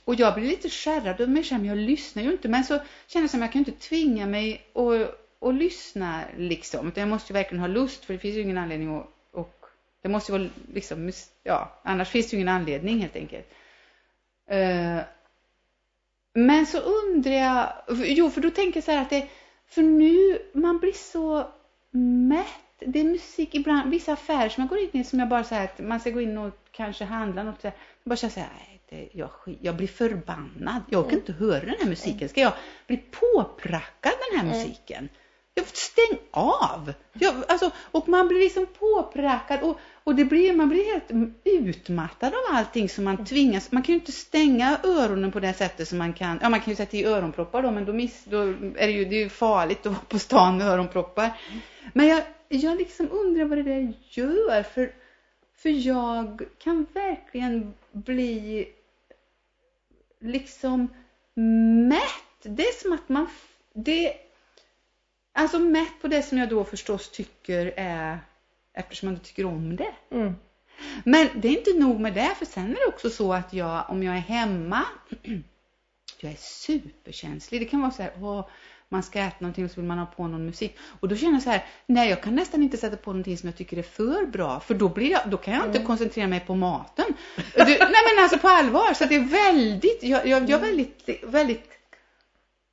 och 0.06 0.16
jag 0.16 0.36
blir 0.36 0.48
lite 0.48 0.70
skärrad 0.70 1.22
och 1.22 1.30
mig 1.30 1.44
själv, 1.44 1.66
jag 1.66 1.78
lyssnar 1.78 2.24
ju 2.24 2.32
inte. 2.32 2.50
Men 2.50 2.64
så 2.64 2.80
känner 3.08 3.24
jag 3.24 3.30
som 3.30 3.40
att 3.40 3.46
jag 3.46 3.52
kan 3.52 3.60
inte 3.60 3.88
tvinga 3.88 4.26
mig 4.26 4.62
att, 4.74 5.48
att 5.48 5.56
lyssna 5.56 6.24
liksom. 6.38 6.88
Utan 6.88 7.02
jag 7.02 7.10
måste 7.10 7.34
ju 7.34 7.34
verkligen 7.34 7.62
ha 7.62 7.68
lust 7.68 8.06
för 8.06 8.14
det 8.14 8.20
finns 8.20 8.36
ju 8.36 8.42
ingen 8.42 8.58
anledning 8.58 8.98
att 8.98 9.14
och 9.34 9.66
det 10.02 10.10
måste 10.10 10.32
ju 10.32 10.38
vara 10.38 10.50
liksom, 10.74 11.12
ja, 11.44 11.82
annars 11.84 12.10
finns 12.10 12.30
det 12.30 12.36
ju 12.36 12.42
ingen 12.42 12.56
anledning 12.56 13.00
helt 13.00 13.16
enkelt. 13.16 13.48
Uh, 14.52 15.02
men 16.34 16.66
så 16.66 16.80
undrar 16.80 17.32
jag, 17.32 17.74
jo 18.06 18.30
för 18.30 18.42
då 18.42 18.50
tänker 18.50 18.78
jag 18.78 18.84
så 18.84 18.92
här 18.92 19.02
att 19.02 19.10
det, 19.10 19.28
för 19.68 19.82
nu, 19.82 20.40
man 20.54 20.80
blir 20.80 20.92
så 20.92 21.48
mätt. 22.28 22.48
Det 22.80 23.00
är 23.00 23.04
musik 23.04 23.56
ibland, 23.56 23.90
vissa 23.90 24.14
affärer 24.14 24.50
som 24.50 24.62
jag 24.62 24.70
går 24.70 24.80
in 24.80 25.02
i 25.02 25.04
som 25.04 25.20
jag 25.20 25.30
bara 25.30 25.44
säger 25.44 25.64
att 25.64 25.80
man 25.80 26.00
ska 26.00 26.10
gå 26.10 26.22
in 26.22 26.38
och 26.38 26.54
kanske 26.72 27.06
handla 27.06 27.44
något 27.44 27.62
så 27.62 27.68
här, 27.68 27.78
bara 28.04 28.16
känner 28.16 28.34
så 28.34 28.40
här, 28.40 28.73
det, 28.90 29.10
jag, 29.12 29.30
jag 29.62 29.76
blir 29.76 29.88
förbannad. 29.88 30.82
Jag 30.90 31.04
kan 31.04 31.12
mm. 31.12 31.20
inte 31.20 31.34
höra 31.34 31.60
den 31.60 31.76
här 31.80 31.90
musiken. 31.90 32.30
Ska 32.30 32.42
jag 32.42 32.54
bli 32.88 32.98
påprackad 32.98 34.12
den 34.30 34.40
här 34.40 34.46
mm. 34.46 34.58
musiken? 34.58 35.10
Jag, 35.56 35.66
stäng 35.68 36.18
av! 36.32 36.94
Jag, 37.14 37.36
alltså, 37.48 37.72
och 37.92 38.08
man 38.08 38.28
blir 38.28 38.40
liksom 38.40 38.66
påprackad 38.80 39.62
och, 39.62 39.80
och 40.04 40.16
det 40.16 40.26
blir, 40.26 40.54
man 40.54 40.70
blir 40.70 40.92
helt 40.92 41.36
utmattad 41.44 42.34
av 42.34 42.56
allting 42.56 42.90
som 42.90 43.04
man 43.04 43.26
tvingas. 43.26 43.72
Man 43.72 43.84
kan 43.84 43.94
ju 43.94 44.00
inte 44.00 44.12
stänga 44.12 44.80
öronen 44.84 45.32
på 45.32 45.40
det 45.40 45.54
sättet 45.54 45.88
som 45.88 45.98
man 45.98 46.14
kan. 46.14 46.40
Ja, 46.42 46.50
man 46.50 46.60
kan 46.60 46.72
ju 46.72 46.76
sätta 46.76 46.98
i 46.98 47.06
öronproppar 47.06 47.64
då, 47.64 47.72
men 47.72 47.86
då, 47.86 47.94
miss, 47.94 48.26
då 48.26 48.42
är 48.42 48.88
det 48.88 48.92
ju, 48.92 49.06
det 49.06 49.16
är 49.16 49.24
ju 49.24 49.30
farligt 49.30 49.80
att 49.80 49.92
vara 49.92 50.06
på 50.08 50.20
stan 50.20 50.58
med 50.58 50.68
öronproppar. 50.68 51.32
Men 51.94 52.08
jag, 52.08 52.24
jag 52.50 52.78
liksom 52.78 53.08
undrar 53.12 53.46
vad 53.46 53.58
det 53.58 53.64
där 53.64 53.94
gör, 54.10 54.64
för, 54.64 54.92
för 55.64 55.70
jag 55.70 56.42
kan 56.58 56.86
verkligen 56.94 57.74
bli 57.92 58.68
liksom 60.20 60.88
mätt. 61.90 62.42
Det 62.42 62.64
är 62.64 62.82
som 62.82 62.94
att 62.94 63.10
man, 63.10 63.28
det, 63.74 64.14
alltså 65.34 65.60
mätt 65.60 66.02
på 66.02 66.08
det 66.08 66.22
som 66.22 66.38
jag 66.38 66.50
då 66.50 66.64
förstås 66.64 67.12
tycker 67.12 67.74
är, 67.78 68.20
eftersom 68.74 69.08
man 69.08 69.14
inte 69.14 69.26
tycker 69.26 69.46
om 69.46 69.76
det. 69.76 69.96
Mm. 70.12 70.34
Men 71.06 71.30
det 71.36 71.48
är 71.48 71.58
inte 71.58 71.80
nog 71.80 72.00
med 72.00 72.14
det, 72.14 72.36
för 72.38 72.46
sen 72.46 72.72
är 72.72 72.76
det 72.76 72.94
också 72.94 73.10
så 73.10 73.34
att 73.34 73.54
jag, 73.54 73.86
om 73.90 74.04
jag 74.04 74.16
är 74.16 74.22
hemma, 74.22 74.84
jag 76.20 76.32
är 76.32 76.38
superkänslig. 76.38 77.62
Det 77.62 77.66
kan 77.66 77.82
vara 77.82 77.92
så 77.92 78.04
här, 78.04 78.12
åh, 78.22 78.48
man 78.94 79.04
ska 79.04 79.20
äta 79.20 79.36
någonting 79.40 79.66
och 79.66 79.72
så 79.72 79.82
vill 79.82 79.88
man 79.88 79.98
ha 79.98 80.06
på 80.06 80.28
någon 80.28 80.46
musik. 80.46 80.78
Och 81.00 81.08
då 81.08 81.16
känner 81.16 81.34
jag 81.34 81.44
så 81.44 81.50
här, 81.50 81.66
nej 81.86 82.10
jag 82.10 82.24
kan 82.24 82.36
nästan 82.36 82.64
inte 82.64 82.78
sätta 82.78 82.98
på 82.98 83.12
någonting 83.12 83.38
som 83.38 83.50
jag 83.50 83.58
tycker 83.58 83.78
är 83.78 83.84
för 83.84 84.26
bra. 84.26 84.60
För 84.60 84.74
då, 84.74 84.90
blir 84.90 85.12
jag, 85.12 85.22
då 85.30 85.38
kan 85.38 85.54
jag 85.54 85.66
inte 85.66 85.78
mm. 85.78 85.88
koncentrera 85.88 86.28
mig 86.28 86.40
på 86.40 86.56
maten. 86.56 87.06
Du, 87.56 87.64
nej 87.66 87.78
men 87.80 88.24
alltså 88.24 88.38
på 88.38 88.48
allvar, 88.48 88.94
så 88.94 89.06
det 89.06 89.16
är 89.16 89.26
väldigt, 89.26 90.04
jag, 90.04 90.28
jag, 90.28 90.50
jag 90.50 90.60
är 90.60 90.66
väldigt, 90.66 91.24
väldigt 91.24 91.70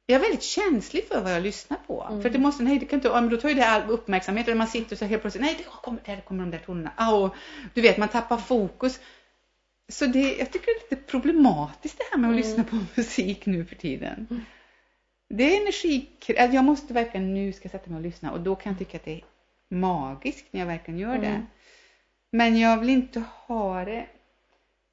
jag 0.07 0.17
är 0.17 0.21
väldigt 0.21 0.43
känslig 0.43 1.09
för 1.09 1.21
vad 1.21 1.33
jag 1.35 1.43
lyssnar 1.43 1.79
på. 1.87 2.07
Mm. 2.11 2.23
För 2.23 2.31
det 2.31 2.39
måste, 2.39 2.63
nej 2.63 2.79
det 2.79 2.87
kan 2.87 2.97
inte, 2.97 3.09
ja, 3.09 3.21
men 3.21 3.31
då 3.31 3.37
tar 3.37 3.49
ju 3.49 3.55
det 3.55 3.67
all 3.67 3.91
uppmärksamhet. 3.91 4.49
Eller 4.49 4.57
man 4.57 4.67
sitter 4.67 4.97
så 4.97 5.05
helt 5.05 5.23
plötsligt, 5.23 5.45
nej 5.45 5.55
det 5.59 5.65
kommer, 5.65 6.01
där 6.07 6.21
kommer 6.21 6.45
de 6.45 6.51
där 6.51 6.59
tonerna. 6.59 7.13
Och, 7.13 7.35
du 7.75 7.81
vet, 7.81 7.99
man 7.99 8.09
tappar 8.09 8.37
fokus. 8.37 9.01
Så 9.89 10.07
det, 10.07 10.37
jag 10.39 10.53
tycker 10.53 10.67
det 10.67 10.87
är 10.87 10.97
lite 10.97 11.11
problematiskt 11.11 11.99
det 11.99 12.05
här 12.11 12.19
med 12.19 12.31
att 12.31 12.35
mm. 12.35 12.47
lyssna 12.47 12.65
på 12.65 12.79
musik 12.95 13.47
nu 13.47 13.65
för 13.65 13.77
tiden. 13.77 14.45
Mm 15.31 15.37
det 15.37 15.57
är 15.57 15.61
energi, 15.61 16.09
alltså 16.29 16.55
jag 16.55 16.65
måste 16.65 16.95
verkligen 16.95 17.35
nu 17.35 17.53
ska 17.53 17.69
sätta 17.69 17.91
mig 17.91 17.97
och 17.97 18.03
lyssna 18.03 18.33
och 18.33 18.41
då 18.41 18.55
kan 18.55 18.73
jag 18.73 18.79
tycka 18.79 18.97
att 18.97 19.05
det 19.05 19.13
är 19.13 19.25
magiskt 19.69 20.47
när 20.51 20.61
jag 20.61 20.67
verkligen 20.67 21.01
gör 21.01 21.19
det. 21.19 21.27
Mm. 21.27 21.47
Men 22.33 22.59
jag 22.59 22.79
vill 22.79 22.91
inte 22.91 23.23
ha 23.47 23.85
det 23.85 24.07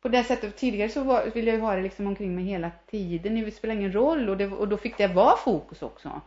på 0.01 0.09
det 0.09 0.23
sättet. 0.23 0.57
Tidigare 0.57 0.89
så 0.89 1.03
var, 1.03 1.25
ville 1.25 1.51
jag 1.51 1.59
ha 1.59 1.75
det 1.75 1.81
liksom 1.81 2.07
omkring 2.07 2.35
mig 2.35 2.43
hela 2.43 2.71
tiden. 2.89 3.35
Det 3.35 3.51
spelar 3.51 3.75
ingen 3.75 3.93
roll 3.93 4.29
och, 4.29 4.37
det, 4.37 4.47
och 4.47 4.67
då 4.67 4.77
fick 4.77 4.97
det 4.97 5.07
vara 5.07 5.37
fokus 5.37 5.81
också. 5.81 6.21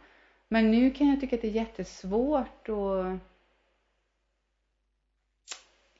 Men 0.48 0.70
nu 0.70 0.90
kan 0.90 1.08
jag 1.08 1.20
tycka 1.20 1.36
att 1.36 1.42
det 1.42 1.48
är 1.48 1.52
jättesvårt 1.52 2.68
att 2.68 3.18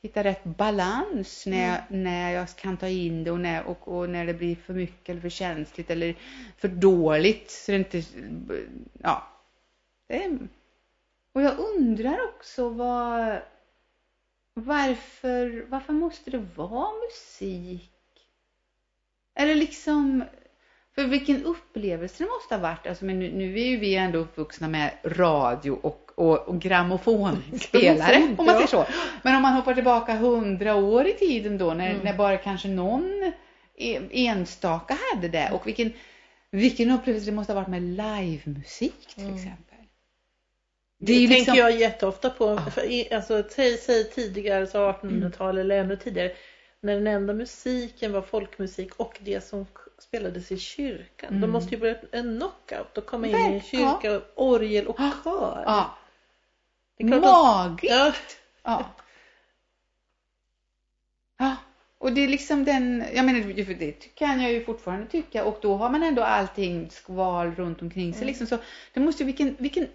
hitta 0.01 0.23
rätt 0.23 0.43
balans 0.43 1.45
när 1.45 1.67
jag, 1.67 1.77
mm. 1.89 2.03
när 2.03 2.31
jag 2.31 2.55
kan 2.55 2.77
ta 2.77 2.87
in 2.87 3.23
det 3.23 3.31
och 3.31 3.39
när, 3.39 3.63
och, 3.63 3.87
och, 3.87 4.09
när 4.09 4.25
det 4.25 4.33
blir 4.33 4.55
för 4.55 4.73
mycket 4.73 5.09
eller 5.09 5.21
för 5.21 5.29
känsligt 5.29 5.89
eller 5.89 6.15
för 6.57 6.67
dåligt. 6.67 7.51
Så 7.51 7.71
det 7.71 7.77
inte, 7.77 8.03
ja. 8.99 9.27
Det, 10.07 10.37
och 11.33 11.41
jag 11.41 11.59
undrar 11.59 12.25
också 12.27 12.69
vad, 12.69 13.41
varför, 14.53 15.65
varför 15.69 15.93
måste 15.93 16.31
det 16.31 16.45
vara 16.55 16.91
musik? 17.09 17.91
Eller 19.35 19.55
liksom, 19.55 20.23
för 20.95 21.07
vilken 21.07 21.45
upplevelse 21.45 22.23
det 22.23 22.29
måste 22.29 22.55
ha 22.55 22.61
varit. 22.61 22.87
Alltså, 22.87 23.05
men 23.05 23.19
nu, 23.19 23.31
nu 23.31 23.59
är 23.59 23.65
ju 23.65 23.77
vi 23.77 23.95
ändå 23.95 24.19
uppvuxna 24.19 24.67
med 24.67 24.97
radio 25.03 25.71
och, 25.71 26.10
och, 26.21 26.47
och 26.47 26.61
grammofonspelare, 26.61 28.35
om 28.37 28.45
man 28.45 28.55
säger 28.55 28.67
så. 28.67 28.85
Men 29.23 29.35
om 29.35 29.41
man 29.41 29.53
hoppar 29.53 29.73
tillbaka 29.73 30.15
hundra 30.15 30.75
år 30.75 31.07
i 31.07 31.13
tiden 31.13 31.57
då, 31.57 31.73
när, 31.73 31.89
mm. 31.89 32.03
när 32.03 32.13
bara 32.13 32.37
kanske 32.37 32.67
någon 32.67 33.33
e, 33.77 33.99
enstaka 34.11 34.97
hade 35.13 35.27
det. 35.27 35.51
Och 35.53 35.67
vilken, 35.67 35.93
vilken 36.51 36.91
upplevelse 36.91 37.25
det 37.25 37.35
måste 37.35 37.53
ha 37.53 37.59
varit 37.59 37.69
med 37.69 37.81
livemusik 37.81 39.07
till 39.15 39.23
mm. 39.23 39.35
exempel. 39.35 39.77
Det, 40.99 41.13
det 41.13 41.19
liksom... 41.19 41.45
tänker 41.45 41.61
jag 41.61 41.79
jätteofta 41.79 42.29
på. 42.29 42.57
För, 42.57 43.13
alltså, 43.15 43.43
säg, 43.49 43.77
säg 43.77 44.09
tidigare, 44.09 44.67
så 44.67 44.77
1800-tal 44.77 45.49
mm. 45.49 45.61
eller 45.61 45.79
ännu 45.79 45.95
tidigare. 45.95 46.31
När 46.81 46.93
den 46.93 47.07
enda 47.07 47.33
musiken 47.33 48.11
var 48.11 48.21
folkmusik 48.21 48.95
och 48.95 49.17
det 49.21 49.41
som 49.43 49.65
spelades 49.99 50.51
i 50.51 50.57
kyrkan. 50.57 51.29
Mm. 51.29 51.41
De 51.41 51.51
måste 51.51 51.75
ju 51.75 51.81
börja 51.81 51.95
en 52.11 52.37
knockout 52.39 52.97
och 52.97 53.05
komma 53.05 53.27
in 53.27 53.35
i 53.35 53.53
en 53.53 53.61
kyrka, 53.61 54.11
ja. 54.11 54.21
orgel 54.35 54.87
och 54.87 54.97
kör. 55.23 55.63
Ja. 55.65 55.97
Magiskt! 57.03 57.89
Ja. 57.89 58.13
ja. 58.63 58.85
Ja. 61.39 61.55
Och 61.97 62.13
det 62.13 62.21
är 62.21 62.27
liksom 62.27 62.65
den, 62.65 63.03
jag 63.13 63.25
menar 63.25 63.73
det 63.79 64.15
kan 64.15 64.41
jag 64.41 64.51
ju 64.51 64.65
fortfarande 64.65 65.05
tycka 65.05 65.45
och 65.45 65.59
då 65.61 65.75
har 65.75 65.89
man 65.89 66.03
ändå 66.03 66.23
allting 66.23 66.89
skval 66.91 67.51
runt 67.51 67.81
omkring 67.81 68.13
sig 68.13 68.21
mm. 68.21 68.27
liksom 68.27 68.47
så 68.47 68.57
det 68.93 68.99
måste 68.99 69.23
ju, 69.23 69.25
vilken, 69.25 69.55
vilken 69.59 69.87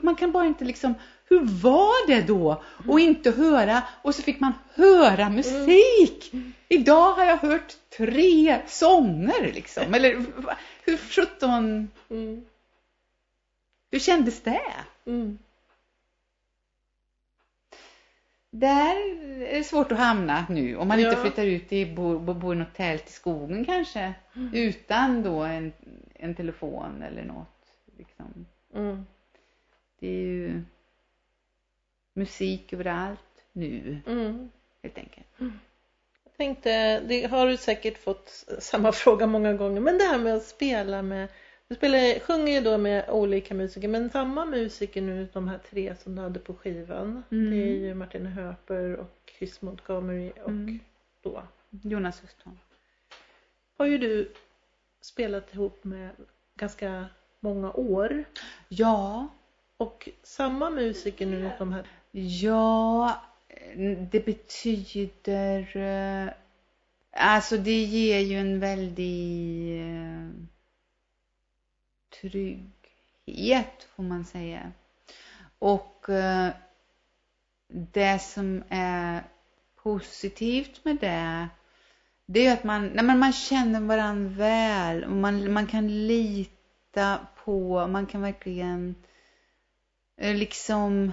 man 0.00 0.14
kan 0.14 0.32
bara 0.32 0.46
inte 0.46 0.64
liksom, 0.64 0.94
hur 1.24 1.40
var 1.62 2.06
det 2.06 2.22
då? 2.22 2.62
Och 2.88 3.00
inte 3.00 3.30
höra, 3.30 3.82
och 4.02 4.14
så 4.14 4.22
fick 4.22 4.40
man 4.40 4.52
höra 4.74 5.30
musik. 5.30 6.30
Mm. 6.32 6.52
Idag 6.68 7.12
har 7.12 7.24
jag 7.24 7.36
hört 7.36 7.74
tre 7.96 8.58
sånger 8.66 9.52
liksom. 9.54 9.94
Eller 9.94 10.24
hur 10.84 10.96
sjutton... 10.96 11.90
Mm. 12.10 12.44
Hur 13.90 13.98
kändes 13.98 14.40
det? 14.40 14.72
Mm. 15.06 15.38
Där 18.58 18.96
är 19.42 19.58
det 19.58 19.64
svårt 19.64 19.92
att 19.92 19.98
hamna 19.98 20.46
nu. 20.48 20.76
Om 20.76 20.88
man 20.88 21.00
ja. 21.00 21.08
inte 21.08 21.22
flyttar 21.22 21.44
ut 21.44 21.72
i, 21.72 21.94
bor, 21.94 22.34
bor 22.34 22.54
i 22.54 22.58
något 22.58 22.74
tält 22.74 23.08
i 23.08 23.12
skogen 23.12 23.64
kanske. 23.64 24.14
Mm. 24.36 24.54
Utan 24.54 25.22
då 25.22 25.42
en, 25.42 25.72
en 26.14 26.34
telefon 26.34 27.02
eller 27.02 27.24
något. 27.24 27.72
Liksom. 27.98 28.46
Mm. 28.74 29.06
Det 30.00 30.06
är 30.08 30.20
ju 30.20 30.62
musik 32.14 32.72
överallt 32.72 33.44
nu. 33.52 34.00
Mm. 34.06 34.50
Helt 34.82 34.98
enkelt. 34.98 35.40
Mm. 35.40 35.58
Jag 36.24 36.36
tänkte, 36.36 37.00
det 37.00 37.26
har 37.26 37.46
du 37.46 37.56
säkert 37.56 37.98
fått 37.98 38.44
samma 38.58 38.92
fråga 39.02 39.26
många 39.26 39.52
gånger, 39.52 39.80
men 39.80 39.98
det 39.98 40.04
här 40.04 40.18
med 40.18 40.34
att 40.34 40.46
spela 40.46 41.02
med 41.02 41.28
du 41.68 41.74
spelar, 41.74 42.20
sjunger 42.20 42.52
ju 42.52 42.60
då 42.60 42.78
med 42.78 43.10
olika 43.10 43.54
musiker 43.54 43.88
men 43.88 44.10
samma 44.10 44.44
musiker 44.44 45.02
nu 45.02 45.28
de 45.32 45.48
här 45.48 45.58
tre 45.70 45.96
som 45.96 46.16
du 46.16 46.22
hade 46.22 46.38
på 46.38 46.54
skivan. 46.54 47.22
Mm. 47.30 47.50
Det 47.50 47.56
är 47.56 47.76
ju 47.76 47.94
Martin 47.94 48.26
Höper 48.26 48.96
och 48.96 49.32
Chris 49.38 49.62
Montgomery 49.62 50.30
och 50.42 50.48
mm. 50.48 50.78
då 51.22 51.42
Jonas 51.70 52.22
Östholm. 52.24 52.58
Har 53.76 53.86
ju 53.86 53.98
du 53.98 54.32
spelat 55.00 55.54
ihop 55.54 55.84
med 55.84 56.10
ganska 56.54 57.06
många 57.40 57.72
år. 57.72 58.24
Ja, 58.68 59.28
och 59.76 60.08
samma 60.22 60.70
musiker 60.70 61.26
nu 61.26 61.50
de 61.58 61.72
här? 61.72 61.86
Ja, 62.10 63.20
det 64.10 64.24
betyder... 64.24 65.76
Eh, 65.76 66.32
alltså 67.10 67.56
det 67.56 67.84
ger 67.84 68.20
ju 68.20 68.36
en 68.36 68.60
väldig 68.60 69.80
eh, 69.80 70.28
trygghet 72.20 73.88
får 73.96 74.02
man 74.02 74.24
säga. 74.24 74.72
Och 75.58 76.08
eh, 76.08 76.48
det 77.68 78.18
som 78.18 78.62
är 78.68 79.24
positivt 79.82 80.84
med 80.84 80.96
det 80.96 81.48
det 82.26 82.46
är 82.46 82.52
att 82.52 82.64
man, 82.64 82.86
nej 82.86 83.16
man 83.16 83.32
känner 83.32 83.80
varandra 83.80 84.28
väl 84.28 85.04
och 85.04 85.10
man, 85.10 85.52
man 85.52 85.66
kan 85.66 86.06
lita 86.06 87.26
på, 87.44 87.86
man 87.86 88.06
kan 88.06 88.22
verkligen 88.22 88.94
eh, 90.16 90.34
liksom 90.34 91.12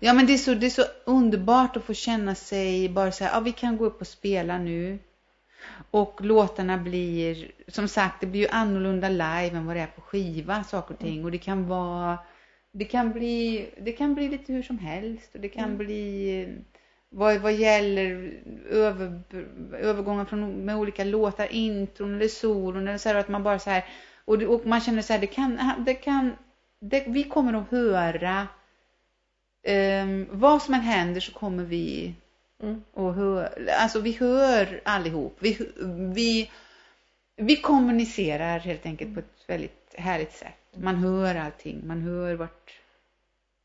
Ja 0.00 0.12
men 0.12 0.26
det 0.26 0.32
är 0.32 0.38
så, 0.38 0.54
det 0.54 0.66
är 0.66 0.70
så 0.70 0.84
underbart 1.04 1.76
att 1.76 1.84
få 1.84 1.94
känna 1.94 2.34
sig 2.34 2.88
bara 2.88 3.12
så 3.12 3.24
här, 3.24 3.32
ja 3.32 3.40
vi 3.40 3.52
kan 3.52 3.76
gå 3.76 3.84
upp 3.84 4.00
och 4.00 4.06
spela 4.06 4.58
nu. 4.58 4.98
Och 5.90 6.20
låtarna 6.24 6.78
blir, 6.78 7.50
som 7.68 7.88
sagt, 7.88 8.20
det 8.20 8.26
blir 8.26 8.40
ju 8.40 8.48
annorlunda 8.48 9.08
live 9.08 9.50
än 9.56 9.66
vad 9.66 9.76
det 9.76 9.80
är 9.82 9.86
på 9.86 10.00
skiva, 10.00 10.64
saker 10.64 10.94
och 10.94 11.00
ting. 11.00 11.24
Och 11.24 11.30
det 11.30 11.38
kan 11.38 11.68
vara, 11.68 12.18
det 12.72 12.84
kan 12.84 13.12
bli, 13.12 13.66
det 13.80 13.92
kan 13.92 14.14
bli 14.14 14.28
lite 14.28 14.52
hur 14.52 14.62
som 14.62 14.78
helst. 14.78 15.34
Och 15.34 15.40
det 15.40 15.48
kan 15.48 15.64
Mm. 15.64 15.76
bli, 15.78 16.48
vad, 17.10 17.36
vad 17.40 17.54
gäller 17.54 18.32
över, 18.70 19.22
övergångar 19.80 20.24
från, 20.24 20.50
med 20.64 20.76
olika 20.76 21.04
låtar, 21.04 21.52
intron 21.52 22.14
eller 22.14 22.28
solon 22.28 22.88
eller 22.88 22.98
så 22.98 23.08
här, 23.08 23.16
att 23.16 23.28
man 23.28 23.42
bara 23.42 23.58
så 23.58 23.70
här, 23.70 23.84
och, 24.24 24.38
det- 24.38 24.46
och 24.46 24.66
man 24.66 24.80
känner 24.80 25.02
så 25.02 25.12
här, 25.12 25.20
det 25.20 25.26
kan, 25.26 25.58
det 25.86 25.94
kan, 25.94 26.32
det, 26.80 27.04
vi 27.08 27.24
kommer 27.24 27.52
att 27.54 27.70
höra, 27.70 28.46
ehm, 29.62 30.26
vad 30.30 30.62
som 30.62 30.74
än 30.74 30.80
händer 30.80 31.20
så 31.20 31.32
kommer 31.32 31.64
vi 31.64 32.14
Mm. 32.62 32.84
och 32.92 33.14
hör, 33.14 33.68
alltså 33.80 34.00
vi 34.00 34.12
hör 34.12 34.80
allihop. 34.84 35.36
Vi, 35.38 35.58
vi, 36.14 36.50
vi 37.36 37.56
kommunicerar 37.56 38.58
helt 38.58 38.86
enkelt 38.86 39.14
på 39.14 39.20
ett 39.20 39.44
väldigt 39.46 39.94
härligt 39.98 40.32
sätt. 40.32 40.76
Man 40.76 40.96
hör 40.96 41.34
allting, 41.34 41.86
man 41.86 42.02
hör 42.02 42.34
vart... 42.34 42.80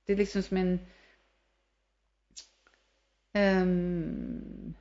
Det 0.05 0.13
är 0.13 0.17
liksom 0.17 0.43
som 0.43 0.57
en... 0.57 0.79
Um, 3.33 4.73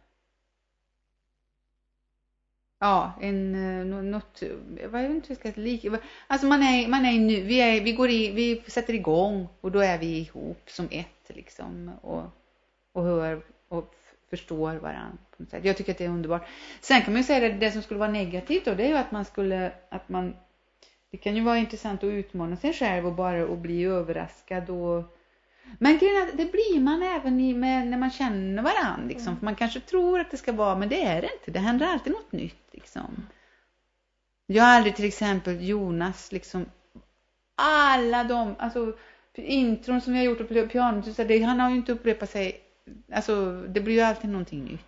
ja, 2.79 3.13
en, 3.21 3.55
eh, 3.55 4.03
något, 4.03 4.43
jag 4.83 5.05
inte 5.05 5.33
jag 5.33 5.39
ska 5.39 5.61
lika, 5.61 5.99
alltså 6.27 6.47
man 6.47 6.63
är, 6.63 6.89
man 6.89 7.07
är 7.07 7.19
nu, 7.19 7.41
vi, 7.41 7.61
är, 7.61 7.81
vi 7.81 7.93
går 7.93 8.11
i, 8.11 8.31
vi 8.31 8.63
sätter 8.67 8.95
igång 8.95 9.49
och 9.61 9.73
då 9.73 9.81
är 9.81 9.99
vi 9.99 10.19
ihop 10.19 10.71
som 10.71 10.89
ett 10.91 11.37
liksom 11.37 11.93
och, 12.03 12.25
och 12.93 13.05
hör 13.05 13.43
och 13.69 13.95
förstår 14.31 14.75
varandra 14.75 15.19
på 15.37 15.43
något 15.43 15.51
sätt. 15.51 15.65
Jag 15.65 15.77
tycker 15.77 15.93
att 15.93 15.99
det 15.99 16.05
är 16.05 16.09
underbart. 16.09 16.47
Sen 16.81 17.03
kan 17.03 17.13
man 17.13 17.21
ju 17.21 17.27
säga 17.27 17.41
det, 17.41 17.55
det 17.55 17.71
som 17.71 17.83
skulle 17.83 18.01
vara 18.01 18.11
negativt 18.11 18.65
då, 18.65 18.75
det 18.75 18.85
är 18.85 18.89
ju 18.89 18.97
att 18.97 19.13
man 19.13 19.25
skulle, 19.25 19.73
att 19.89 20.09
man, 20.09 20.37
det 21.11 21.17
kan 21.17 21.37
ju 21.37 21.43
vara 21.43 21.59
intressant 21.59 22.05
att 22.05 22.09
utmana 22.09 22.57
sig 22.57 22.73
själv 22.73 23.07
och 23.07 23.15
bara 23.15 23.47
och 23.47 23.59
bli 23.59 23.85
överraskad 23.85 24.71
och 24.71 25.17
men 25.79 25.99
grejen 25.99 26.23
att 26.23 26.37
det 26.37 26.53
blir 26.53 26.81
man 26.81 27.03
även 27.03 27.41
i, 27.41 27.55
med, 27.55 27.87
när 27.87 27.99
man 27.99 28.11
känner 28.11 28.63
varandra. 28.63 29.09
Liksom. 29.09 29.37
För 29.37 29.45
man 29.45 29.55
kanske 29.55 29.81
tror 29.81 30.21
att 30.21 30.31
det 30.31 30.37
ska 30.37 30.53
vara, 30.53 30.77
men 30.77 30.89
det 30.89 31.03
är 31.03 31.21
det 31.21 31.29
inte. 31.39 31.51
Det 31.51 31.59
händer 31.59 31.87
alltid 31.87 32.13
något 32.13 32.33
nytt. 32.33 32.69
Liksom. 32.71 33.27
Jag 34.47 34.65
har 34.65 34.71
aldrig 34.71 34.97
till 34.97 35.05
exempel 35.05 35.69
Jonas, 35.69 36.33
liksom, 36.33 36.67
alla 37.55 38.25
de, 38.25 38.55
alltså 38.59 38.97
intron 39.35 40.01
som 40.01 40.15
har 40.15 40.23
gjort 40.23 40.49
på 40.49 40.69
pianot, 40.69 41.19
han 41.19 41.61
har 41.61 41.71
ju 41.71 41.77
inte 41.77 41.93
upprepat 41.93 42.31
sig, 42.31 42.61
alltså 43.13 43.63
det 43.69 43.81
blir 43.81 43.95
ju 43.95 44.01
alltid 44.01 44.31
någonting 44.31 44.65
nytt. 44.65 44.85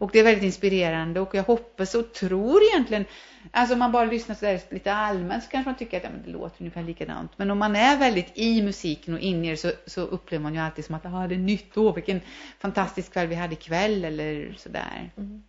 Och 0.00 0.10
det 0.12 0.18
är 0.18 0.24
väldigt 0.24 0.44
inspirerande 0.44 1.20
och 1.20 1.34
jag 1.34 1.42
hoppas 1.42 1.94
och 1.94 2.12
tror 2.12 2.62
egentligen, 2.62 3.04
alltså 3.50 3.72
om 3.72 3.78
man 3.78 3.92
bara 3.92 4.04
lyssnar 4.04 4.34
så 4.34 4.44
där 4.44 4.60
lite 4.70 4.92
allmänt 4.92 5.44
så 5.44 5.50
kanske 5.50 5.70
man 5.70 5.78
tycker 5.78 5.96
att 5.96 6.04
ja, 6.04 6.10
men 6.10 6.22
det 6.22 6.30
låter 6.30 6.60
ungefär 6.60 6.82
likadant. 6.82 7.32
Men 7.36 7.50
om 7.50 7.58
man 7.58 7.76
är 7.76 7.98
väldigt 7.98 8.32
i 8.34 8.62
musiken 8.62 9.14
och 9.14 9.20
inne 9.20 9.46
i 9.46 9.50
det 9.50 9.56
så, 9.56 9.72
så 9.86 10.00
upplever 10.00 10.42
man 10.42 10.54
ju 10.54 10.60
alltid 10.60 10.84
som 10.84 10.94
att 10.94 11.06
ah, 11.06 11.26
det 11.26 11.34
är 11.34 11.38
nytt, 11.38 11.76
åh 11.76 11.94
vilken 11.94 12.20
fantastisk 12.58 13.12
kväll 13.12 13.26
vi 13.26 13.34
hade 13.34 13.52
ikväll 13.52 14.04
eller 14.04 14.54
sådär. 14.58 15.10
Mm. 15.16 15.42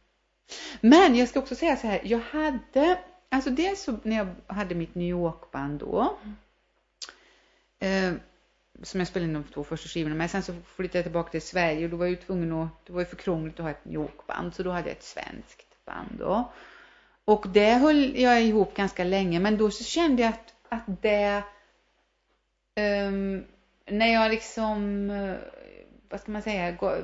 Men 0.82 1.16
jag 1.16 1.30
ska 1.30 1.40
också 1.40 1.56
säga 1.56 1.76
så 1.76 1.88
här, 1.88 2.02
jag 2.04 2.20
hade, 2.20 3.00
alltså 3.30 3.50
dels 3.50 3.84
så 3.84 3.98
när 4.04 4.18
jag 4.18 4.56
hade 4.56 4.76
mitt 4.76 4.96
New 4.96 5.08
York-band 5.08 5.80
då, 5.80 6.18
eh, 7.80 8.14
som 8.84 9.00
jag 9.00 9.08
spelade 9.08 9.28
in 9.28 9.34
de 9.34 9.44
två 9.54 9.64
första 9.64 9.90
skivorna 9.90 10.16
med, 10.16 10.32
sen 10.32 10.44
så 10.44 10.54
flyttade 10.66 10.98
jag 10.98 11.06
tillbaka 11.06 11.32
till 11.32 11.42
Sverige 11.42 11.86
och 11.86 11.92
då 11.92 11.98
var 11.98 12.06
jag 12.06 12.10
ju 12.10 12.16
tvungen 12.16 12.52
att, 12.52 12.86
det 12.86 12.94
var 12.94 13.00
ju 13.00 13.06
för 13.06 13.16
krångligt 13.16 13.60
att 13.60 13.64
ha 13.64 13.70
ett 13.72 13.86
New 13.86 13.94
York-band, 13.94 14.56
så 14.56 14.64
då 14.64 14.72
hade 14.72 14.90
jag 14.90 14.98
ett 14.98 15.04
svenskt 15.04 15.86
band 15.86 16.16
då. 16.20 16.52
Och 17.26 17.46
det 17.48 17.74
höll 17.74 18.20
jag 18.20 18.44
ihop 18.44 18.76
ganska 18.76 19.04
länge, 19.04 19.40
men 19.40 19.58
då 19.58 19.72
så 19.72 19.84
kände 19.84 20.22
jag 20.22 20.30
att, 20.30 20.54
att 20.70 21.02
det, 21.02 21.44
um, 22.76 23.46
när 23.86 24.14
jag 24.14 24.32
liksom, 24.32 25.10
eh, 25.10 25.36
vad 26.10 26.20
ska 26.22 26.32
man 26.32 26.42
säga, 26.42 26.72
gå, 26.72 26.96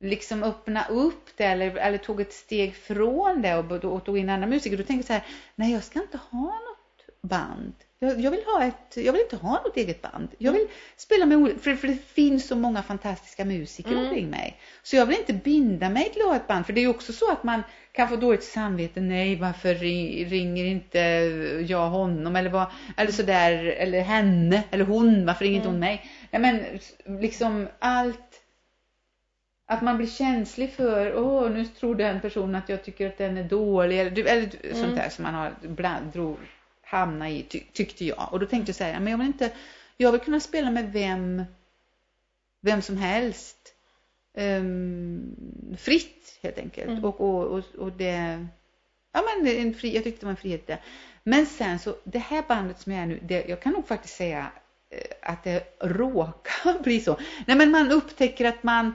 liksom 0.00 0.42
öppna 0.42 0.88
upp 0.88 1.36
det 1.36 1.44
eller, 1.44 1.76
eller 1.76 1.98
tog 1.98 2.20
ett 2.20 2.32
steg 2.32 2.74
från 2.74 3.42
det 3.42 3.56
och, 3.56 3.84
och 3.84 4.04
tog 4.04 4.18
in 4.18 4.30
andra 4.30 4.46
musiker, 4.46 4.76
då 4.76 4.84
tänkte 4.84 5.12
jag 5.14 5.22
så 5.22 5.26
här, 5.26 5.34
nej 5.54 5.72
jag 5.72 5.84
ska 5.84 6.02
inte 6.02 6.18
ha 6.30 6.46
något 6.46 7.20
band. 7.20 7.74
Jag, 8.00 8.20
jag, 8.20 8.30
vill 8.30 8.44
ha 8.46 8.64
ett, 8.64 8.96
jag 8.96 9.12
vill 9.12 9.22
inte 9.22 9.36
ha 9.36 9.52
något 9.52 9.76
eget 9.76 10.02
band. 10.02 10.28
Jag 10.38 10.52
vill 10.52 10.66
spela 10.96 11.26
med 11.26 11.38
olika, 11.38 11.58
för, 11.58 11.74
för 11.74 11.88
det 11.88 11.96
finns 12.06 12.48
så 12.48 12.56
många 12.56 12.82
fantastiska 12.82 13.44
musiker 13.44 13.90
Mm. 13.92 14.04
omkring 14.04 14.30
mig. 14.30 14.56
Så 14.82 14.96
jag 14.96 15.06
vill 15.06 15.18
inte 15.18 15.32
binda 15.32 15.88
mig 15.88 16.10
till 16.12 16.22
att 16.22 16.28
ha 16.28 16.36
ett 16.36 16.46
band, 16.46 16.66
för 16.66 16.72
det 16.72 16.80
är 16.80 16.82
ju 16.82 16.88
också 16.88 17.12
så 17.12 17.32
att 17.32 17.44
man 17.44 17.62
kan 17.92 18.08
få 18.08 18.16
dåligt 18.16 18.44
samvete. 18.44 19.00
Nej, 19.00 19.36
varför 19.36 19.74
ri- 19.74 20.24
ringer 20.28 20.64
inte 20.64 20.98
jag 21.68 21.88
honom 21.90 22.36
eller 22.36 22.50
vad, 22.50 22.66
eller 22.96 23.12
sådär, 23.12 23.54
eller 23.64 24.00
henne, 24.00 24.62
eller 24.70 24.84
hon, 24.84 25.26
varför 25.26 25.44
ringer 25.44 25.56
inte 25.56 25.68
hon 25.68 25.78
mig? 25.78 26.10
Nej 26.30 26.40
men 26.42 26.64
liksom 27.20 27.68
allt 27.78 28.42
att 29.66 29.82
man 29.82 29.96
blir 29.96 30.06
känslig 30.06 30.72
för, 30.72 31.16
åh 31.18 31.50
nu 31.50 31.64
tror 31.64 31.94
den 31.94 32.20
personen 32.20 32.54
att 32.54 32.68
jag 32.68 32.84
tycker 32.84 33.06
att 33.06 33.18
den 33.18 33.36
är 33.38 33.44
dålig 33.44 34.00
eller, 34.00 34.10
eller 34.26 34.48
Mm. 34.64 34.76
sånt 34.84 34.96
där 34.96 35.08
som 35.08 35.22
man 35.22 35.34
har 35.34 35.52
ibland 35.64 36.12
drog, 36.12 36.36
hamna 36.88 37.30
i 37.30 37.42
ty, 37.42 37.60
tyckte 37.72 38.04
jag. 38.04 38.28
Och 38.32 38.40
då 38.40 38.46
tänkte 38.46 38.70
jag 38.70 38.76
så 38.76 38.84
här, 38.84 39.00
men 39.00 39.10
jag 39.10 39.18
vill 39.18 39.26
inte, 39.26 39.52
jag 39.96 40.12
vill 40.12 40.20
kunna 40.20 40.40
spela 40.40 40.70
med 40.70 40.92
vem, 40.92 41.44
vem 42.60 42.82
som 42.82 42.96
helst. 42.96 43.74
Ehm, 44.34 45.36
fritt 45.78 46.38
helt 46.42 46.58
enkelt. 46.58 46.88
Mm. 46.88 47.04
Och, 47.04 47.20
och, 47.20 47.44
och, 47.44 47.64
och 47.78 47.92
det, 47.92 48.46
ja 49.12 49.22
men 49.22 49.46
en 49.46 49.74
fri, 49.74 49.94
jag 49.94 50.04
tyckte 50.04 50.20
det 50.20 50.26
var 50.26 50.30
en 50.30 50.36
frihet 50.36 50.66
där. 50.66 50.80
Men 51.22 51.46
sen 51.46 51.78
så, 51.78 51.96
det 52.04 52.18
här 52.18 52.44
bandet 52.48 52.80
som 52.80 52.92
jag 52.92 53.02
är 53.02 53.06
nu, 53.06 53.20
det, 53.22 53.48
jag 53.48 53.62
kan 53.62 53.72
nog 53.72 53.88
faktiskt 53.88 54.16
säga 54.16 54.50
eh, 54.90 55.32
att 55.32 55.44
det 55.44 55.78
råkar 55.80 56.82
bli 56.82 57.00
så. 57.00 57.18
Nej 57.46 57.56
men 57.56 57.70
man 57.70 57.92
upptäcker 57.92 58.44
att 58.44 58.62
man, 58.62 58.94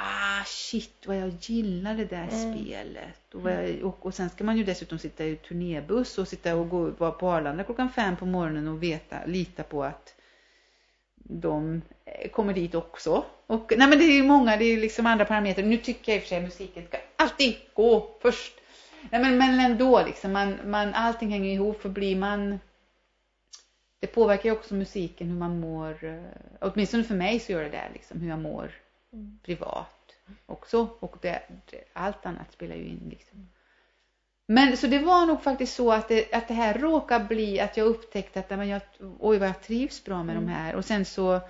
ah 0.00 0.44
shit 0.46 1.06
vad 1.06 1.16
jag 1.16 1.32
gillar 1.40 1.94
det 1.94 2.04
där 2.04 2.28
Mm. 2.32 2.54
spelet. 2.54 3.34
Och, 3.34 3.50
jag, 3.50 3.84
och, 3.84 4.06
och 4.06 4.14
sen 4.14 4.30
ska 4.30 4.44
man 4.44 4.56
ju 4.56 4.64
dessutom 4.64 4.98
sitta 4.98 5.24
i 5.24 5.36
turnébuss 5.36 6.18
och 6.18 6.28
sitta 6.28 6.56
och 6.56 6.68
gå, 6.68 6.90
vara 6.90 7.10
på 7.10 7.30
Arlanda 7.30 7.64
klockan 7.64 7.90
fem 7.90 8.16
på 8.16 8.26
morgonen 8.26 8.68
och 8.68 8.82
veta, 8.82 9.16
lita 9.26 9.62
på 9.62 9.84
att 9.84 10.14
de 11.14 11.82
eh, 12.04 12.30
kommer 12.30 12.52
dit 12.54 12.74
också. 12.74 13.24
Och, 13.46 13.72
nej 13.76 13.88
men 13.88 13.98
det 13.98 14.04
är 14.04 14.12
ju 14.16 14.22
många, 14.22 14.56
det 14.56 14.64
är 14.64 14.76
liksom 14.76 15.06
andra 15.06 15.24
parametrar. 15.24 15.64
Nu 15.64 15.76
tycker 15.76 16.12
jag 16.12 16.16
i 16.16 16.18
och 16.18 16.22
för 16.22 16.28
sig 16.28 16.40
musiken 16.42 16.86
ska 16.86 16.98
alltid 17.16 17.56
gå 17.74 18.16
först. 18.22 18.52
Nej 19.10 19.20
men, 19.20 19.38
men 19.38 19.60
ändå 19.60 20.02
liksom, 20.06 20.32
man, 20.32 20.56
man, 20.64 20.94
allting 20.94 21.28
hänger 21.30 21.52
ihop 21.54 21.82
för 21.82 21.88
blir 21.88 22.16
man 22.16 22.58
det 24.00 24.06
påverkar 24.06 24.44
ju 24.44 24.52
också 24.52 24.74
musiken, 24.74 25.28
hur 25.28 25.36
man 25.36 25.60
mår. 25.60 26.04
eh, 26.04 26.22
Åtminstone 26.60 27.04
för 27.04 27.14
mig 27.14 27.40
så 27.40 27.52
gör 27.52 27.62
det 27.62 27.68
det, 27.68 27.88
liksom, 27.92 28.20
hur 28.20 28.28
jag 28.28 28.38
mår 28.38 28.70
Mm. 29.12 29.38
privat 29.42 29.94
också. 30.46 30.88
Och 31.00 31.16
det, 31.20 31.42
det, 31.70 31.84
allt 31.92 32.26
annat 32.26 32.52
spelar 32.52 32.76
ju 32.76 32.84
in. 32.88 33.08
Liksom. 33.10 33.48
Men 34.46 34.76
så 34.76 34.86
det 34.86 34.98
var 34.98 35.26
nog 35.26 35.42
faktiskt 35.42 35.74
så 35.74 35.92
att 35.92 36.08
det, 36.08 36.34
att 36.34 36.48
det 36.48 36.54
här 36.54 36.78
råkade 36.78 37.24
bli 37.24 37.60
att 37.60 37.76
jag 37.76 37.86
upptäckte 37.86 38.40
att 38.40 38.50
men 38.50 38.68
jag, 38.68 38.80
oj 39.18 39.38
vad 39.38 39.48
jag 39.48 39.62
trivs 39.62 40.04
bra 40.04 40.22
med 40.24 40.36
Mm. 40.36 40.46
de 40.46 40.52
här. 40.52 40.74
Och 40.74 40.84
sen 40.84 41.04
så, 41.04 41.40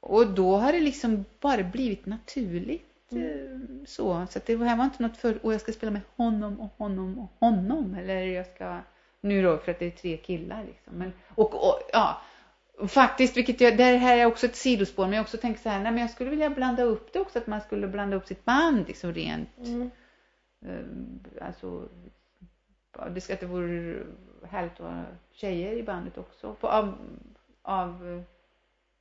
och 0.00 0.26
då 0.26 0.56
har 0.56 0.72
det 0.72 0.80
liksom 0.80 1.24
bara 1.40 1.62
blivit 1.62 2.06
naturligt. 2.06 3.12
eh, 3.12 3.84
Så, 3.86 4.26
så 4.30 4.38
att 4.38 4.46
det 4.46 4.56
här 4.56 4.76
var 4.76 4.84
inte 4.84 5.02
något 5.02 5.16
för, 5.16 5.46
och 5.46 5.54
jag 5.54 5.60
ska 5.60 5.72
spela 5.72 5.92
med 5.92 6.02
honom 6.16 6.60
och 6.60 6.72
honom 6.78 7.18
och 7.18 7.32
honom. 7.48 7.94
Eller 7.94 8.22
jag 8.22 8.46
ska, 8.46 8.80
nu 9.20 9.42
då 9.42 9.58
för 9.58 9.70
att 9.72 9.78
det 9.78 9.86
är 9.86 9.90
tre 9.90 10.16
killar 10.16 10.64
liksom. 10.64 10.92
Men, 10.94 11.12
och, 11.34 11.54
och 11.68 11.80
ja, 11.92 12.20
faktiskt, 12.88 13.36
vilket 13.36 13.60
jag, 13.60 13.76
det 13.76 13.84
här 13.84 14.16
är 14.16 14.26
också 14.26 14.46
ett 14.46 14.56
sidospår, 14.56 15.04
men 15.04 15.12
jag 15.12 15.22
också 15.22 15.36
tänker 15.36 15.60
så 15.60 15.68
här, 15.68 15.80
nej 15.82 15.92
men 15.92 16.00
jag 16.00 16.10
skulle 16.10 16.30
vilja 16.30 16.50
blanda 16.50 16.82
upp 16.82 17.12
det 17.12 17.20
också, 17.20 17.38
att 17.38 17.46
man 17.46 17.60
skulle 17.60 17.88
blanda 17.88 18.16
upp 18.16 18.26
sitt 18.26 18.44
band 18.44 18.88
liksom 18.88 19.12
rent, 19.12 19.48
Mm. 19.58 19.90
eh, 20.66 21.46
alltså, 21.46 21.88
det 23.14 23.20
ska 23.20 23.34
att 23.34 23.40
det 23.40 23.46
vore 23.46 24.02
härligt 24.48 24.72
att 24.80 24.86
ha 24.92 25.02
tjejer 25.32 25.72
i 25.72 25.82
bandet 25.82 26.18
också, 26.18 26.54
på, 26.54 26.68
av, 26.68 26.94
av, 27.62 28.22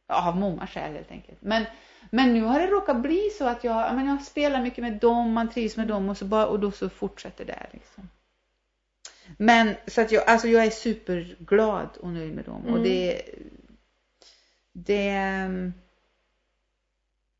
av 0.08 0.38
många 0.38 0.68
skäl 0.68 0.94
helt 0.94 1.12
enkelt. 1.12 1.42
Men, 1.42 1.66
men 2.12 2.34
nu 2.34 2.42
har 2.42 2.60
det 2.60 2.68
råkat 2.68 3.02
bli 3.02 3.30
så 3.38 3.46
att 3.48 3.64
jag, 3.64 3.76
ja, 3.76 3.94
men 3.94 4.06
jag 4.08 4.22
spelar 4.24 4.62
mycket 4.62 4.82
med 4.82 4.94
dem, 4.94 5.34
man 5.34 5.50
trivs 5.50 5.78
med 5.78 5.88
dem 5.88 6.10
och, 6.10 6.18
så 6.18 6.26
bara, 6.26 6.48
och 6.48 6.60
då 6.60 6.72
så 6.72 6.90
fortsätter 6.90 7.46
det 7.46 7.68
liksom. 7.72 8.10
Men 9.38 9.76
så 9.88 10.02
att 10.02 10.12
jag, 10.12 10.30
alltså 10.30 10.48
jag 10.48 10.66
är 10.66 10.70
superglad 10.70 11.90
och 12.02 12.10
nöjd 12.10 12.36
med 12.36 12.46
dem. 12.46 12.62
Och 12.64 12.70
Mm. 12.70 12.84
det, 12.84 13.22
det, 14.76 15.10
ehm, 15.10 15.74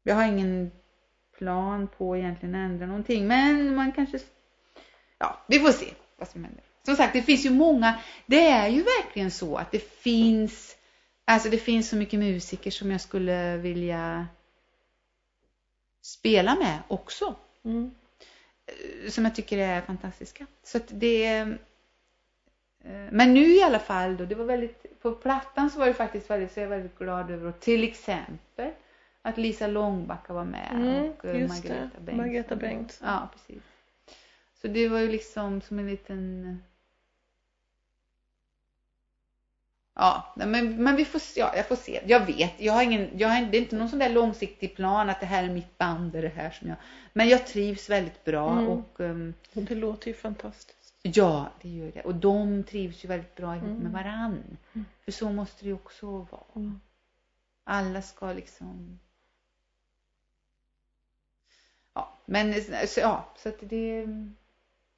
jag 0.04 0.16
har 0.16 0.24
ingen 0.24 0.72
plan 1.38 1.88
på 1.98 2.14
att 2.14 2.18
egentligen 2.18 2.56
ändra 2.56 2.86
någonting. 2.86 3.28
Men 3.28 3.76
man 3.76 3.92
kanske, 3.92 4.20
ja 5.18 5.44
vi 5.48 5.60
får 5.60 5.72
se 5.72 5.94
vad 6.18 6.28
som 6.28 6.44
händer. 6.44 6.64
Som 6.86 6.96
sagt, 6.96 7.14
det 7.14 7.22
finns 7.22 7.46
ju 7.46 7.50
många, 7.50 8.00
det 8.26 8.48
är 8.48 8.68
ju 8.68 8.84
verkligen 8.84 9.32
så 9.32 9.56
att 9.56 9.72
det 9.72 9.80
finns, 9.80 10.76
alltså 11.26 11.50
det 11.50 11.58
finns 11.58 11.90
så 11.90 11.96
mycket 11.96 12.20
musiker 12.20 12.72
som 12.72 12.92
jag 12.92 13.02
skulle 13.02 13.58
vilja 13.58 14.28
spela 16.02 16.56
med 16.56 16.80
också. 16.88 17.36
Mm. 17.66 17.92
eh, 18.66 19.10
som 19.10 19.26
jag 19.26 19.36
tycker 19.36 19.58
är 19.58 19.82
fantastiska. 19.82 20.46
Så 20.64 20.78
att 20.78 20.88
det 20.88 21.26
är 21.26 21.58
men 23.12 23.34
nu 23.34 23.56
i 23.56 23.64
alla 23.64 23.80
fall 23.80 24.18
då, 24.18 24.26
det 24.26 24.36
var 24.36 24.46
väldigt, 24.46 25.02
på 25.02 25.12
plattan 25.12 25.70
så 25.70 25.80
var 25.80 25.86
det 25.86 25.94
faktiskt 25.94 26.30
väldigt, 26.30 26.52
så 26.52 26.60
jag 26.60 26.66
är 26.66 26.70
väldigt 26.70 26.98
glad 26.98 27.32
över 27.32 27.48
och 27.48 27.60
till 27.60 27.84
exempel 27.84 28.72
att 29.22 29.38
Lisa 29.38 29.68
Långbacka 29.68 30.34
var 30.34 30.46
med 30.46 30.70
Mm, 30.72 31.12
och 31.12 31.26
eh, 31.26 31.48
Margareta 31.48 31.74
det. 31.74 32.02
Bengtsson. 32.02 32.18
Margareta 32.18 32.56
Bengtsson. 32.56 33.08
Ja, 33.08 33.30
precis. 33.34 33.64
Så 34.62 34.68
det 34.68 34.88
var 34.88 35.00
ju 35.00 35.12
liksom 35.12 35.62
som 35.62 35.80
en 35.80 35.88
liten 35.88 36.58
Ja, 39.98 40.34
men, 40.36 40.84
men 40.84 40.96
vi 40.96 41.06
får 41.06 41.20
se, 41.20 41.40
ja, 41.40 41.54
jag 41.56 41.68
får 41.68 41.76
se. 41.76 42.02
Jag 42.06 42.26
vet, 42.26 42.54
jag 42.58 42.74
har 42.74 42.84
ingen, 42.84 43.10
jag 43.18 43.30
har, 43.30 43.42
det 43.46 43.58
är 43.58 43.62
inte 43.62 43.76
någon 43.76 43.90
sån 43.90 44.00
där 44.00 44.10
långsiktig 44.10 44.76
plan 44.76 45.10
att 45.10 45.20
det 45.20 45.26
här 45.26 45.44
är 45.44 45.50
mitt 45.50 45.78
band, 45.78 46.12
det 46.12 46.18
är 46.18 46.22
det 46.22 46.28
här 46.28 46.50
som 46.50 46.68
jag, 46.68 46.78
men 47.14 47.30
jag 47.30 47.48
trivs 47.48 47.90
väldigt 47.90 48.24
bra 48.24 48.52
Mm. 48.52 48.68
och 48.68 49.00
um, 49.00 49.34
Och 49.54 49.62
det 49.62 49.76
låter 49.76 50.08
ju 50.08 50.14
fantastiskt. 50.14 50.85
Ja, 51.14 51.50
det 51.62 51.70
gör 51.70 51.92
det. 51.92 52.02
Och 52.02 52.16
de 52.16 52.64
trivs 52.64 53.04
ju 53.04 53.08
väldigt 53.08 53.36
bra 53.36 53.56
ihop 53.56 53.70
Mm. 53.70 53.78
med 53.84 53.92
varann. 53.92 54.58
Mm. 54.74 54.86
För 55.04 55.12
så 55.12 55.32
måste 55.32 55.64
det 55.64 55.68
ju 55.68 55.74
också 55.74 56.08
vara. 56.32 56.44
Mm. 56.56 56.80
Alla 57.64 58.02
ska 58.02 58.34
liksom 58.34 59.00
Ja, 61.94 62.18
men 62.26 62.54
så, 62.88 63.00
ja, 63.00 63.34
så 63.38 63.50
att 63.50 63.60
det, 63.60 64.06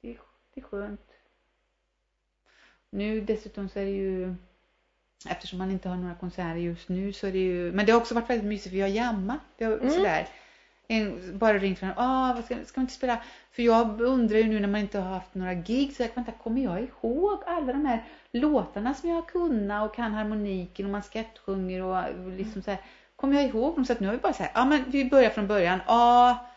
det, 0.00 0.18
det 0.54 0.60
är 0.60 0.62
skönt. 0.62 1.10
Nu 2.90 3.20
dessutom 3.20 3.68
så 3.68 3.78
är 3.78 3.84
det 3.84 3.90
ju 3.90 4.34
eftersom 5.28 5.58
man 5.58 5.70
inte 5.70 5.88
har 5.88 5.96
några 5.96 6.14
konserter 6.14 6.56
just 6.56 6.88
nu 6.88 7.12
så 7.12 7.26
är 7.26 7.32
det 7.32 7.38
ju 7.38 7.72
men 7.72 7.86
det 7.86 7.92
har 7.92 8.00
också 8.00 8.14
varit 8.14 8.30
väldigt 8.30 8.46
mysigt 8.48 8.68
för 8.68 8.76
vi 8.76 8.80
har 8.80 8.88
jammat. 8.88 9.40
Vi 9.56 9.64
har 9.64 9.72
Mm. 9.78 9.90
sådär 9.90 10.28
en, 10.88 11.38
bara 11.38 11.58
ringt 11.58 11.78
från 11.78 11.90
ah, 11.96 12.32
vad 12.34 12.44
ska, 12.44 12.54
ska 12.64 12.80
vi 12.80 12.80
inte 12.80 12.94
spela? 12.94 13.18
För 13.52 13.62
jag 13.62 14.00
undrar 14.00 14.38
ju 14.38 14.44
nu 14.44 14.60
när 14.60 14.68
man 14.68 14.80
inte 14.80 14.98
har 14.98 15.14
haft 15.14 15.34
några 15.34 15.54
gig 15.54 15.96
så 15.96 16.02
jag 16.02 16.38
kommer 16.42 16.62
jag 16.62 16.82
ihåg 16.82 17.38
alla 17.46 17.72
de 17.72 17.86
här 17.86 18.04
låtarna 18.32 18.94
som 18.94 19.08
jag 19.08 19.16
har 19.16 19.22
kunnat 19.22 19.88
och 19.88 19.96
kan 19.96 20.12
harmoniken 20.12 20.86
och 20.86 20.92
man 20.92 21.02
skettsjunger 21.02 21.82
och 21.82 22.32
liksom 22.32 22.62
så 22.62 22.70
här. 22.70 22.80
Kommer 23.16 23.34
jag 23.34 23.44
ihåg 23.44 23.74
dem? 23.74 23.84
Så 23.84 23.92
att 23.92 24.00
nu 24.00 24.06
har 24.06 24.14
vi 24.14 24.20
bara 24.20 24.32
så 24.32 24.42
här, 24.42 24.52
ja 24.54 24.64
men 24.64 24.84
vi 24.86 25.04
börjar 25.04 25.30
från 25.30 25.46
början. 25.46 25.80
Ja, 25.86 26.48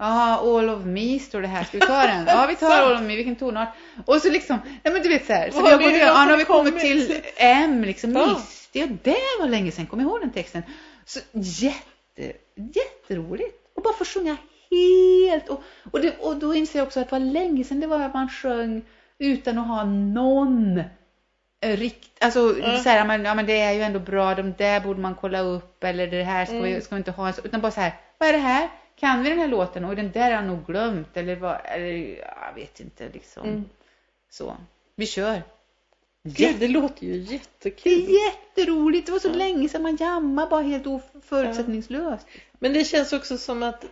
Ja, 0.00 0.38
All 0.38 0.68
of 0.68 0.84
Me 0.84 1.18
står 1.18 1.42
det 1.42 1.48
här. 1.48 1.64
Ska 1.64 1.78
vi 1.78 1.86
ta 1.86 2.02
den? 2.02 2.26
Ja, 2.26 2.46
vi 2.48 2.56
tar 2.56 2.70
All 2.82 2.94
of 2.94 3.00
Me. 3.00 3.16
Vilken 3.16 3.36
tonart? 3.36 3.68
Och 4.06 4.22
så 4.22 4.30
liksom, 4.30 4.58
nej 4.82 4.92
men 4.92 5.02
du 5.02 5.08
vet 5.08 5.26
så 5.26 5.32
här. 5.32 5.50
Så 5.50 5.62
vi 5.62 5.70
har 5.70 5.78
gått 5.78 5.92
ja, 5.92 6.24
nu 6.24 6.30
har 6.30 6.38
vi 6.38 6.44
kommit 6.44 6.80
till 6.80 7.20
M 7.36 7.84
liksom. 7.84 8.12
Ja. 8.12 8.26
Misty. 8.26 8.82
Och 8.82 8.88
det 9.02 9.16
var 9.40 9.48
länge 9.48 9.70
sedan. 9.70 9.86
Kom 9.86 10.00
ihåg 10.00 10.20
den 10.20 10.32
texten. 10.32 10.62
Så 11.04 11.20
jätte, 11.32 12.32
jätteroligt. 12.54 13.67
Och 13.78 13.84
bara 13.84 13.94
få 13.94 14.04
sjunga 14.04 14.36
helt. 14.70 15.48
Och, 15.48 15.62
och, 15.90 16.00
det, 16.00 16.18
och 16.18 16.36
då 16.36 16.54
inser 16.54 16.78
jag 16.78 16.86
också 16.86 17.00
att 17.00 17.08
det 17.08 17.12
var 17.12 17.20
länge 17.20 17.64
sedan 17.64 17.80
det 17.80 17.86
var 17.86 18.00
att 18.00 18.14
man 18.14 18.28
sjöng 18.28 18.82
utan 19.18 19.58
att 19.58 19.66
ha 19.66 19.84
någon 19.84 20.78
eh, 21.60 21.76
rikt, 21.76 22.24
alltså 22.24 22.40
Mm. 22.58 22.78
så 22.78 22.88
här, 22.88 23.06
men, 23.06 23.24
ja 23.24 23.34
men 23.34 23.46
det 23.46 23.60
är 23.60 23.72
ju 23.72 23.82
ändå 23.82 23.98
bra, 23.98 24.34
de 24.34 24.52
där 24.58 24.80
borde 24.80 25.00
man 25.00 25.14
kolla 25.14 25.40
upp 25.40 25.84
eller 25.84 26.06
det 26.06 26.22
här 26.22 26.44
ska, 26.46 26.60
vi, 26.60 26.70
Mm. 26.70 26.80
ska 26.80 26.94
vi 26.94 26.98
inte 26.98 27.10
ha, 27.10 27.32
utan 27.44 27.60
bara 27.60 27.72
så 27.72 27.80
här, 27.80 27.92
vad 28.18 28.28
är 28.28 28.32
det 28.32 28.38
här? 28.38 28.68
Kan 28.96 29.22
vi 29.22 29.30
den 29.30 29.38
här 29.38 29.48
låten? 29.48 29.84
Och 29.84 29.96
den 29.96 30.12
där 30.12 30.22
har 30.22 30.30
jag 30.30 30.44
nog 30.44 30.66
glömt 30.66 31.16
eller 31.16 31.36
vad, 31.36 31.56
eller 31.64 32.18
jag 32.18 32.54
vet 32.54 32.80
inte 32.80 33.08
liksom. 33.12 33.48
Mm. 33.48 33.64
Så, 34.30 34.56
vi 34.96 35.06
kör. 35.06 35.42
Gud, 36.24 36.56
det 36.60 36.68
låter 36.68 37.06
ju 37.06 37.12
Det 37.24 37.32
jättekul. 37.32 37.92
är 37.92 38.26
jätteroligt, 38.26 39.06
det 39.06 39.12
var 39.12 39.18
så 39.18 39.28
Ja. 39.28 39.34
länge 39.34 39.68
sedan 39.68 39.82
man 39.82 39.96
jammade 39.96 40.50
bara 40.50 40.62
helt 40.62 40.86
oförutsättningslöst. 40.86 42.26
Men 42.58 42.72
det 42.72 42.84
känns 42.84 43.12
också 43.12 43.38
som 43.38 43.62
att 43.62 43.84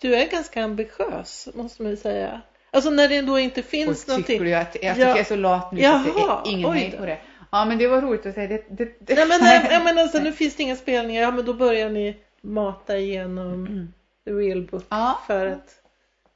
du 0.00 0.14
är 0.14 0.28
ganska 0.30 0.64
ambitiös, 0.64 1.48
måste 1.54 1.82
man 1.82 1.90
ju 1.90 1.96
säga. 1.96 2.40
Alltså 2.70 2.90
när 2.90 3.08
det 3.08 3.22
då 3.22 3.38
inte 3.38 3.60
Och 3.60 3.66
finns 3.66 4.00
tycker 4.00 4.12
någonting. 4.12 4.42
du 4.44 4.54
att 4.54 4.74
jag, 4.74 4.84
Ja. 4.84 4.94
tycker 4.94 5.08
jag 5.08 5.18
är 5.18 5.24
så 5.24 5.36
lat 5.36 5.72
nu 5.72 5.82
så 5.82 5.88
att 5.94 6.04
det 6.04 6.10
Jaha, 6.16 6.42
är 6.46 6.50
ingen 6.50 6.72
hejd 6.72 6.98
på 6.98 7.06
det. 7.06 7.18
Ja 7.52 7.64
men 7.64 7.78
det 7.78 7.88
var 7.88 8.02
roligt 8.02 8.26
att 8.26 8.34
säga 8.34 8.48
det. 8.48 8.64
det, 8.70 8.84
det. 9.00 9.14
Nej 9.14 9.26
men, 9.28 9.40
nej, 9.40 9.66
nej, 9.70 9.84
men 9.84 9.98
alltså 9.98 10.18
nu 10.22 10.32
finns 10.32 10.56
det 10.56 10.62
inga 10.62 10.76
spelningar. 10.76 11.22
Ja 11.22 11.30
men 11.30 11.44
då 11.44 11.54
börjar 11.54 11.90
ni 11.90 12.16
mata 12.40 12.98
igenom 12.98 13.52
Mm. 13.66 13.92
the 14.24 14.30
real 14.30 14.62
book. 14.62 14.84
Ja. 14.88 15.18
För 15.26 15.46
att 15.46 15.70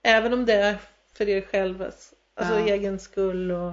även 0.03 0.33
om 0.33 0.47
det 0.47 0.53
är 0.55 0.77
för 1.19 1.29
er 1.29 1.41
själva, 1.41 1.85
alltså 1.85 2.59
Ja. 2.59 2.67
egen 2.67 2.99
skull 2.99 3.51
och 3.51 3.73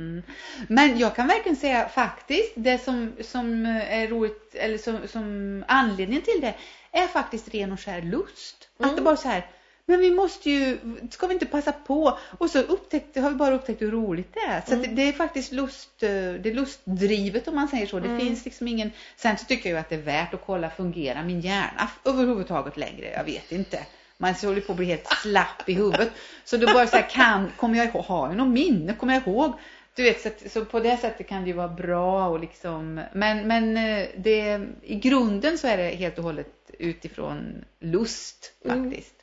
Mm. 0.00 0.22
Men 0.68 0.98
jag 0.98 1.16
kan 1.16 1.26
verkligen 1.28 1.56
säga 1.56 1.88
faktiskt 1.88 2.52
det 2.54 2.78
som, 2.78 3.12
som 3.20 3.66
är 3.66 4.08
roligt 4.08 4.54
eller 4.54 4.78
som, 4.78 4.98
som 5.08 5.64
anledningen 5.68 6.22
till 6.22 6.40
det 6.40 6.54
är 6.92 7.06
faktiskt 7.06 7.54
ren 7.54 7.72
och 7.72 7.80
skär 7.80 8.02
lust. 8.02 8.68
Mm. 8.78 8.90
Att 8.90 8.96
det 8.96 9.02
bara 9.02 9.16
så 9.16 9.28
här, 9.28 9.46
men 9.86 10.00
vi 10.00 10.10
måste 10.10 10.50
ju, 10.50 10.78
ska 11.10 11.26
vi 11.26 11.34
inte 11.34 11.46
passa 11.46 11.72
på? 11.72 12.18
Och 12.38 12.50
så 12.50 12.58
upptäckte, 12.58 13.20
har 13.20 13.30
vi 13.30 13.36
bara 13.36 13.54
upptäckt 13.54 13.82
hur 13.82 13.90
roligt 13.90 14.34
det 14.34 14.40
är. 14.40 14.62
Så 14.66 14.74
att 14.74 14.82
det, 14.82 14.88
det 14.88 15.08
är 15.08 15.12
faktiskt 15.12 15.52
lust, 15.52 16.02
eh, 16.02 16.08
det 16.08 16.46
är 16.46 16.54
lustdrivet 16.54 17.48
om 17.48 17.54
man 17.54 17.68
säger 17.68 17.86
så. 17.86 18.00
Det 18.00 18.08
Mm. 18.08 18.20
finns 18.20 18.44
liksom 18.44 18.68
ingen, 18.68 18.90
sen 19.16 19.38
så 19.38 19.44
tycker 19.44 19.70
jag 19.70 19.76
ju 19.76 19.80
att 19.80 19.88
det 19.88 19.94
är 19.94 20.02
värt 20.02 20.34
att 20.34 20.42
kolla, 20.46 20.70
fungerar 20.70 21.24
min 21.24 21.40
hjärna 21.40 21.90
överhuvudtaget 22.04 22.76
längre? 22.76 23.10
Jag 23.16 23.24
vet 23.24 23.52
inte. 23.52 23.78
Man 24.18 24.34
så 24.34 24.46
håller 24.46 24.60
på 24.60 24.72
att 24.72 24.76
bli 24.76 24.86
helt 24.86 25.06
slapp 25.22 25.68
i 25.68 25.74
huvudet. 25.74 26.12
Så 26.44 26.56
då 26.56 26.66
bara 26.66 26.86
så 26.86 26.96
här, 26.96 27.10
kan, 27.10 27.52
kommer 27.56 27.78
jag 27.78 27.86
ihåg, 27.86 28.04
har 28.04 28.28
jag 28.28 28.36
något 28.36 28.48
minne? 28.48 28.94
Kommer 28.94 29.14
jag 29.14 29.26
ihåg? 29.26 29.52
Du 29.96 30.02
vet, 30.02 30.20
så, 30.20 30.28
att, 30.28 30.52
så 30.52 30.64
på 30.64 30.80
det 30.80 30.96
sättet 30.96 31.26
kan 31.28 31.42
det 31.42 31.46
ju 31.48 31.52
vara 31.56 31.68
bra 31.68 32.28
och 32.28 32.40
liksom, 32.40 33.00
men, 33.12 33.48
men 33.48 33.76
eh, 33.76 34.08
det, 34.16 34.66
i 34.82 34.94
grunden 34.94 35.58
så 35.58 35.66
är 35.66 35.76
det 35.76 35.88
helt 35.88 36.18
och 36.18 36.24
hållet 36.24 36.70
utifrån 36.78 37.64
lust 37.78 38.52
Mm. 38.64 38.84
faktiskt. 38.90 39.14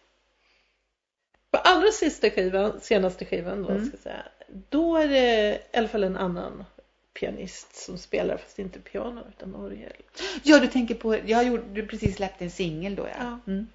på 1.52 1.57
allra 1.57 1.91
sista 1.91 2.30
skivan, 2.30 2.80
senaste 2.81 3.26
skivan 3.26 3.64
då 3.64 3.69
Mm. 3.69 3.85
ska 3.85 3.94
jag 3.98 4.02
säga. 4.03 4.23
Då 4.69 4.98
är 4.98 5.07
det 5.07 5.60
i 5.73 5.77
alla 5.77 5.88
fall 5.88 6.03
en 6.03 6.18
annan 6.18 6.65
pianist 7.19 7.76
som 7.76 7.98
spelar 7.98 8.38
fast 8.38 8.60
inte 8.60 8.80
piano 8.80 9.22
utan 9.30 9.56
orgel. 9.56 9.91
Ja, 10.44 10.60
du 10.60 10.68
tänker 10.68 10.95
på, 10.95 11.18
jag 11.26 11.44
gjorde 11.48 11.84
precis 11.84 12.15
släppt 12.15 12.41
en 12.41 12.52
singel 12.52 12.95
då 12.95 13.07
ja. 13.07 13.15
Ja. 13.19 13.39
Mm. 13.53 13.68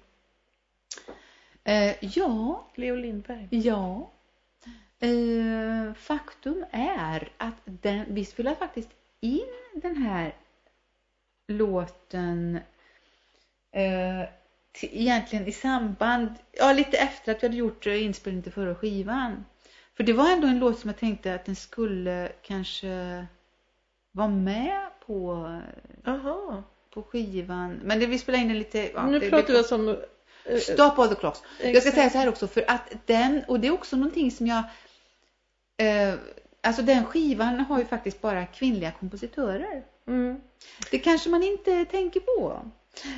Eh, 1.63 1.95
ja, 2.17 2.67
Leo 2.75 2.95
Lindberg. 2.95 3.47
ja. 3.51 4.09
Eh, 5.03 5.93
faktum 5.93 6.65
är 6.71 7.29
att 7.37 7.61
den, 7.65 8.05
vi 8.07 8.25
spelade 8.25 8.55
faktiskt 8.55 8.89
in 9.21 9.47
den 9.73 9.95
här 9.95 10.35
låten 11.47 12.59
eh, 13.71 14.29
till, 14.71 14.89
egentligen 14.93 15.47
i 15.47 15.51
samband, 15.51 16.29
ja 16.51 16.73
lite 16.73 16.97
efter 16.97 17.31
att 17.31 17.43
vi 17.43 17.47
hade 17.47 17.57
gjort 17.57 17.87
eh, 17.87 18.03
inspelningen 18.03 18.43
till 18.43 18.51
förra 18.51 18.75
skivan. 18.75 19.45
För 19.97 20.03
det 20.03 20.13
var 20.13 20.29
ändå 20.29 20.47
en 20.47 20.59
låt 20.59 20.79
som 20.79 20.89
jag 20.89 20.99
tänkte 20.99 21.35
att 21.35 21.45
den 21.45 21.55
skulle 21.55 22.31
kanske 22.41 23.25
vara 24.11 24.27
med 24.27 24.81
på, 25.05 25.51
Jaha. 26.03 26.63
på 26.93 27.03
skivan. 27.03 27.79
Men 27.83 27.99
det, 27.99 28.05
vi 28.05 28.17
spelade 28.19 28.41
in 28.41 28.47
den 28.47 28.59
lite... 28.59 28.91
Ja, 28.93 29.05
nu 29.05 29.19
det, 29.19 29.29
pratar 29.29 29.53
vi 29.53 29.57
alltså 29.57 29.75
om... 29.75 29.89
eh, 30.45 30.57
Stop 30.59 30.93
all 31.01 31.09
the 31.09 31.15
clocks. 31.15 31.41
Jag 31.61 31.69
ska 31.69 31.77
exakt. 31.77 31.95
säga 31.95 32.09
så 32.09 32.17
här 32.17 32.29
också, 32.29 32.47
för 32.47 32.65
att 32.67 32.93
den, 33.05 33.43
och 33.47 33.59
det 33.59 33.67
är 33.67 33.71
också 33.71 33.95
någonting 33.95 34.31
som 34.31 34.47
jag... 34.47 34.63
Eh, 35.77 36.13
alltså 36.61 36.81
den 36.81 37.05
skivan 37.05 37.59
har 37.59 37.79
ju 37.79 37.85
faktiskt 37.85 38.21
bara 38.21 38.45
kvinnliga 38.45 38.91
kompositörer. 38.91 39.83
Mm. 40.07 40.41
Det 40.91 40.99
kanske 40.99 41.29
man 41.29 41.43
inte 41.43 41.85
tänker 41.85 42.19
på. 42.19 42.59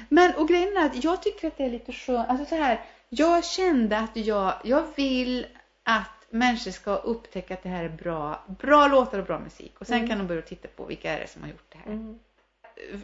Men 0.10 0.36
och 0.36 0.48
grejen 0.48 0.78
är 0.78 0.86
att 0.86 1.04
jag 1.04 1.22
tycker 1.24 1.48
att 1.48 1.58
det 1.58 1.64
är 1.66 1.70
lite 1.70 1.92
skönt. 1.92 2.30
Alltså 2.30 2.46
så 2.46 2.56
här, 2.56 2.82
jag 3.10 3.46
kände 3.46 3.98
att 3.98 4.16
jag, 4.16 4.54
jag 4.64 4.84
vill 4.96 5.48
att 5.84 6.10
människor 6.30 6.72
ska 6.72 6.96
upptäcka 6.96 7.54
att 7.54 7.64
det 7.64 7.70
här 7.70 7.84
är 7.84 7.90
bra, 7.90 8.44
bra 8.60 8.88
låtar 8.88 9.20
och 9.20 9.26
bra 9.26 9.40
musik. 9.40 9.76
Och 9.80 9.88
sen 9.88 9.98
Mm. 9.98 10.10
kan 10.10 10.18
de 10.18 10.28
börja 10.28 10.42
titta 10.42 10.68
på 10.68 10.86
vilka 10.86 11.12
är 11.12 11.20
det 11.20 11.28
som 11.28 11.42
har 11.42 11.50
gjort 11.50 11.66
det 11.72 11.78
här. 11.78 11.92
Mm. 11.92 12.20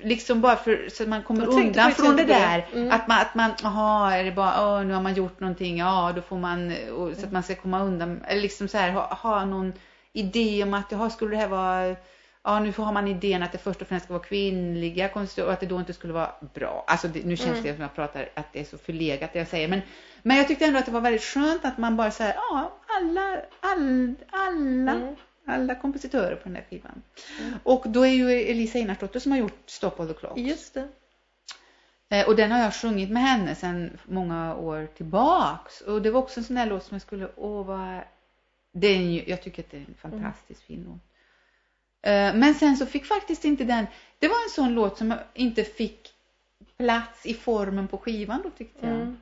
Liksom 0.03 0.41
bara 0.41 0.55
för 0.55 0.89
så 0.89 1.03
att 1.03 1.09
man 1.09 1.23
kommer 1.23 1.47
undan 1.47 1.91
från 1.91 2.15
det 2.15 2.23
där. 2.25 2.67
Mm. 2.73 2.91
Att 2.91 3.07
man, 3.07 3.21
att 3.21 3.35
man, 3.35 3.51
jaha, 3.63 4.17
är 4.17 4.23
det 4.23 4.31
bara, 4.31 4.67
åh, 4.67 4.85
nu 4.85 4.93
har 4.93 5.01
man 5.01 5.13
gjort 5.13 5.39
någonting, 5.39 5.77
ja, 5.77 6.11
då 6.15 6.21
får 6.21 6.37
man, 6.37 6.73
och, 6.91 7.15
så 7.15 7.25
att 7.25 7.31
man 7.31 7.43
ska 7.43 7.55
komma 7.55 7.81
undan, 7.83 8.23
eller 8.27 8.41
liksom 8.41 8.67
så 8.67 8.77
här, 8.77 8.91
ha, 8.91 9.13
ha 9.13 9.45
någon 9.45 9.73
idé 10.13 10.63
om 10.63 10.73
att, 10.73 10.91
jaha, 10.91 11.09
skulle 11.09 11.31
det 11.31 11.41
här 11.41 11.47
vara, 11.47 11.95
ja, 12.43 12.59
nu 12.59 12.73
har 12.77 12.91
man 12.93 13.07
idén 13.07 13.43
att 13.43 13.51
det 13.51 13.57
först 13.57 13.81
och 13.81 13.87
främst 13.87 14.05
ska 14.05 14.13
vara 14.13 14.23
kvinnliga 14.23 15.07
konstruktörer 15.09 15.47
och 15.47 15.53
att 15.53 15.59
det 15.59 15.65
då 15.65 15.79
inte 15.79 15.93
skulle 15.93 16.13
vara 16.13 16.31
bra. 16.53 16.83
Alltså, 16.87 17.07
det, 17.07 17.25
nu 17.25 17.37
känns 17.37 17.49
Mm. 17.51 17.63
det 17.63 17.73
som 17.73 17.81
jag 17.81 17.95
pratar, 17.95 18.29
att 18.33 18.53
det 18.53 18.59
är 18.59 18.63
så 18.65 18.77
förlegat 18.77 19.33
det 19.33 19.39
jag 19.39 19.47
säger, 19.47 19.67
men, 19.67 19.81
men 20.23 20.37
jag 20.37 20.47
tyckte 20.47 20.65
ändå 20.65 20.79
att 20.79 20.85
det 20.85 20.91
var 20.91 21.01
väldigt 21.01 21.23
skönt 21.23 21.65
att 21.65 21.77
man 21.77 21.97
bara 21.97 22.11
säger, 22.11 22.33
ja, 22.33 22.71
alla, 22.97 23.39
all, 23.59 24.15
alla, 24.31 24.91
Mm. 24.91 25.15
Alla 25.45 25.75
kompositörer 25.75 26.35
på 26.35 26.43
den 26.43 26.55
här 26.55 26.65
skivan. 26.69 27.01
Mm. 27.41 27.53
Och 27.63 27.89
då 27.89 28.01
är 28.05 28.11
ju 28.11 28.31
Elisa 28.31 28.77
Einarsdotter 28.79 29.19
som 29.19 29.31
har 29.31 29.39
gjort 29.39 29.63
Stop 29.69 29.91
all 29.99 30.07
the 30.07 30.13
clocks. 30.13 30.41
Just 30.41 30.73
det. 30.73 30.87
Eh, 32.09 32.27
Och 32.27 32.35
den 32.35 32.51
har 32.51 32.59
jag 32.59 32.73
sjungit 32.73 33.09
med 33.09 33.23
henne 33.23 33.55
sedan 33.55 33.97
många 34.05 34.55
år 34.55 34.87
tillbaks. 34.97 35.81
Och 35.81 36.01
det 36.01 36.11
var 36.11 36.21
också 36.21 36.39
en 36.39 36.43
sån 36.43 36.55
där 36.55 36.65
låt 36.65 36.83
som 36.83 36.95
jag 36.95 37.01
skulle, 37.01 37.27
åh 37.35 37.65
vad... 37.65 38.01
Det 38.73 38.87
är 38.87 38.95
en, 38.95 39.11
ju- 39.13 39.23
jag 39.27 39.41
tycker 39.43 39.63
att 39.63 39.71
det 39.71 39.77
är 39.77 39.85
en 39.87 39.95
fantastiskt 40.01 40.61
fin 40.61 40.83
låt. 40.87 41.01
Eh, 42.11 42.35
Men 42.35 42.53
sen 42.55 42.77
så 42.77 42.85
fick 42.85 43.05
faktiskt 43.05 43.45
inte 43.45 43.63
den, 43.63 43.85
det 44.19 44.27
var 44.27 44.43
en 44.43 44.49
sån 44.49 44.73
låt 44.73 44.97
som 44.97 45.13
inte 45.33 45.63
fick 45.63 46.13
plats 46.77 47.25
i 47.25 47.33
formen 47.33 47.87
på 47.87 47.97
skivan 47.97 48.41
då 48.43 48.49
tyckte 48.49 48.85
jag. 48.85 48.95
Mm. 48.95 49.17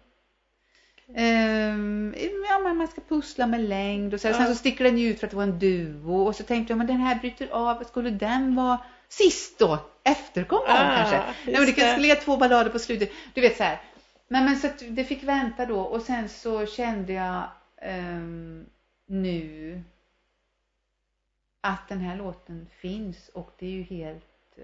Ehm, 1.15 2.13
ja, 2.49 2.59
man 2.73 2.87
ska 2.87 3.01
pussla 3.01 3.47
med 3.47 3.61
längd 3.61 4.13
och 4.13 4.21
så. 4.21 4.27
Ja. 4.27 4.33
Sen 4.33 4.47
så 4.47 4.55
sticker 4.55 4.83
den 4.83 4.97
ju 4.97 5.07
ut 5.07 5.19
för 5.19 5.27
att 5.27 5.31
det 5.31 5.37
var 5.37 5.43
en 5.43 5.59
duo 5.59 6.27
och 6.27 6.35
så 6.35 6.43
tänkte 6.43 6.71
jag, 6.71 6.77
men 6.77 6.87
den 6.87 6.97
här 6.99 7.15
bryter 7.19 7.47
av, 7.51 7.83
skulle 7.83 8.09
den 8.09 8.55
vara 8.55 8.79
sist 9.07 9.59
då? 9.59 9.79
Efterkom 10.03 10.59
av 10.59 10.65
Ah, 10.67 10.95
kanske? 10.95 11.17
Nej, 11.17 11.35
men 11.45 11.53
det 11.53 11.65
det. 11.65 11.71
kan 11.71 11.89
skulle 11.89 12.01
ligga 12.01 12.15
två 12.15 12.37
ballader 12.37 12.71
på 12.71 12.79
slutet. 12.79 13.11
Du 13.33 13.41
vet 13.41 13.57
så 13.57 13.63
här. 13.63 13.81
Nej, 14.27 14.43
men 14.43 14.57
så 14.57 14.67
att 14.67 14.83
det 14.89 15.03
fick 15.03 15.23
vänta 15.23 15.65
då 15.65 15.79
och 15.81 16.01
sen 16.01 16.29
så 16.29 16.65
kände 16.65 17.13
jag 17.13 17.43
ehm, 17.81 18.65
nu 19.05 19.83
att 21.61 21.87
den 21.89 21.99
här 21.99 22.15
låten 22.15 22.67
finns 22.81 23.29
och 23.29 23.51
det 23.59 23.65
är 23.65 23.71
ju 23.71 23.83
helt 23.83 24.57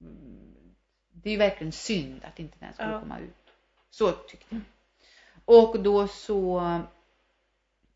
mm, 0.00 0.74
det 1.12 1.28
är 1.28 1.32
ju 1.32 1.38
verkligen 1.38 1.72
synd 1.72 2.24
att 2.24 2.38
inte 2.38 2.56
den 2.60 2.72
skulle 2.72 2.90
Ja. 2.90 3.00
komma 3.00 3.18
ut. 3.18 3.37
Så 3.98 4.12
tyckte 4.12 4.54
jag. 4.54 4.60
Och 5.44 5.80
då 5.80 6.08
så 6.08 6.60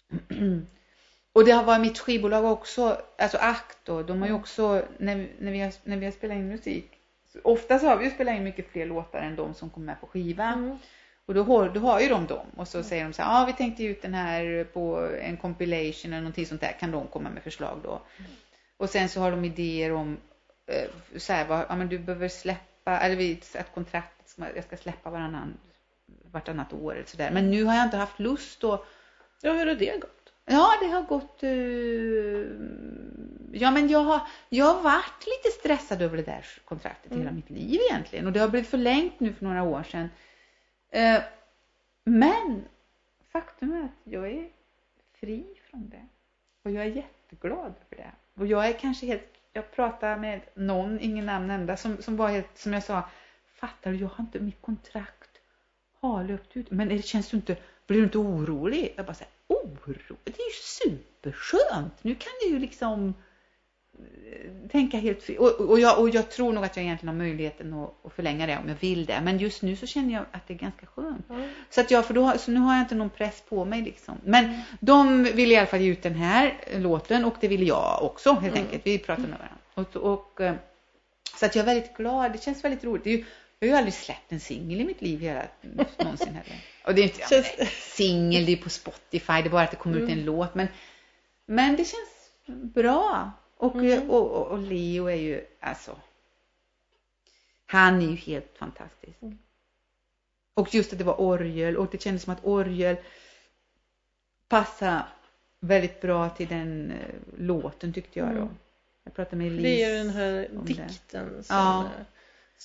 och 1.32 1.44
det 1.44 1.50
har 1.50 1.64
varit 1.64 1.80
mitt 1.80 1.98
skivbolag 1.98 2.44
också, 2.44 3.00
alltså 3.18 3.38
ACT 3.38 3.78
då, 3.84 4.02
de 4.02 4.20
har 4.20 4.28
ju 4.28 4.34
också, 4.34 4.84
när, 4.98 5.28
när, 5.38 5.52
vi 5.52 5.60
har, 5.60 5.72
när 5.84 5.96
vi 5.96 6.04
har 6.04 6.12
spelat 6.12 6.36
in 6.36 6.48
musik, 6.48 6.90
ofta 7.42 7.78
så 7.78 7.86
har 7.86 7.96
vi 7.96 8.04
ju 8.04 8.10
spelat 8.10 8.34
in 8.34 8.44
mycket 8.44 8.70
fler 8.70 8.86
låtar 8.86 9.18
än 9.18 9.36
de 9.36 9.54
som 9.54 9.70
kommer 9.70 9.86
med 9.86 10.00
på 10.00 10.06
skiva. 10.06 10.44
Mm. 10.44 10.78
Och 11.26 11.34
då 11.34 11.42
har, 11.42 11.68
då 11.68 11.80
har 11.80 12.00
ju 12.00 12.08
de 12.08 12.26
dem 12.26 12.46
och 12.56 12.68
så 12.68 12.82
säger 12.82 13.04
de 13.04 13.12
så 13.12 13.22
här, 13.22 13.30
ja 13.30 13.42
ah, 13.42 13.46
vi 13.46 13.52
tänkte 13.52 13.84
ut 13.84 14.02
den 14.02 14.14
här 14.14 14.64
på 14.64 15.08
en 15.20 15.36
compilation 15.36 16.12
eller 16.12 16.20
någonting 16.20 16.46
sånt 16.46 16.60
där, 16.60 16.76
kan 16.80 16.90
de 16.90 17.06
komma 17.06 17.30
med 17.30 17.42
förslag 17.42 17.80
då? 17.82 18.02
Och 18.76 18.90
sen 18.90 19.08
så 19.08 19.20
har 19.20 19.30
de 19.30 19.44
idéer 19.44 19.92
om, 19.92 20.16
eh, 20.66 20.90
så 21.16 21.32
här, 21.32 21.48
vad, 21.48 21.66
ja 21.68 21.76
men 21.76 21.88
du 21.88 21.98
behöver 21.98 22.28
släppa, 22.28 23.00
eller 23.00 23.16
vi 23.16 23.40
att 23.58 23.74
kontraktet, 23.74 24.36
jag 24.54 24.64
ska 24.64 24.76
släppa 24.76 25.10
varannan, 25.10 25.58
vartannat 26.32 26.72
år 26.72 26.94
eller 26.94 27.04
sådär. 27.06 27.30
Men 27.30 27.50
nu 27.50 27.64
har 27.64 27.74
jag 27.74 27.84
inte 27.84 27.96
haft 27.96 28.18
lust 28.18 28.64
att 28.64 28.84
Ja, 29.44 29.52
hur 29.52 29.66
har 29.66 29.74
det 29.74 30.00
gått? 30.00 30.32
Ja, 30.44 30.72
det 30.80 30.86
har 30.86 31.02
gått... 31.02 31.42
eh, 31.42 31.50
ja, 33.60 33.70
men 33.70 33.88
jag 33.88 33.98
har, 33.98 34.20
jag 34.48 34.64
har 34.74 34.82
varit 34.82 35.26
lite 35.26 35.58
stressad 35.58 36.02
över 36.02 36.16
det 36.16 36.22
där 36.22 36.46
kontraktet 36.64 37.12
hela 37.12 37.22
Mm. 37.22 37.34
mitt 37.34 37.50
liv 37.50 37.80
egentligen. 37.90 38.26
Och 38.26 38.32
det 38.32 38.40
har 38.40 38.48
blivit 38.48 38.68
förlängt 38.68 39.20
nu 39.20 39.32
för 39.32 39.44
några 39.44 39.62
år 39.62 39.82
sedan. 39.82 40.08
Eh, 40.90 41.22
men 42.04 42.64
faktum 43.32 43.72
är 43.72 43.84
att 43.84 43.90
jag 44.04 44.30
är 44.30 44.48
fri 45.20 45.44
från 45.70 45.88
det. 45.88 46.06
Och 46.64 46.70
jag 46.70 46.84
är 46.84 46.90
jätteglad 46.90 47.74
för 47.88 47.96
det. 47.96 48.10
Och 48.34 48.46
jag 48.46 48.66
är 48.68 48.72
kanske 48.72 49.06
helt... 49.06 49.28
Jag 49.52 49.70
pratade 49.72 50.16
med 50.16 50.40
någon, 50.54 51.00
ingen 51.00 51.26
namn 51.26 51.46
nämnda, 51.46 51.76
som, 51.76 52.02
som 52.02 52.16
var 52.16 52.28
helt, 52.28 52.58
som 52.58 52.72
jag 52.72 52.82
sa, 52.82 53.02
fattar 53.54 53.90
du, 53.92 53.96
jag 53.96 54.08
har 54.08 54.24
inte 54.24 54.40
mitt 54.40 54.62
kontrakt 54.62 55.21
har 56.02 56.24
löpt 56.24 56.56
ut. 56.56 56.70
Men 56.70 56.88
det 56.88 57.06
känns 57.06 57.28
du 57.28 57.36
inte, 57.36 57.56
blir 57.86 57.98
du 57.98 58.04
inte 58.04 58.18
orolig? 58.18 58.92
Jag 58.96 59.06
bara 59.06 59.14
säger 59.14 59.32
orolig? 59.48 60.02
Det 60.24 60.30
är 60.30 60.46
ju 60.46 60.90
superskönt. 60.90 62.04
Nu 62.04 62.14
kan 62.14 62.32
du 62.42 62.48
ju 62.48 62.58
liksom 62.58 63.14
eh, 63.98 64.68
tänka 64.70 64.96
helt 64.96 65.22
fri. 65.22 65.36
Och, 65.38 65.60
och, 65.60 65.80
jag, 65.80 66.00
och 66.00 66.08
jag 66.10 66.30
tror 66.30 66.52
nog 66.52 66.64
att 66.64 66.76
jag 66.76 66.84
egentligen 66.84 67.14
har 67.14 67.24
möjligheten 67.24 67.72
att, 67.74 68.06
att 68.06 68.12
förlänga 68.12 68.46
det 68.46 68.58
om 68.58 68.68
jag 68.68 68.76
vill 68.80 69.06
det. 69.06 69.20
Men 69.24 69.38
just 69.38 69.62
nu 69.62 69.76
så 69.76 69.86
känner 69.86 70.14
jag 70.14 70.24
att 70.32 70.48
det 70.48 70.54
är 70.54 70.58
ganska 70.58 70.86
skönt. 70.86 71.26
Ja. 71.28 71.34
Så, 71.70 71.80
att 71.80 71.90
jag, 71.90 72.06
för 72.06 72.14
då, 72.14 72.32
så 72.38 72.50
nu 72.50 72.60
har 72.60 72.74
jag 72.74 72.82
inte 72.82 72.94
någon 72.94 73.10
press 73.10 73.42
på 73.48 73.64
mig 73.64 73.82
liksom. 73.82 74.18
Men 74.24 74.60
de 74.80 75.24
ville 75.24 75.54
i 75.54 75.56
alla 75.56 75.66
fall 75.66 75.80
ge 75.80 75.90
ut 75.92 76.02
den 76.02 76.14
här 76.14 76.58
låten 76.76 77.24
och 77.24 77.34
det 77.40 77.48
ville 77.48 77.64
jag 77.64 78.02
också 78.02 78.32
helt 78.32 78.54
Mm. 78.54 78.64
enkelt. 78.66 78.86
Vi 78.86 78.98
pratade 78.98 79.28
med 79.28 79.38
varandra. 79.38 79.56
Och, 79.74 80.12
och, 80.12 80.40
eh, 80.40 80.54
så 81.38 81.46
att 81.46 81.54
jag 81.54 81.62
är 81.62 81.66
väldigt 81.66 81.96
glad. 81.96 82.32
Det 82.32 82.42
känns 82.42 82.64
väldigt 82.64 82.84
roligt. 82.84 83.04
Det 83.04 83.10
är 83.10 83.16
ju, 83.16 83.24
jag 83.66 83.72
har 83.74 83.76
ju 83.76 83.78
aldrig 83.78 83.94
släppt 83.94 84.32
en 84.32 84.40
singel 84.40 84.80
i 84.80 84.84
mitt 84.84 85.02
liv 85.02 85.20
hela, 85.20 85.46
någonsin 85.98 86.34
heller. 86.34 86.64
Och 86.86 86.94
det 86.94 87.00
är 87.00 87.04
inte, 87.04 87.20
ja, 87.20 87.26
Känns- 87.28 87.70
singel, 87.94 88.46
det 88.46 88.52
är 88.52 88.56
på 88.56 88.70
Spotify, 88.70 89.32
det 89.32 89.48
är 89.48 89.50
bara 89.50 89.62
att 89.62 89.70
det 89.70 89.76
kommer 89.76 89.96
ut 89.96 90.02
en 90.08 90.12
Mm. 90.12 90.24
låt. 90.24 90.54
Men, 90.54 90.68
men 91.46 91.76
det 91.76 91.84
känns 91.84 92.30
bra. 92.62 93.30
Och, 93.56 93.74
Mm. 93.74 94.10
och, 94.10 94.30
och, 94.30 94.46
och 94.46 94.58
Leo 94.58 95.06
är 95.06 95.14
ju, 95.16 95.44
alltså, 95.60 95.96
han 97.66 98.02
är 98.02 98.06
ju 98.06 98.16
helt 98.16 98.58
fantastisk. 98.58 99.22
Mm. 99.22 99.38
Och 100.54 100.74
just 100.74 100.92
att 100.92 100.98
det 100.98 101.04
var 101.04 101.20
orgel 101.20 101.76
och 101.76 101.88
det 101.92 102.02
kändes 102.02 102.22
som 102.22 102.32
att 102.32 102.44
orgel 102.44 102.96
passade 104.48 105.04
väldigt 105.60 106.00
bra 106.00 106.28
till 106.30 106.46
den 106.48 106.90
eh, 106.90 107.14
låten 107.38 107.92
tyckte 107.92 108.18
jag 108.18 108.28
då. 108.28 108.40
Mm. 108.42 108.54
Jag 109.04 109.14
pratade 109.14 109.36
med 109.36 109.46
Elise. 109.46 109.62
Det 109.62 109.82
är 109.82 109.90
ju 109.90 109.96
den 109.98 110.10
här 110.10 110.48
dikten 110.64 111.44
som 111.44 111.56
Ja. 111.56 111.88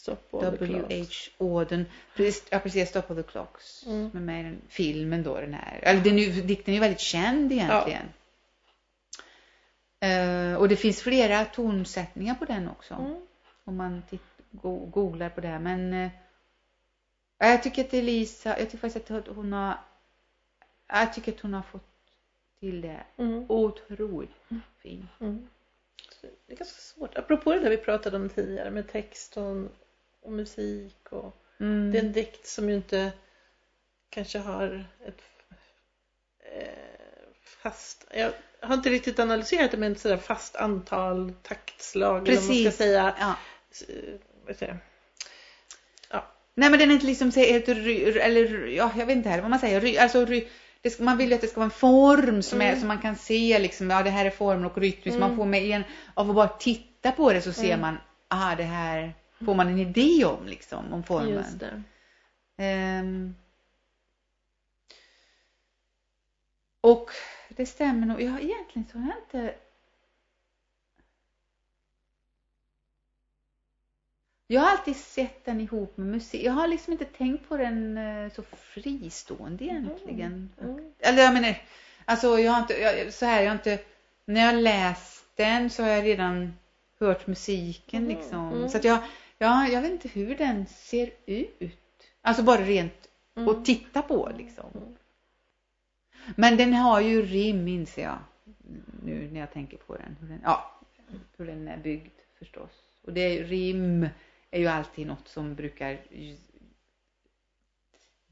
Ja. 0.06 0.16
Stop 0.16 0.38
all 0.38 0.58
the 0.58 0.66
clocks. 0.66 1.30
W.H. 1.40 1.86
Precis, 2.16 2.44
ja, 2.50 2.60
precis, 2.60 2.90
Stop 2.90 3.04
of 3.10 3.18
the 3.18 3.24
Clocks. 3.24 3.86
Mm. 3.86 4.10
Med 4.14 4.22
mig 4.22 4.40
i 4.40 4.44
den 4.44 4.62
filmen 4.68 5.24
då, 5.24 5.40
den 5.40 5.54
här. 5.54 5.80
Eller 5.84 6.02
den, 6.02 6.48
dikten 6.48 6.72
är 6.72 6.76
ju 6.76 6.82
väldigt 6.82 7.00
känd 7.00 7.52
egentligen. 7.52 8.06
Eh, 10.00 10.56
och 10.56 10.70
det 10.70 10.76
finns 10.76 11.02
flera 11.02 11.46
tonsättningar 11.46 12.36
på 12.36 12.46
den 12.46 12.70
också. 12.70 12.94
Mm. 12.94 13.16
Om 13.64 13.76
man 13.76 14.02
titt, 14.10 14.22
go, 14.52 14.86
googlar 14.86 15.30
på 15.30 15.42
det. 15.42 15.60
Men 15.60 15.94
eh, 15.94 16.10
jag 17.38 17.64
tycker 17.64 17.84
att 17.84 17.94
Elisa, 17.94 18.50
jag 18.60 18.70
tycker 18.70 18.78
faktiskt 18.90 19.12
att 19.12 19.28
hon 19.28 19.54
har, 19.54 19.78
jag 20.88 21.14
tycker 21.14 21.32
att 21.32 21.40
hon 21.40 21.54
har 21.54 21.62
fått 21.62 21.84
till 22.60 22.82
det 22.82 23.04
Mm. 23.18 23.46
otroligt 23.50 24.36
fint. 24.82 25.10
Mm. 25.20 25.48
Det 26.22 26.54
är 26.54 26.58
ganska 26.58 26.82
svårt. 26.82 27.18
Apropå 27.18 27.54
det 27.54 27.60
där 27.60 27.70
vi 27.70 27.78
pratade 27.78 28.18
om 28.18 28.30
tidigare 28.30 28.72
med 28.72 28.88
text 28.92 29.38
och, 30.28 30.34
musik 30.34 31.12
och 31.12 31.44
Mm. 31.60 31.92
det 31.92 31.98
är 31.98 32.04
en 32.04 32.12
dikt 32.12 32.48
som 32.48 32.70
ju 32.70 32.76
inte 32.76 33.12
kanske 34.10 34.40
har 34.40 34.86
ett 35.08 35.22
eh, 36.56 36.68
fast, 37.64 38.06
jag 38.14 38.32
har 38.62 38.74
inte 38.76 38.90
riktigt 38.90 39.20
analyserat 39.20 39.72
det 39.72 39.78
men 39.78 39.92
ett 39.92 40.00
sådär 40.00 40.18
fast 40.18 40.56
antal 40.56 41.34
taktslag 41.44 42.28
eller 42.28 42.36
vad 42.38 42.46
man 42.48 42.56
ska 42.56 42.64
Precis. 42.64 42.78
säga. 42.78 43.16
Ja. 43.20 43.36
Eh, 43.90 44.14
Vad 44.48 44.56
säger 44.56 44.72
jag? 46.10 46.24
Nej 46.56 46.70
men 46.70 46.80
den 46.80 46.90
är 46.90 46.94
inte 46.94 47.06
liksom 47.06 47.32
ry, 47.74 48.04
eller 48.04 48.68
ja, 48.68 48.92
jag 48.98 49.06
vet 49.06 49.16
inte 49.18 49.30
heller 49.30 49.42
vad 49.42 49.50
man 49.50 49.60
säger. 49.60 50.02
Alltså 50.02 50.26
ska, 50.90 51.04
man 51.04 51.18
vill 51.18 51.30
ju 51.30 51.36
att 51.36 51.42
det 51.42 51.48
ska 51.48 51.60
vara 51.60 51.66
en 51.66 51.72
form 51.72 52.42
som, 52.44 52.62
är, 52.62 52.68
Mm. 52.68 52.80
som 52.80 52.88
man 52.88 53.02
kan 53.02 53.16
se 53.16 53.60
liksom, 53.60 53.90
ja 53.90 54.04
det 54.04 54.10
här 54.10 54.26
är 54.26 54.30
formen 54.30 54.66
och 54.66 54.78
rytmiskt. 54.78 55.18
Mm. 55.18 55.20
Man 55.30 55.38
får 55.38 55.46
med 55.46 55.64
en, 55.64 55.84
av 56.14 56.30
att 56.30 56.36
bara 56.36 56.48
titta 56.48 57.12
på 57.12 57.34
det 57.34 57.42
så 57.42 57.54
ser 57.54 57.66
Mm. 57.66 57.82
man, 57.82 57.98
aha 58.30 58.56
det 58.56 58.64
här 58.64 59.14
får 59.46 59.56
man 59.56 59.68
en 59.68 59.80
idé 59.80 60.26
om 60.26 60.48
liksom, 60.48 60.94
om 60.94 61.04
formen. 61.04 61.58
Det. 61.58 61.84
Ehm. 62.58 63.36
och 66.82 67.10
det 67.50 67.66
stämmer 67.66 68.08
nog, 68.08 68.22
ja 68.22 68.40
egentligen 68.40 68.88
så 68.92 68.98
har 68.98 69.08
jag 69.08 69.18
inte 69.18 69.56
Jag 74.50 74.62
har 74.62 74.72
alltid 74.72 74.96
sett 74.96 75.46
den 75.46 75.62
ihop 75.62 75.98
med 75.98 76.08
musik. 76.08 76.44
Jag 76.44 76.54
har 76.54 76.68
liksom 76.68 76.94
inte 76.94 77.06
tänkt 77.06 77.50
på 77.50 77.58
den 77.58 77.98
eh, 77.98 78.32
så 78.32 78.44
fristående 78.44 79.64
egentligen. 79.64 80.50
Mm. 80.62 80.94
Eller 81.00 81.24
jag 81.24 81.34
menar, 81.34 81.62
alltså 82.06 82.40
jag 82.40 82.52
har 82.52 82.60
inte, 82.60 82.74
jag, 82.74 83.14
så 83.14 83.26
här, 83.26 83.42
jag 83.42 83.50
har 83.50 83.56
inte, 83.56 83.80
när 84.26 84.42
jag 84.42 84.56
läst 84.56 85.26
den 85.36 85.70
så 85.70 85.84
har 85.84 85.90
jag 85.90 86.04
redan 86.04 86.54
hört 87.00 87.28
musiken 87.28 88.04
Mm, 88.04 88.18
liksom. 88.18 88.54
mm. 88.54 88.70
Så 88.70 88.78
att 88.78 88.84
jag, 88.84 89.00
jag, 89.38 89.72
jag 89.72 89.82
vet 89.82 89.92
inte 89.92 90.08
hur 90.08 90.36
den 90.36 90.66
ser 90.66 91.12
ut. 91.26 92.04
Alltså 92.22 92.44
bara 92.44 92.62
rent 92.62 93.08
Mm. 93.38 93.50
att 93.50 93.66
titta 93.66 94.02
på 94.02 94.32
liksom. 94.38 94.70
Mm. 94.76 94.96
Men 96.36 96.58
den 96.58 96.74
har 96.74 97.02
ju 97.02 97.22
rim 97.22 97.68
inser 97.68 98.04
jag. 98.04 98.20
Nu 99.04 99.32
när 99.32 99.40
jag 99.40 99.52
tänker 99.52 99.78
på 99.78 99.98
den. 99.98 100.18
Hur 100.22 100.28
den, 100.28 100.42
ja, 100.44 100.82
hur 101.38 101.46
den 101.46 101.68
är 101.68 101.78
byggd 101.78 102.20
förstås. 102.40 102.72
Och 103.02 103.14
det 103.14 103.22
är, 103.22 103.44
rim 103.44 104.10
är 104.52 104.60
ju 104.60 104.68
alltid 104.68 105.08
något 105.08 105.28
som 105.28 105.56
brukar 105.56 106.02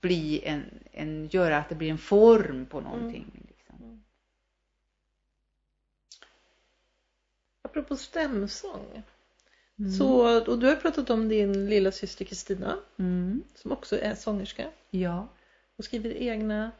bli 0.02 0.44
en, 0.46 0.64
en, 0.92 1.28
göra 1.28 1.58
att 1.58 1.70
det 1.70 1.76
blir 1.76 1.92
en 1.92 1.98
form 1.98 2.66
på 2.66 2.82
någonting. 2.82 3.32
Liksom. 3.48 4.04
Apropå 7.62 7.96
stämsång. 7.96 9.04
Mm. 9.80 9.92
Så, 9.92 10.38
och 10.52 10.60
du 10.60 10.68
har 10.68 10.76
pratat 10.76 11.10
om 11.10 11.30
din 11.30 11.70
lilla 11.70 11.92
syster 11.92 12.26
Kristina 12.26 12.78
Mm. 13.00 13.44
som 13.56 13.72
också 13.72 14.00
är 14.02 14.16
sångerska 14.16 14.66
Ja. 14.92 15.28
och 15.78 15.86
skriver 15.86 16.14
egna 16.18 16.72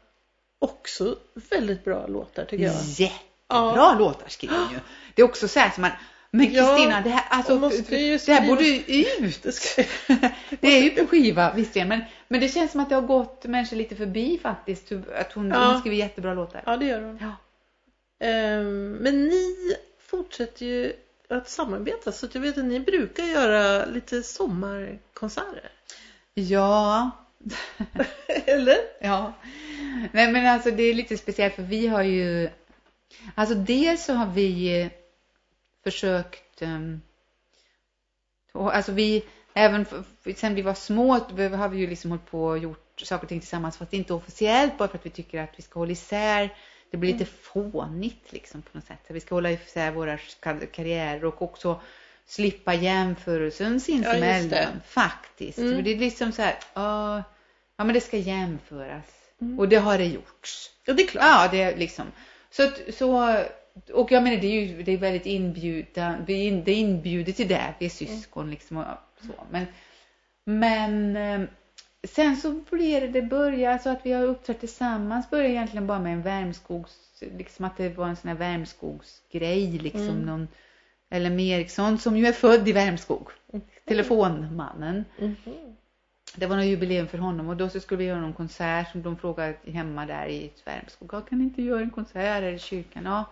också 0.58 1.16
väldigt 1.50 1.84
bra 1.84 2.06
låtar 2.06 2.44
tycker 2.44 2.64
jag. 2.64 2.74
Jättebra 2.84 3.16
Ja. 3.48 3.96
låtar 3.98 4.28
skriver 4.28 4.54
hon 4.58 4.72
ju. 4.72 4.78
Det 5.14 5.22
är 5.22 5.26
också 5.26 5.48
så 5.48 5.58
här 5.60 5.70
som 5.70 5.82
man 5.82 5.90
men 6.30 6.52
Ja, 6.52 6.76
Kristina, 6.76 7.00
det 7.00 7.10
här, 7.10 7.24
alltså, 7.30 7.58
det 7.58 8.32
här 8.32 8.46
borde 8.46 8.64
ju 8.64 9.00
ut. 9.26 9.42
Det 10.60 10.66
är 10.68 10.82
ju 10.82 10.90
på 10.90 11.06
skiva 11.06 11.54
visserligen, 11.54 11.88
men, 11.88 12.00
men 12.28 12.40
det 12.40 12.48
känns 12.48 12.72
som 12.72 12.80
att 12.80 12.88
det 12.88 12.94
har 12.94 13.02
gått 13.02 13.44
människor 13.44 13.76
lite 13.76 13.96
förbi 13.96 14.38
faktiskt. 14.42 14.92
Att 14.92 15.32
hon, 15.32 15.48
Ja. 15.50 15.70
hon 15.72 15.80
skriver 15.80 15.96
jättebra 15.96 16.34
låtar. 16.34 16.62
Ja, 16.66 16.76
det 16.76 16.86
gör 16.86 17.00
hon. 17.02 17.18
Ja. 17.20 17.32
Ehm, 18.26 18.92
men 18.92 19.24
ni 19.24 19.56
fortsätter 19.98 20.66
ju 20.66 20.92
att 21.28 21.48
samarbeta 21.48 22.12
så 22.12 22.26
att 22.26 22.34
jag 22.34 22.42
vet 22.42 22.58
att 22.58 22.64
ni 22.64 22.80
brukar 22.80 23.24
göra 23.24 23.84
lite 23.84 24.22
sommarkonserter. 24.22 25.70
Ja, 26.34 27.10
Eller? 28.26 28.76
Ja. 29.00 29.32
Nej 30.12 30.32
men 30.32 30.46
alltså 30.46 30.70
det 30.70 30.82
är 30.82 30.94
lite 30.94 31.16
speciellt 31.16 31.54
för 31.54 31.62
vi 31.62 31.86
har 31.86 32.02
ju, 32.02 32.50
alltså 33.34 33.54
dels 33.54 34.04
så 34.04 34.12
har 34.12 34.26
vi 34.26 34.90
försökt, 35.84 36.62
um, 36.62 37.00
alltså 38.52 38.92
vi, 38.92 39.24
även 39.54 39.84
för, 39.84 40.04
sen 40.36 40.54
vi 40.54 40.62
var 40.62 40.74
små 40.74 41.12
har 41.12 41.68
vi 41.68 41.78
ju 41.78 41.86
liksom 41.86 42.10
hållit 42.10 42.30
på 42.30 42.44
och 42.44 42.58
gjort 42.58 43.00
saker 43.02 43.22
och 43.22 43.28
ting 43.28 43.40
tillsammans 43.40 43.76
fast 43.76 43.92
inte 43.92 44.14
officiellt 44.14 44.78
bara 44.78 44.88
för 44.88 44.98
att 44.98 45.06
vi 45.06 45.10
tycker 45.10 45.42
att 45.42 45.54
vi 45.56 45.62
ska 45.62 45.80
hålla 45.80 45.92
isär 45.92 46.50
det 46.96 47.00
blir 47.00 47.12
lite 47.12 47.24
mm. 47.24 47.72
fånigt 47.72 48.32
liksom 48.32 48.62
på 48.62 48.68
något 48.72 48.86
sätt. 48.86 49.00
Vi 49.08 49.20
ska 49.20 49.34
hålla 49.34 49.50
isär 49.50 49.90
våra 49.90 50.18
karriärer 50.72 51.24
och 51.24 51.42
också 51.42 51.80
slippa 52.26 52.74
jämförelsen 52.74 53.80
sinsemellan. 53.80 54.50
Ja, 54.50 54.66
faktiskt. 54.84 55.58
Mm. 55.58 55.84
det 55.84 55.90
är 55.90 55.98
liksom 55.98 56.32
så 56.32 56.42
här, 56.42 56.52
uh, 56.52 57.22
ja 57.76 57.84
men 57.84 57.94
det 57.94 58.00
ska 58.00 58.16
jämföras. 58.16 59.04
Mm. 59.40 59.58
Och 59.58 59.68
det 59.68 59.76
har 59.76 59.98
det 59.98 60.06
gjorts. 60.06 60.70
Ja, 60.84 60.92
det 60.92 61.02
är 61.02 61.06
klart. 61.06 61.24
Ja, 61.24 61.48
det 61.50 61.62
är 61.62 61.76
liksom. 61.76 62.06
Så, 62.50 62.70
så 62.92 63.36
och 63.92 64.12
jag 64.12 64.22
menar 64.22 64.36
det 64.36 64.46
är 64.46 64.60
ju 64.60 64.82
det 64.82 64.92
är 64.92 64.98
väldigt 64.98 65.26
inbjudan, 65.26 66.24
det 66.26 66.32
är 66.32 66.68
inbjudet 66.68 67.36
till 67.36 67.48
det, 67.48 67.74
vi 67.78 67.86
är 67.86 67.90
syskon 67.90 68.42
mm. 68.42 68.50
liksom 68.50 68.76
och 68.76 68.86
så. 69.20 69.46
Men, 69.50 69.66
men 70.44 71.16
eh, 71.16 71.48
sen 72.08 72.36
så 72.36 72.52
blir 72.70 73.08
det, 73.08 73.22
börja 73.22 73.78
så 73.78 73.90
att 73.90 74.06
vi 74.06 74.12
har 74.12 74.22
uppträtt 74.22 74.60
tillsammans 74.60 75.30
börjar 75.30 75.50
egentligen 75.50 75.86
bara 75.86 75.98
med 75.98 76.12
en 76.12 76.22
värmskogs, 76.22 77.22
liksom 77.38 77.64
att 77.64 77.76
det 77.76 77.88
var 77.88 78.08
en 78.08 78.16
sån 78.16 78.28
här 78.28 78.36
värmskogsgrej 78.36 79.78
liksom 79.78 80.08
mm. 80.08 80.26
någon 80.26 80.48
eller 81.10 81.30
med 81.30 81.44
Eriksson 81.44 81.98
som 81.98 82.16
ju 82.16 82.26
är 82.26 82.32
född 82.32 82.68
i 82.68 82.72
Värmskog. 82.72 83.28
Mm. 83.52 83.66
Telefonmannen. 83.84 85.04
Mm. 85.18 85.36
Det 86.36 86.46
var 86.46 86.56
något 86.56 86.64
jubileum 86.64 87.08
för 87.08 87.18
honom 87.18 87.48
och 87.48 87.56
då 87.56 87.68
så 87.68 87.80
skulle 87.80 87.98
vi 87.98 88.04
göra 88.04 88.20
någon 88.20 88.32
konsert 88.32 88.92
som 88.92 89.02
de 89.02 89.16
frågade 89.16 89.56
hemma 89.64 90.06
där 90.06 90.28
i 90.28 90.52
Värmskog. 90.64 91.10
Ja, 91.12 91.20
kan 91.20 91.38
ni 91.38 91.44
inte 91.44 91.62
göra 91.62 91.80
en 91.80 91.90
konsert 91.90 92.16
här 92.16 92.42
i 92.42 92.58
kyrkan? 92.58 93.04
Ja. 93.04 93.24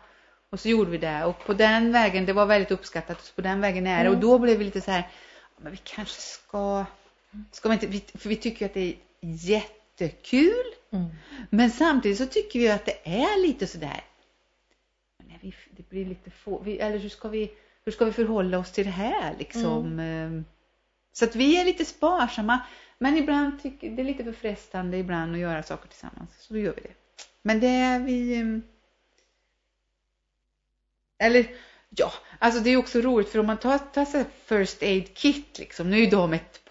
Och 0.50 0.60
så 0.60 0.68
gjorde 0.68 0.90
vi 0.90 0.98
det 0.98 1.24
och 1.24 1.46
på 1.46 1.52
den 1.52 1.92
vägen, 1.92 2.26
det 2.26 2.32
var 2.32 2.46
väldigt 2.46 2.70
uppskattat, 2.70 3.24
så 3.24 3.34
på 3.34 3.40
den 3.40 3.60
vägen 3.60 3.86
är 3.86 3.96
det. 3.96 4.00
Mm. 4.00 4.12
Och 4.12 4.20
då 4.20 4.38
blev 4.38 4.58
vi 4.58 4.64
lite 4.64 4.80
så 4.80 4.90
här, 4.90 5.08
men 5.56 5.72
vi 5.72 5.78
kanske 5.84 6.20
ska, 6.20 6.84
ska 7.50 7.68
vi 7.68 7.74
inte, 7.74 8.18
för 8.18 8.28
vi 8.28 8.36
tycker 8.36 8.66
att 8.66 8.74
det 8.74 8.80
är 8.80 8.96
jättekul. 9.20 10.64
Mm. 10.90 11.06
Men 11.50 11.70
samtidigt 11.70 12.18
så 12.18 12.26
tycker 12.26 12.58
vi 12.58 12.70
att 12.70 12.86
det 12.86 12.98
är 13.04 13.42
lite 13.42 13.66
sådär, 13.66 14.04
nej, 15.26 15.38
vi, 15.40 15.54
det 15.70 15.88
blir 15.88 16.06
lite 16.06 16.30
få, 16.30 16.62
vi, 16.62 16.78
eller 16.78 16.98
hur 16.98 17.08
ska 17.08 17.28
vi, 17.28 17.50
hur 17.84 17.92
ska 17.92 18.04
vi 18.04 18.12
förhålla 18.12 18.58
oss 18.58 18.72
till 18.72 18.84
det 18.84 18.90
här 18.90 19.34
liksom? 19.38 19.86
Mm. 19.86 19.98
Ehm, 19.98 20.44
så 21.12 21.24
att 21.24 21.36
vi 21.36 21.60
är 21.60 21.64
lite 21.64 21.84
sparsamma. 21.84 22.60
Men 22.98 23.16
ibland 23.16 23.62
tycker 23.62 23.90
det 23.90 24.02
är 24.02 24.06
lite 24.06 24.24
för 24.24 24.32
frestande 24.32 24.96
ibland 24.96 25.32
att 25.32 25.40
göra 25.40 25.62
saker 25.62 25.88
tillsammans. 25.88 26.30
Så 26.38 26.54
då 26.54 26.60
gör 26.60 26.74
vi 26.74 26.80
det. 26.80 26.94
Men 27.42 27.60
det 27.60 27.68
är 27.68 28.00
vi... 28.00 28.34
Ehm, 28.34 28.62
eller 31.18 31.46
ja, 31.88 32.12
alltså 32.38 32.60
det 32.60 32.70
är 32.70 32.76
också 32.76 33.00
roligt 33.00 33.28
för 33.28 33.38
om 33.38 33.46
man 33.46 33.58
tar, 33.58 33.78
tar 33.78 34.24
First 34.44 34.82
Aid 34.82 35.14
Kit 35.14 35.58
liksom. 35.58 35.90
Nu 35.90 36.02
är 36.02 36.10
de 36.10 36.32
ett 36.32 36.64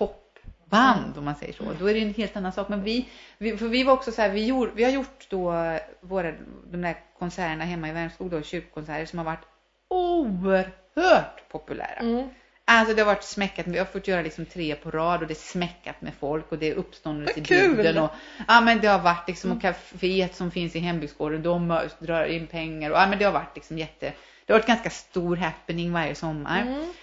popband 0.74 1.18
om 1.18 1.26
man 1.26 1.36
säger 1.36 1.54
så. 1.54 1.64
Då 1.80 1.90
är 1.90 1.94
det 1.94 2.00
en 2.00 2.14
helt 2.14 2.38
annan 2.38 2.52
sak. 2.52 2.70
Men 2.70 2.84
vi, 2.84 3.10
vi 3.38 3.58
för 3.58 3.68
vi 3.68 3.84
var 3.84 3.94
också 3.94 4.12
så 4.12 4.22
här, 4.22 4.30
vi, 4.30 4.45
gjorde, 4.45 4.72
vi 4.76 4.84
har 4.84 4.91
gjort 4.91 5.28
då 5.30 5.54
våra, 6.02 6.32
de 6.72 6.82
där 6.82 6.95
konserterna 7.20 7.66
hemma 7.66 7.90
i 7.90 7.91
Värmskog 7.91 8.32
då, 8.32 8.41
kyrkkonserter 8.41 9.06
som 9.06 9.20
har 9.20 9.26
varit 9.26 9.45
oerhört 9.88 11.50
populära. 11.50 12.00
Mm. 12.00 12.30
Alltså 12.66 12.95
det 12.95 13.02
har 13.02 13.06
varit 13.08 13.24
smäckat, 13.24 13.68
vi 13.68 13.78
har 13.78 13.86
fått 13.86 14.08
göra 14.08 14.22
liksom 14.22 14.45
tre 14.45 14.76
på 14.76 14.91
rad 14.91 15.22
och 15.22 15.28
det 15.28 15.34
är 15.34 15.36
smäckat 15.36 16.02
med 16.02 16.14
folk 16.20 16.52
och 16.52 16.58
det 16.58 16.70
är 16.70 16.76
uppståndelse 16.76 17.40
i 17.40 17.41
bygden. 17.41 17.98
Och, 17.98 18.10
ja 18.48 18.62
men 18.62 18.80
det 18.80 18.88
har 18.88 19.00
varit 19.00 19.28
liksom, 19.28 19.52
och 19.52 19.62
kaféet 19.62 20.34
som 20.34 20.52
finns 20.52 20.76
i 20.76 20.80
hembygdsgården, 20.80 21.44
de 21.44 21.80
drar 22.00 22.26
in 22.26 22.48
pengar 22.48 22.91
och 22.91 22.98
ja 22.98 23.08
men 23.08 23.20
det 23.20 23.26
har 23.26 23.32
varit 23.32 23.56
liksom 23.56 23.78
jätte, 23.78 24.14
det 24.45 24.54
har 24.54 24.60
varit 24.60 24.68
ganska 24.68 24.90
stor 24.90 25.36
happening 25.36 25.94
varje 25.94 26.16
sommar. 26.16 26.62
Mm. 26.62 26.94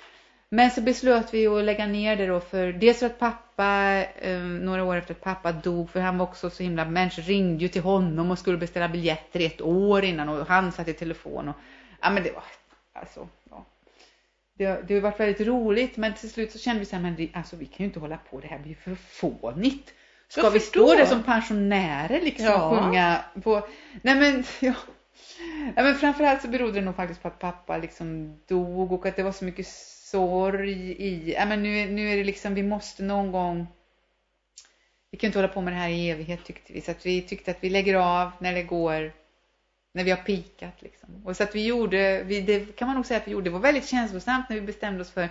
Men 0.52 0.70
så 0.70 0.80
beslöt 0.80 1.34
vi 1.34 1.46
att 1.46 1.64
lägga 1.64 1.86
ner 1.86 2.16
det 2.16 2.26
då 2.26 2.40
för 2.40 2.72
dels 2.72 2.98
för 2.98 3.06
att 3.06 3.18
pappa, 3.18 4.02
eh, 4.20 4.38
några 4.38 4.84
år 4.84 4.96
efter 4.96 5.14
att 5.14 5.20
pappa 5.20 5.52
dog, 5.52 5.90
för 5.90 6.00
han 6.00 6.18
var 6.18 6.26
också 6.26 6.50
så 6.50 6.62
himla, 6.62 6.84
människor 6.84 7.22
ringde 7.22 7.62
ju 7.62 7.68
till 7.68 7.82
honom 7.82 8.30
och 8.30 8.38
skulle 8.38 8.58
beställa 8.58 8.88
biljetter 8.88 9.40
ett 9.40 9.60
år 9.60 10.04
innan 10.04 10.28
och 10.28 10.46
han 10.46 10.72
satt 10.72 10.88
i 10.88 10.92
telefon 10.92 11.48
och 11.48 11.54
ja 12.00 12.10
men 12.10 12.22
det 12.22 12.32
var, 12.32 12.42
alltså, 12.92 13.28
ja. 13.50 13.64
Det, 14.54 14.88
det 14.88 14.94
har 14.94 15.00
varit 15.00 15.20
väldigt 15.20 15.46
roligt 15.46 15.96
men 15.96 16.14
till 16.14 16.30
slut 16.30 16.52
så 16.52 16.58
kände 16.58 16.80
vi 16.80 16.86
så 16.86 16.96
här, 16.96 17.02
men 17.02 17.28
alltså 17.34 17.56
vi 17.56 17.66
kan 17.66 17.76
ju 17.78 17.84
inte 17.84 18.00
hålla 18.00 18.16
på, 18.16 18.40
det 18.40 18.48
här 18.48 18.58
blir 18.58 18.74
för 18.74 18.94
fånigt. 18.94 19.94
Ska 20.28 20.50
vi 20.50 20.60
stå 20.60 20.94
där 20.94 21.06
som 21.06 21.22
pensionärer 21.22 22.20
liksom 22.20 22.46
ja. 22.46 22.64
och 22.64 22.78
sjunga 22.78 23.24
på, 23.42 23.68
nej 24.02 24.14
men 24.14 24.44
ja. 24.60 24.74
Ja, 25.76 25.82
men 25.82 25.94
framförallt 25.94 26.42
så 26.42 26.48
berodde 26.48 26.72
det 26.72 26.80
nog 26.80 26.96
faktiskt 26.96 27.22
på 27.22 27.28
att 27.28 27.38
pappa 27.38 27.78
liksom 27.78 28.38
dog 28.46 28.92
och 28.92 29.06
att 29.06 29.16
det 29.16 29.22
var 29.22 29.32
så 29.32 29.44
mycket 29.44 29.66
sorg 30.10 30.92
i, 30.98 31.34
ja 31.36 31.46
men 31.46 31.62
nu, 31.62 31.90
nu 31.90 32.12
är 32.12 32.16
det 32.16 32.24
liksom, 32.24 32.54
vi 32.54 32.62
måste 32.62 33.02
någon 33.02 33.32
gång 33.32 33.66
vi 35.10 35.18
kan 35.18 35.28
inte 35.28 35.38
hålla 35.38 35.48
på 35.48 35.60
med 35.60 35.72
det 35.72 35.78
här 35.78 35.88
i 35.88 36.10
evighet 36.10 36.44
tyckte 36.44 36.72
vi. 36.72 36.80
Så 36.80 36.90
att 36.90 37.06
vi 37.06 37.22
tyckte 37.22 37.50
att 37.50 37.64
vi 37.64 37.70
lägger 37.70 37.94
av 37.94 38.30
när 38.38 38.54
det 38.54 38.62
går, 38.62 39.12
när 39.92 40.04
vi 40.04 40.10
har 40.10 40.18
pikat 40.18 40.82
liksom. 40.82 41.22
Och 41.26 41.36
så 41.36 41.42
att 41.42 41.54
vi 41.54 41.66
gjorde, 41.66 42.22
vi, 42.22 42.40
det 42.40 42.76
kan 42.76 42.88
man 42.88 42.94
nog 42.96 43.06
säga 43.06 43.20
att 43.20 43.28
vi 43.28 43.32
gjorde, 43.32 43.44
det 43.44 43.50
var 43.50 43.60
väldigt 43.60 43.88
känslosamt 43.88 44.48
när 44.48 44.56
vi 44.56 44.62
bestämde 44.62 45.00
oss 45.00 45.10
för 45.10 45.28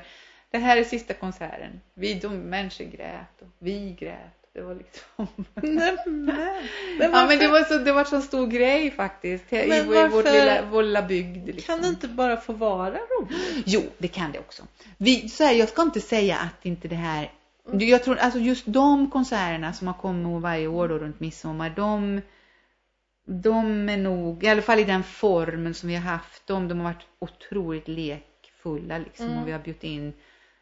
det 0.51 0.57
här 0.57 0.77
är 0.77 0.84
sista 0.84 1.14
konserten. 1.14 1.81
Vi 1.93 2.14
de 2.14 2.38
människor 2.38 2.85
grät 2.85 3.41
och 3.41 3.47
vi 3.60 3.95
grät. 3.99 4.39
Det 4.60 4.65
var 4.65 4.76
liksom... 4.76 5.27
Nej, 5.56 5.98
men, 6.06 6.31
ja, 6.99 7.27
men 7.27 7.40
det 7.40 7.48
var 7.48 7.64
så, 7.64 7.77
det 7.77 7.91
var 7.91 8.03
så 8.03 8.22
stor 8.22 8.48
grej 8.48 8.91
faktiskt. 8.91 9.52
Men 9.52 9.61
i 9.61 9.84
varför... 9.84 10.10
vårt 10.10 10.26
lilla, 10.26 10.65
vår 10.72 10.84
lilla 10.84 11.02
bygd. 11.02 11.48
Liksom. 11.48 11.76
Kan 11.76 11.81
det 11.81 11.88
inte 11.88 12.07
bara 12.07 12.38
få 12.38 12.53
vara 12.53 12.98
roligt? 12.98 13.64
Jo, 13.65 13.81
det 13.98 14.07
kan 14.07 14.31
det 14.31 14.40
också. 14.40 14.64
Vi, 14.98 15.30
så 15.30 15.44
här, 15.44 15.53
jag 15.53 15.69
ska 15.69 15.81
inte 15.81 16.02
säga 16.02 16.38
att 16.38 16.65
inte 16.65 16.88
det 16.88 16.95
här... 16.95 17.31
Jag 17.72 18.03
tror 18.03 18.18
alltså 18.18 18.40
just 18.40 18.64
de 18.65 19.11
konserterna 19.11 19.73
som 19.73 19.88
har 19.88 19.94
kommit 19.94 20.41
varje 20.41 20.68
år 20.68 20.88
då 20.88 20.98
runt 20.98 21.19
midsommar, 21.19 21.73
de, 21.76 22.22
de 23.26 23.90
är 23.90 23.98
nog, 23.98 24.44
i 24.44 24.48
alla 24.48 24.61
fall 24.61 24.80
i 24.80 24.84
den 24.84 25.03
formen 25.03 25.73
som 25.73 25.90
vi 25.90 25.95
har 25.95 26.11
haft 26.11 26.48
dem, 26.48 26.68
de 26.68 26.80
har 26.80 26.94
varit 26.94 27.07
otroligt 27.19 27.88
lekfulla 27.88 28.98
liksom. 28.98 29.27
Mm. 29.27 29.41
Och 29.41 29.48
vi 29.48 29.52
har 29.52 29.60
bjudit 29.60 29.84
in 29.84 30.14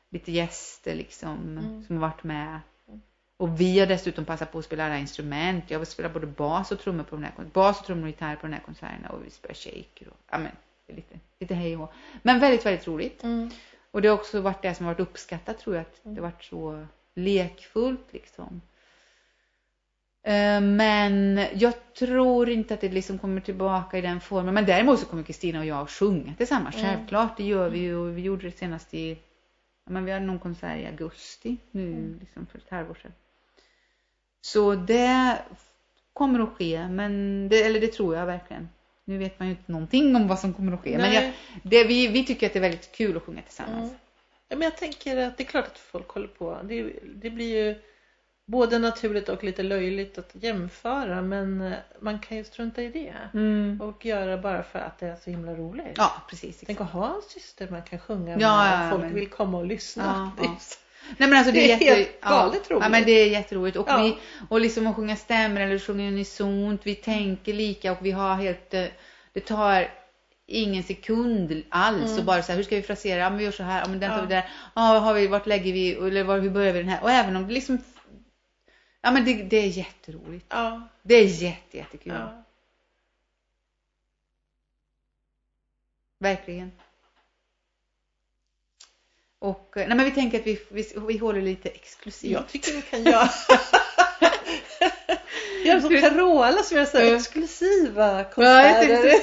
lite 0.09 0.31
gäster 0.31 0.95
liksom, 0.95 1.57
mm. 1.57 1.83
som 1.83 1.95
har 1.95 2.09
varit 2.09 2.23
med. 2.23 2.59
Och 3.37 3.61
vi 3.61 3.79
har 3.79 3.87
dessutom 3.87 4.25
passat 4.25 4.51
på 4.51 4.59
att 4.59 4.65
spela 4.65 4.85
alla 4.85 4.97
instrument. 4.97 5.71
Jag 5.71 5.87
spelar 5.87 6.09
både 6.09 6.27
bas 6.27 6.71
och 6.71 6.79
trummor 6.79 7.03
på 7.03 7.15
de 7.15 7.23
här 7.23 7.33
bas 7.53 7.79
och 7.79 7.85
trummor 7.85 8.03
och 8.03 8.09
gitarr 8.09 8.35
på 8.35 8.47
de 8.47 8.53
här 8.53 8.61
konserterna 8.65 9.09
och 9.09 9.25
vi 9.25 9.29
spelar 9.29 9.55
shaker 9.55 10.07
och 10.07 10.17
ja 10.31 10.37
men 10.37 10.51
lite, 10.95 11.19
lite 11.39 11.55
hej 11.55 11.77
och 11.77 11.93
Men 12.21 12.39
väldigt, 12.39 12.65
väldigt 12.65 12.87
roligt. 12.87 13.23
Mm. 13.23 13.49
Och 13.91 14.01
det 14.01 14.07
har 14.07 14.15
också 14.15 14.41
varit 14.41 14.61
det 14.61 14.75
som 14.75 14.85
har 14.85 14.93
varit 14.93 15.07
uppskattat 15.07 15.59
tror 15.59 15.75
jag 15.75 15.81
att 15.81 16.05
mm. 16.05 16.15
det 16.15 16.21
har 16.21 16.31
varit 16.31 16.43
så 16.43 16.87
lekfullt 17.13 18.13
liksom. 18.13 18.61
Eh, 20.23 20.61
men 20.61 21.45
jag 21.53 21.93
tror 21.93 22.49
inte 22.49 22.73
att 22.73 22.81
det 22.81 22.89
liksom 22.89 23.17
kommer 23.17 23.41
tillbaka 23.41 23.97
i 23.97 24.01
den 24.01 24.21
formen. 24.21 24.53
Men 24.53 24.65
däremot 24.65 24.99
så 24.99 25.05
kommer 25.05 25.23
Kristina 25.23 25.59
och 25.59 25.65
jag 25.65 25.77
att 25.77 25.91
sjunga 25.91 26.33
tillsammans. 26.37 26.75
Mm. 26.75 26.87
Självklart, 26.87 27.37
det 27.37 27.43
gör 27.43 27.69
vi 27.69 27.79
ju. 27.79 27.95
Och 27.95 28.17
vi 28.17 28.21
gjorde 28.21 28.47
det 28.47 28.57
senast 28.57 28.93
i, 28.93 29.17
men 29.85 30.05
vi 30.05 30.11
hade 30.11 30.25
någon 30.25 30.39
konsert 30.39 30.79
i 30.79 30.85
augusti 30.85 31.57
nu 31.71 31.87
mm. 31.91 32.17
liksom 32.19 32.45
för 32.45 32.57
ett 32.57 32.69
halvår 32.69 32.95
sedan. 32.95 33.11
Så 34.41 34.75
det 34.75 35.37
kommer 36.13 36.39
att 36.39 36.49
ske, 36.49 36.87
men 36.87 37.49
det, 37.49 37.61
eller 37.61 37.81
det 37.81 37.87
tror 37.87 38.15
jag 38.15 38.25
verkligen. 38.25 38.69
Nu 39.05 39.17
vet 39.17 39.39
man 39.39 39.47
ju 39.47 39.51
inte 39.51 39.71
någonting 39.71 40.15
om 40.15 40.27
vad 40.27 40.39
som 40.39 40.53
kommer 40.53 40.73
att 40.73 40.81
ske. 40.81 40.97
Nej. 40.97 40.99
Men 40.99 41.13
jag, 41.13 41.33
det, 41.63 41.83
vi, 41.83 42.07
vi 42.07 42.25
tycker 42.25 42.47
att 42.47 42.53
det 42.53 42.59
är 42.59 42.61
väldigt 42.61 42.91
kul 42.91 43.17
att 43.17 43.23
sjunga 43.23 43.41
tillsammans. 43.41 43.89
Mm. 43.89 43.99
Ja, 44.49 44.55
men 44.55 44.61
jag 44.61 44.77
tänker 44.77 45.17
att 45.17 45.37
det 45.37 45.43
är 45.43 45.45
klart 45.45 45.65
att 45.65 45.77
folk 45.77 46.09
håller 46.09 46.27
på. 46.27 46.57
Det, 46.63 46.93
det 47.15 47.29
blir 47.29 47.65
ju 47.65 47.75
både 48.47 48.79
naturligt 48.79 49.29
och 49.29 49.43
lite 49.43 49.63
löjligt 49.63 50.17
att 50.17 50.31
jämföra 50.33 51.21
men 51.21 51.61
eh, 51.61 51.73
man 51.99 52.19
kan 52.19 52.37
ju 52.37 52.43
strunta 52.43 52.81
i 52.81 52.89
det 52.89 53.13
mm. 53.33 53.81
och 53.81 54.05
göra 54.05 54.37
bara 54.37 54.63
för 54.63 54.79
att 54.79 54.99
det 54.99 55.07
är 55.07 55.15
så 55.15 55.29
himla 55.29 55.55
roligt. 55.55 55.93
Ja, 55.95 56.11
precis. 56.29 56.63
Tänk 56.65 56.81
att 56.81 56.91
ha 56.91 57.15
en 57.15 57.21
syster 57.29 57.67
man 57.71 57.83
kan 57.83 57.99
sjunga 57.99 58.31
med 58.31 58.41
ja, 58.41 58.85
och 58.85 58.91
folk 58.91 59.03
men... 59.03 59.13
vill 59.13 59.29
komma 59.29 59.57
och 59.57 59.65
lyssna. 59.65 60.31
Ja, 60.37 60.43
ja. 60.43 60.57
Nej 61.17 61.29
men 61.29 61.33
alltså 61.33 61.51
det, 61.51 61.59
det 61.59 61.65
är, 61.65 61.69
jätte, 61.69 61.85
helt 61.85 62.21
galet 62.21 62.61
ja, 62.69 62.75
roligt. 62.75 62.83
Ja 62.83 62.89
men 62.89 63.05
det 63.05 63.11
är 63.11 63.29
jätteroligt. 63.29 63.77
Och, 63.77 63.89
ja. 63.89 63.97
vi, 63.97 64.17
och 64.49 64.61
liksom 64.61 64.87
att 64.87 64.95
sjunga 64.95 65.15
stämmer 65.15 65.61
eller 65.61 65.79
sjunga 65.79 66.07
unisont. 66.07 66.81
Vi 66.83 66.95
tänker 66.95 67.53
lika 67.53 67.91
och 67.91 67.97
vi 68.01 68.11
har 68.11 68.35
helt, 68.35 68.73
eh, 68.73 68.85
det 69.33 69.39
tar 69.39 69.87
ingen 70.45 70.83
sekund 70.83 71.63
alls 71.69 72.11
mm. 72.11 72.19
och 72.19 72.25
bara 72.25 72.41
så 72.41 72.51
här, 72.51 72.57
hur 72.57 72.63
ska 72.63 72.75
vi 72.75 72.81
frasera? 72.81 73.19
Ja 73.19 73.29
men 73.29 73.37
vi 73.37 73.45
gör 73.45 73.51
så 73.51 73.63
här, 73.63 73.81
ja 73.81 73.87
men 73.87 73.99
den 73.99 74.11
tar 74.11 74.21
vi 74.21 74.27
där. 74.27 74.49
Ja, 74.75 74.81
har 74.81 75.13
vi, 75.13 75.27
vart 75.27 75.47
lägger 75.47 75.73
vi, 75.73 75.93
eller 75.93 76.23
var, 76.23 76.39
hur 76.39 76.49
börjar 76.49 76.73
vi 76.73 76.79
den 76.79 76.89
här? 76.89 77.03
Och 77.03 77.11
även 77.11 77.35
om 77.35 77.47
det 77.47 77.53
liksom, 77.53 77.77
ja 79.01 79.11
men 79.11 79.25
det, 79.25 79.43
det 79.43 79.57
är 79.57 79.67
jätteroligt. 79.67 80.45
Ja. 80.49 80.89
Det 81.03 81.15
är 81.15 81.43
jätte, 81.43 81.77
jättekul. 81.77 82.13
Ja. 82.13 82.43
Verkligen. 86.19 86.71
Och, 89.39 89.71
nej 89.75 89.87
men 89.87 90.03
vi 90.05 90.11
tänker 90.11 90.39
att 90.39 90.47
vi, 90.47 90.59
vi, 90.69 90.93
vi 91.07 91.17
håller 91.17 91.41
lite 91.41 91.69
exklusivt. 91.69 92.31
Jag 92.31 92.47
tycker 92.47 92.71
vi 92.73 92.81
kan 92.81 93.03
göra 93.03 93.29
Gör 95.65 95.79
som 95.79 95.89
Carola 95.89 96.63
som 96.63 96.77
gör 96.77 96.85
så 96.85 96.97
Ja. 96.97 97.15
exklusiva 97.15 98.17
Ja, 98.17 98.23
konserter. 98.23 99.13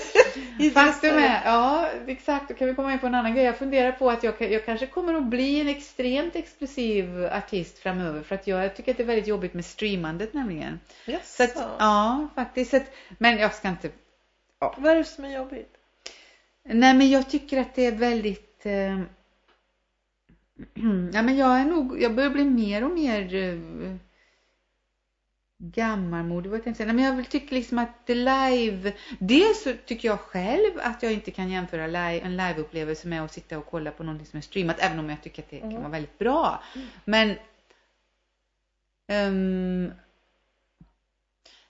jag 0.59 0.73
Faktum 0.73 1.19
är, 1.19 1.43
ja 1.45 1.89
exakt, 2.07 2.49
då 2.49 2.55
kan 2.55 2.69
vi 2.69 2.75
komma 2.75 2.93
in 2.93 2.99
på 2.99 3.07
en 3.07 3.15
annan 3.15 3.35
grej. 3.35 3.45
Jag 3.45 3.59
funderar 3.59 3.93
på 3.93 4.11
att 4.11 4.23
jag, 4.23 4.35
jag 4.53 4.65
kanske 4.65 4.87
kommer 4.87 5.15
att 5.15 5.25
bli 5.27 5.61
en 5.61 5.69
extremt 5.69 6.37
exklusiv 6.37 7.27
artist 7.33 7.79
framöver 7.79 8.23
för 8.23 8.35
att 8.35 8.47
jag 8.47 8.77
tycker 8.77 8.91
att 8.91 8.97
det 8.97 9.03
är 9.03 9.07
väldigt 9.07 9.27
jobbigt 9.27 9.55
med 9.55 9.65
streamandet 9.65 10.35
nämligen. 10.35 10.81
Yes. 11.07 11.37
Så 11.37 11.43
att, 11.43 11.55
ja, 11.79 12.29
faktiskt. 12.35 12.75
Att, 12.75 12.85
men 13.19 13.39
jag 13.39 13.55
ska 13.55 13.69
inte 13.69 13.91
Vad 14.59 14.87
är 14.87 14.97
det 14.97 15.05
som 15.05 15.25
är 15.25 15.37
jobbigt? 15.37 15.75
Nej, 16.65 16.95
men 16.95 17.11
jag 17.11 17.31
tycker 17.31 17.61
att 17.61 17.75
det 17.75 17.87
är 17.87 17.93
väldigt... 17.93 18.67
Eh, 18.67 19.01
ja, 21.13 21.23
men 21.23 21.37
jag 21.37 21.61
är 21.61 21.65
nog... 21.65 22.03
Jag 22.03 22.15
börjar 22.15 22.31
bli 22.31 22.45
mer 22.45 22.85
och 22.85 22.91
mer 22.91 23.35
eh, 23.35 23.97
gammalmodig, 25.59 26.51
vad 26.51 26.57
jag 26.59 26.65
tänkte 26.65 26.77
säga. 26.85 26.93
Nej, 26.93 27.05
men 27.11 27.17
jag 27.17 27.29
tycker 27.31 27.55
liksom 27.55 27.79
att 27.79 28.07
det 28.07 28.15
live... 28.15 28.93
Dels 29.19 29.63
så 29.63 29.73
tycker 29.87 30.09
jag 30.09 30.21
själv 30.21 30.71
att 30.79 31.03
jag 31.03 31.13
inte 31.13 31.31
kan 31.31 31.51
jämföra 31.51 31.87
live, 31.87 32.21
en 32.21 32.37
liveupplevelse 32.37 33.09
med 33.09 33.25
att 33.25 33.33
sitta 33.33 33.59
och 33.59 33.67
kolla 33.67 33.91
på 33.91 34.03
någonting 34.03 34.27
som 34.27 34.37
är 34.37 34.43
streamat, 34.43 34.77
även 34.79 34.99
om 34.99 35.11
jag 35.11 35.23
tycker 35.23 35.43
att 35.43 35.51
det 35.51 35.59
kan 35.61 35.69
Mm. 35.71 35.83
vara 35.83 35.93
väldigt 35.93 36.19
bra. 36.19 36.63
Men... 37.05 37.37
ehm, 39.09 39.93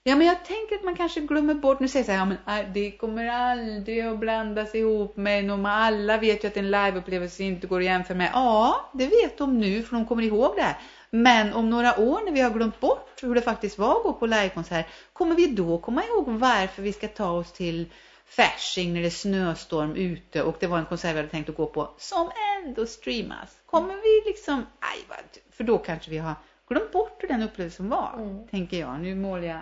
Ja, 0.07 0.15
men 0.15 0.27
jag 0.27 0.45
tänker 0.45 0.75
att 0.75 0.83
man 0.83 0.95
kanske 0.95 1.19
glömmer 1.19 1.53
bort, 1.53 1.79
nu 1.79 1.87
säger 1.87 1.99
jag 1.99 2.05
så 2.05 2.11
här, 2.11 2.19
ja, 2.19 2.25
men 2.47 2.65
äh, 2.65 2.73
det 2.73 2.91
kommer 2.91 3.27
aldrig 3.27 4.01
att 4.01 4.19
blandas 4.19 4.75
ihop 4.75 5.17
med 5.17 5.45
någon, 5.45 5.65
alla 5.65 6.17
vet 6.17 6.43
ju 6.43 6.47
att 6.47 6.57
en 6.57 6.71
liveupplevelse 6.71 7.43
inte 7.43 7.67
går 7.67 7.79
att 7.79 7.85
jämföra 7.85 8.17
med. 8.17 8.29
Ja, 8.33 8.89
det 8.93 9.07
vet 9.07 9.37
de 9.37 9.57
nu 9.59 9.83
för 9.83 9.95
de 9.95 10.05
kommer 10.05 10.23
ihåg 10.23 10.53
det 10.55 10.61
här. 10.61 10.77
Men 11.09 11.53
om 11.53 11.69
några 11.69 11.99
år 11.99 12.25
när 12.25 12.31
vi 12.31 12.41
har 12.41 12.49
glömt 12.49 12.79
bort 12.79 13.19
hur 13.21 13.35
det 13.35 13.41
faktiskt 13.41 13.77
var 13.77 13.97
att 13.97 14.03
gå 14.03 14.13
på 14.13 14.25
livekonsert, 14.25 14.85
kommer 15.13 15.35
vi 15.35 15.47
då 15.47 15.77
komma 15.77 16.03
ihåg 16.03 16.27
varför 16.27 16.81
vi 16.81 16.93
ska 16.93 17.07
ta 17.07 17.31
oss 17.31 17.51
till 17.51 17.91
Fasching 18.25 18.93
när 18.93 19.01
det 19.01 19.07
är 19.07 19.09
snöstorm 19.09 19.95
ute 19.95 20.43
och 20.43 20.55
det 20.59 20.67
var 20.67 20.77
en 20.77 20.85
konsert 20.85 21.13
vi 21.13 21.17
hade 21.17 21.29
tänkt 21.29 21.49
att 21.49 21.57
gå 21.57 21.65
på 21.65 21.89
som 21.97 22.29
ändå 22.65 22.85
streamas. 22.85 23.57
Kommer 23.65 23.95
vi 23.95 24.29
liksom, 24.29 24.65
aj 24.79 24.99
vad, 25.09 25.17
för 25.51 25.63
då 25.63 25.77
kanske 25.77 26.11
vi 26.11 26.17
har 26.17 26.33
glömt 26.69 26.91
bort 26.91 27.17
hur 27.23 27.27
den 27.27 27.41
upplevelsen 27.43 27.89
var, 27.89 28.11
Mm. 28.17 28.47
tänker 28.47 28.79
jag. 28.79 28.99
Nu 28.99 29.15
målar 29.15 29.43
jag 29.47 29.59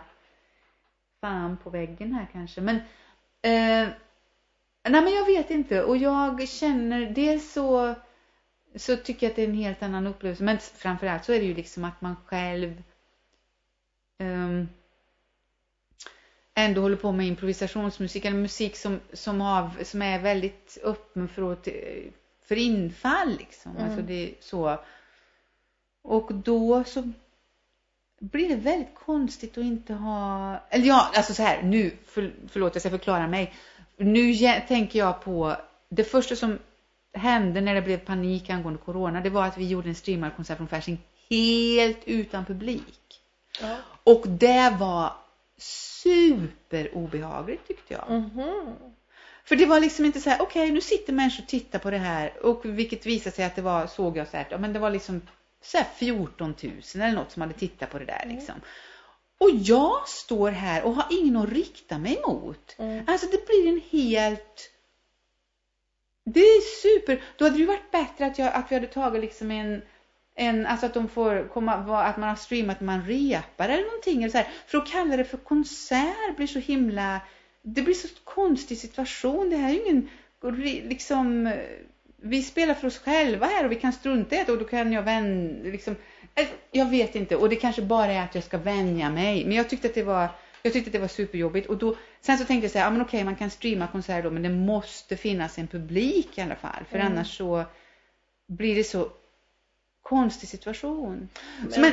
fan 1.24 1.58
på 1.58 1.70
väggen 1.70 2.14
här 2.14 2.28
kanske. 2.32 2.62
Men, 2.62 2.76
eh, 3.42 3.90
nej 4.90 5.02
men 5.02 5.14
jag 5.14 5.26
vet 5.26 5.50
inte 5.50 5.84
och 5.84 5.98
jag 5.98 6.48
känner, 6.48 7.06
dels 7.06 7.54
så, 7.54 7.96
så 8.76 8.98
tycker 8.98 9.26
jag 9.26 9.32
att 9.32 9.36
det 9.36 9.42
är 9.44 9.48
en 9.48 9.54
helt 9.54 9.84
annan 9.84 10.08
upplevelse. 10.08 10.44
Men 10.44 10.58
framförallt 10.60 11.26
så 11.26 11.34
är 11.34 11.40
det 11.40 11.46
ju 11.46 11.54
liksom 11.54 11.84
att 11.84 12.02
man 12.02 12.16
själv 12.26 12.84
ehm, 14.18 14.68
ändå 16.54 16.82
håller 16.82 16.96
på 16.96 17.12
med 17.12 17.28
improvisationsmusik 17.28 18.26
eller 18.26 18.38
musik 18.38 18.76
som, 18.76 19.00
som, 19.14 19.42
har, 19.42 19.84
som 19.84 20.02
är 20.02 20.20
väldigt 20.20 20.78
öppen 20.84 21.28
för, 21.28 21.54
att, 21.54 21.68
för 22.42 22.56
infall 22.56 23.38
liksom. 23.38 23.72
Mm. 23.72 23.84
Alltså 23.84 24.02
det 24.02 24.30
är 24.30 24.34
så. 24.40 24.80
Och 26.02 26.34
då 26.34 26.84
så 26.84 27.12
blir 28.32 28.50
det 28.50 28.56
väldigt 28.56 28.96
konstigt 28.96 29.58
att 29.58 29.64
inte 29.64 29.94
ha, 29.94 30.58
eller 30.70 30.86
ja, 30.86 31.12
alltså 31.16 31.34
så 31.34 31.44
här, 31.44 31.62
nu, 31.64 31.92
för, 32.06 32.34
förlåt 32.48 32.76
jag 32.76 32.82
ska 32.82 32.90
förklara 32.90 33.28
mig. 33.28 33.54
Nu 33.98 34.34
tänker 34.68 35.00
jag 35.00 35.22
på, 35.22 35.56
det 35.90 36.04
första 36.04 36.36
som 36.36 36.60
hände 37.14 37.62
när 37.62 37.76
det 37.76 37.82
blev 37.82 37.98
panik 37.98 38.50
angående 38.50 38.80
corona, 38.80 39.22
det 39.22 39.30
var 39.30 39.46
att 39.46 39.58
vi 39.58 39.68
gjorde 39.68 39.90
en 39.90 39.96
streamad 39.96 40.36
konsert 40.36 40.58
från 40.58 40.68
Fasching 40.68 41.02
helt 41.30 42.00
utan 42.06 42.46
publik. 42.46 43.22
Ja. 43.62 43.78
Och 44.04 44.28
det 44.28 44.76
var 44.80 45.14
super 45.58 46.98
obehagligt 46.98 47.68
tyckte 47.68 47.94
jag. 47.94 48.12
Mhm. 48.12 48.76
För 49.46 49.56
det 49.56 49.66
var 49.66 49.80
liksom 49.80 50.06
inte 50.06 50.22
så 50.22 50.30
här, 50.30 50.42
okej 50.42 50.72
nu 50.72 50.82
sitter 50.82 51.14
människor 51.14 51.44
och 51.44 51.50
tittar 51.50 51.80
på 51.80 51.92
det 51.92 51.98
här 51.98 52.46
och 52.46 52.66
vilket 52.66 53.06
visade 53.06 53.36
sig 53.36 53.46
att 53.46 53.56
det 53.56 53.62
var, 53.62 53.88
såg 53.88 54.18
jag 54.18 54.28
så 54.28 54.38
här, 54.38 54.58
men 54.58 54.74
det 54.74 54.80
var 54.80 54.90
liksom 54.90 55.22
så 55.64 55.78
här 55.78 55.88
14 55.96 56.56
000 56.64 56.74
eller 56.96 57.12
något 57.12 57.32
som 57.32 57.42
hade 57.42 57.54
tittat 57.54 57.92
på 57.92 58.00
det 58.00 58.06
där 58.06 58.22
Mm. 58.24 58.36
liksom. 58.36 58.56
Och 59.38 59.50
jag 59.54 60.08
står 60.08 60.52
här 60.52 60.84
och 60.84 60.96
har 60.96 61.06
ingen 61.10 61.38
att 61.38 61.50
rikta 61.50 61.98
mig 61.98 62.22
mot. 62.28 62.76
Mm. 62.80 63.06
Alltså 63.08 63.28
det 63.28 63.46
blir 63.46 63.68
en 63.68 63.82
helt... 63.92 64.70
Det 66.26 66.40
är 66.40 66.62
super. 66.82 67.24
Då 67.38 67.46
hade 67.46 67.56
det 67.56 67.60
ju 67.60 67.66
varit 67.66 67.92
bättre 67.92 68.26
att, 68.26 68.40
jag, 68.40 68.54
att 68.54 68.72
vi 68.72 68.76
hade 68.76 68.88
tagit 68.88 69.22
liksom 69.22 69.52
en, 69.52 69.82
en 70.36 70.66
alltså 70.66 70.86
att 70.86 70.94
de 70.94 71.08
får 71.10 71.48
komma, 71.54 71.74
att 72.04 72.18
man 72.18 72.30
har 72.30 72.36
streamat 72.36 72.80
när 72.80 72.86
man 72.86 73.08
repar 73.08 73.70
eller 73.70 73.86
någonting. 73.86 74.24
Eller 74.24 74.32
så 74.32 74.38
här. 74.38 74.48
För 74.68 74.78
att 74.78 74.88
kalla 74.88 75.18
det 75.18 75.26
för 75.26 75.38
konsert 75.38 76.36
blir 76.38 76.48
så 76.48 76.60
himla, 76.60 77.22
det 77.62 77.82
blir 77.82 77.94
så 77.94 78.08
konstig 78.24 78.78
situation. 78.78 79.50
Det 79.50 79.58
här 79.58 79.70
är 79.70 79.74
ju 79.74 79.82
ingen, 79.86 80.10
liksom, 80.90 81.54
vi 82.26 82.42
spelar 82.42 82.74
för 82.74 82.88
oss 82.88 82.98
själva 82.98 83.46
här 83.46 83.66
och 83.66 83.72
vi 83.72 83.76
kan 83.76 83.94
strunta 83.94 84.36
i 84.36 84.44
det 84.46 84.52
och 84.52 84.58
då 84.58 84.66
kan 84.66 84.92
jag 84.94 85.04
vän, 85.04 85.60
liksom, 85.64 85.96
eh, 86.36 86.48
jag 86.72 86.86
vet 86.90 87.16
inte 87.16 87.36
och 87.36 87.50
det 87.50 87.56
kanske 87.56 87.82
bara 87.82 88.12
är 88.12 88.24
att 88.24 88.36
jag 88.36 88.44
ska 88.44 88.58
vänja 88.58 89.10
mig. 89.10 89.46
Men 89.46 89.58
jag 89.58 89.70
tyckte 89.70 89.88
att 89.88 89.94
det 89.94 90.04
var, 90.04 90.28
jag 90.62 90.74
tyckte 90.74 90.88
att 90.90 90.94
det 90.94 91.00
var 91.00 91.08
superjobbigt 91.08 91.68
och 91.70 91.78
då, 91.78 91.96
sen 92.22 92.38
så 92.38 92.46
tänkte 92.46 92.66
jag 92.66 92.72
så 92.72 92.78
här, 92.78 92.86
ja 92.86 92.90
men 92.92 93.02
okej 93.02 93.24
man 93.24 93.36
kan 93.36 93.50
streama 93.50 93.88
konserter 93.88 94.24
då 94.24 94.30
men 94.30 94.44
det 94.44 94.50
måste 94.50 95.18
finnas 95.18 95.58
en 95.58 95.68
publik 95.68 96.38
i 96.38 96.42
alla 96.42 96.56
fall 96.56 96.84
för 96.90 96.96
Mm. 97.00 97.12
annars 97.12 97.38
så 97.38 97.64
blir 98.48 98.76
det 98.76 98.84
så 98.84 99.10
konstig 100.02 100.50
situation. 100.50 101.30
Men- 101.72 101.82
Men, 101.82 101.92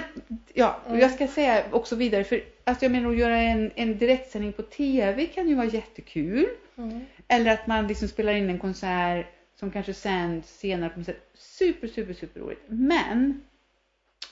ja, 0.55 0.81
Mm. 0.87 1.01
jag 1.01 1.11
ska 1.11 1.27
säga 1.29 1.65
också 1.71 1.97
vidare 1.97 2.25
för 2.25 2.45
att 2.65 2.83
jag 2.83 2.93
menar 2.93 3.11
att 3.11 3.17
göra 3.19 3.37
en, 3.37 3.71
en 3.75 3.99
direktsändning 3.99 4.53
på 4.53 4.63
TV 4.63 5.27
kan 5.27 5.49
ju 5.49 5.55
vara 5.55 5.67
jättekul. 5.67 6.47
Mm. 6.79 7.01
Eller 7.29 7.53
att 7.53 7.67
man 7.67 7.87
liksom 7.87 8.09
spelar 8.09 8.33
in 8.35 8.51
en 8.51 8.59
konsert 8.59 9.27
som 9.61 9.71
kanske 9.71 9.95
sänds 9.95 10.59
senare 10.59 10.91
på 10.91 10.99
något 10.99 11.07
sätt. 11.07 11.31
Super, 11.35 11.89
super, 11.89 12.13
super 12.15 12.41
roligt. 12.41 12.65
Men 12.67 13.43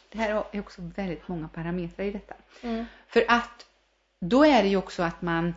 det 0.09 0.19
här 0.19 0.45
är 0.53 0.61
också 0.61 0.83
väldigt 0.97 1.29
många 1.29 1.49
parametrar 1.49 2.07
i 2.07 2.11
detta. 2.11 2.35
Mm. 2.63 2.85
För 3.09 3.25
att 3.29 3.67
då 4.21 4.45
är 4.45 4.63
det 4.63 4.69
ju 4.69 4.77
också 4.77 5.03
att 5.03 5.23
man, 5.23 5.55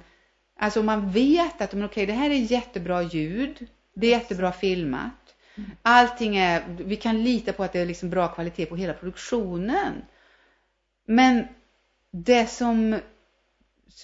alltså 0.56 0.84
man 0.84 1.11
vet 1.11 1.61
att 1.61 1.73
men 1.73 1.85
okej, 1.85 2.06
det 2.06 2.14
här 2.14 2.30
är 2.30 2.35
jättebra 2.35 3.02
ljud, 3.02 3.68
det 3.93 4.07
är 4.07 4.11
jättebra 4.11 4.52
filmat. 4.52 5.35
Allting 5.81 6.38
är, 6.38 6.64
vi 6.68 6.95
kan 6.95 7.23
lita 7.23 7.53
på 7.53 7.64
att 7.64 7.73
det 7.73 7.80
är 7.80 7.85
liksom 7.85 8.10
bra 8.10 8.27
kvalitet 8.27 8.65
på 8.65 8.76
hela 8.76 8.93
produktionen. 8.93 10.02
Men 11.06 11.48
det 12.11 12.48
som, 12.48 12.99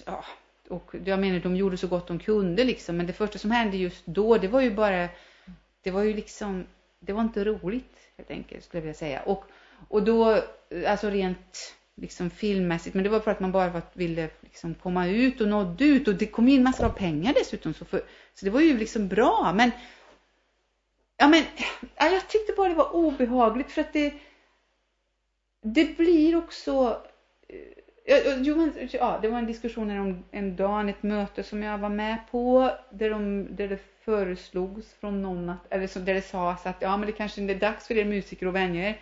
ja, 0.06 0.24
och 0.68 0.94
jag 1.04 1.20
menar 1.20 1.40
de 1.40 1.56
gjorde 1.56 1.76
så 1.76 1.86
gott 1.86 2.08
de 2.08 2.18
kunde 2.18 2.64
liksom, 2.64 2.96
men 2.96 3.06
det 3.06 3.12
första 3.12 3.38
som 3.38 3.50
hände 3.50 3.76
just 3.76 4.06
då, 4.06 4.38
det 4.38 4.48
var 4.48 4.60
ju 4.60 4.74
bara, 4.74 5.08
det 5.82 5.90
var 5.90 6.02
ju 6.02 6.14
liksom, 6.14 6.66
det 7.00 7.12
var 7.12 7.22
inte 7.22 7.44
roligt 7.44 7.96
helt 8.16 8.30
enkelt 8.30 8.64
skulle 8.64 8.78
jag 8.78 8.82
vilja 8.82 8.94
säga. 8.94 9.22
Och, 9.22 9.44
och 9.88 10.02
då, 10.02 10.42
alltså 10.86 11.10
rent 11.10 11.74
liksom 11.94 12.30
filmmässigt, 12.30 12.94
men 12.94 13.04
det 13.04 13.10
var 13.10 13.20
för 13.20 13.30
att 13.30 13.40
man 13.40 13.52
bara 13.52 13.82
ville 13.92 14.30
liksom 14.40 14.74
komma 14.74 15.06
ut 15.06 15.40
och 15.40 15.48
nådde 15.48 15.84
ut 15.84 16.08
och 16.08 16.14
det 16.14 16.26
kom 16.26 16.48
in 16.48 16.62
massor 16.62 16.84
av 16.84 16.90
pengar 16.90 17.34
dessutom 17.34 17.74
så, 17.74 17.84
för, 17.84 18.02
så 18.34 18.44
det 18.44 18.50
var 18.50 18.60
ju 18.60 18.78
liksom 18.78 19.08
bra 19.08 19.52
men 19.56 19.70
ja 21.16 21.28
men 21.28 21.44
ja, 21.96 22.08
jag 22.08 22.28
tyckte 22.28 22.52
bara 22.56 22.68
det 22.68 22.74
var 22.74 22.94
obehagligt 22.94 23.70
för 23.70 23.80
att 23.80 23.92
det 23.92 24.14
det 25.62 25.96
blir 25.96 26.36
också 26.36 27.02
eh, 27.48 27.84
jo, 28.42 28.56
men, 28.56 28.88
ja, 28.92 29.18
det 29.22 29.28
var 29.28 29.38
en 29.38 29.46
diskussion 29.46 29.98
om 29.98 30.24
en 30.30 30.56
dag, 30.56 30.88
ett 30.88 31.02
möte 31.02 31.42
som 31.42 31.62
jag 31.62 31.78
var 31.78 31.88
med 31.88 32.18
på 32.30 32.70
där, 32.90 33.10
de, 33.10 33.46
där 33.56 33.68
det 33.68 33.78
föreslogs 34.04 34.94
från 35.00 35.22
någon 35.22 35.48
att, 35.48 35.72
eller 35.72 36.00
där 36.00 36.14
det 36.14 36.22
sades 36.22 36.66
att 36.66 36.76
ja 36.80 36.96
men 36.96 37.06
det 37.06 37.12
kanske 37.12 37.42
är 37.42 37.54
dags 37.54 37.86
för 37.86 37.96
er 37.96 38.04
musiker 38.04 38.46
att 38.46 38.54
vänja 38.54 38.88
er 38.88 39.00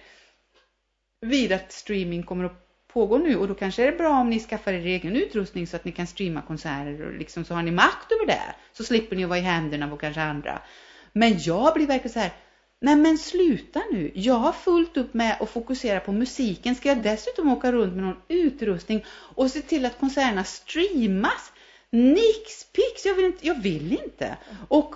vid 1.20 1.52
att 1.52 1.72
streaming 1.72 2.22
kommer 2.22 2.44
att 2.44 2.66
pågå 2.96 3.18
nu 3.18 3.36
och 3.36 3.48
då 3.48 3.54
kanske 3.54 3.82
är 3.82 3.92
det 3.92 3.98
bra 3.98 4.20
om 4.20 4.30
ni 4.30 4.40
skaffar 4.40 4.72
er 4.72 4.86
egen 4.86 5.16
utrustning 5.16 5.66
så 5.66 5.76
att 5.76 5.84
ni 5.84 5.92
kan 5.92 6.06
streama 6.06 6.42
konserter 6.42 7.06
och 7.06 7.12
liksom 7.12 7.44
så 7.44 7.54
har 7.54 7.62
ni 7.62 7.70
makt 7.70 8.12
över 8.12 8.26
det. 8.26 8.54
Så 8.72 8.84
slipper 8.84 9.16
ni 9.16 9.24
att 9.24 9.28
vara 9.28 9.38
i 9.38 9.42
händerna 9.42 9.88
på 9.88 9.96
kanske 9.96 10.22
andra. 10.22 10.62
Men 11.12 11.38
jag 11.38 11.74
blir 11.74 11.86
verkligen 11.86 12.12
så 12.12 12.18
här, 12.18 12.32
nej 12.80 12.96
men 12.96 13.18
sluta 13.18 13.82
nu. 13.92 14.12
Jag 14.14 14.34
har 14.34 14.52
fullt 14.52 14.96
upp 14.96 15.14
med 15.14 15.36
att 15.40 15.50
fokusera 15.50 16.00
på 16.00 16.12
musiken. 16.12 16.74
Ska 16.74 16.88
jag 16.88 17.02
dessutom 17.02 17.52
åka 17.52 17.72
runt 17.72 17.94
med 17.94 18.04
någon 18.04 18.22
utrustning 18.28 19.04
och 19.08 19.50
se 19.50 19.60
till 19.60 19.86
att 19.86 20.00
konserterna 20.00 20.44
streamas? 20.44 21.52
Nix 21.90 22.64
pix, 22.72 23.04
jag 23.04 23.14
vill 23.14 23.24
inte. 23.24 23.46
Jag 23.46 23.62
vill 23.62 23.92
inte. 23.92 24.36
Och 24.68 24.94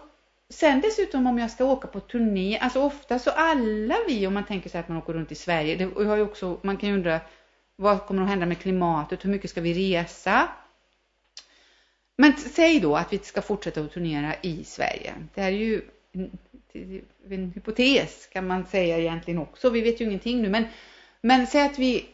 Sen 0.50 0.80
dessutom 0.80 1.26
om 1.26 1.38
jag 1.38 1.50
ska 1.50 1.64
åka 1.64 1.88
på 1.88 2.00
turné, 2.00 2.58
alltså 2.58 2.82
ofta 2.82 3.18
så 3.18 3.30
alla 3.30 3.96
vi, 4.08 4.26
om 4.26 4.34
man 4.34 4.44
tänker 4.44 4.70
sig 4.70 4.80
att 4.80 4.88
man 4.88 4.98
åker 4.98 5.12
runt 5.12 5.32
i 5.32 5.34
Sverige, 5.34 5.76
det 5.76 6.04
har 6.04 6.16
ju 6.16 6.22
också, 6.22 6.60
man 6.62 6.76
kan 6.76 6.88
ju 6.88 6.94
undra 6.94 7.20
vad 7.76 8.06
kommer 8.06 8.22
att 8.22 8.28
hända 8.28 8.46
med 8.46 8.58
klimatet, 8.58 9.24
hur 9.24 9.30
mycket 9.30 9.50
ska 9.50 9.60
vi 9.60 9.94
resa? 9.94 10.48
Men 12.16 12.36
säg 12.36 12.80
då 12.80 12.96
att 12.96 13.12
vi 13.12 13.18
ska 13.18 13.42
fortsätta 13.42 13.80
att 13.80 13.92
turnera 13.92 14.34
i 14.42 14.64
Sverige. 14.64 15.14
Det 15.34 15.40
här 15.40 15.52
är 15.52 15.56
ju 15.56 15.82
en, 16.72 17.02
en 17.30 17.52
hypotes 17.54 18.26
kan 18.32 18.46
man 18.46 18.66
säga 18.66 18.98
egentligen 18.98 19.40
också, 19.40 19.70
vi 19.70 19.80
vet 19.80 20.00
ju 20.00 20.04
ingenting 20.04 20.42
nu, 20.42 20.48
men, 20.48 20.64
men 21.20 21.46
säg 21.46 21.62
att 21.62 21.78
vi 21.78 22.06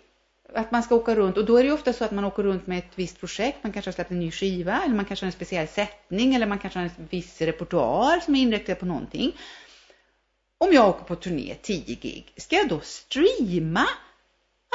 att 0.55 0.71
man 0.71 0.83
ska 0.83 0.95
åka 0.95 1.15
runt 1.15 1.37
och 1.37 1.45
då 1.45 1.57
är 1.57 1.63
det 1.63 1.69
ju 1.69 1.75
ofta 1.75 1.93
så 1.93 2.05
att 2.05 2.11
man 2.11 2.25
åker 2.25 2.43
runt 2.43 2.67
med 2.67 2.79
ett 2.79 2.93
visst 2.95 3.21
projekt. 3.21 3.59
Man 3.63 3.73
kanske 3.73 3.89
har 3.89 3.93
släppt 3.93 4.11
en 4.11 4.21
ny 4.21 4.31
skiva 4.31 4.83
eller 4.85 4.95
man 4.95 5.05
kanske 5.05 5.25
har 5.25 5.29
en 5.29 5.33
speciell 5.33 5.69
sättning 5.69 6.35
eller 6.35 6.47
man 6.47 6.59
kanske 6.59 6.79
har 6.79 6.85
en 6.85 7.07
viss 7.11 7.41
repertoar 7.41 8.21
som 8.21 8.35
är 8.35 8.41
inriktad 8.41 8.75
på 8.75 8.87
någonting. 8.87 9.33
Om 10.59 10.73
jag 10.73 10.89
åker 10.89 11.05
på 11.05 11.17
turné, 11.17 11.55
10 11.63 11.95
gig, 11.95 12.33
ska 12.37 12.57
jag 12.57 12.69
då 12.69 12.81
streama 12.81 13.87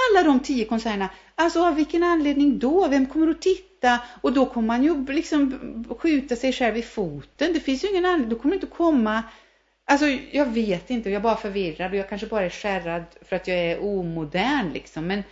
alla 0.10 0.24
de 0.24 0.40
10 0.40 0.66
konserterna? 0.66 1.10
Alltså 1.36 1.66
av 1.66 1.76
vilken 1.76 2.04
anledning 2.04 2.60
då? 2.60 2.88
Vem 2.88 3.06
kommer 3.06 3.28
att 3.28 3.42
titta? 3.42 4.00
Och 4.22 4.34
då 4.34 4.46
kommer 4.46 4.68
man 4.68 4.84
ju 4.84 5.06
liksom 5.06 5.86
skjuta 6.00 6.36
sig 6.36 6.54
själv 6.54 6.78
i 6.78 6.82
foten. 6.82 7.54
Det 7.54 7.60
finns 7.60 7.84
ju 7.84 7.90
ingen 7.90 8.06
anledning, 8.06 8.30
då 8.30 8.36
kommer 8.36 8.56
det 8.56 8.62
inte 8.62 8.76
komma 8.76 9.24
Alltså 9.92 10.06
jag 10.32 10.46
vet 10.46 10.90
inte, 10.90 11.10
jag 11.10 11.20
är 11.20 11.24
bara 11.24 11.36
förvirrad 11.36 11.92
och 11.92 11.98
jag 11.98 12.10
kanske 12.10 12.28
bara 12.28 12.46
är 12.46 12.50
skärrad 12.50 13.04
för 13.22 13.36
att 13.36 13.48
jag 13.48 13.58
är 13.58 13.84
omodern 13.84 14.74
liksom. 14.74 15.08
Men, 15.08 15.24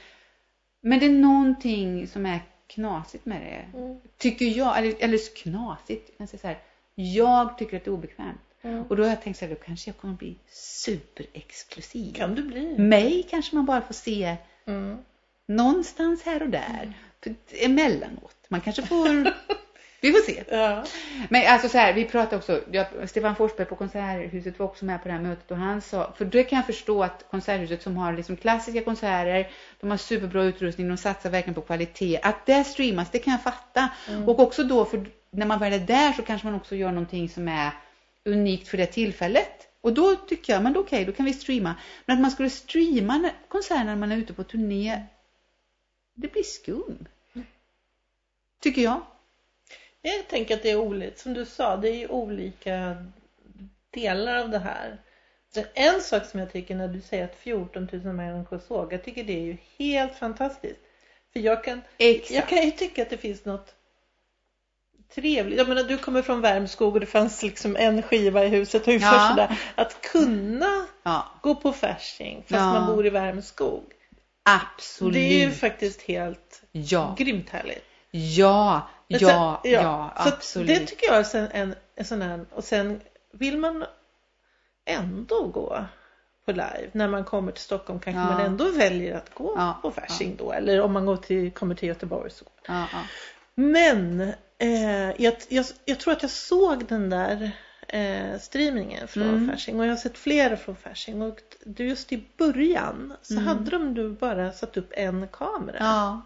men 0.82 1.00
det 1.00 1.06
är 1.06 1.10
någonting 1.10 2.08
som 2.08 2.26
är 2.26 2.40
knasigt 2.68 3.26
med 3.26 3.42
det. 3.42 3.78
Mm. 3.80 4.00
Tycker 4.18 4.46
jag, 4.46 4.78
eller, 4.78 4.96
eller 5.00 5.36
knasigt, 5.44 6.12
jag 6.18 6.30
säga 6.30 6.40
så 6.40 6.48
här. 6.48 6.58
Jag 6.96 7.58
tycker 7.58 7.78
att 7.78 7.84
det 7.84 7.90
är 7.90 7.94
obekvämt. 7.94 8.40
Mm. 8.62 8.84
Och 8.84 8.96
då 8.96 9.04
har 9.04 9.10
jag 9.10 9.22
tänkt 9.22 9.40
så 9.40 9.46
här, 9.46 9.56
då 9.56 9.62
kanske 9.66 9.90
jag 9.90 9.98
kommer 9.98 10.14
bli 10.14 10.36
superexklusiv. 10.52 12.14
Kan 12.14 12.36
du 12.36 12.44
bli? 12.44 12.78
Mig 12.78 13.28
kanske 13.30 13.56
man 13.56 13.66
bara 13.66 13.82
får 13.82 13.94
se 13.94 14.36
mm. 14.66 14.98
någonstans 15.46 16.24
här 16.24 16.44
och 16.44 16.50
där. 16.50 16.94
Mm. 17.26 17.38
Emellanåt. 17.52 18.46
Man 18.48 18.62
kanske 18.62 18.82
får 18.82 19.34
Vi 20.02 20.12
får 20.12 20.20
se. 20.20 20.44
Ja. 20.50 20.84
Men 21.30 21.48
alltså 21.48 21.70
så 21.70 21.78
här, 21.78 21.94
vi 21.94 22.06
pratade 22.06 22.38
också, 22.38 22.62
jag, 22.72 23.10
Stefan 23.10 23.36
Forsberg 23.36 23.68
på 23.68 23.76
Konserthuset 23.76 24.60
var 24.60 24.66
också 24.66 24.86
med 24.86 25.02
på 25.02 25.08
det 25.08 25.14
här 25.14 25.22
mötet 25.22 25.52
och 25.52 25.58
han 25.58 25.82
sa, 25.82 26.14
för 26.18 26.26
det 26.26 26.44
kan 26.44 26.56
jag 26.56 26.66
förstå 26.66 27.04
att 27.04 27.26
Konserthuset 27.32 27.82
som 27.82 27.98
har 27.98 28.14
liksom 28.14 28.38
klassiska 28.38 28.82
konserter, 28.82 29.52
de 29.80 29.90
har 29.90 29.98
superbra 29.98 30.44
utrustning, 30.44 30.88
de 30.88 30.98
satsar 30.98 31.30
verkligen 31.30 31.56
på 31.56 31.62
kvalitet. 31.62 32.20
Att 32.24 32.46
det 32.46 32.64
streamas, 32.64 33.12
det 33.12 33.20
kan 33.20 33.32
jag 33.32 33.44
fatta. 33.44 33.90
Mm. 34.08 34.30
Och 34.30 34.40
också 34.40 34.64
då, 34.64 34.86
för 34.86 35.06
när 35.32 35.46
man 35.46 35.60
väl 35.60 35.74
är 35.74 35.80
där 35.80 36.14
så 36.14 36.22
kanske 36.22 36.48
man 36.48 36.56
också 36.56 36.76
gör 36.76 36.92
någonting 36.92 37.30
som 37.30 37.48
är 37.48 37.72
unikt 38.26 38.68
för 38.68 38.78
det 38.78 38.86
tillfället. 38.86 39.68
Och 39.82 39.94
då 39.94 40.16
tycker 40.16 40.54
jag, 40.54 40.64
men 40.64 40.78
okej, 40.78 40.84
okay, 40.84 41.06
då 41.06 41.12
kan 41.12 41.26
vi 41.26 41.34
streama. 41.34 41.76
Men 42.06 42.16
att 42.16 42.22
man 42.22 42.32
skulle 42.32 42.50
streama 42.50 43.30
konserter 43.48 43.84
när 43.84 43.96
man 43.96 44.12
är 44.12 44.18
ute 44.18 44.34
på 44.34 44.44
turné, 44.44 45.04
det 46.14 46.32
blir 46.32 46.44
skum. 46.44 47.08
Tycker 48.62 48.82
jag. 48.82 49.02
Jag 50.02 50.28
tänker 50.28 50.56
att 50.56 50.64
det 50.64 50.72
är 50.72 50.80
olika, 50.80 51.18
som 51.18 51.34
du 51.34 51.46
sa, 51.46 51.78
det 51.78 51.90
är 51.90 51.96
ju 51.96 52.08
olika 52.08 53.06
delar 53.92 54.36
av 54.36 54.50
det 54.50 54.60
här. 54.60 54.98
En 55.74 56.02
sak 56.02 56.26
som 56.26 56.40
jag 56.40 56.52
tycker 56.52 56.76
när 56.76 56.88
du 56.88 57.02
säger 57.02 57.26
att 57.26 57.36
14 57.36 57.88
000 57.92 58.14
människor 58.14 58.60
såg, 58.68 58.94
jag 58.94 59.04
tycker 59.04 59.24
det 59.24 59.34
är 59.34 59.44
ju 59.44 59.58
helt 59.78 60.16
fantastiskt. 60.16 60.80
För 61.34 61.40
jag 61.40 61.64
kan, 61.64 61.82
jag 62.30 62.48
kan 62.48 62.66
ju 62.66 62.72
tycka 62.72 63.02
att 63.02 63.10
det 63.10 63.18
finns 63.18 63.46
något 63.46 63.76
trevligt. 65.16 65.58
Jag 65.58 65.68
menar, 65.68 65.84
du 65.84 65.98
kommer 65.98 66.22
från 66.22 66.42
Värmskog 66.42 66.94
och 66.94 67.00
det 67.00 67.06
fanns 67.06 67.44
liksom 67.44 67.76
en 67.76 68.02
skiva 68.02 68.44
i 68.44 68.48
huset 68.48 68.88
och 68.88 68.94
ja. 68.94 69.28
sådär. 69.30 69.60
Att 69.76 70.02
kunna 70.02 70.86
ja. 71.04 71.26
gå 71.42 71.56
på 71.56 71.74
Fasching 71.74 72.38
fast 72.42 72.52
ja. 72.52 72.74
man 72.74 72.96
bor 72.96 73.06
i 73.06 73.10
Värmskog. 73.10 73.84
Absolut. 74.44 75.14
Det 75.14 75.20
är 75.20 75.48
ju 75.48 75.52
faktiskt 75.52 76.02
helt 76.02 76.64
ja. 76.72 77.16
grymt 77.18 77.50
härligt. 77.50 77.86
Ja, 78.12 78.90
ja, 79.18 79.60
sen, 79.64 79.72
ja, 79.72 79.82
ja, 79.82 80.14
absolut. 80.16 80.68
Det 80.68 80.86
tycker 80.86 81.08
jag 81.08 81.20
är 81.20 81.36
en, 81.36 81.48
en, 81.52 81.76
en 81.96 82.06
sån 82.06 82.22
här, 82.22 82.46
och 82.54 82.64
sen 82.64 83.02
vill 83.32 83.58
man 83.58 83.86
ändå 84.86 85.48
gå 85.48 85.86
på 86.46 86.52
live. 86.52 86.90
När 86.92 87.08
man 87.08 87.24
kommer 87.24 87.52
till 87.52 87.64
Stockholm 87.64 88.00
kanske 88.00 88.20
ja. 88.22 88.26
man 88.26 88.42
ändå 88.42 88.72
väljer 88.72 89.16
att 89.16 89.34
gå 89.34 89.54
ja, 89.58 89.80
på 89.82 89.92
Fasching 89.92 90.36
ja. 90.40 90.46
då. 90.46 90.52
Eller 90.54 90.82
om 90.82 90.94
man 90.94 91.06
går 91.06 91.18
till, 91.18 91.52
kommer 91.52 91.76
till 91.76 91.88
Göteborg 91.88 92.32
så. 92.32 92.46
Men 93.56 94.22
eh, 94.58 95.22
jag, 95.22 95.34
jag, 95.48 95.66
jag, 95.86 96.00
tror 96.00 96.14
att 96.14 96.22
jag 96.22 96.32
såg 96.32 96.86
den 96.86 97.10
där 97.10 97.52
eh, 97.88 98.40
streamingen 98.40 99.08
från 99.08 99.24
mm. 99.24 99.50
Fasching 99.50 99.80
och 99.80 99.86
jag 99.86 99.92
har 99.92 99.98
sett 99.98 100.18
flera 100.18 100.58
från 100.58 100.76
Fasching 100.76 101.22
och 101.22 101.40
just 101.66 102.12
i 102.12 102.24
början 102.38 103.14
så 103.22 103.34
mm. 103.34 103.48
hade 103.48 103.72
de 103.72 103.94
då 103.94 104.10
bara 104.10 104.52
satt 104.52 104.78
upp 104.78 104.92
en 104.92 105.28
kamera. 105.28 106.22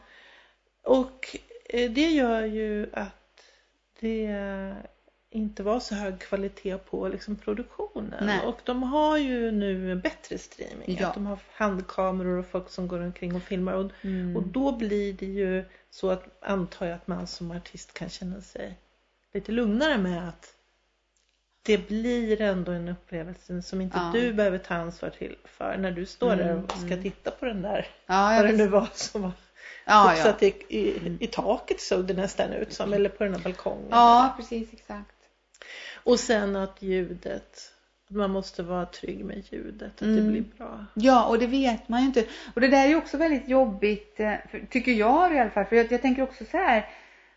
Och 0.84 1.38
det 1.70 2.10
gör 2.10 2.44
ju 2.44 2.90
att 2.94 3.44
det 4.00 4.28
inte 5.34 5.64
var 5.64 5.80
så 5.80 5.96
hög 5.96 6.20
kvalitet 6.20 6.78
på 6.78 7.08
liksom 7.08 7.36
produktionen. 7.36 8.26
Nej. 8.26 8.46
Och 8.46 8.60
de 8.64 8.84
har 8.84 9.18
ju 9.18 9.52
nu 9.52 9.96
bättre 9.96 10.38
streaming. 10.38 10.98
Ja. 11.00 11.08
Att 11.08 11.14
de 11.14 11.26
har 11.26 11.40
handkameror 11.52 12.38
och 12.38 12.46
folk 12.46 12.70
som 12.70 12.88
går 12.88 13.02
omkring 13.02 13.36
och 13.36 13.44
filmar. 13.44 13.74
Och, 13.74 13.92
mm. 14.02 14.38
och 14.38 14.44
då 14.44 14.72
blir 14.72 15.14
det 15.14 15.26
ju 15.26 15.66
så 15.90 16.10
att 16.10 16.26
antar 16.42 16.86
jag 16.86 16.96
att 16.96 17.08
man 17.08 17.28
som 17.28 17.52
artist 17.52 17.94
kan 17.94 18.10
känna 18.10 18.42
sig 18.42 18.80
lite 19.34 19.52
lugnare 19.52 19.98
med 19.98 20.30
att 20.30 20.54
det 21.64 21.88
blir 21.88 22.42
ändå 22.42 22.72
en 22.72 22.88
upplevelse 22.88 23.62
som 23.62 23.82
inte 23.82 23.98
ja. 23.98 24.12
du 24.14 24.34
behöver 24.34 24.58
ta 24.58 24.76
ansvar 24.76 25.10
till 25.10 25.36
för 25.46 25.78
när 25.78 25.92
du 25.92 26.06
står 26.06 26.34
mm, 26.34 26.48
där 26.48 26.64
och 26.64 26.72
ska 26.72 26.88
mm. 26.88 27.04
titta 27.04 27.32
på 27.32 27.46
den 27.46 27.62
där, 27.62 27.88
ja, 28.06 28.38
vad 28.42 28.46
det 28.46 28.58
nu 28.58 28.68
var 28.68 28.90
som 28.94 29.22
var 29.22 29.32
Ja, 29.86 30.18
ja. 30.18 30.30
att 30.30 30.44
i, 30.44 30.48
i, 30.68 31.18
i 31.20 31.28
taket 31.28 31.82
såg 31.82 32.06
det 32.06 32.14
nästan 32.14 32.54
ut 32.54 32.74
som, 32.74 32.94
eller 32.94 33.10
på 33.10 33.24
den 33.24 33.34
här 33.34 33.42
balkongen. 33.42 33.88
Ja, 33.90 34.34
precis 34.38 34.74
exakt. 34.74 35.16
Och 36.04 36.20
sen 36.20 36.56
att 36.56 36.82
ljudet, 36.82 37.58
att 38.10 38.16
man 38.16 38.32
måste 38.32 38.64
vara 38.64 38.86
trygg 38.86 39.26
med 39.26 39.44
ljudet, 39.52 39.92
att 39.96 40.02
mm. 40.02 40.16
det 40.16 40.32
blir 40.32 40.44
bra. 40.58 40.86
Ja, 40.94 41.26
och 41.26 41.40
det 41.40 41.48
vet 41.48 41.90
man 41.90 42.00
ju 42.00 42.06
inte. 42.06 42.26
Och 42.54 42.62
det 42.62 42.68
där 42.68 42.84
är 42.84 42.88
ju 42.88 42.96
också 42.96 43.18
väldigt 43.18 43.50
jobbigt, 43.50 44.20
eh, 44.20 44.34
tycker 44.70 44.92
jag 44.92 45.36
i 45.36 45.40
alla 45.40 45.50
fall. 45.50 45.66
För 45.66 45.76
jag, 45.76 45.92
jag 45.92 46.02
tänker 46.02 46.22
också 46.22 46.46
så 46.46 46.58
här, 46.58 46.90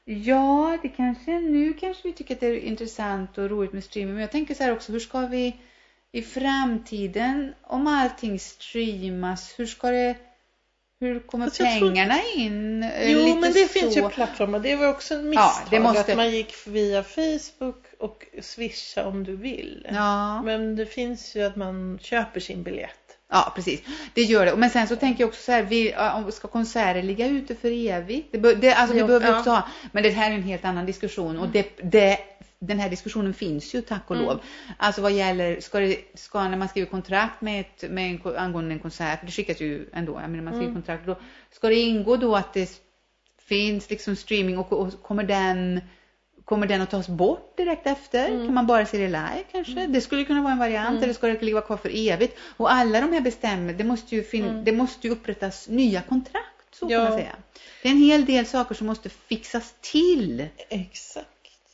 ja, 0.04 0.78
det 0.82 0.88
kanske, 0.88 1.40
nu 1.40 1.72
kanske 1.72 2.08
vi 2.08 2.12
tycker 2.12 2.34
att 2.34 2.40
det 2.40 2.46
är 2.46 2.58
intressant 2.58 3.38
och 3.38 3.50
roligt 3.50 3.72
med 3.72 3.84
streaming. 3.84 4.14
Men 4.14 4.20
jag 4.20 4.32
tänker 4.32 4.54
så 4.54 4.62
här 4.62 4.72
också, 4.72 4.92
hur 4.92 5.00
ska 5.00 5.20
vi 5.20 5.56
i 6.12 6.22
framtiden, 6.22 7.54
om 7.62 7.86
allting 7.86 8.38
streamas, 8.38 9.54
hur 9.58 9.66
ska 9.66 9.90
det 9.90 10.16
hur 11.00 11.20
kommer 11.20 11.44
alltså, 11.44 11.62
pengarna 11.62 12.14
tror... 12.14 12.42
in? 12.42 12.82
Eh, 12.82 13.10
jo, 13.10 13.18
Lite 13.18 13.40
men 13.40 13.52
det 13.52 13.68
så... 13.68 13.68
finns 13.68 13.96
ju 13.96 14.08
plattformar. 14.08 14.58
Det 14.58 14.76
var 14.76 14.88
också 14.88 15.14
en 15.14 15.28
misstag 15.28 15.52
ja, 15.64 15.68
det 15.70 15.80
måste... 15.80 16.00
att 16.00 16.16
man 16.16 16.30
gick 16.30 16.54
via 16.66 17.02
Facebook 17.02 17.84
och 17.98 18.26
swisha 18.40 19.06
om 19.06 19.24
du 19.24 19.36
vill. 19.36 19.86
Ja. 19.90 20.42
Men 20.42 20.76
det 20.76 20.86
finns 20.86 21.36
ju 21.36 21.42
att 21.42 21.56
man 21.56 21.98
köper 22.02 22.40
sin 22.40 22.62
biljett. 22.62 22.92
Ja, 23.30 23.52
precis. 23.54 23.82
Det 24.14 24.22
gör 24.22 24.46
det. 24.46 24.56
Men 24.56 24.70
sen 24.70 24.88
så 24.88 24.96
tänker 24.96 25.22
jag 25.22 25.28
också 25.28 25.42
så 25.42 25.52
här, 25.52 25.62
vi, 25.62 25.94
ska 26.32 26.48
konserter 26.48 27.02
ligga 27.02 27.26
ute 27.26 27.54
för 27.54 27.88
evigt? 27.90 28.32
Det, 28.32 28.54
det, 28.54 28.72
alltså, 28.72 28.96
jo, 28.96 29.02
vi 29.02 29.06
behöver 29.06 29.28
ja. 29.28 29.38
också 29.38 29.50
ha, 29.50 29.68
men 29.92 30.02
det 30.02 30.10
här 30.10 30.30
är 30.30 30.34
en 30.34 30.42
helt 30.42 30.64
annan 30.64 30.86
diskussion 30.86 31.38
och 31.38 31.48
det, 31.48 31.66
det 31.82 32.18
den 32.58 32.78
här 32.78 32.90
diskussionen 32.90 33.34
finns 33.34 33.74
ju 33.74 33.80
tack 33.82 34.02
och 34.10 34.16
mm. 34.16 34.28
lov. 34.28 34.40
Alltså 34.76 35.02
vad 35.02 35.12
gäller, 35.12 35.60
ska, 35.60 35.80
det, 35.80 35.98
ska 36.14 36.48
när 36.48 36.56
man 36.56 36.68
skriver 36.68 36.90
kontrakt 36.90 37.40
med, 37.40 37.60
ett, 37.60 37.90
med 37.90 38.10
en, 38.10 38.36
angående 38.36 38.74
en 38.74 38.78
konsert, 38.78 39.18
för 39.18 39.26
det 39.26 39.32
skickas 39.32 39.60
ju 39.60 39.88
ändå, 39.92 40.20
jag 40.20 40.30
menar 40.30 40.44
man 40.44 40.52
skriver 40.52 40.70
mm. 40.70 40.74
kontrakt, 40.74 41.06
då 41.06 41.16
ska 41.50 41.68
det 41.68 41.74
ingå 41.74 42.16
då 42.16 42.36
att 42.36 42.52
det 42.54 42.82
finns 43.38 43.90
liksom 43.90 44.16
streaming 44.16 44.58
och, 44.58 44.72
och 44.72 45.02
kommer 45.02 45.22
den 45.22 45.80
Kommer 46.46 46.66
den 46.66 46.80
att 46.80 46.90
tas 46.90 47.08
bort 47.08 47.56
direkt 47.56 47.86
efter? 47.86 48.28
Mm. 48.28 48.46
Kan 48.46 48.54
man 48.54 48.66
bara 48.66 48.86
se 48.86 48.98
det 48.98 49.06
live 49.06 49.44
kanske? 49.52 49.72
Mm. 49.72 49.92
Det 49.92 50.00
skulle 50.00 50.24
kunna 50.24 50.42
vara 50.42 50.52
en 50.52 50.58
variant 50.58 50.90
mm. 50.90 51.02
eller 51.02 51.12
ska 51.12 51.26
det 51.26 51.42
ligga 51.42 51.60
kvar 51.60 51.76
för 51.76 51.90
evigt? 51.94 52.38
Och 52.56 52.72
alla 52.72 53.00
de 53.00 53.12
här 53.12 53.20
bestämmelserna, 53.20 53.78
det 53.78 53.84
måste 53.84 54.16
ju, 54.16 54.22
fin- 54.22 54.44
mm. 54.44 54.64
det 54.64 54.72
måste 54.72 55.06
ju 55.06 55.12
upprättas 55.12 55.68
nya 55.68 56.02
kontrakt 56.02 56.74
så 56.74 56.86
ja. 56.88 56.98
kan 56.98 57.08
man 57.08 57.18
säga. 57.18 57.36
Det 57.82 57.88
är 57.88 57.92
en 57.92 57.98
hel 57.98 58.24
del 58.24 58.46
saker 58.46 58.74
som 58.74 58.86
måste 58.86 59.08
fixas 59.08 59.74
till. 59.80 60.48
Exakt. 60.68 61.26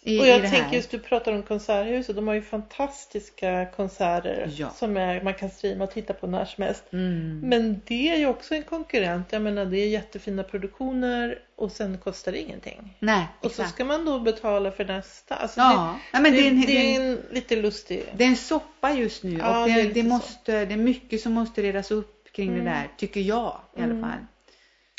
I, 0.05 0.20
och 0.20 0.27
jag 0.27 0.51
tänker 0.51 0.77
just 0.77 0.91
du 0.91 0.99
pratar 0.99 1.33
om 1.33 1.43
Konserthuset. 1.43 2.16
De 2.16 2.29
har 2.29 2.35
ju 2.35 2.43
fantastiska 2.43 3.66
konserter 3.77 4.51
ja. 4.57 4.70
som 4.70 4.97
är, 4.97 5.23
man 5.23 5.35
kan 5.35 5.51
streama 5.51 5.85
och 5.85 5.91
titta 5.91 6.12
på 6.12 6.27
när 6.27 6.45
som 6.45 6.65
helst. 6.65 6.85
Mm. 6.93 7.41
Men 7.41 7.81
det 7.85 8.09
är 8.09 8.16
ju 8.16 8.27
också 8.27 8.55
en 8.55 8.62
konkurrent. 8.62 9.33
Jag 9.33 9.43
menar 9.43 9.65
det 9.65 9.79
är 9.79 9.89
jättefina 9.89 10.43
produktioner 10.43 11.39
och 11.57 11.73
sen 11.73 11.99
kostar 11.99 12.33
det 12.33 12.39
ingenting. 12.39 12.97
Nej, 12.99 13.27
och 13.41 13.51
så 13.51 13.65
ska 13.65 13.85
man 13.85 14.05
då 14.05 14.19
betala 14.19 14.73
för 14.73 14.85
nästa. 14.85 15.35
Alltså 15.35 15.61
ja. 15.61 15.99
Det, 16.12 16.19
Nej, 16.19 16.23
men 16.23 16.33
det, 16.33 16.39
det, 16.39 16.47
är 16.47 16.51
en, 16.51 16.61
det 16.66 16.97
är 16.97 17.01
en 17.01 17.19
lite 17.31 17.57
lustig. 17.57 18.05
Det 18.16 18.24
är 18.24 18.29
en 18.29 18.37
soppa 18.37 18.93
just 18.93 19.23
nu 19.23 19.39
ja, 19.39 19.62
och 19.62 19.69
det, 19.69 19.83
det 19.83 20.03
måste, 20.03 20.65
det 20.65 20.74
är 20.74 20.79
mycket 20.79 21.20
som 21.20 21.33
måste 21.33 21.62
redas 21.62 21.91
upp 21.91 22.33
kring 22.33 22.49
mm. 22.49 22.65
det 22.65 22.70
där. 22.70 22.89
Tycker 22.97 23.20
jag 23.20 23.61
i 23.77 23.83
alla 23.83 23.93
mm. 23.93 24.03
fall. 24.03 24.27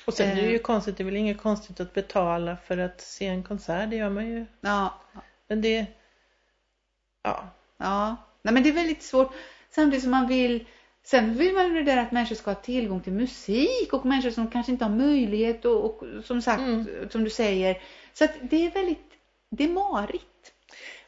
Och 0.05 0.13
sen 0.13 0.29
är 0.29 0.35
det 0.35 0.49
ju 0.49 0.55
eh. 0.55 0.61
konstigt, 0.61 0.97
det 0.97 1.03
är 1.03 1.05
väl 1.05 1.15
inget 1.15 1.41
konstigt 1.41 1.79
att 1.79 1.93
betala 1.93 2.57
för 2.57 2.77
att 2.77 3.01
se 3.01 3.25
en 3.25 3.43
konsert, 3.43 3.89
det 3.89 3.95
gör 3.95 4.09
man 4.09 4.27
ju. 4.27 4.45
Ja. 4.61 5.01
Men 5.47 5.61
det, 5.61 5.85
ja. 7.23 7.49
Ja, 7.77 8.15
nej 8.41 8.53
men 8.53 8.63
det 8.63 8.69
är 8.69 8.73
väldigt 8.73 9.03
svårt. 9.03 9.33
Samtidigt 9.69 10.03
som 10.03 10.11
man 10.11 10.27
vill, 10.27 10.67
sen 11.03 11.33
vill 11.33 11.53
man 11.53 11.65
ju 11.65 11.73
det 11.73 11.91
där 11.91 11.97
att 11.97 12.11
människor 12.11 12.35
ska 12.35 12.51
ha 12.51 12.55
tillgång 12.55 13.01
till 13.01 13.13
musik 13.13 13.93
och 13.93 14.05
människor 14.05 14.29
som 14.29 14.47
kanske 14.47 14.71
inte 14.71 14.85
har 14.85 14.95
möjlighet 14.95 15.65
och, 15.65 15.85
och 15.85 16.03
som 16.23 16.41
sagt, 16.41 16.61
mm. 16.61 17.09
som 17.09 17.23
du 17.23 17.29
säger. 17.29 17.81
Så 18.13 18.23
att 18.23 18.31
det 18.41 18.65
är 18.65 18.71
väldigt, 18.71 19.11
det 19.49 19.63
är 19.63 19.69
marigt. 19.69 20.53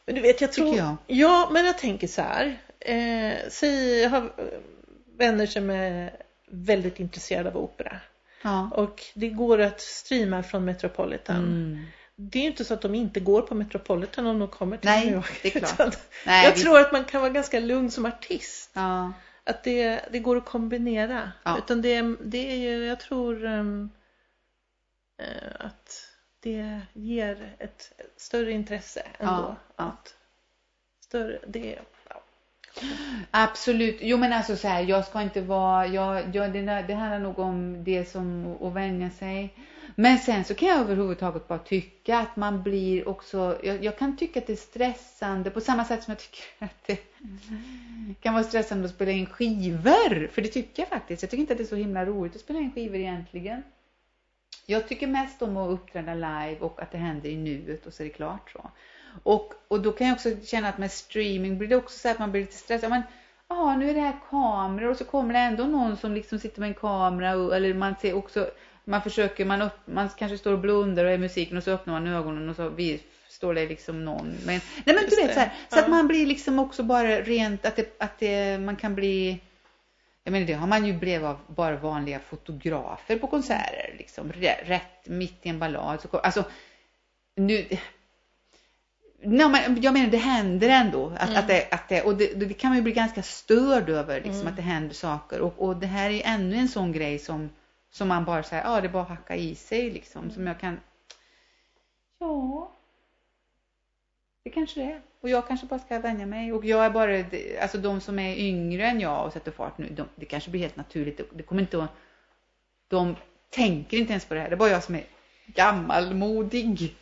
Men 0.06 0.16
du 0.16 0.22
vet, 0.22 0.42
jag 0.42 0.54
tror, 0.54 0.76
jag. 0.76 0.96
ja 1.08 1.50
men 1.52 1.66
jag 1.66 1.78
tänker 1.78 2.08
så 2.08 2.22
här. 2.22 2.60
Eh, 2.80 3.34
säg, 3.50 4.02
jag 4.02 4.10
har 4.10 4.32
vänner 5.18 5.46
som 5.46 5.70
är 5.70 6.12
väldigt 6.48 7.00
intresserade 7.00 7.50
av 7.50 7.58
opera. 7.58 8.00
Ja. 8.46 8.70
Och 8.74 9.04
det 9.14 9.30
går 9.30 9.62
att 9.62 9.82
streama 9.82 10.44
från 10.44 10.66
Metropolitan. 10.66 11.36
Mm. 11.36 11.86
Det 12.16 12.40
är 12.40 12.44
ju 12.44 12.50
inte 12.50 12.66
så 12.66 12.74
att 12.74 12.82
de 12.82 12.96
inte 12.96 13.20
går 13.20 13.42
på 13.42 13.56
Metropolitan 13.56 14.28
om 14.28 14.40
de 14.40 14.48
kommer 14.48 14.78
till 14.78 14.90
Nej, 14.90 15.06
New 15.06 15.16
York. 15.16 15.40
det 15.44 15.56
är 15.56 15.60
klart. 15.60 15.98
Nej, 16.26 16.46
jag 16.46 16.54
vi- 16.56 16.62
tror 16.62 16.80
att 16.80 16.92
man 16.92 17.06
kan 17.06 17.22
vara 17.22 17.32
ganska 17.32 17.60
lugn 17.60 17.92
som 17.92 18.06
artist. 18.06 18.70
Ja. 18.74 19.14
Att 19.44 19.64
det, 19.64 20.02
det 20.12 20.20
går 20.20 20.38
att 20.38 20.46
kombinera. 20.46 21.32
Ja. 21.44 21.58
Utan 21.58 21.82
det, 21.82 22.02
det 22.22 22.52
är 22.52 22.56
ju, 22.56 22.86
jag 22.86 23.00
tror 23.00 23.46
eh, 23.46 23.86
att 25.60 26.08
det 26.40 26.82
ger 26.94 27.56
ett 27.60 27.92
större 28.18 28.52
intresse 28.52 29.08
ändå. 29.20 29.34
Ja, 29.34 29.56
ja. 29.76 29.84
Att 29.84 30.16
större, 31.04 31.40
det. 31.48 31.80
Absolut. 33.32 33.98
Jo 34.02 34.18
men 34.18 34.34
alltså 34.34 34.56
så 34.56 34.68
här, 34.68 34.82
jag 34.82 35.06
ska 35.06 35.22
inte 35.22 35.42
vara, 35.42 35.88
jag, 35.88 36.36
jag, 36.36 36.54
det, 36.54 36.62
det 36.88 36.94
handlar 36.94 37.20
nog 37.20 37.40
om 37.40 37.84
det 37.84 38.06
som 38.06 38.58
att 38.62 38.74
vänja 38.74 39.10
sig. 39.10 39.54
Men 39.96 40.18
sen 40.20 40.44
så 40.44 40.56
kan 40.56 40.68
jag 40.68 40.80
överhuvudtaget 40.80 41.48
bara 41.48 41.60
tycka 41.60 42.18
att 42.18 42.36
man 42.36 42.64
blir 42.64 43.08
också, 43.08 43.60
jag, 43.64 43.84
jag 43.84 43.98
kan 43.98 44.18
tycka 44.18 44.40
att 44.40 44.48
det 44.48 44.54
är 44.54 44.58
stressande 44.58 45.50
på 45.50 45.62
samma 45.62 45.86
sätt 45.86 46.04
som 46.04 46.12
jag 46.12 46.20
tycker 46.20 46.66
att 46.66 46.88
det 46.88 47.00
kan 48.22 48.34
vara 48.34 48.44
stressande 48.44 48.86
att 48.86 48.92
spela 48.92 49.12
in 49.12 49.26
skivor. 49.26 50.28
För 50.28 50.42
det 50.42 50.48
tycker 50.48 50.82
jag 50.82 50.90
faktiskt. 50.90 51.22
Jag 51.22 51.32
tycker 51.32 51.42
inte 51.42 51.54
att 51.54 51.58
det 51.58 51.64
är 51.64 51.68
så 51.68 51.76
himla 51.76 52.06
roligt 52.06 52.36
att 52.36 52.42
spela 52.42 52.60
in 52.60 52.72
skivor 52.72 52.96
egentligen. 52.96 53.64
Jag 54.66 54.88
tycker 54.88 55.08
mest 55.08 55.42
om 55.42 55.58
att 55.58 55.72
uppträda 55.72 56.14
live 56.14 56.58
och 56.60 56.82
att 56.82 56.92
det 56.92 56.98
händer 56.98 57.30
i 57.30 57.38
nuet 57.38 57.86
och 57.86 57.94
så 57.94 58.04
är 58.04 58.08
det 58.08 58.14
klart 58.14 58.52
så. 58.52 58.70
Och, 59.24 59.54
och 59.68 59.82
då 59.82 59.92
kan 59.92 60.08
jag 60.08 60.14
också 60.16 60.30
känna 60.46 60.70
att 60.70 60.78
med 60.78 60.92
streaming 60.92 61.58
blir 61.58 61.68
det 61.68 61.76
också 61.76 62.00
så 62.00 62.10
att 62.10 62.20
man 62.20 62.32
blir 62.32 62.42
lite 62.42 62.56
stressad. 62.56 62.90
Men, 62.90 63.02
ja, 63.50 63.76
nu 63.76 63.90
är 63.90 63.94
det 63.94 64.00
här 64.00 64.16
kameror 64.30 64.90
och 64.90 64.98
så 64.98 65.06
kommer 65.06 65.34
det 65.34 65.40
ändå 65.40 65.64
någon 65.64 65.98
som 65.98 66.14
liksom 66.14 66.40
sitter 66.40 66.60
med 66.60 66.68
en 66.70 66.74
kamera 66.76 67.36
och, 67.36 67.56
eller 67.56 67.74
man 67.74 67.96
ser 68.02 68.14
också, 68.14 68.50
man 68.84 69.02
försöker, 69.02 69.46
man, 69.46 69.62
upp, 69.62 69.80
man 69.86 70.10
kanske 70.18 70.38
står 70.38 70.52
och 70.54 70.60
blundar 70.60 71.06
och 71.06 71.12
är 71.12 71.18
musiken 71.18 71.58
och 71.58 71.64
så 71.64 71.72
öppnar 71.72 71.94
man 71.94 72.08
ögonen 72.08 72.50
och 72.50 72.56
så 72.56 72.70
vi, 72.70 73.02
står 73.28 73.54
det 73.54 73.66
liksom 73.68 74.06
någon. 74.06 74.26
Men, 74.46 74.62
nej 74.86 74.96
men 74.96 74.96
Just 74.96 75.10
du 75.10 75.16
vet 75.16 75.28
det. 75.28 75.34
så 75.34 75.40
här, 75.40 75.54
så 75.70 75.78
Ja. 75.78 75.82
att 75.84 75.90
man 75.90 76.08
blir 76.08 76.26
liksom 76.26 76.60
också 76.60 76.84
bara 76.84 77.22
rent, 77.22 77.66
att, 77.66 77.76
det, 77.76 77.96
att 78.02 78.20
det, 78.20 78.58
man 78.62 78.76
kan 78.76 78.96
bli 78.96 79.40
jag 80.24 80.32
menar 80.32 80.48
det 80.48 80.54
har 80.54 80.68
man 80.68 80.86
ju 80.86 80.94
bredvid 80.94 81.30
av 81.30 81.38
bara 81.48 81.76
vanliga 81.76 82.20
fotografer 82.20 83.18
på 83.20 83.28
konserter 83.28 83.96
liksom 83.98 84.32
Rä- 84.32 84.64
rätt 84.66 85.08
mitt 85.08 85.46
i 85.46 85.50
en 85.50 85.60
ballad 85.60 86.02
så 86.02 86.18
alltså 86.18 86.44
nu 87.36 87.66
Nej, 89.26 89.50
men 89.50 89.82
jag 89.82 89.94
menar 89.94 90.08
det 90.10 90.18
händer 90.18 90.70
ändå 90.70 91.12
att, 91.18 91.30
Mm. 91.30 91.40
att, 91.40 91.48
det, 91.48 91.68
att 91.72 91.90
det, 91.90 92.02
och 92.02 92.16
det, 92.18 92.34
det 92.34 92.54
kan 92.54 92.70
man 92.70 92.78
ju 92.78 92.84
bli 92.84 92.92
ganska 92.92 93.22
störd 93.24 93.90
över 93.90 94.16
liksom 94.22 94.36
Mm. 94.42 94.48
att 94.48 94.56
det 94.56 94.62
händer 94.62 94.96
saker 94.96 95.42
och, 95.42 95.54
och 95.62 95.76
det 95.78 95.88
här 95.88 96.10
är 96.10 96.22
ännu 96.26 96.56
en 96.56 96.68
sån 96.68 96.92
grej 96.92 97.20
som 97.20 97.50
som 97.90 98.08
man 98.08 98.26
bara 98.26 98.44
säger, 98.44 98.64
ja 98.64 98.82
det 98.82 98.88
är 98.88 98.92
bara 98.92 99.04
att 99.04 99.10
hacka 99.10 99.36
i 99.36 99.56
sig 99.56 99.90
liksom 99.92 100.32
som 100.32 100.48
jag 100.48 100.60
kan 100.60 100.80
ja 102.20 102.72
det 104.44 104.50
kanske 104.50 104.80
det 104.80 104.86
är. 104.92 105.02
Och 105.22 105.30
jag 105.30 105.48
kanske 105.48 105.66
bara 105.68 105.80
ska 105.80 106.00
vänja 106.00 106.26
mig. 106.26 106.54
Och 106.54 106.66
jag 106.66 106.86
är 106.86 106.90
bara, 106.90 107.24
alltså 107.62 107.78
de 107.78 108.02
som 108.02 108.20
är 108.20 108.36
yngre 108.36 108.88
än 108.88 109.00
jag 109.00 109.26
och 109.26 109.34
sätter 109.34 109.52
fart 109.52 109.78
nu, 109.78 109.90
de, 109.90 110.08
det 110.16 110.26
kanske 110.26 110.50
blir 110.50 110.62
helt 110.62 110.76
naturligt. 110.76 111.18
Det, 111.18 111.24
det 111.34 111.44
kommer 111.44 111.62
inte 111.62 111.84
att, 111.84 111.90
de 112.88 113.16
tänker 113.50 113.98
inte 113.98 114.12
ens 114.14 114.26
på 114.26 114.34
det 114.34 114.40
här. 114.40 114.50
Det 114.50 114.56
är 114.56 114.58
bara 114.58 114.70
jag 114.70 114.84
som 114.84 114.96
är 114.96 115.04
gammalmodig. 115.48 116.96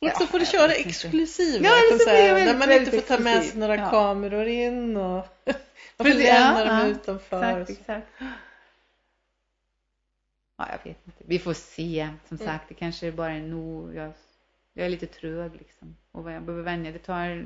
Och 0.00 0.10
så 0.18 0.26
får 0.26 0.38
du 0.38 0.46
köra 0.46 0.72
exklusiva 0.72 1.64
Ja, 1.64 1.72
konserter 1.90 2.34
där 2.46 2.58
man 2.58 2.72
inte 2.72 2.90
får 2.90 3.00
ta 3.00 3.18
med 3.18 3.44
sig 3.44 3.58
några 3.60 3.76
Ja. 3.76 3.90
kameror 3.90 4.46
in 4.46 4.96
och 4.96 5.02
man 5.46 5.54
får 5.96 6.04
Precis, 6.04 6.24
lämna 6.24 6.64
dem 6.64 6.90
utanför. 6.90 7.60
Exakt, 7.60 7.80
exakt. 7.80 8.06
Ja, 10.56 10.68
jag 10.70 10.78
vet 10.90 11.06
inte. 11.06 11.24
Vi 11.26 11.38
får 11.38 11.52
se. 11.54 12.08
Som 12.28 12.36
Mm. 12.36 12.46
sagt, 12.46 12.68
det 12.68 12.74
kanske 12.74 13.12
bara 13.12 13.32
är 13.32 13.40
nog. 13.40 13.94
Jag, 13.94 14.12
jag 14.72 14.86
är 14.86 14.90
lite 14.90 15.06
trög 15.06 15.52
liksom. 15.56 15.96
Och 16.12 16.24
vad 16.24 16.34
jag 16.34 16.42
behöver 16.42 16.64
vänja. 16.64 16.92
Det 16.92 16.98
tar, 16.98 17.44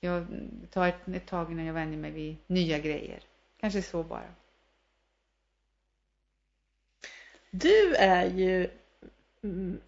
jag, 0.00 0.26
det 0.30 0.66
tar 0.66 0.88
ett, 0.88 1.08
ett 1.08 1.26
tag 1.26 1.52
innan 1.52 1.64
jag 1.66 1.74
vänjer 1.74 1.98
mig 1.98 2.10
vid 2.10 2.36
nya 2.46 2.78
grejer. 2.78 3.20
Kanske 3.60 3.82
så 3.82 4.02
bara. 4.02 4.34
Du 7.50 7.94
är 7.94 8.26
ju 8.26 8.70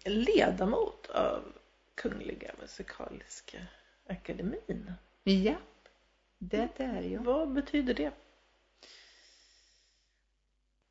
ledamot 0.05 1.09
av 1.09 1.43
Kungliga 1.95 2.51
Musikaliska 2.61 3.57
Akademin. 4.09 4.93
Ja, 5.23 5.55
det 6.39 6.69
är 6.77 7.01
jag. 7.01 7.21
Vad 7.21 7.53
betyder 7.53 7.93
det? 7.93 8.11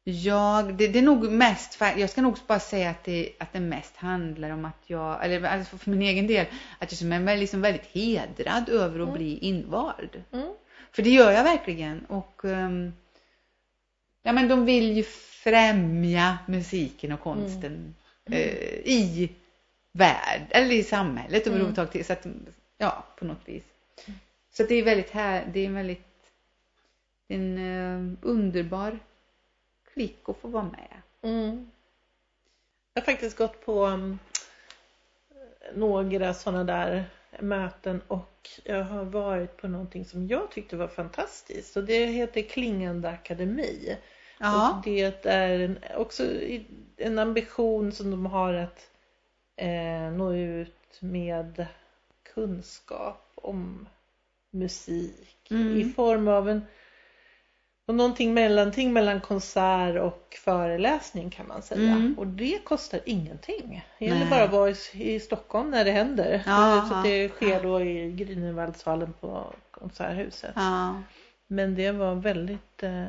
Jag, 0.04 0.74
det, 0.74 0.88
det 0.88 0.98
är 0.98 1.02
nog 1.02 1.30
mest, 1.30 1.80
jag 1.80 2.10
ska 2.10 2.22
nog 2.22 2.38
bara 2.46 2.60
säga 2.60 2.90
att 2.90 3.04
det, 3.04 3.32
att 3.38 3.52
det 3.52 3.60
mest 3.60 3.96
handlar 3.96 4.50
om 4.50 4.64
att 4.64 4.82
jag, 4.86 5.24
eller 5.24 5.42
alltså 5.42 5.78
för 5.78 5.90
min 5.90 6.02
egen 6.02 6.26
del, 6.26 6.46
att 6.78 6.92
jag 6.92 6.98
känner 6.98 7.20
mig 7.20 7.38
liksom 7.38 7.60
väldigt 7.60 7.86
hedrad 7.86 8.68
över 8.68 9.00
att 9.00 9.08
Mm. 9.08 9.12
bli 9.14 9.38
invald. 9.38 10.22
Mm. 10.32 10.48
För 10.92 11.02
det 11.02 11.10
gör 11.10 11.30
jag 11.30 11.44
verkligen. 11.44 12.04
Och 12.04 12.44
ehm, 12.44 12.92
ja, 14.22 14.32
men 14.32 14.48
de 14.48 14.64
vill 14.64 14.92
ju 14.96 15.02
främja 15.42 16.38
musiken 16.48 17.12
och 17.12 17.20
konsten 17.20 17.72
Mm. 17.72 17.94
Eh, 18.30 18.78
i 18.84 19.32
värld, 19.92 20.42
eller 20.50 20.74
i 20.74 20.82
samhället 20.82 21.46
Mm. 21.46 21.54
överhuvudtaget. 21.54 22.06
Så 22.06 22.12
att, 22.12 22.26
ja, 22.78 23.04
på 23.18 23.24
något 23.24 23.48
vis. 23.48 23.64
Så 24.50 24.62
att 24.62 24.68
det 24.68 24.74
är 24.74 24.84
väldigt 24.84 25.10
här, 25.10 25.50
det 25.52 25.60
är 25.60 25.66
en 25.66 25.74
väldigt 25.74 26.08
det 27.26 27.34
är 27.34 27.38
en 27.38 27.58
eh, 27.58 28.18
underbar 28.22 28.98
klick 29.92 30.28
att 30.28 30.36
få 30.36 30.48
vara 30.48 30.64
med. 30.64 31.02
Mm. 31.22 31.70
Jag 32.94 33.02
har 33.02 33.06
faktiskt 33.06 33.36
gått 33.36 33.64
på 33.64 33.86
um, 33.86 34.18
några 35.74 36.34
sådana 36.34 36.64
där 36.64 37.04
möten 37.40 38.02
och 38.08 38.50
jag 38.64 38.84
har 38.84 39.04
varit 39.04 39.56
på 39.56 39.68
någonting 39.68 40.04
som 40.04 40.26
jag 40.26 40.50
tyckte 40.50 40.76
var 40.76 40.88
fantastiskt 40.88 41.76
och 41.76 41.84
det 41.84 42.06
heter 42.06 42.42
Klingande 42.42 43.08
Akademi. 43.08 43.96
Och 44.76 44.84
det 44.84 45.26
är 45.26 45.60
en, 45.60 45.78
också 45.96 46.24
en 46.96 47.18
ambition 47.18 47.92
som 47.92 48.10
de 48.10 48.26
har 48.26 48.54
att 48.54 48.90
eh, 49.56 50.12
nå 50.12 50.34
ut 50.34 50.98
med 51.00 51.66
kunskap 52.34 53.32
om 53.34 53.88
musik 54.50 55.32
Mm. 55.50 55.80
i 55.80 55.84
form 55.84 56.28
av 56.28 56.48
en 56.48 56.62
och 57.86 57.94
någonting 57.94 58.34
mellanting 58.34 58.92
mellan 58.92 59.20
konsert 59.20 60.00
och 60.00 60.36
föreläsning 60.44 61.30
kan 61.30 61.48
man 61.48 61.62
säga. 61.62 61.90
Mm. 61.92 62.14
Och 62.18 62.26
det 62.26 62.64
kostar 62.64 63.00
ingenting. 63.06 63.86
Det 63.98 64.04
gäller 64.04 64.20
Nej. 64.20 64.30
bara 64.30 64.42
att 64.42 64.52
vara 64.52 64.70
i, 64.70 64.76
i 65.14 65.20
Stockholm 65.20 65.70
när 65.70 65.84
det 65.84 65.90
händer. 65.90 66.42
Ja. 66.46 66.86
Så 66.88 66.94
att 66.94 67.04
det 67.04 67.28
sker 67.28 67.62
då 67.62 67.80
i 67.80 68.10
Grünewaldshallen 68.12 69.12
på 69.20 69.54
Konserthuset. 69.70 70.52
Men 71.52 71.74
det 71.74 71.90
var 71.92 72.14
väldigt 72.14 72.82
eh, 72.82 73.04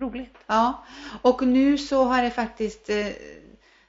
roligt. 0.00 0.34
Ja, 0.46 0.84
och 1.22 1.42
nu 1.46 1.78
så 1.78 2.04
har 2.04 2.22
det 2.22 2.30
faktiskt 2.30 2.90
eh, 2.90 3.06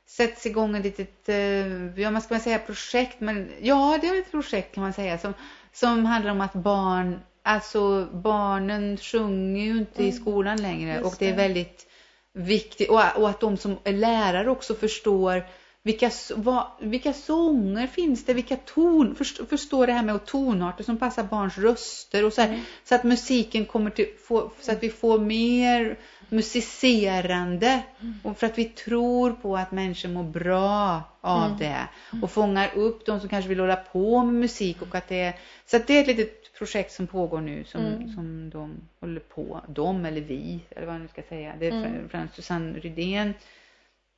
sätts 0.06 0.46
igång 0.46 0.76
ett 0.76 0.84
litet, 0.84 1.30
eh, 1.30 2.00
ja 2.00 2.12
vad 2.12 2.24
ska 2.24 2.34
man 2.34 2.42
säga, 2.42 2.60
projekt, 2.60 3.20
men 3.20 3.52
ja 3.62 3.98
det 4.02 4.08
är 4.08 4.20
ett 4.20 4.32
projekt 4.32 4.76
kan 4.76 4.84
man 4.84 4.94
säga 4.94 5.18
som, 5.18 5.34
som 5.74 6.06
handlar 6.06 6.32
om 6.32 6.42
att 6.42 6.54
barn, 6.54 7.20
alltså 7.44 8.08
barnen 8.14 8.98
sjunger 8.98 9.66
ju 9.66 9.78
inte 9.78 10.04
i 10.04 10.10
Mm. 10.10 10.22
skolan 10.22 10.62
längre 10.62 10.94
Just 10.94 11.06
och 11.06 11.16
det 11.20 11.30
är 11.30 11.36
väldigt 11.36 11.88
viktigt 12.34 12.90
och, 12.90 13.02
och 13.18 13.30
att 13.30 13.40
de 13.40 13.58
som 13.58 13.78
är 13.84 13.94
lärare 13.94 14.50
också 14.50 14.76
förstår 14.76 15.44
vilka, 15.84 16.12
vad, 16.36 16.68
vilka 16.80 17.14
sånger 17.14 17.88
finns 17.88 18.26
det, 18.26 18.34
vilka 18.34 18.56
ton, 18.56 19.16
först, 19.16 19.50
förstår 19.50 19.88
det 19.88 19.94
här 19.94 20.04
med 20.04 20.26
tonarter 20.26 20.84
som 20.84 20.98
passar 20.98 21.24
barns 21.24 21.58
röster 21.58 22.26
och 22.26 22.34
så 22.34 22.42
här, 22.42 22.48
Mm. 22.50 22.62
så 22.84 22.96
att 22.96 23.04
musiken 23.04 23.66
kommer 23.66 23.90
till, 23.90 24.08
få, 24.28 24.52
så 24.62 24.72
att 24.72 24.84
vi 24.84 24.90
får 24.90 25.20
mer 25.20 25.98
musicerande 26.30 27.82
och 28.24 28.38
för 28.38 28.48
att 28.48 28.58
vi 28.58 28.66
tror 28.66 29.32
på 29.32 29.58
att 29.58 29.72
människor 29.72 30.10
mår 30.10 30.24
bra 30.24 31.02
av 31.22 31.46
Mm. 31.46 31.58
det 31.58 31.88
och 32.22 32.32
fångar 32.32 32.72
upp 32.76 33.06
de 33.06 33.20
som 33.20 33.30
kanske 33.30 33.50
vill 33.50 33.60
hålla 33.60 33.76
på 33.76 34.24
med 34.24 34.34
musik 34.34 34.82
och 34.82 34.96
att 34.96 35.08
det 35.08 35.22
är, 35.22 35.34
så 35.66 35.78
att 35.78 35.88
det 35.88 35.98
är 35.98 36.02
ett 36.02 36.08
litet 36.08 36.54
projekt 36.58 36.92
som 36.92 37.08
pågår 37.08 37.42
nu 37.42 37.64
som, 37.64 37.82
Mm. 37.86 38.14
som 38.14 38.50
de 38.50 38.76
håller 39.00 39.20
på, 39.20 39.62
de 39.68 40.06
eller 40.06 40.22
vi 40.22 40.60
eller 40.70 40.86
vad 40.88 40.96
man 40.96 41.02
nu 41.02 41.08
ska 41.08 41.22
säga. 41.22 41.54
Det 41.60 41.68
är 41.68 41.72
Mm. 42.14 42.28
Susanne 42.36 42.80
Rydén 42.80 43.34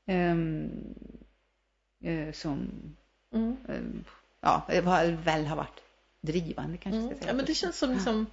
eh, 0.07 0.35
som 2.34 2.69
Mm. 3.34 3.57
ehm, 3.69 4.03
ja, 4.41 4.61
väl 5.23 5.45
har 5.45 5.55
varit 5.55 5.81
drivande 6.21 6.77
kanske 6.77 6.97
Mm. 6.99 7.09
ska 7.09 7.17
säga. 7.19 7.27
Ja, 7.31 7.35
men 7.35 7.45
det 7.45 7.53
känns 7.53 7.77
som 7.77 7.91
liksom 7.91 8.25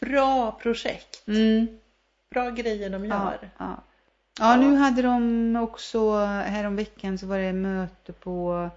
bra 0.00 0.52
projekt. 0.62 1.22
Mm. 1.28 1.66
Bra 2.30 2.50
grejer 2.50 2.90
de 2.90 3.04
Ja, 3.04 3.16
gör. 3.32 3.50
ja. 3.58 3.82
ja, 4.38 4.56
nu 4.56 4.76
hade 4.76 5.02
de 5.02 5.56
också, 5.56 6.14
häromveckan 6.24 7.18
så 7.18 7.26
var 7.26 7.38
det 7.38 7.52
möte 7.52 8.12
på 8.12 8.70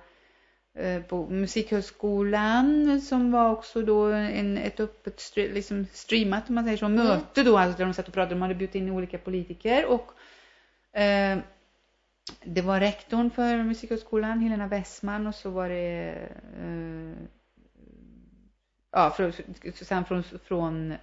eh, 0.74 1.02
på 1.02 1.26
Musikhögskolan 1.30 3.02
som 3.02 3.32
var 3.32 3.52
också 3.52 3.82
då 3.82 4.06
en, 4.06 4.58
ett 4.58 4.80
öppet 4.80 5.22
liksom 5.36 5.88
streamat 5.94 6.50
om 6.50 6.56
man 6.56 6.64
säger 6.64 6.78
så, 6.78 6.90
möte 6.90 7.44
då 7.44 7.58
alltså 7.58 7.78
där 7.78 7.86
de 7.86 7.94
satt 7.94 8.08
och 8.08 8.14
pratade, 8.14 8.36
de 8.36 8.42
hade 8.42 8.56
bjudit 8.56 8.76
in 8.76 8.90
olika 8.90 9.18
politiker 9.18 9.86
och 9.86 10.14
eh, 11.00 11.38
det 12.44 12.62
var 12.62 12.80
rektorn 12.80 13.32
för 13.32 13.64
Musikhögskolan, 13.64 14.40
Helena 14.40 14.68
Westman 14.68 15.28
och 15.28 15.36
så 15.36 15.50
var 15.50 15.70
det 15.70 16.16
eh, 16.60 17.28
ja, 18.92 19.12
från, 19.12 19.34
från, 20.06 20.24
från 20.44 20.92
eh, 20.92 20.98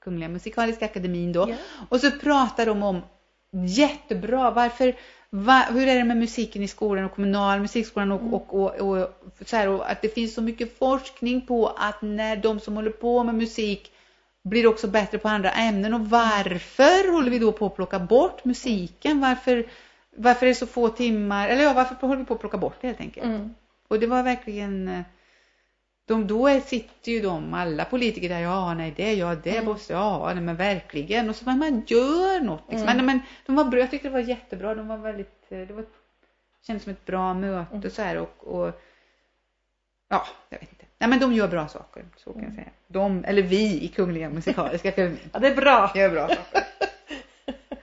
Kungliga 0.00 0.28
Musikaliska 0.28 0.84
Akademin 0.84 1.32
då. 1.32 1.46
Ja. 1.50 1.56
Och 1.88 2.00
så 2.00 2.10
pratar 2.10 2.66
de 2.66 2.82
om 2.82 3.02
jättebra, 3.66 4.50
varför, 4.50 4.94
va, 5.30 5.66
hur 5.70 5.88
är 5.88 5.94
det 5.94 6.04
med 6.04 6.16
musiken 6.16 6.62
i 6.62 6.68
skolan 6.68 7.04
och 7.04 7.14
kommunal 7.14 7.60
musikskolan 7.60 8.12
och, 8.12 8.34
och, 8.34 8.54
och, 8.54 8.98
och, 8.98 9.08
så 9.46 9.56
här, 9.56 9.68
och 9.68 9.90
att 9.90 10.02
det 10.02 10.08
finns 10.08 10.34
så 10.34 10.42
mycket 10.42 10.78
forskning 10.78 11.46
på 11.46 11.66
att 11.66 12.02
när 12.02 12.36
de 12.36 12.60
som 12.60 12.76
håller 12.76 12.90
på 12.90 13.24
med 13.24 13.34
musik 13.34 13.92
blir 14.44 14.66
också 14.66 14.88
bättre 14.88 15.18
på 15.18 15.28
andra 15.28 15.50
ämnen 15.50 15.94
och 15.94 16.10
varför 16.10 17.12
håller 17.12 17.30
vi 17.30 17.38
då 17.38 17.52
på 17.52 17.66
att 17.66 17.76
plocka 17.76 17.98
bort 17.98 18.44
musiken? 18.44 19.20
Varför, 19.20 19.66
varför 20.16 20.46
är 20.46 20.48
det 20.48 20.54
så 20.54 20.66
få 20.66 20.88
timmar? 20.88 21.48
Eller 21.48 21.62
ja, 21.62 21.72
varför 21.72 21.94
håller 22.06 22.16
vi 22.20 22.24
på 22.24 22.34
att 22.34 22.40
plocka 22.40 22.58
bort 22.58 22.76
det 22.80 22.86
helt 22.86 23.00
enkelt? 23.00 23.26
Mm. 23.26 23.54
Och 23.88 24.00
det 24.00 24.06
var 24.06 24.22
verkligen 24.22 25.04
de, 26.06 26.26
då 26.26 26.60
sitter 26.60 27.12
ju 27.12 27.20
de, 27.20 27.54
alla 27.54 27.84
politiker 27.84 28.28
där, 28.28 28.40
ja 28.40 28.74
nej 28.74 28.92
det, 28.96 29.14
ja 29.14 29.34
det 29.34 29.50
Mm. 29.50 29.64
måste, 29.64 29.92
ja 29.92 30.32
nej, 30.34 30.42
men 30.42 30.56
verkligen. 30.56 31.30
Och 31.30 31.36
så 31.36 31.44
man, 31.44 31.58
man 31.58 31.82
gör 31.86 32.40
något. 32.40 32.62
Liksom. 32.68 32.88
Mm. 32.88 32.96
Men, 32.96 33.06
men 33.06 33.20
de 33.46 33.56
var 33.56 33.64
bra, 33.64 33.80
jag 33.80 33.90
tyckte 33.90 34.08
det 34.08 34.12
var 34.12 34.20
jättebra. 34.20 34.74
De 34.74 34.88
var 34.88 34.96
väldigt, 34.96 35.48
det 35.48 35.72
var, 35.72 35.84
kändes 36.66 36.82
som 36.82 36.92
ett 36.92 37.06
bra 37.06 37.34
möte 37.34 37.76
Mm. 37.76 37.90
så 37.90 38.02
här 38.02 38.16
och, 38.16 38.44
och 38.46 38.80
ja, 40.08 40.26
jag 40.48 40.58
vet 40.58 40.68
inte. 40.72 40.84
Nej 40.98 41.10
men 41.10 41.20
de 41.20 41.32
gör 41.32 41.48
bra 41.48 41.68
saker, 41.68 42.04
så 42.16 42.32
kan 42.32 42.42
jag 42.42 42.50
Mm. 42.50 42.56
säga. 42.56 42.70
De, 42.88 43.24
eller 43.24 43.42
vi 43.42 43.82
i 43.84 43.88
Kungliga 43.88 44.30
Musikaliska 44.30 44.88
Akademin 44.92 45.18
Ja, 45.32 45.38
det 45.38 45.48
är 45.48 45.56
bra. 45.56 45.92
gör 45.94 46.10
bra 46.10 46.28
saker. 46.28 46.62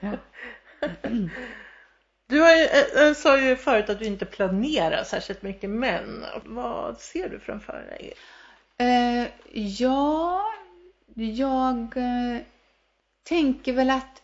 Ja. 0.00 0.10
Du 2.26 2.40
har 2.40 2.54
ju, 2.54 2.64
äh, 2.64 3.14
sa 3.14 3.38
ju 3.40 3.56
förut 3.56 3.90
att 3.90 3.98
du 3.98 4.04
inte 4.04 4.26
planerar 4.26 5.04
särskilt 5.04 5.42
mycket, 5.42 5.70
men 5.70 6.24
vad 6.44 7.00
ser 7.00 7.28
du 7.28 7.40
framför 7.40 7.72
dig? 7.72 8.12
Eh, 8.78 9.28
ja, 9.52 10.44
jag 11.14 11.96
eh, 11.96 12.42
tänker 13.22 13.72
väl 13.72 13.90
att 13.90 14.22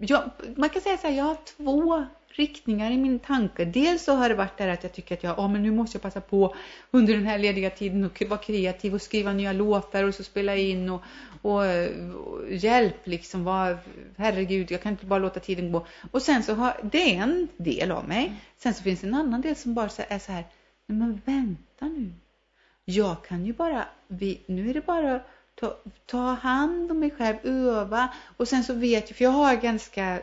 jag, 0.00 0.30
man 0.56 0.68
kan 0.68 0.82
säga 0.82 0.96
så 0.96 1.06
här, 1.06 1.14
jag 1.14 1.24
har 1.24 1.36
två 1.56 2.06
riktningar 2.32 2.90
i 2.90 2.96
min 2.96 3.18
tanke. 3.18 3.64
Dels 3.64 4.04
så 4.04 4.14
har 4.14 4.28
det 4.28 4.34
varit 4.34 4.58
där 4.58 4.68
att 4.68 4.82
jag 4.82 4.92
tycker 4.92 5.14
att 5.14 5.22
jag, 5.22 5.38
oh, 5.38 5.50
men 5.52 5.62
nu 5.62 5.70
måste 5.70 5.96
jag 5.96 6.02
passa 6.02 6.20
på 6.20 6.54
under 6.90 7.14
den 7.14 7.26
här 7.26 7.38
lediga 7.38 7.70
tiden 7.70 8.04
och 8.04 8.22
vara 8.28 8.40
kreativ 8.40 8.94
och 8.94 9.02
skriva 9.02 9.32
nya 9.32 9.52
låtar 9.52 10.04
och 10.04 10.14
så 10.14 10.24
spela 10.24 10.56
in 10.56 10.90
och, 10.90 11.02
och, 11.42 11.60
och 11.60 12.52
hjälp 12.52 13.06
liksom, 13.06 13.44
var, 13.44 13.78
herregud, 14.16 14.70
jag 14.70 14.82
kan 14.82 14.92
inte 14.92 15.06
bara 15.06 15.18
låta 15.20 15.40
tiden 15.40 15.72
gå. 15.72 15.86
Och 16.10 16.22
sen 16.22 16.42
så 16.42 16.54
har, 16.54 16.80
det 16.82 17.16
är 17.16 17.22
en 17.22 17.48
del 17.56 17.90
av 17.90 18.08
mig. 18.08 18.32
Sen 18.56 18.74
så 18.74 18.82
finns 18.82 19.04
en 19.04 19.14
annan 19.14 19.40
del 19.40 19.56
som 19.56 19.74
bara 19.74 19.90
är 20.08 20.18
så 20.18 20.32
här, 20.32 20.44
nej 20.86 20.98
men 20.98 21.20
vänta 21.24 21.84
nu. 21.88 22.12
Jag 22.84 23.24
kan 23.24 23.46
ju 23.46 23.52
bara, 23.52 23.84
vi, 24.08 24.40
nu 24.46 24.70
är 24.70 24.74
det 24.74 24.86
bara 24.86 25.14
att 25.14 25.28
ta, 25.54 25.76
ta 26.06 26.32
hand 26.34 26.90
om 26.90 26.98
mig 27.00 27.10
själv, 27.10 27.36
öva 27.44 28.14
och 28.36 28.48
sen 28.48 28.64
så 28.64 28.74
vet 28.74 29.10
jag, 29.10 29.16
för 29.16 29.24
jag 29.24 29.30
har 29.30 29.56
ganska 29.56 30.20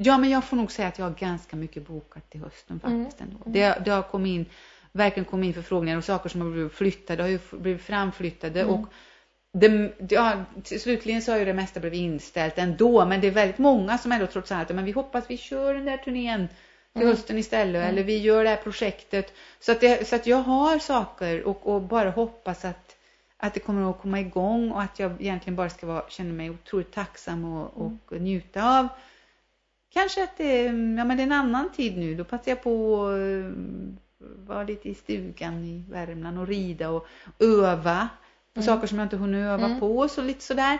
Ja, 0.00 0.18
men 0.18 0.30
jag 0.30 0.44
får 0.44 0.56
nog 0.56 0.72
säga 0.72 0.88
att 0.88 0.98
jag 0.98 1.06
har 1.06 1.14
ganska 1.14 1.56
mycket 1.56 1.86
bokat 1.86 2.30
till 2.30 2.40
hösten 2.40 2.80
Mm. 2.84 3.04
faktiskt 3.04 3.20
ändå. 3.20 3.38
Det, 3.46 3.82
det 3.84 3.90
har 3.90 4.02
kommit 4.02 4.30
in, 4.30 4.46
verkligen 4.92 5.24
kommit 5.24 5.46
in 5.48 5.54
förfrågningar 5.54 5.98
och 5.98 6.04
saker 6.04 6.28
som 6.28 6.40
har 6.40 6.50
blivit 6.50 6.72
flyttade 6.72 7.22
har 7.22 7.30
ju 7.30 7.38
blivit 7.52 7.82
framflyttade 7.82 8.60
Mm. 8.60 8.74
och 8.74 8.88
det, 9.52 9.92
ja, 10.10 10.32
slutligen 10.64 11.22
så 11.22 11.32
har 11.32 11.38
ju 11.38 11.44
det 11.44 11.54
mesta 11.54 11.80
blivit 11.80 11.98
inställt 11.98 12.58
ändå, 12.58 13.04
men 13.06 13.20
det 13.20 13.26
är 13.26 13.30
väldigt 13.30 13.58
många 13.58 13.98
som 13.98 14.12
ändå 14.12 14.26
trots 14.26 14.52
allt, 14.52 14.68
men 14.68 14.84
vi 14.84 14.92
hoppas 14.92 15.24
vi 15.28 15.36
kör 15.36 15.74
den 15.74 15.84
där 15.84 15.96
turnén 15.96 16.48
till 16.92 17.02
Mm. 17.02 17.08
hösten 17.08 17.38
istället, 17.38 17.82
Mm. 17.82 17.88
eller 17.94 18.02
vi 18.02 18.18
gör 18.18 18.44
det 18.44 18.50
här 18.50 18.56
projektet. 18.56 19.32
Så 19.60 19.72
att, 19.72 19.80
det, 19.80 20.08
så 20.08 20.16
att 20.16 20.26
jag 20.26 20.36
har 20.42 20.78
saker 20.78 21.42
och, 21.46 21.66
och 21.66 21.82
bara 21.82 22.10
hoppas 22.10 22.64
att, 22.64 22.96
att 23.36 23.54
det 23.54 23.60
kommer 23.60 23.90
att 23.90 24.00
komma 24.00 24.20
igång 24.20 24.70
och 24.72 24.82
att 24.82 24.98
jag 24.98 25.12
egentligen 25.20 25.56
bara 25.56 25.70
ska 25.70 25.86
vara, 25.86 26.04
känna 26.08 26.32
mig 26.32 26.50
otroligt 26.50 26.92
tacksam 26.92 27.44
och, 27.44 27.82
och 27.82 28.20
njuta 28.20 28.78
av 28.78 28.88
Kanske 29.90 30.22
att 30.24 30.36
det, 30.36 30.64
ja, 30.64 30.70
men 31.04 31.16
det 31.16 31.22
är 31.22 31.26
en 31.26 31.32
annan 31.32 31.72
tid 31.72 31.98
nu. 31.98 32.14
Då 32.14 32.24
passar 32.24 32.50
jag 32.50 32.62
på 32.62 33.06
att 33.06 34.38
vara 34.48 34.62
lite 34.62 34.88
i 34.88 34.94
stugan 34.94 35.64
i 35.64 35.84
Värmland 35.90 36.38
och 36.38 36.46
rida 36.46 36.90
och 36.90 37.06
öva 37.38 38.08
på 38.54 38.60
Mm. 38.60 38.66
saker 38.66 38.86
som 38.86 38.98
jag 38.98 39.06
inte 39.06 39.16
hunnit 39.16 39.38
öva 39.44 39.66
Mm. 39.66 39.80
på 39.80 40.08
så 40.08 40.22
lite 40.22 40.40
sådär. 40.44 40.78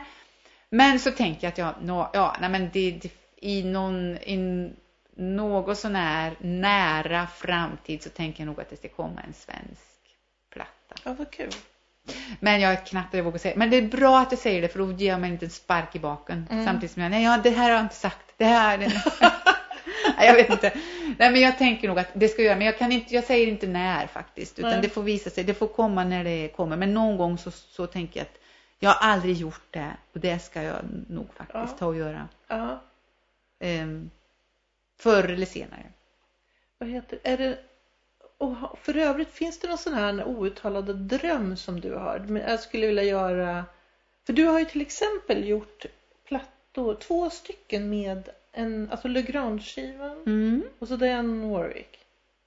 Men 0.71 1.01
så 1.01 1.11
tänker 1.11 1.47
jag 1.47 1.53
att 1.53 1.59
jag, 1.59 1.75
nå, 1.83 2.11
ja, 2.13 2.37
nej 2.41 2.51
men 2.51 2.71
det, 2.73 2.91
det, 2.91 3.11
i 3.37 3.63
någon, 3.65 4.17
i 4.17 4.71
något 5.15 5.79
sån 5.79 5.95
här 5.95 6.37
nära 6.41 7.27
framtid 7.27 8.03
så 8.03 8.11
tänker 8.11 8.41
jag 8.41 8.47
nog 8.47 8.61
att 8.61 8.71
det 8.71 8.77
ska 8.77 8.89
komma 8.89 9.21
en 9.21 9.33
svensk 9.35 10.17
platta. 10.51 10.95
Ja, 11.05 11.15
vad 11.19 11.31
kul. 11.31 11.51
Men 12.41 12.61
jag 12.61 12.73
är 12.73 12.77
knappt 12.87 13.15
jag 13.15 13.25
vågar 13.25 13.39
säga. 13.39 13.55
Men 13.57 13.71
det 13.71 13.77
är 13.77 13.83
bra 13.83 14.19
att 14.21 14.31
du 14.31 14.37
säger 14.37 14.63
det 14.63 14.69
för 14.69 14.79
då 14.79 14.93
ger 14.93 15.09
jag 15.09 15.21
mig 15.21 15.31
inte 15.31 15.45
en 15.47 15.51
spark 15.51 15.97
i 15.97 15.99
baken. 15.99 16.47
Mm. 16.51 16.65
Samtidigt 16.65 16.91
som 16.93 17.03
jag, 17.03 17.11
nej 17.11 17.25
ja, 17.25 17.39
det 17.43 17.51
här 17.51 17.63
har 17.65 17.71
jag 17.77 17.81
inte 17.85 17.95
sagt. 17.95 18.33
Det 18.37 18.45
här, 18.45 18.79
det... 18.79 18.87
nej, 20.17 20.27
jag 20.27 20.35
vet 20.35 20.51
inte. 20.51 20.73
Nej 21.19 21.31
men 21.31 21.41
jag 21.41 21.59
tänker 21.59 21.89
nog 21.89 21.99
att 21.99 22.09
det 22.15 22.29
ska 22.29 22.43
jag 22.43 22.47
göra. 22.47 22.57
Men 22.57 22.67
jag 22.67 22.79
kan 22.79 22.93
inte, 22.93 23.15
jag 23.15 23.25
säger 23.25 23.47
inte 23.47 23.67
när 23.67 24.07
faktiskt. 24.07 24.59
Utan 24.59 24.71
Nej. 24.71 24.81
det 24.83 24.89
får 24.89 25.03
visa 25.03 25.31
sig, 25.31 25.45
det 25.45 25.55
får 25.55 25.67
komma 25.67 26.05
när 26.05 26.25
det 26.25 26.49
kommer. 26.49 26.77
Men 26.77 26.95
någon 26.95 27.17
gång 27.17 27.39
så, 27.39 27.51
så 27.51 27.87
tänker 27.87 28.21
jag 28.21 28.25
att 28.25 28.39
jag 28.79 28.91
har 28.91 29.09
aldrig 29.13 29.37
gjort 29.37 29.67
det. 29.71 29.91
Och 30.15 30.21
det 30.21 30.39
ska 30.39 30.63
jag 30.63 30.77
nog 31.09 31.29
faktiskt 31.35 31.55
Ja. 31.73 31.77
ta 31.79 31.87
och 31.87 31.97
göra. 31.97 32.29
Ja, 32.49 32.83
Ehm, 33.61 34.11
förr 35.01 35.25
eller 35.25 35.47
senare. 35.47 35.83
vad 36.79 36.89
heter 36.89 37.19
är 37.25 37.39
det? 37.39 37.59
Och 38.39 38.79
för 38.83 38.97
övrigt, 38.97 39.31
finns 39.31 39.59
det 39.59 39.69
någon 39.69 39.79
sån 39.79 39.95
här 39.95 40.25
outtalade 40.29 40.95
dröm 40.95 41.57
som 41.57 41.81
du 41.81 41.95
har? 41.95 42.19
Men 42.19 42.43
Jag 42.43 42.61
skulle 42.61 42.87
vilja 42.87 43.03
göra, 43.03 43.65
för 44.27 44.33
du 44.33 44.45
har 44.45 44.59
ju 44.59 44.65
till 44.65 44.81
exempel 44.81 45.49
gjort 45.49 45.87
plattor, 46.25 46.95
två 46.95 47.31
stycken 47.31 47.91
med 47.91 48.29
en, 48.53 48.89
alltså 48.91 49.09
Legrand-skivan 49.09 50.23
Mm. 50.27 50.63
och 50.79 50.89
så 50.89 50.97
Diane 50.97 51.53
Warwick. 51.53 51.99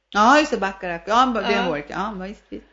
Ja, 0.10 0.40
just 0.40 0.52
det, 0.52 0.58
Bacharach. 0.58 1.02
Ja, 1.08 1.42
är 1.42 1.56
Ja. 1.56 1.70
work. 1.70 1.86
Ja, 1.88 2.16
visst, 2.28 2.44
visst. 2.50 2.66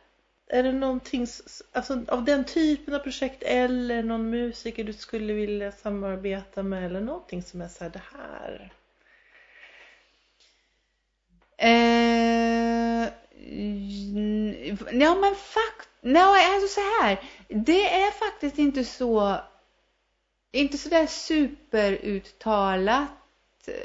Är 0.51 0.63
det 0.63 0.73
någonting, 0.73 1.27
alltså 1.73 2.05
av 2.09 2.25
den 2.25 2.45
typen 2.45 2.95
av 2.95 2.99
projekt 2.99 3.43
eller 3.43 4.03
någon 4.03 4.31
musiker 4.31 4.85
du 4.85 4.93
skulle 4.93 5.33
vilja 5.33 5.73
samarbeta 5.73 6.63
med 6.63 6.87
eller 6.87 7.01
någonting 7.01 7.43
som 7.43 7.61
är 7.61 7.69
så 7.69 7.85
här, 7.85 7.91
det 7.91 8.03
här? 8.17 8.73
Eh, 11.61 12.68
ja 14.93 15.15
men 15.15 15.35
fakt, 15.35 15.89
nej 16.01 16.55
alltså 16.55 16.69
så 16.69 16.81
här. 16.81 17.21
Det 17.49 17.95
är 18.03 18.11
faktiskt 18.11 18.59
inte 18.59 18.85
så, 18.85 19.37
inte 20.53 20.79
så 20.79 20.89
där 20.89 21.07
superuttalat, 21.07 23.09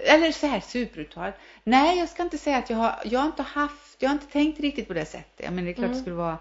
eller 0.04 0.32
så 0.32 0.48
här 0.48 0.60
superuttalat. 0.60 1.40
Nej, 1.64 2.00
jag 2.00 2.10
ska 2.10 2.24
inte 2.24 2.38
säga 2.38 2.58
att 2.58 2.70
jag 2.70 2.78
har, 2.78 2.96
jag 3.06 3.20
har 3.20 3.28
inte 3.28 3.44
haft, 3.44 3.96
jag 4.00 4.10
har 4.10 4.14
inte 4.14 4.32
tänkt 4.32 4.60
riktigt 4.60 4.88
på 4.88 4.94
det 4.94 5.06
sättet. 5.06 5.46
Jag 5.46 5.54
menar 5.54 5.66
det 5.66 5.72
är 5.72 5.74
klart 5.74 5.86
Mm. 5.86 5.98
det 5.98 6.02
skulle 6.02 6.16
vara, 6.16 6.38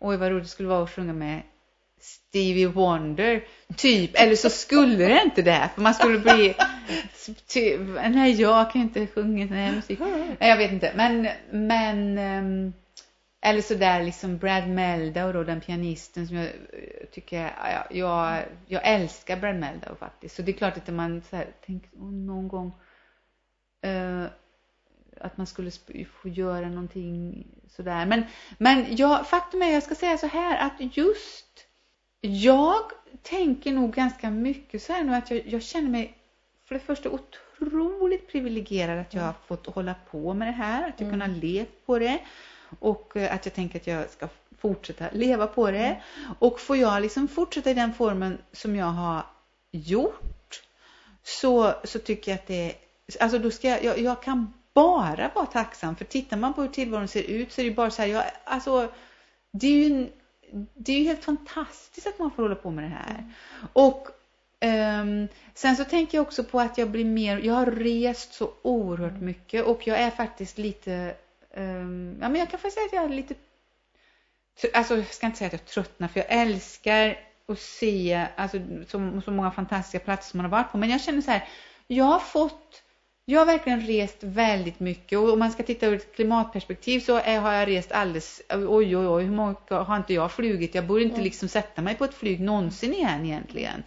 oj 0.00 0.16
vad 0.16 0.30
roligt 0.30 0.44
det 0.44 0.50
skulle 0.50 0.68
vara 0.68 0.82
att 0.84 0.94
sjunga 0.94 1.12
med 1.12 1.42
Stevie 2.00 2.66
Wonder, 2.66 3.44
typ. 3.76 4.10
Eller 4.14 4.36
så 4.36 4.50
skulle 4.50 5.08
det 5.08 5.22
inte 5.22 5.42
det, 5.42 5.70
för 5.74 5.82
man 5.82 5.94
skulle 5.94 6.18
bli, 6.18 6.54
nej 8.10 8.40
jag 8.40 8.70
kan 8.70 8.82
inte 8.82 9.06
sjunga 9.06 9.48
sån 9.48 9.56
här 9.56 9.72
musik. 9.72 9.98
Nej, 10.00 10.36
jag 10.50 10.56
vet 10.56 10.72
inte. 10.72 10.92
Men, 10.96 11.28
men 11.50 12.18
ehm, 12.18 12.72
eller 13.44 13.60
så 13.60 13.74
där 13.74 14.02
liksom 14.02 14.38
Brad 14.38 14.68
Meldau 14.68 15.32
då, 15.32 15.44
den 15.44 15.60
pianisten 15.60 16.28
som 16.28 16.36
jag 16.36 16.46
eh, 16.46 17.06
tycker, 17.12 17.54
ja, 17.58 17.86
jag, 17.90 18.44
jag 18.66 18.88
älskar 18.88 19.36
Brad 19.36 19.56
Meldau 19.56 19.94
faktiskt. 19.94 20.36
Så 20.36 20.42
det 20.42 20.50
är 20.52 20.56
klart 20.56 20.76
att 20.76 20.94
man 20.94 21.22
så 21.22 21.36
här, 21.36 21.46
tänker 21.66 21.90
"Åh, 21.94 22.12
någon 22.12 22.48
gång 22.48 22.72
eh, 23.82 24.24
att 25.20 25.36
man 25.36 25.46
skulle 25.46 25.70
få 26.22 26.28
göra 26.28 26.68
någonting 26.68 27.46
sådär. 27.68 28.06
Men, 28.06 28.22
men 28.58 28.96
jag, 28.96 29.26
faktum 29.26 29.62
är, 29.62 29.72
jag 29.72 29.82
ska 29.82 29.94
säga 29.94 30.18
så 30.18 30.26
här, 30.26 30.66
att 30.66 30.96
just 30.96 31.66
jag 32.20 32.82
tänker 33.22 33.72
nog 33.72 33.94
ganska 33.94 34.30
mycket 34.30 34.82
så 34.82 34.92
här 34.92 35.04
nu 35.04 35.14
att 35.14 35.30
jag, 35.30 35.46
jag 35.46 35.62
känner 35.62 35.88
mig 35.88 36.16
för 36.72 36.78
det 36.78 36.84
första 36.84 37.10
otroligt 37.10 38.28
privilegierad 38.28 38.98
att 38.98 39.14
jag 39.14 39.22
har 39.22 39.34
fått 39.46 39.66
hålla 39.66 39.94
på 40.10 40.34
med 40.34 40.48
det 40.48 40.52
här, 40.52 40.88
att 40.88 41.00
jag 41.00 41.08
Mm. 41.08 41.20
kunnat 41.20 41.38
leva 41.42 41.66
på 41.86 41.98
det 41.98 42.18
och 42.78 43.16
eh, 43.16 43.34
att 43.34 43.46
jag 43.46 43.54
tänker 43.54 43.78
att 43.80 43.86
jag 43.86 44.10
ska 44.10 44.28
fortsätta 44.58 45.04
leva 45.12 45.46
på 45.46 45.70
det. 45.70 46.02
Och 46.38 46.60
får 46.60 46.76
jag 46.76 47.02
liksom 47.02 47.28
fortsätta 47.28 47.70
i 47.70 47.74
den 47.74 47.94
formen 47.94 48.38
som 48.52 48.76
jag 48.76 48.86
har 48.86 49.26
gjort 49.70 50.62
så, 51.22 51.74
så 51.84 51.98
tycker 51.98 52.30
jag 52.30 52.38
att 52.38 52.46
det 52.46 52.74
alltså 53.20 53.38
då 53.38 53.50
ska 53.50 53.68
jag, 53.68 53.84
jag, 53.84 53.98
jag 53.98 54.22
kan 54.22 54.52
bara 54.74 55.30
vara 55.34 55.46
tacksam. 55.46 55.96
För 55.96 56.04
tittar 56.04 56.36
man 56.36 56.54
på 56.54 56.62
hur 56.62 56.68
tillvaron 56.68 57.08
ser 57.08 57.22
ut 57.22 57.52
så 57.52 57.60
är 57.60 57.64
det 57.64 57.68
ju 57.68 57.74
bara 57.74 57.90
så 57.90 58.02
här, 58.02 58.08
jag, 58.08 58.24
alltså, 58.44 58.88
det 59.52 59.66
är 59.66 59.88
ju, 59.88 60.08
det 60.74 60.92
är 60.92 60.98
ju 60.98 61.04
helt 61.04 61.24
fantastiskt 61.24 62.06
att 62.06 62.18
man 62.18 62.30
får 62.30 62.42
hålla 62.42 62.54
på 62.54 62.70
med 62.70 62.84
det 62.84 62.88
här. 62.88 63.18
Mm. 63.18 63.32
Och 63.72 64.08
um, 64.62 65.28
sen 65.54 65.76
så 65.76 65.84
tänker 65.84 66.18
jag 66.18 66.22
också 66.22 66.44
på 66.44 66.60
att 66.60 66.78
jag 66.78 66.90
blir 66.90 67.04
mer, 67.04 67.38
jag 67.38 67.54
har 67.54 67.66
rest 67.66 68.34
så 68.34 68.52
oerhört 68.62 69.12
mm. 69.12 69.24
mycket 69.24 69.64
och 69.64 69.86
jag 69.86 69.98
är 69.98 70.10
faktiskt 70.10 70.58
lite, 70.58 71.14
um, 71.56 72.18
ja 72.20 72.28
men 72.28 72.36
jag 72.36 72.50
kan 72.50 72.60
faktiskt 72.60 72.74
säga 72.74 72.86
att 72.86 72.92
jag 72.92 73.04
är 73.04 73.08
lite, 73.08 73.34
alltså 74.74 74.96
jag 74.96 75.14
ska 75.14 75.26
inte 75.26 75.38
säga 75.38 75.46
att 75.46 75.52
jag 75.52 75.64
tröttnar 75.64 76.08
för 76.08 76.20
jag 76.20 76.26
älskar 76.30 77.18
att 77.48 77.58
se 77.58 78.26
alltså, 78.36 78.58
så, 78.88 79.20
så 79.24 79.30
många 79.30 79.50
fantastiska 79.50 79.98
platser 79.98 80.30
som 80.30 80.38
man 80.38 80.44
har 80.44 80.58
varit 80.58 80.72
på. 80.72 80.78
Men 80.78 80.90
jag 80.90 81.00
känner 81.00 81.20
så 81.20 81.30
här, 81.30 81.48
jag 81.86 82.04
har 82.04 82.20
fått 82.20 82.82
jag 83.24 83.40
har 83.40 83.46
verkligen 83.46 83.80
rest 83.80 84.16
väldigt 84.20 84.80
mycket 84.80 85.18
och 85.18 85.32
om 85.32 85.38
man 85.38 85.52
ska 85.52 85.62
titta 85.62 85.86
ur 85.86 85.94
ett 85.94 86.14
klimatperspektiv 86.14 87.00
så 87.00 87.16
är, 87.16 87.40
har 87.40 87.52
jag 87.52 87.68
rest 87.68 87.92
alldeles, 87.92 88.42
oj 88.50 88.96
oj 88.96 89.08
oj, 89.08 89.22
hur 89.24 89.30
många 89.30 89.56
har 89.68 89.96
inte 89.96 90.14
jag 90.14 90.32
flugit? 90.32 90.74
Jag 90.74 90.86
borde 90.86 91.02
inte 91.02 91.14
mm. 91.14 91.24
liksom 91.24 91.48
sätta 91.48 91.82
mig 91.82 91.94
på 91.94 92.04
ett 92.04 92.14
flyg 92.14 92.40
någonsin 92.40 92.94
igen 92.94 93.24
egentligen. 93.24 93.82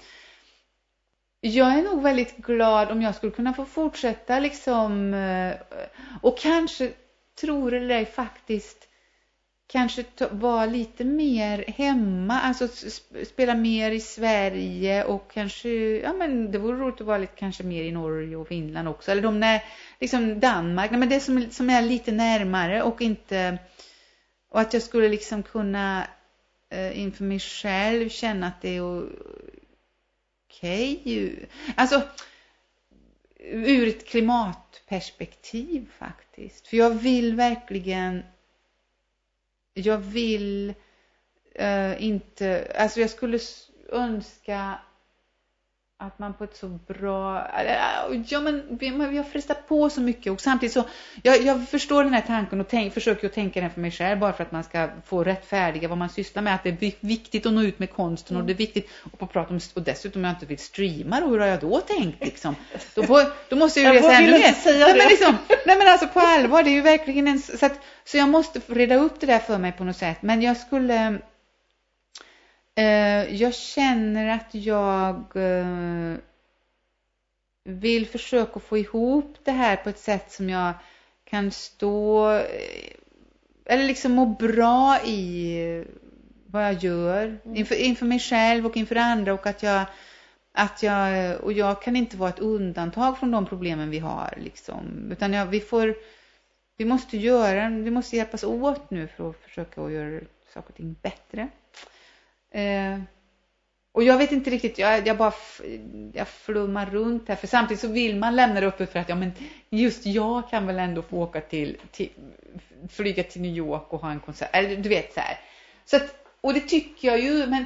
Jag 1.47 1.73
är 1.73 1.84
nog 1.84 2.01
väldigt 2.03 2.38
glad 2.38 2.91
om 2.91 3.01
jag 3.01 3.15
skulle 3.15 3.31
kunna 3.31 3.53
få 3.53 3.65
fortsätta 3.65 4.39
liksom 4.39 5.13
eh, 5.13 5.53
och 6.22 6.38
kanske, 6.38 6.91
tror 7.39 7.73
eller 7.73 7.95
ej, 7.95 8.05
faktiskt 8.05 8.88
kanske 9.67 10.05
vara 10.31 10.65
lite 10.65 11.03
mer 11.03 11.65
hemma, 11.67 12.41
alltså 12.41 12.67
spela 13.26 13.55
mer 13.55 13.91
i 13.91 13.99
Sverige 13.99 15.03
och 15.03 15.31
kanske, 15.31 15.69
ja 15.99 16.13
men 16.13 16.51
det 16.51 16.57
vore 16.57 16.77
roligt 16.77 17.01
att 17.01 17.07
vara 17.07 17.17
lite 17.17 17.35
kanske 17.35 17.63
mer 17.63 17.84
i 17.84 17.91
Norge 17.91 18.35
och 18.35 18.47
Finland 18.47 18.88
också, 18.88 19.11
eller 19.11 19.22
de 19.22 19.39
när, 19.39 19.63
liksom 19.99 20.39
Danmark, 20.39 20.91
nej 20.91 20.99
men 20.99 21.09
det 21.09 21.19
som, 21.19 21.51
som 21.51 21.69
är 21.69 21.81
lite 21.81 22.11
närmare 22.11 22.84
och 22.84 23.01
inte, 23.01 23.57
och 24.49 24.59
att 24.59 24.73
jag 24.73 24.81
skulle 24.81 25.09
liksom 25.09 25.43
kunna 25.43 26.07
eh, 26.69 26.99
inför 26.99 27.23
mig 27.23 27.39
själv 27.39 28.09
känna 28.09 28.47
att 28.47 28.61
det 28.61 28.77
är 28.77 28.81
okej, 30.56 31.02
okay. 31.02 31.45
alltså 31.76 32.02
ur 33.40 33.88
ett 33.88 34.07
klimatperspektiv 34.07 35.91
faktiskt, 35.98 36.68
för 36.68 36.77
jag 36.77 36.90
vill 36.90 37.36
verkligen 37.36 38.23
jag 39.73 39.98
vill 39.98 40.73
uh, 41.60 42.03
inte, 42.03 42.76
alltså 42.80 42.99
jag 42.99 43.10
skulle 43.10 43.40
önska 43.90 44.80
att 45.97 46.19
man 46.19 46.34
på 46.34 46.43
ett 46.43 46.57
så 46.57 46.67
bra, 46.67 47.47
ja 48.27 48.39
men 48.39 48.77
vi 49.09 49.17
har 49.17 49.23
frestat 49.23 49.67
på 49.67 49.89
så 49.89 50.01
mycket 50.01 50.34
och 50.34 50.41
samtidigt 50.41 50.73
så, 50.73 50.84
jag, 51.23 51.41
jag 51.41 51.69
förstår 51.69 52.03
den 52.03 52.13
här 52.13 52.22
tanken 52.22 52.61
och 52.61 52.67
tänk, 52.67 52.93
försöker 52.93 53.27
att 53.27 53.34
tänka 53.34 53.61
den 53.61 53.69
för 53.69 53.81
mig 53.81 53.91
själv 53.91 54.19
bara 54.19 54.34
för 54.34 54.43
att 54.43 54.51
man 54.51 54.63
ska 54.63 54.89
få 55.05 55.23
rättfärdiga 55.23 55.88
vad 55.88 55.97
man 55.97 56.09
sysslar 56.09 56.43
med, 56.43 56.55
att 56.55 56.63
det 56.63 56.69
är 56.69 57.07
viktigt 57.07 57.45
att 57.45 57.53
nå 57.53 57.61
ut 57.61 57.80
med 57.80 57.91
konsten 57.91 58.35
mm. 58.35 58.41
och 58.41 58.47
det 58.47 58.53
är 58.53 58.57
viktigt 58.57 58.89
och 59.11 59.19
på 59.19 59.27
prata 59.27 59.49
om, 59.49 59.59
och 59.73 59.81
dessutom 59.81 60.19
om 60.19 60.26
jag 60.26 60.34
inte 60.34 60.45
vill 60.45 60.59
streama 60.59 61.19
då, 61.19 61.27
hur 61.27 61.39
har 61.39 61.47
jag 61.47 61.59
då 61.59 61.80
tänkt 61.80 62.26
liksom? 62.26 62.55
Då, 62.95 63.03
får, 63.03 63.22
då 63.49 63.55
måste 63.55 63.81
jag 63.81 63.93
ju 63.93 63.99
resa 63.99 64.13
ännu 64.13 64.31
mer. 64.31 64.53
Säga 64.53 64.85
nej, 64.85 64.97
men 64.97 65.07
liksom, 65.07 65.38
nej 65.65 65.77
men 65.77 65.88
alltså 65.88 66.07
på 66.07 66.19
allvar, 66.19 66.63
det 66.63 66.69
är 66.69 66.76
ju 66.76 66.81
verkligen 66.81 67.27
en, 67.27 67.39
så 67.39 67.65
att, 67.65 67.80
så 68.03 68.17
jag 68.17 68.30
måste 68.30 68.61
reda 68.67 68.95
upp 68.95 69.19
det 69.19 69.26
där 69.26 69.39
för 69.39 69.57
mig 69.57 69.72
på 69.72 69.84
något 69.84 69.97
sätt, 69.97 70.17
men 70.22 70.41
jag 70.41 70.57
skulle 70.57 71.19
jag 73.30 73.53
känner 73.53 74.27
att 74.27 74.56
jag 74.56 75.35
eh, 75.35 76.18
vill 77.64 78.07
försöka 78.07 78.60
få 78.60 78.77
ihop 78.77 79.35
det 79.43 79.52
här 79.52 79.76
på 79.76 79.89
ett 79.89 79.99
sätt 79.99 80.31
som 80.31 80.49
jag 80.49 80.73
kan 81.23 81.52
stå 81.52 82.31
eh, 82.31 82.45
eller 83.65 83.84
liksom 83.84 84.11
må 84.11 84.26
bra 84.26 84.99
i 85.06 85.85
vad 86.45 86.65
jag 86.65 86.84
gör 86.84 87.26
mm. 87.26 87.56
inför, 87.56 87.76
inför 87.76 88.06
mig 88.06 88.19
själv 88.19 88.65
och 88.65 88.77
inför 88.77 88.95
andra 88.95 89.34
och 89.34 89.47
att 89.47 89.64
jag 89.64 89.85
att 90.52 90.84
jag 90.84 91.35
och 91.41 91.53
jag 91.53 91.81
kan 91.81 91.95
inte 91.95 92.18
vara 92.18 92.30
ett 92.30 92.39
undantag 92.39 93.18
från 93.19 93.31
de 93.31 93.45
problemen 93.45 93.89
vi 93.89 93.99
har 93.99 94.34
liksom 94.38 95.11
utan 95.11 95.34
jag, 95.34 95.45
vi 95.45 95.60
får 95.60 95.95
vi 96.77 96.85
måste 96.85 97.18
göra 97.18 97.69
vi 97.69 97.91
måste 97.91 98.15
hjälpas 98.15 98.43
åt 98.43 98.91
nu 98.91 99.07
för 99.07 99.30
att 99.30 99.35
försöka 99.35 99.81
att 99.81 99.91
göra 99.91 100.19
saker 100.53 100.69
och 100.69 100.76
ting 100.76 100.95
bättre. 101.02 101.49
Eh, 102.56 102.99
och 103.91 104.03
jag 104.03 104.18
vet 104.18 104.32
inte 104.32 104.49
riktigt, 104.49 104.77
jag, 104.77 105.07
jag 105.07 105.18
bara 105.18 105.34
jag 106.14 106.27
flummar 106.27 106.86
runt 106.86 107.27
här. 107.27 107.36
För 107.36 107.48
samtidigt 107.48 107.82
så 107.82 107.88
vill 107.88 108.15
man 108.15 108.36
lämna 108.36 108.60
det 108.60 108.68
uppe 108.68 108.86
för 108.86 108.99
att 108.99 109.10
ja, 109.10 109.15
men 109.15 109.32
just 109.69 110.06
jag 110.06 110.49
kan 110.49 110.68
väl 110.68 110.80
ändå 110.80 111.02
få 111.02 111.18
åka 111.18 111.41
till, 111.41 111.77
till 111.91 112.10
flyga 112.90 113.23
till 113.23 113.41
New 113.41 113.56
York 113.56 113.94
och 113.94 114.02
ha 114.02 114.11
en 114.11 114.19
konsert. 114.19 114.49
Eller 114.53 114.76
du 114.76 114.90
vet 114.90 115.14
så 115.14 115.19
här. 115.19 115.40
Så 115.86 115.95
att, 115.95 116.15
och 116.41 116.53
det 116.53 116.60
tycker 116.60 117.07
jag 117.07 117.19
ju, 117.19 117.48
men 117.48 117.65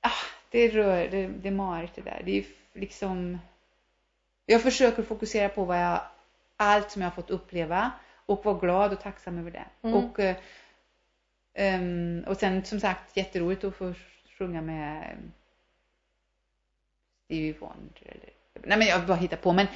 ah, 0.00 0.10
det 0.50 0.68
rör, 0.68 1.08
det, 1.08 1.26
det 1.26 1.48
är 1.48 1.52
marigt 1.52 1.94
det 1.94 2.02
där. 2.02 2.22
Det 2.24 2.38
är 2.38 2.44
liksom, 2.74 3.38
jag 4.46 4.62
försöker 4.62 5.02
fokusera 5.02 5.48
på 5.48 5.64
vad 5.64 5.82
jag, 5.82 6.00
allt 6.56 6.90
som 6.90 7.02
jag 7.02 7.06
har 7.10 7.14
fått 7.14 7.30
uppleva 7.30 7.90
och 8.26 8.44
vara 8.44 8.58
glad 8.58 8.92
och 8.92 9.00
tacksam 9.00 9.38
över 9.38 9.50
det. 9.50 9.64
Mm. 9.82 9.96
Och 9.96 10.20
eh, 10.20 10.36
Um, 11.58 12.24
och 12.26 12.36
sen 12.36 12.64
som 12.64 12.80
sagt 12.80 13.16
jätteroligt 13.16 13.64
att 13.64 13.74
få 13.74 13.94
sjunga 14.38 14.62
med 14.62 15.16
Stevie 17.24 17.52
Wonder. 17.58 18.02
Eller, 18.02 18.32
nej 18.68 18.78
men 18.78 18.86
jag 18.86 19.06
bara 19.06 19.16
hittar 19.16 19.36
på. 19.36 19.52
Men, 19.52 19.66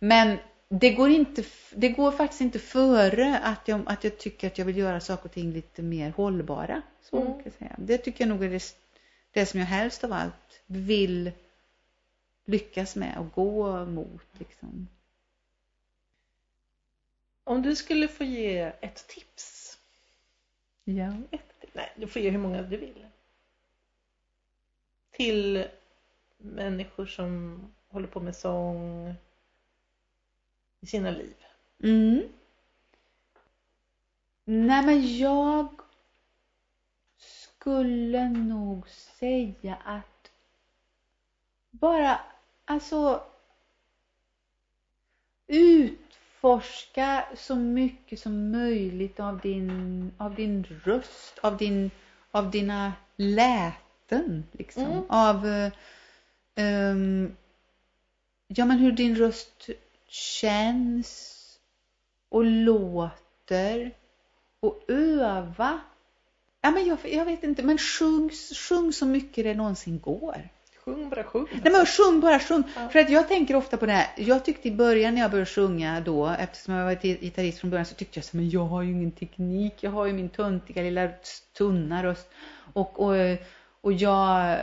men 0.00 0.38
det, 0.68 0.90
går 0.90 1.10
inte, 1.10 1.44
det 1.74 1.88
går 1.88 2.12
faktiskt 2.12 2.40
inte 2.40 2.58
före 2.58 3.38
att 3.38 3.68
jag, 3.68 3.82
att 3.86 4.04
jag 4.04 4.18
tycker 4.18 4.46
att 4.46 4.58
jag 4.58 4.64
vill 4.64 4.76
göra 4.76 5.00
saker 5.00 5.24
och 5.24 5.32
ting 5.32 5.52
lite 5.52 5.82
mer 5.82 6.10
hållbara. 6.10 6.82
Så 7.02 7.16
mm. 7.16 7.32
kan 7.32 7.42
jag 7.44 7.52
säga. 7.52 7.74
Det 7.78 7.98
tycker 7.98 8.24
jag 8.24 8.28
nog 8.28 8.44
är 8.44 8.50
det, 8.50 8.76
det 9.32 9.46
som 9.46 9.60
jag 9.60 9.66
helst 9.66 10.04
av 10.04 10.12
allt 10.12 10.62
vill 10.66 11.32
lyckas 12.44 12.96
med 12.96 13.18
och 13.18 13.32
gå 13.32 13.84
mot. 13.84 14.26
Liksom. 14.38 14.88
Om 17.44 17.62
du 17.62 17.76
skulle 17.76 18.08
få 18.08 18.24
ge 18.24 18.72
ett 18.80 19.06
tips 19.08 19.57
Ja. 20.88 21.12
Ett, 21.30 21.64
nej, 21.72 21.92
du 21.96 22.06
får 22.06 22.22
ge 22.22 22.30
hur 22.30 22.38
många 22.38 22.62
du 22.62 22.76
vill. 22.76 23.06
Till 25.10 25.68
människor 26.38 27.06
som 27.06 27.60
håller 27.88 28.08
på 28.08 28.20
med 28.20 28.36
sång 28.36 29.14
i 30.80 30.86
sina 30.86 31.10
liv. 31.10 31.34
Mm. 31.82 32.28
Nej 34.44 34.86
men 34.86 35.16
jag 35.16 35.80
skulle 37.16 38.28
nog 38.28 38.88
säga 38.88 39.76
att 39.84 40.30
bara 41.70 42.20
alltså 42.64 43.22
ut 45.46 46.07
Forska 46.40 47.24
så 47.36 47.56
mycket 47.56 48.20
som 48.20 48.50
möjligt 48.50 49.20
av 49.20 49.38
din, 49.40 50.10
av 50.18 50.34
din 50.34 50.64
röst, 50.84 51.38
av, 51.38 51.56
din, 51.56 51.90
av 52.30 52.50
dina 52.50 52.92
läten. 53.16 54.44
Liksom. 54.52 54.84
Mm. 54.84 55.04
Av 55.08 55.46
um, 56.56 57.36
ja, 58.48 58.64
men 58.64 58.78
hur 58.78 58.92
din 58.92 59.16
röst 59.16 59.68
känns 60.08 61.34
och 62.28 62.44
låter 62.44 63.94
och 64.60 64.84
öva. 64.88 65.80
Ja, 66.60 66.70
men 66.70 66.86
jag, 66.86 66.98
jag 67.04 67.24
vet 67.24 67.44
inte, 67.44 67.62
men 67.62 67.78
sjung, 67.78 68.30
sjung 68.68 68.92
så 68.92 69.06
mycket 69.06 69.44
det 69.44 69.54
någonsin 69.54 70.00
går. 70.00 70.48
Sjung 70.94 71.10
bara 71.10 71.24
sjung. 71.24 71.46
Nej 71.62 71.72
men 71.72 71.86
sjung 71.86 72.20
bara 72.20 72.40
sjung. 72.40 72.62
Ja. 72.76 72.88
För 72.88 72.98
att 72.98 73.10
jag 73.10 73.28
tänker 73.28 73.56
ofta 73.56 73.76
på 73.76 73.86
det 73.86 73.92
här. 73.92 74.06
Jag 74.16 74.44
tyckte 74.44 74.68
i 74.68 74.72
början 74.72 75.14
när 75.14 75.20
jag 75.20 75.30
började 75.30 75.50
sjunga 75.50 76.00
då, 76.00 76.26
eftersom 76.26 76.74
jag 76.74 76.84
var 76.84 76.94
gitarrist 76.94 77.58
från 77.58 77.70
början, 77.70 77.86
så 77.86 77.94
tyckte 77.94 78.18
jag 78.18 78.24
så 78.24 78.36
men 78.36 78.50
jag 78.50 78.64
har 78.64 78.82
ju 78.82 78.92
ingen 78.92 79.12
teknik. 79.12 79.74
Jag 79.80 79.90
har 79.90 80.06
ju 80.06 80.12
min 80.12 80.28
töntiga 80.28 80.82
lilla 80.82 81.08
tunna 81.58 82.04
röst. 82.04 82.28
Och, 82.72 83.00
och, 83.00 83.14
och 83.80 83.92
jag, 83.92 84.58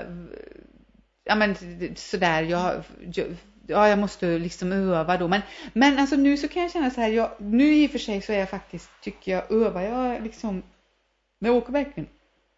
ja 1.24 1.36
men 1.36 1.56
sådär, 1.96 2.42
jag, 2.42 2.84
jag 3.14 3.28
ja, 3.68 3.90
jag 3.90 4.00
måste 4.00 4.38
liksom 4.38 4.72
öva 4.72 5.18
då. 5.18 5.28
Men, 5.28 5.42
men 5.74 6.00
alltså 6.00 6.16
nu 6.16 6.38
så 6.38 6.48
kan 6.48 6.62
jag 6.62 6.72
känna 6.72 6.90
så 6.90 7.02
här, 7.02 7.10
jag, 7.10 7.30
nu 7.38 7.76
i 7.76 7.88
och 7.88 7.92
för 7.92 8.00
sig 8.00 8.22
så 8.22 8.34
är 8.34 8.40
jag 8.40 8.50
faktiskt, 8.50 8.90
tycker 9.02 9.32
jag, 9.32 9.52
övar 9.52 9.82
jag 9.82 10.24
liksom, 10.24 10.64
jag 11.40 11.56
åker 11.56 11.74
verkligen 11.74 12.10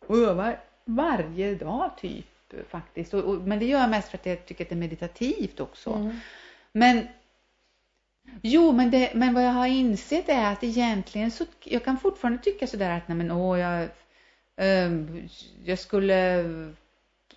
och 0.07 0.17
övar 0.17 0.59
varje 0.85 1.55
dag 1.55 1.91
typ 1.97 2.25
faktiskt. 2.69 3.13
Och, 3.13 3.23
och, 3.23 3.47
men 3.47 3.59
det 3.59 3.65
gör 3.65 3.79
jag 3.79 3.89
mest 3.89 4.09
för 4.09 4.17
att 4.17 4.25
jag 4.25 4.45
tycker 4.45 4.63
att 4.65 4.69
det 4.69 4.75
är 4.75 4.77
meditativt 4.77 5.59
också. 5.59 5.93
Mm. 5.93 6.19
Men 6.71 7.07
Jo, 8.41 8.71
men, 8.71 8.91
det, 8.91 9.11
men 9.13 9.33
vad 9.33 9.43
jag 9.43 9.51
har 9.51 9.67
insett 9.67 10.29
är 10.29 10.53
att 10.53 10.63
egentligen 10.63 11.31
så, 11.31 11.45
jag 11.63 11.85
kan 11.85 11.97
fortfarande 11.97 12.43
tycka 12.43 12.67
sådär 12.67 12.97
att 12.97 13.07
nej 13.07 13.17
men 13.17 13.31
åh, 13.31 13.59
jag, 13.59 13.89
eh, 14.55 14.91
jag 15.63 15.79
skulle 15.79 16.45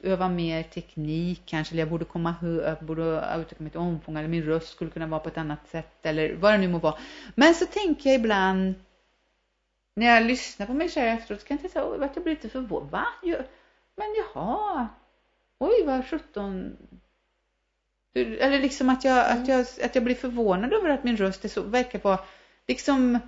öva 0.02 0.28
mer 0.28 0.62
teknik 0.62 1.42
kanske, 1.46 1.74
eller 1.74 1.82
jag 1.82 1.90
borde 1.90 2.04
komma 2.04 2.34
jag 2.42 2.84
borde 2.84 3.02
utöka 3.40 3.64
mitt 3.64 3.76
omfång, 3.76 4.16
eller 4.16 4.28
min 4.28 4.42
röst 4.42 4.68
skulle 4.68 4.90
kunna 4.90 5.06
vara 5.06 5.20
på 5.20 5.28
ett 5.28 5.38
annat 5.38 5.68
sätt, 5.68 6.06
eller 6.06 6.34
vad 6.34 6.52
det 6.54 6.58
nu 6.58 6.68
må 6.68 6.78
vara. 6.78 6.98
Men 7.34 7.54
så 7.54 7.66
tänker 7.66 8.10
jag 8.10 8.20
ibland, 8.20 8.74
när 9.94 10.06
jag 10.06 10.22
lyssnar 10.22 10.66
på 10.66 10.74
mig 10.74 10.88
själv 10.88 11.18
efteråt, 11.18 11.40
så 11.40 11.46
kan 11.46 11.58
jag 11.62 11.72
tänka 11.72 12.04
att 12.04 12.16
jag 12.16 12.24
blir 12.24 12.34
lite 12.34 12.48
förvånad. 12.48 12.90
Va? 12.90 13.06
Men 13.96 14.14
jaha, 14.16 14.88
oj 15.60 15.84
vad 15.86 16.06
sjutton. 16.06 16.76
Eller 18.14 18.60
liksom 18.60 18.88
att 18.88 19.04
jag, 19.04 19.30
mm. 19.30 19.42
att, 19.42 19.48
jag, 19.48 19.60
att 19.60 19.94
jag 19.94 20.04
blir 20.04 20.14
förvånad 20.14 20.72
över 20.72 20.90
att 20.90 21.04
min 21.04 21.16
röst 21.16 21.44
är 21.44 21.48
så, 21.48 21.62
verkar 21.62 22.00
vara 22.02 22.18
liksom 22.66 23.18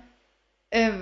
eh, 0.69 0.95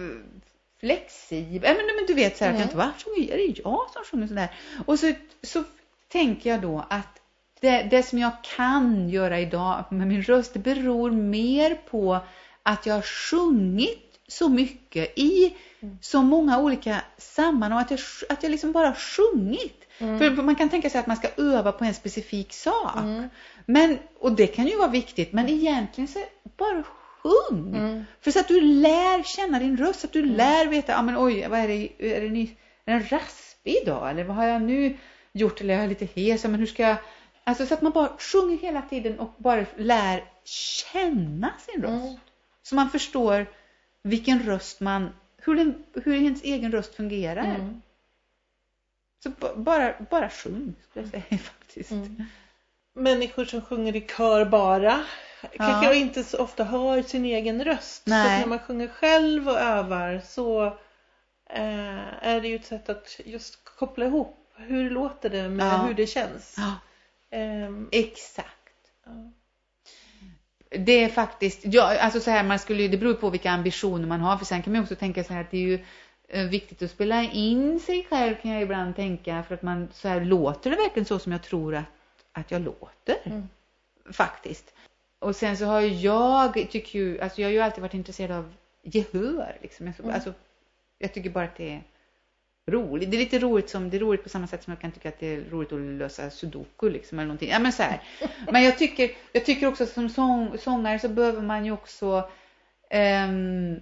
flexibel. 0.79 1.75
Men, 1.77 1.95
men 1.95 2.05
du 2.07 2.13
vet 2.13 2.37
så 2.37 2.45
här, 2.45 2.51
mm. 2.51 2.55
att 2.55 2.61
jag 2.61 2.65
inte, 2.65 2.77
vad 2.77 3.15
sjunger, 3.15 3.33
är 3.33 3.37
det 3.37 3.59
jag 3.63 3.89
som 3.93 4.03
sjunger 4.11 4.27
sådär? 4.27 4.51
Och 4.85 4.99
så, 4.99 5.13
så 5.41 5.63
tänker 6.07 6.49
jag 6.49 6.61
då 6.61 6.85
att 6.89 7.21
det, 7.61 7.87
det 7.91 8.03
som 8.03 8.19
jag 8.19 8.31
kan 8.43 9.09
göra 9.09 9.39
idag 9.39 9.83
med 9.89 10.07
min 10.07 10.23
röst, 10.23 10.53
det 10.53 10.59
beror 10.59 11.11
mer 11.11 11.75
på 11.75 12.19
att 12.63 12.85
jag 12.85 12.93
har 12.93 13.01
sjungit 13.01 14.10
så 14.31 14.49
mycket 14.49 15.19
i 15.19 15.55
mm. 15.79 15.97
så 16.01 16.21
många 16.21 16.59
olika 16.59 17.01
sammanhang 17.17 17.81
att 17.81 17.91
jag, 17.91 17.99
att 18.29 18.43
jag 18.43 18.49
liksom 18.49 18.71
bara 18.71 18.87
har 18.87 18.95
sjungit. 18.95 19.87
Mm. 19.97 20.19
För 20.19 20.43
man 20.43 20.55
kan 20.55 20.69
tänka 20.69 20.89
sig 20.89 20.99
att 20.99 21.07
man 21.07 21.17
ska 21.17 21.27
öva 21.37 21.71
på 21.71 21.83
en 21.83 21.93
specifik 21.93 22.53
sak. 22.53 22.97
Mm. 22.97 23.29
Men, 23.65 23.97
och 24.19 24.31
det 24.31 24.47
kan 24.47 24.67
ju 24.67 24.77
vara 24.77 24.87
viktigt, 24.87 25.33
men 25.33 25.49
egentligen 25.49 26.07
så 26.07 26.19
bara 26.57 26.83
sjung. 26.83 27.75
Mm. 27.75 28.03
För 28.21 28.31
så 28.31 28.39
att 28.39 28.47
du 28.47 28.61
lär 28.61 29.23
känna 29.23 29.59
din 29.59 29.77
röst, 29.77 29.99
så 29.99 30.07
att 30.07 30.13
du 30.13 30.19
mm. 30.19 30.35
lär 30.35 30.65
veta, 30.67 30.91
ja 30.91 31.01
men 31.01 31.17
oj, 31.17 31.47
vad 31.49 31.59
är 31.59 31.67
det, 31.67 31.89
är 31.99 32.21
det 32.21 32.29
ny, 32.29 32.55
är 32.85 32.93
den 32.93 33.09
raspig 33.09 33.75
idag? 33.83 34.09
Eller 34.09 34.23
vad 34.23 34.35
har 34.35 34.45
jag 34.45 34.61
nu 34.61 34.97
gjort? 35.31 35.61
Eller 35.61 35.73
jag 35.73 35.83
är 35.83 35.87
lite 35.87 36.05
hes, 36.05 36.43
men 36.43 36.55
hur 36.55 36.65
ska 36.67 36.83
jag, 36.83 36.95
alltså 37.43 37.65
så 37.65 37.73
att 37.73 37.81
man 37.81 37.91
bara 37.91 38.17
sjunger 38.17 38.57
hela 38.57 38.81
tiden 38.81 39.19
och 39.19 39.33
bara 39.37 39.65
lär 39.77 40.23
känna 40.45 41.53
sin 41.59 41.81
röst. 41.81 42.05
Mm. 42.05 42.19
Så 42.63 42.75
man 42.75 42.89
förstår 42.89 43.47
vilken 44.03 44.44
röst 44.44 44.80
man, 44.80 45.10
hur, 45.38 45.56
den, 45.56 45.84
hur 45.94 46.14
ens 46.14 46.44
egen 46.44 46.72
röst 46.72 46.95
fungerar. 46.95 47.44
Mm. 47.44 47.82
Så 49.23 49.32
bara, 49.56 49.94
bara 50.10 50.30
sjung, 50.30 50.76
skulle 50.90 51.06
jag 51.06 51.11
säga 51.11 51.38
faktiskt. 51.44 51.91
Mm. 51.91 52.23
Människor 52.94 53.45
som 53.45 53.61
sjunger 53.61 53.95
i 53.95 54.02
kör 54.02 54.45
bara 54.45 55.03
kanske 55.41 55.86
ja. 55.86 55.94
inte 55.94 56.23
så 56.23 56.38
ofta 56.38 56.64
hör 56.64 57.02
sin 57.02 57.26
egen 57.26 57.64
röst. 57.64 58.03
Nej. 58.06 58.26
Så 58.26 58.40
när 58.40 58.48
man 58.48 58.60
sjunger 58.60 58.88
själv 58.88 59.49
och 59.49 59.60
övar 59.60 60.22
så 60.26 60.65
eh, 61.49 62.26
är 62.28 62.41
det 62.41 62.48
ju 62.48 62.56
ett 62.56 62.65
sätt 62.65 62.90
att 62.90 63.19
just 63.26 63.65
koppla 63.65 64.06
ihop 64.06 64.38
hur 64.56 64.90
låter 64.90 65.30
det 65.30 65.49
med 65.49 65.73
ja. 65.73 65.78
hur 65.78 65.94
det 65.94 66.07
känns. 66.07 66.56
Ja. 66.57 66.76
Eh, 67.38 67.72
Exakt. 67.91 68.48
Det 70.80 71.03
är 71.03 71.10
faktiskt, 71.10 71.60
ja, 71.64 71.99
alltså 71.99 72.19
så 72.19 72.31
här, 72.31 72.43
man 72.43 72.60
skulle, 72.60 72.88
det 72.88 72.98
beror 72.98 73.14
på 73.14 73.30
vilka 73.30 73.52
ambitioner 73.52 74.07
man 74.07 74.22
har. 74.22 74.38
För 74.38 74.45
sen 74.45 74.61
kan 74.61 74.73
man 74.73 74.81
också 74.81 74.95
tänka 74.95 75.23
så 75.23 75.34
här 75.34 75.41
att 75.41 75.52
det 75.52 75.57
är 75.57 75.61
ju 75.61 75.80
eh, 76.27 76.45
viktigt 76.45 76.81
att 76.81 76.91
spela 76.91 77.23
in 77.23 77.80
sig 77.80 78.07
själv 78.10 78.35
kan 78.35 78.52
jag 78.52 78.61
ibland 78.61 78.95
tänka. 78.95 79.43
För 79.43 79.56
att 79.56 79.61
man, 79.61 79.88
så 79.93 80.07
här, 80.07 80.26
låter 80.26 80.69
det 80.69 80.76
verkligen 80.76 81.06
så 81.06 81.19
som 81.19 81.31
jag 81.31 81.43
tror 81.43 81.76
att, 81.76 81.85
att 82.31 82.52
jag 82.52 82.61
låter? 82.61 83.18
Mm. 83.23 83.49
Faktiskt. 84.11 84.73
Och 85.19 85.35
sen 85.35 85.57
så 85.57 85.65
har 85.65 85.81
jag, 85.81 86.53
tycker 86.53 86.99
ju, 86.99 87.22
alltså 87.22 87.41
jag 87.41 87.48
har 87.48 87.53
ju 87.53 87.60
alltid 87.60 87.81
varit 87.81 87.93
intresserad 87.93 88.31
av 88.31 88.53
gehör. 88.84 89.57
Liksom. 89.61 89.88
Alltså, 89.88 90.03
mm. 90.03 90.15
alltså, 90.15 90.34
jag 90.98 91.14
tycker 91.14 91.30
bara 91.30 91.45
att 91.45 91.57
det 91.57 91.73
är 91.73 91.84
roligt. 92.72 93.11
Det 93.11 93.18
är 93.18 93.19
lite 93.19 93.39
roligt 93.39 93.69
som, 93.69 93.89
det 93.89 93.98
är 93.98 94.02
roligt 94.02 94.23
på 94.23 94.30
samma 94.30 94.48
sätt 94.48 94.64
som 94.64 94.72
jag 94.72 94.81
kan 94.81 94.91
tycka 94.91 95.10
att 95.10 95.19
det 95.19 95.35
är 95.35 95.41
roligt 95.49 95.72
att 95.72 95.80
lösa 95.80 96.30
sudoku 96.30 96.89
liksom 96.89 97.19
eller 97.19 97.27
någonting. 97.27 97.49
Ja 97.49 97.60
men 97.60 97.72
så 97.72 97.84
här. 97.84 98.02
Men 98.52 98.64
jag 98.64 98.77
tycker, 98.77 99.11
jag 99.31 99.45
tycker 99.45 99.68
också 99.68 99.85
som 99.85 100.10
sång, 100.10 100.57
sångare 100.57 100.99
så 100.99 101.10
behöver 101.10 101.41
man 101.41 101.65
ju 101.65 101.72
också 101.72 102.30
um, 103.27 103.80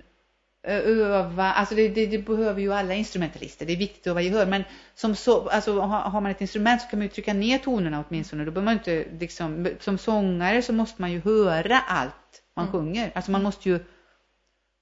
öva, 0.63 1.51
alltså 1.51 1.75
det, 1.75 1.89
det, 1.89 2.05
det, 2.05 2.17
behöver 2.17 2.61
ju 2.61 2.73
alla 2.73 2.93
instrumentalister, 2.93 3.65
det 3.65 3.73
är 3.73 3.77
viktigt 3.77 4.01
att 4.01 4.07
öva 4.07 4.21
gehör, 4.21 4.45
men 4.45 4.63
som 4.95 5.15
så, 5.15 5.49
alltså 5.49 5.79
har 5.79 6.21
man 6.21 6.31
ett 6.31 6.41
instrument 6.41 6.81
så 6.81 6.87
kan 6.87 6.99
man 6.99 7.05
ju 7.05 7.11
trycka 7.11 7.33
ner 7.33 7.57
tonerna 7.57 8.03
åtminstone, 8.09 8.45
då 8.45 8.51
behöver 8.51 8.65
man 8.65 8.73
inte 8.73 9.05
liksom, 9.19 9.67
som 9.79 9.97
sångare 9.97 10.61
så 10.61 10.73
måste 10.73 11.01
man 11.01 11.11
ju 11.11 11.21
höra 11.21 11.79
allt 11.79 12.43
man 12.55 12.67
mm. 12.67 12.71
sjunger, 12.71 13.11
alltså 13.15 13.31
man 13.31 13.43
måste 13.43 13.69
ju 13.69 13.79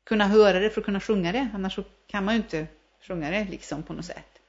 kunna 0.06 0.28
höra 0.28 0.60
det 0.60 0.70
för 0.70 0.82
att 0.82 0.86
kunna 0.86 1.00
sjunga 1.00 1.32
det, 1.32 1.48
annars 1.54 1.76
så 1.76 1.84
kan 2.08 2.26
man 2.26 2.34
ju 2.34 2.42
inte 2.42 2.68
sjunga 3.02 3.30
det 3.32 3.48
liksom 3.50 3.84
på 3.84 3.94
något 3.94 4.06
sätt. 4.06 4.40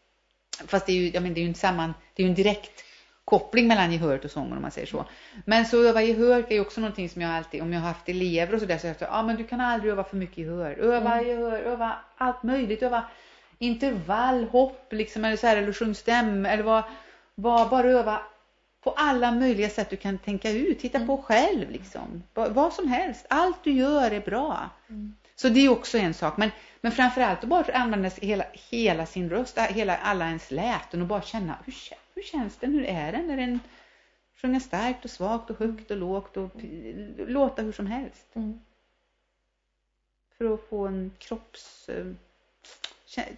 Fast 0.66 0.86
det 0.86 0.92
är 0.92 0.96
ju, 0.96 1.10
jag 1.10 1.22
menar, 1.22 1.34
det 1.34 1.40
är 1.40 1.42
ju 1.42 1.48
en 1.48 1.54
samman, 1.54 1.94
det 2.14 2.22
är 2.22 2.24
ju 2.24 2.30
en 2.30 2.36
direkt 2.36 2.84
koppling 3.24 3.68
mellan 3.68 3.92
gehöret 3.92 4.24
och 4.24 4.30
sången 4.30 4.52
om 4.52 4.62
man 4.62 4.70
säger 4.70 4.86
så. 4.86 5.04
Men 5.44 5.66
så 5.66 5.84
öva 5.84 6.02
gehör 6.02 6.44
är 6.48 6.54
ju 6.54 6.60
också 6.60 6.80
någonting 6.80 7.08
som 7.08 7.22
jag 7.22 7.30
alltid, 7.30 7.62
om 7.62 7.72
jag 7.72 7.80
har 7.80 7.88
haft 7.88 8.08
elever 8.08 8.54
och 8.54 8.60
sådär 8.60 8.78
så 8.78 8.86
har 8.86 8.88
jag 8.88 8.98
sagt, 8.98 9.10
ja 9.12 9.22
men 9.22 9.36
du 9.36 9.44
kan 9.44 9.60
aldrig 9.60 9.92
öva 9.92 10.04
för 10.04 10.16
mycket 10.16 10.38
gehör. 10.38 10.70
Öva 10.70 11.12
mm. 11.12 11.28
gehör, 11.28 11.60
öva 11.60 11.98
allt 12.16 12.42
möjligt, 12.42 12.82
öva 12.82 13.04
intervall, 13.58 14.44
hopp 14.44 14.92
liksom 14.92 15.24
eller 15.24 15.36
så 15.36 15.46
här, 15.46 15.56
eller 15.56 15.72
sjung 15.72 15.94
stäm 15.94 16.46
eller 16.46 16.62
vad, 16.62 16.82
vad, 17.34 17.68
bara 17.68 17.88
öva 17.88 18.20
på 18.84 18.90
alla 18.90 19.32
möjliga 19.32 19.68
sätt 19.68 19.90
du 19.90 19.96
kan 19.96 20.18
tänka 20.18 20.50
ut. 20.50 20.78
Titta 20.78 20.98
mm. 20.98 21.06
på 21.06 21.22
själv 21.22 21.70
liksom. 21.70 22.22
Vad 22.34 22.72
som 22.72 22.88
helst. 22.88 23.26
Allt 23.30 23.64
du 23.64 23.72
gör 23.72 24.10
är 24.10 24.20
bra. 24.20 24.70
Mm. 24.88 25.14
Så 25.40 25.48
det 25.48 25.60
är 25.60 25.68
också 25.68 25.98
en 25.98 26.14
sak. 26.14 26.36
Men, 26.36 26.50
men 26.80 26.92
framförallt 26.92 27.42
att 27.42 27.48
bara 27.48 27.72
använda 27.72 28.08
hela, 28.08 28.44
hela 28.70 29.06
sin 29.06 29.30
röst, 29.30 29.58
hela, 29.58 29.96
alla 29.96 30.26
ens 30.26 30.50
läten 30.50 31.00
och 31.02 31.06
bara 31.06 31.22
känna 31.22 31.58
hur, 31.64 31.74
hur 32.14 32.22
känns 32.22 32.56
den? 32.56 32.72
Hur 32.72 32.84
är 32.84 33.12
den? 33.12 33.30
Är 33.30 33.36
den 33.36 33.60
sjunga 34.34 34.60
starkt 34.60 35.04
och 35.04 35.10
svagt 35.10 35.50
och 35.50 35.58
högt 35.58 35.90
och 35.90 35.96
lågt 35.96 36.36
och 36.36 36.50
låta 37.16 37.62
hur 37.62 37.72
som 37.72 37.86
helst. 37.86 38.26
Mm. 38.34 38.60
För 40.38 40.54
att 40.54 40.68
få 40.68 40.86
en 40.86 41.12
kropps 41.18 41.88
eh, 41.88 42.06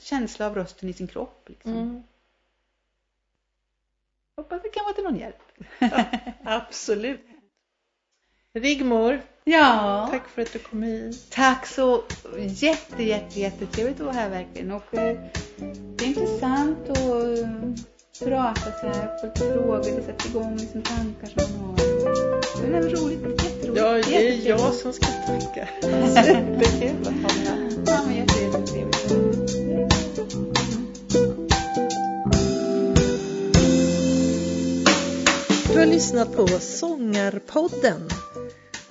känsla 0.01 0.47
av 0.47 0.55
rösten 0.55 0.89
i 0.89 0.93
sin 0.93 1.09
kropp. 1.09 1.49
Liksom. 1.49 1.73
Mm. 1.73 2.03
Hoppas 4.37 4.63
det 4.63 4.69
kan 4.69 4.85
vara 4.85 4.95
till 4.95 5.05
någon 5.05 5.19
hjälp. 5.19 5.53
Ja, 5.79 6.05
absolut. 6.45 7.27
Rigmor, 8.53 9.21
ja. 9.51 10.09
tack 10.11 10.29
för 10.29 10.43
att 10.43 10.53
du 10.53 10.59
kom 10.59 10.83
hit. 10.83 11.31
Tack 11.31 11.67
så 11.67 12.03
jätte, 12.47 13.03
jätte, 13.03 13.41
jättetrevligt 13.41 14.01
att 14.01 14.07
vara 14.07 14.15
här 14.15 14.31
verkligen. 14.31 14.71
Och, 14.71 14.95
eh, 14.95 15.17
det 15.97 16.05
är 16.05 16.09
intressant 16.09 16.91
att 16.91 18.25
prata 18.25 18.73
så 18.81 18.87
här, 18.87 19.19
få 19.21 19.27
lite 19.27 19.41
frågor, 19.41 19.97
det 19.97 20.03
sätter 20.03 20.29
igång 20.29 20.57
liksom 20.57 20.83
tankar 20.83 21.27
som 21.27 21.53
man 21.53 21.71
har. 21.71 21.77
Det 22.63 22.77
är 22.77 22.83
roligt, 22.83 23.45
jätteroligt. 23.45 23.83
Ja, 23.83 23.93
det 23.93 24.29
är 24.29 24.49
jag 24.49 24.75
som 24.75 24.93
ska 24.93 25.07
tacka. 25.07 25.69
Superkul 25.83 27.07
att 27.07 27.15
med. 27.15 27.73
Ja, 27.87 28.01
men 28.07 28.17
jättetrevligt. 28.17 29.09
Du 35.73 35.79
har 35.79 35.87
lyssnat 35.87 36.37
på 36.37 36.47
Sångarpodden. 36.47 38.20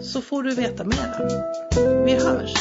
så 0.00 0.20
får 0.20 0.42
du 0.42 0.54
veta 0.54 0.84
mer. 0.84 2.04
Vi 2.04 2.14
hörs! 2.14 2.54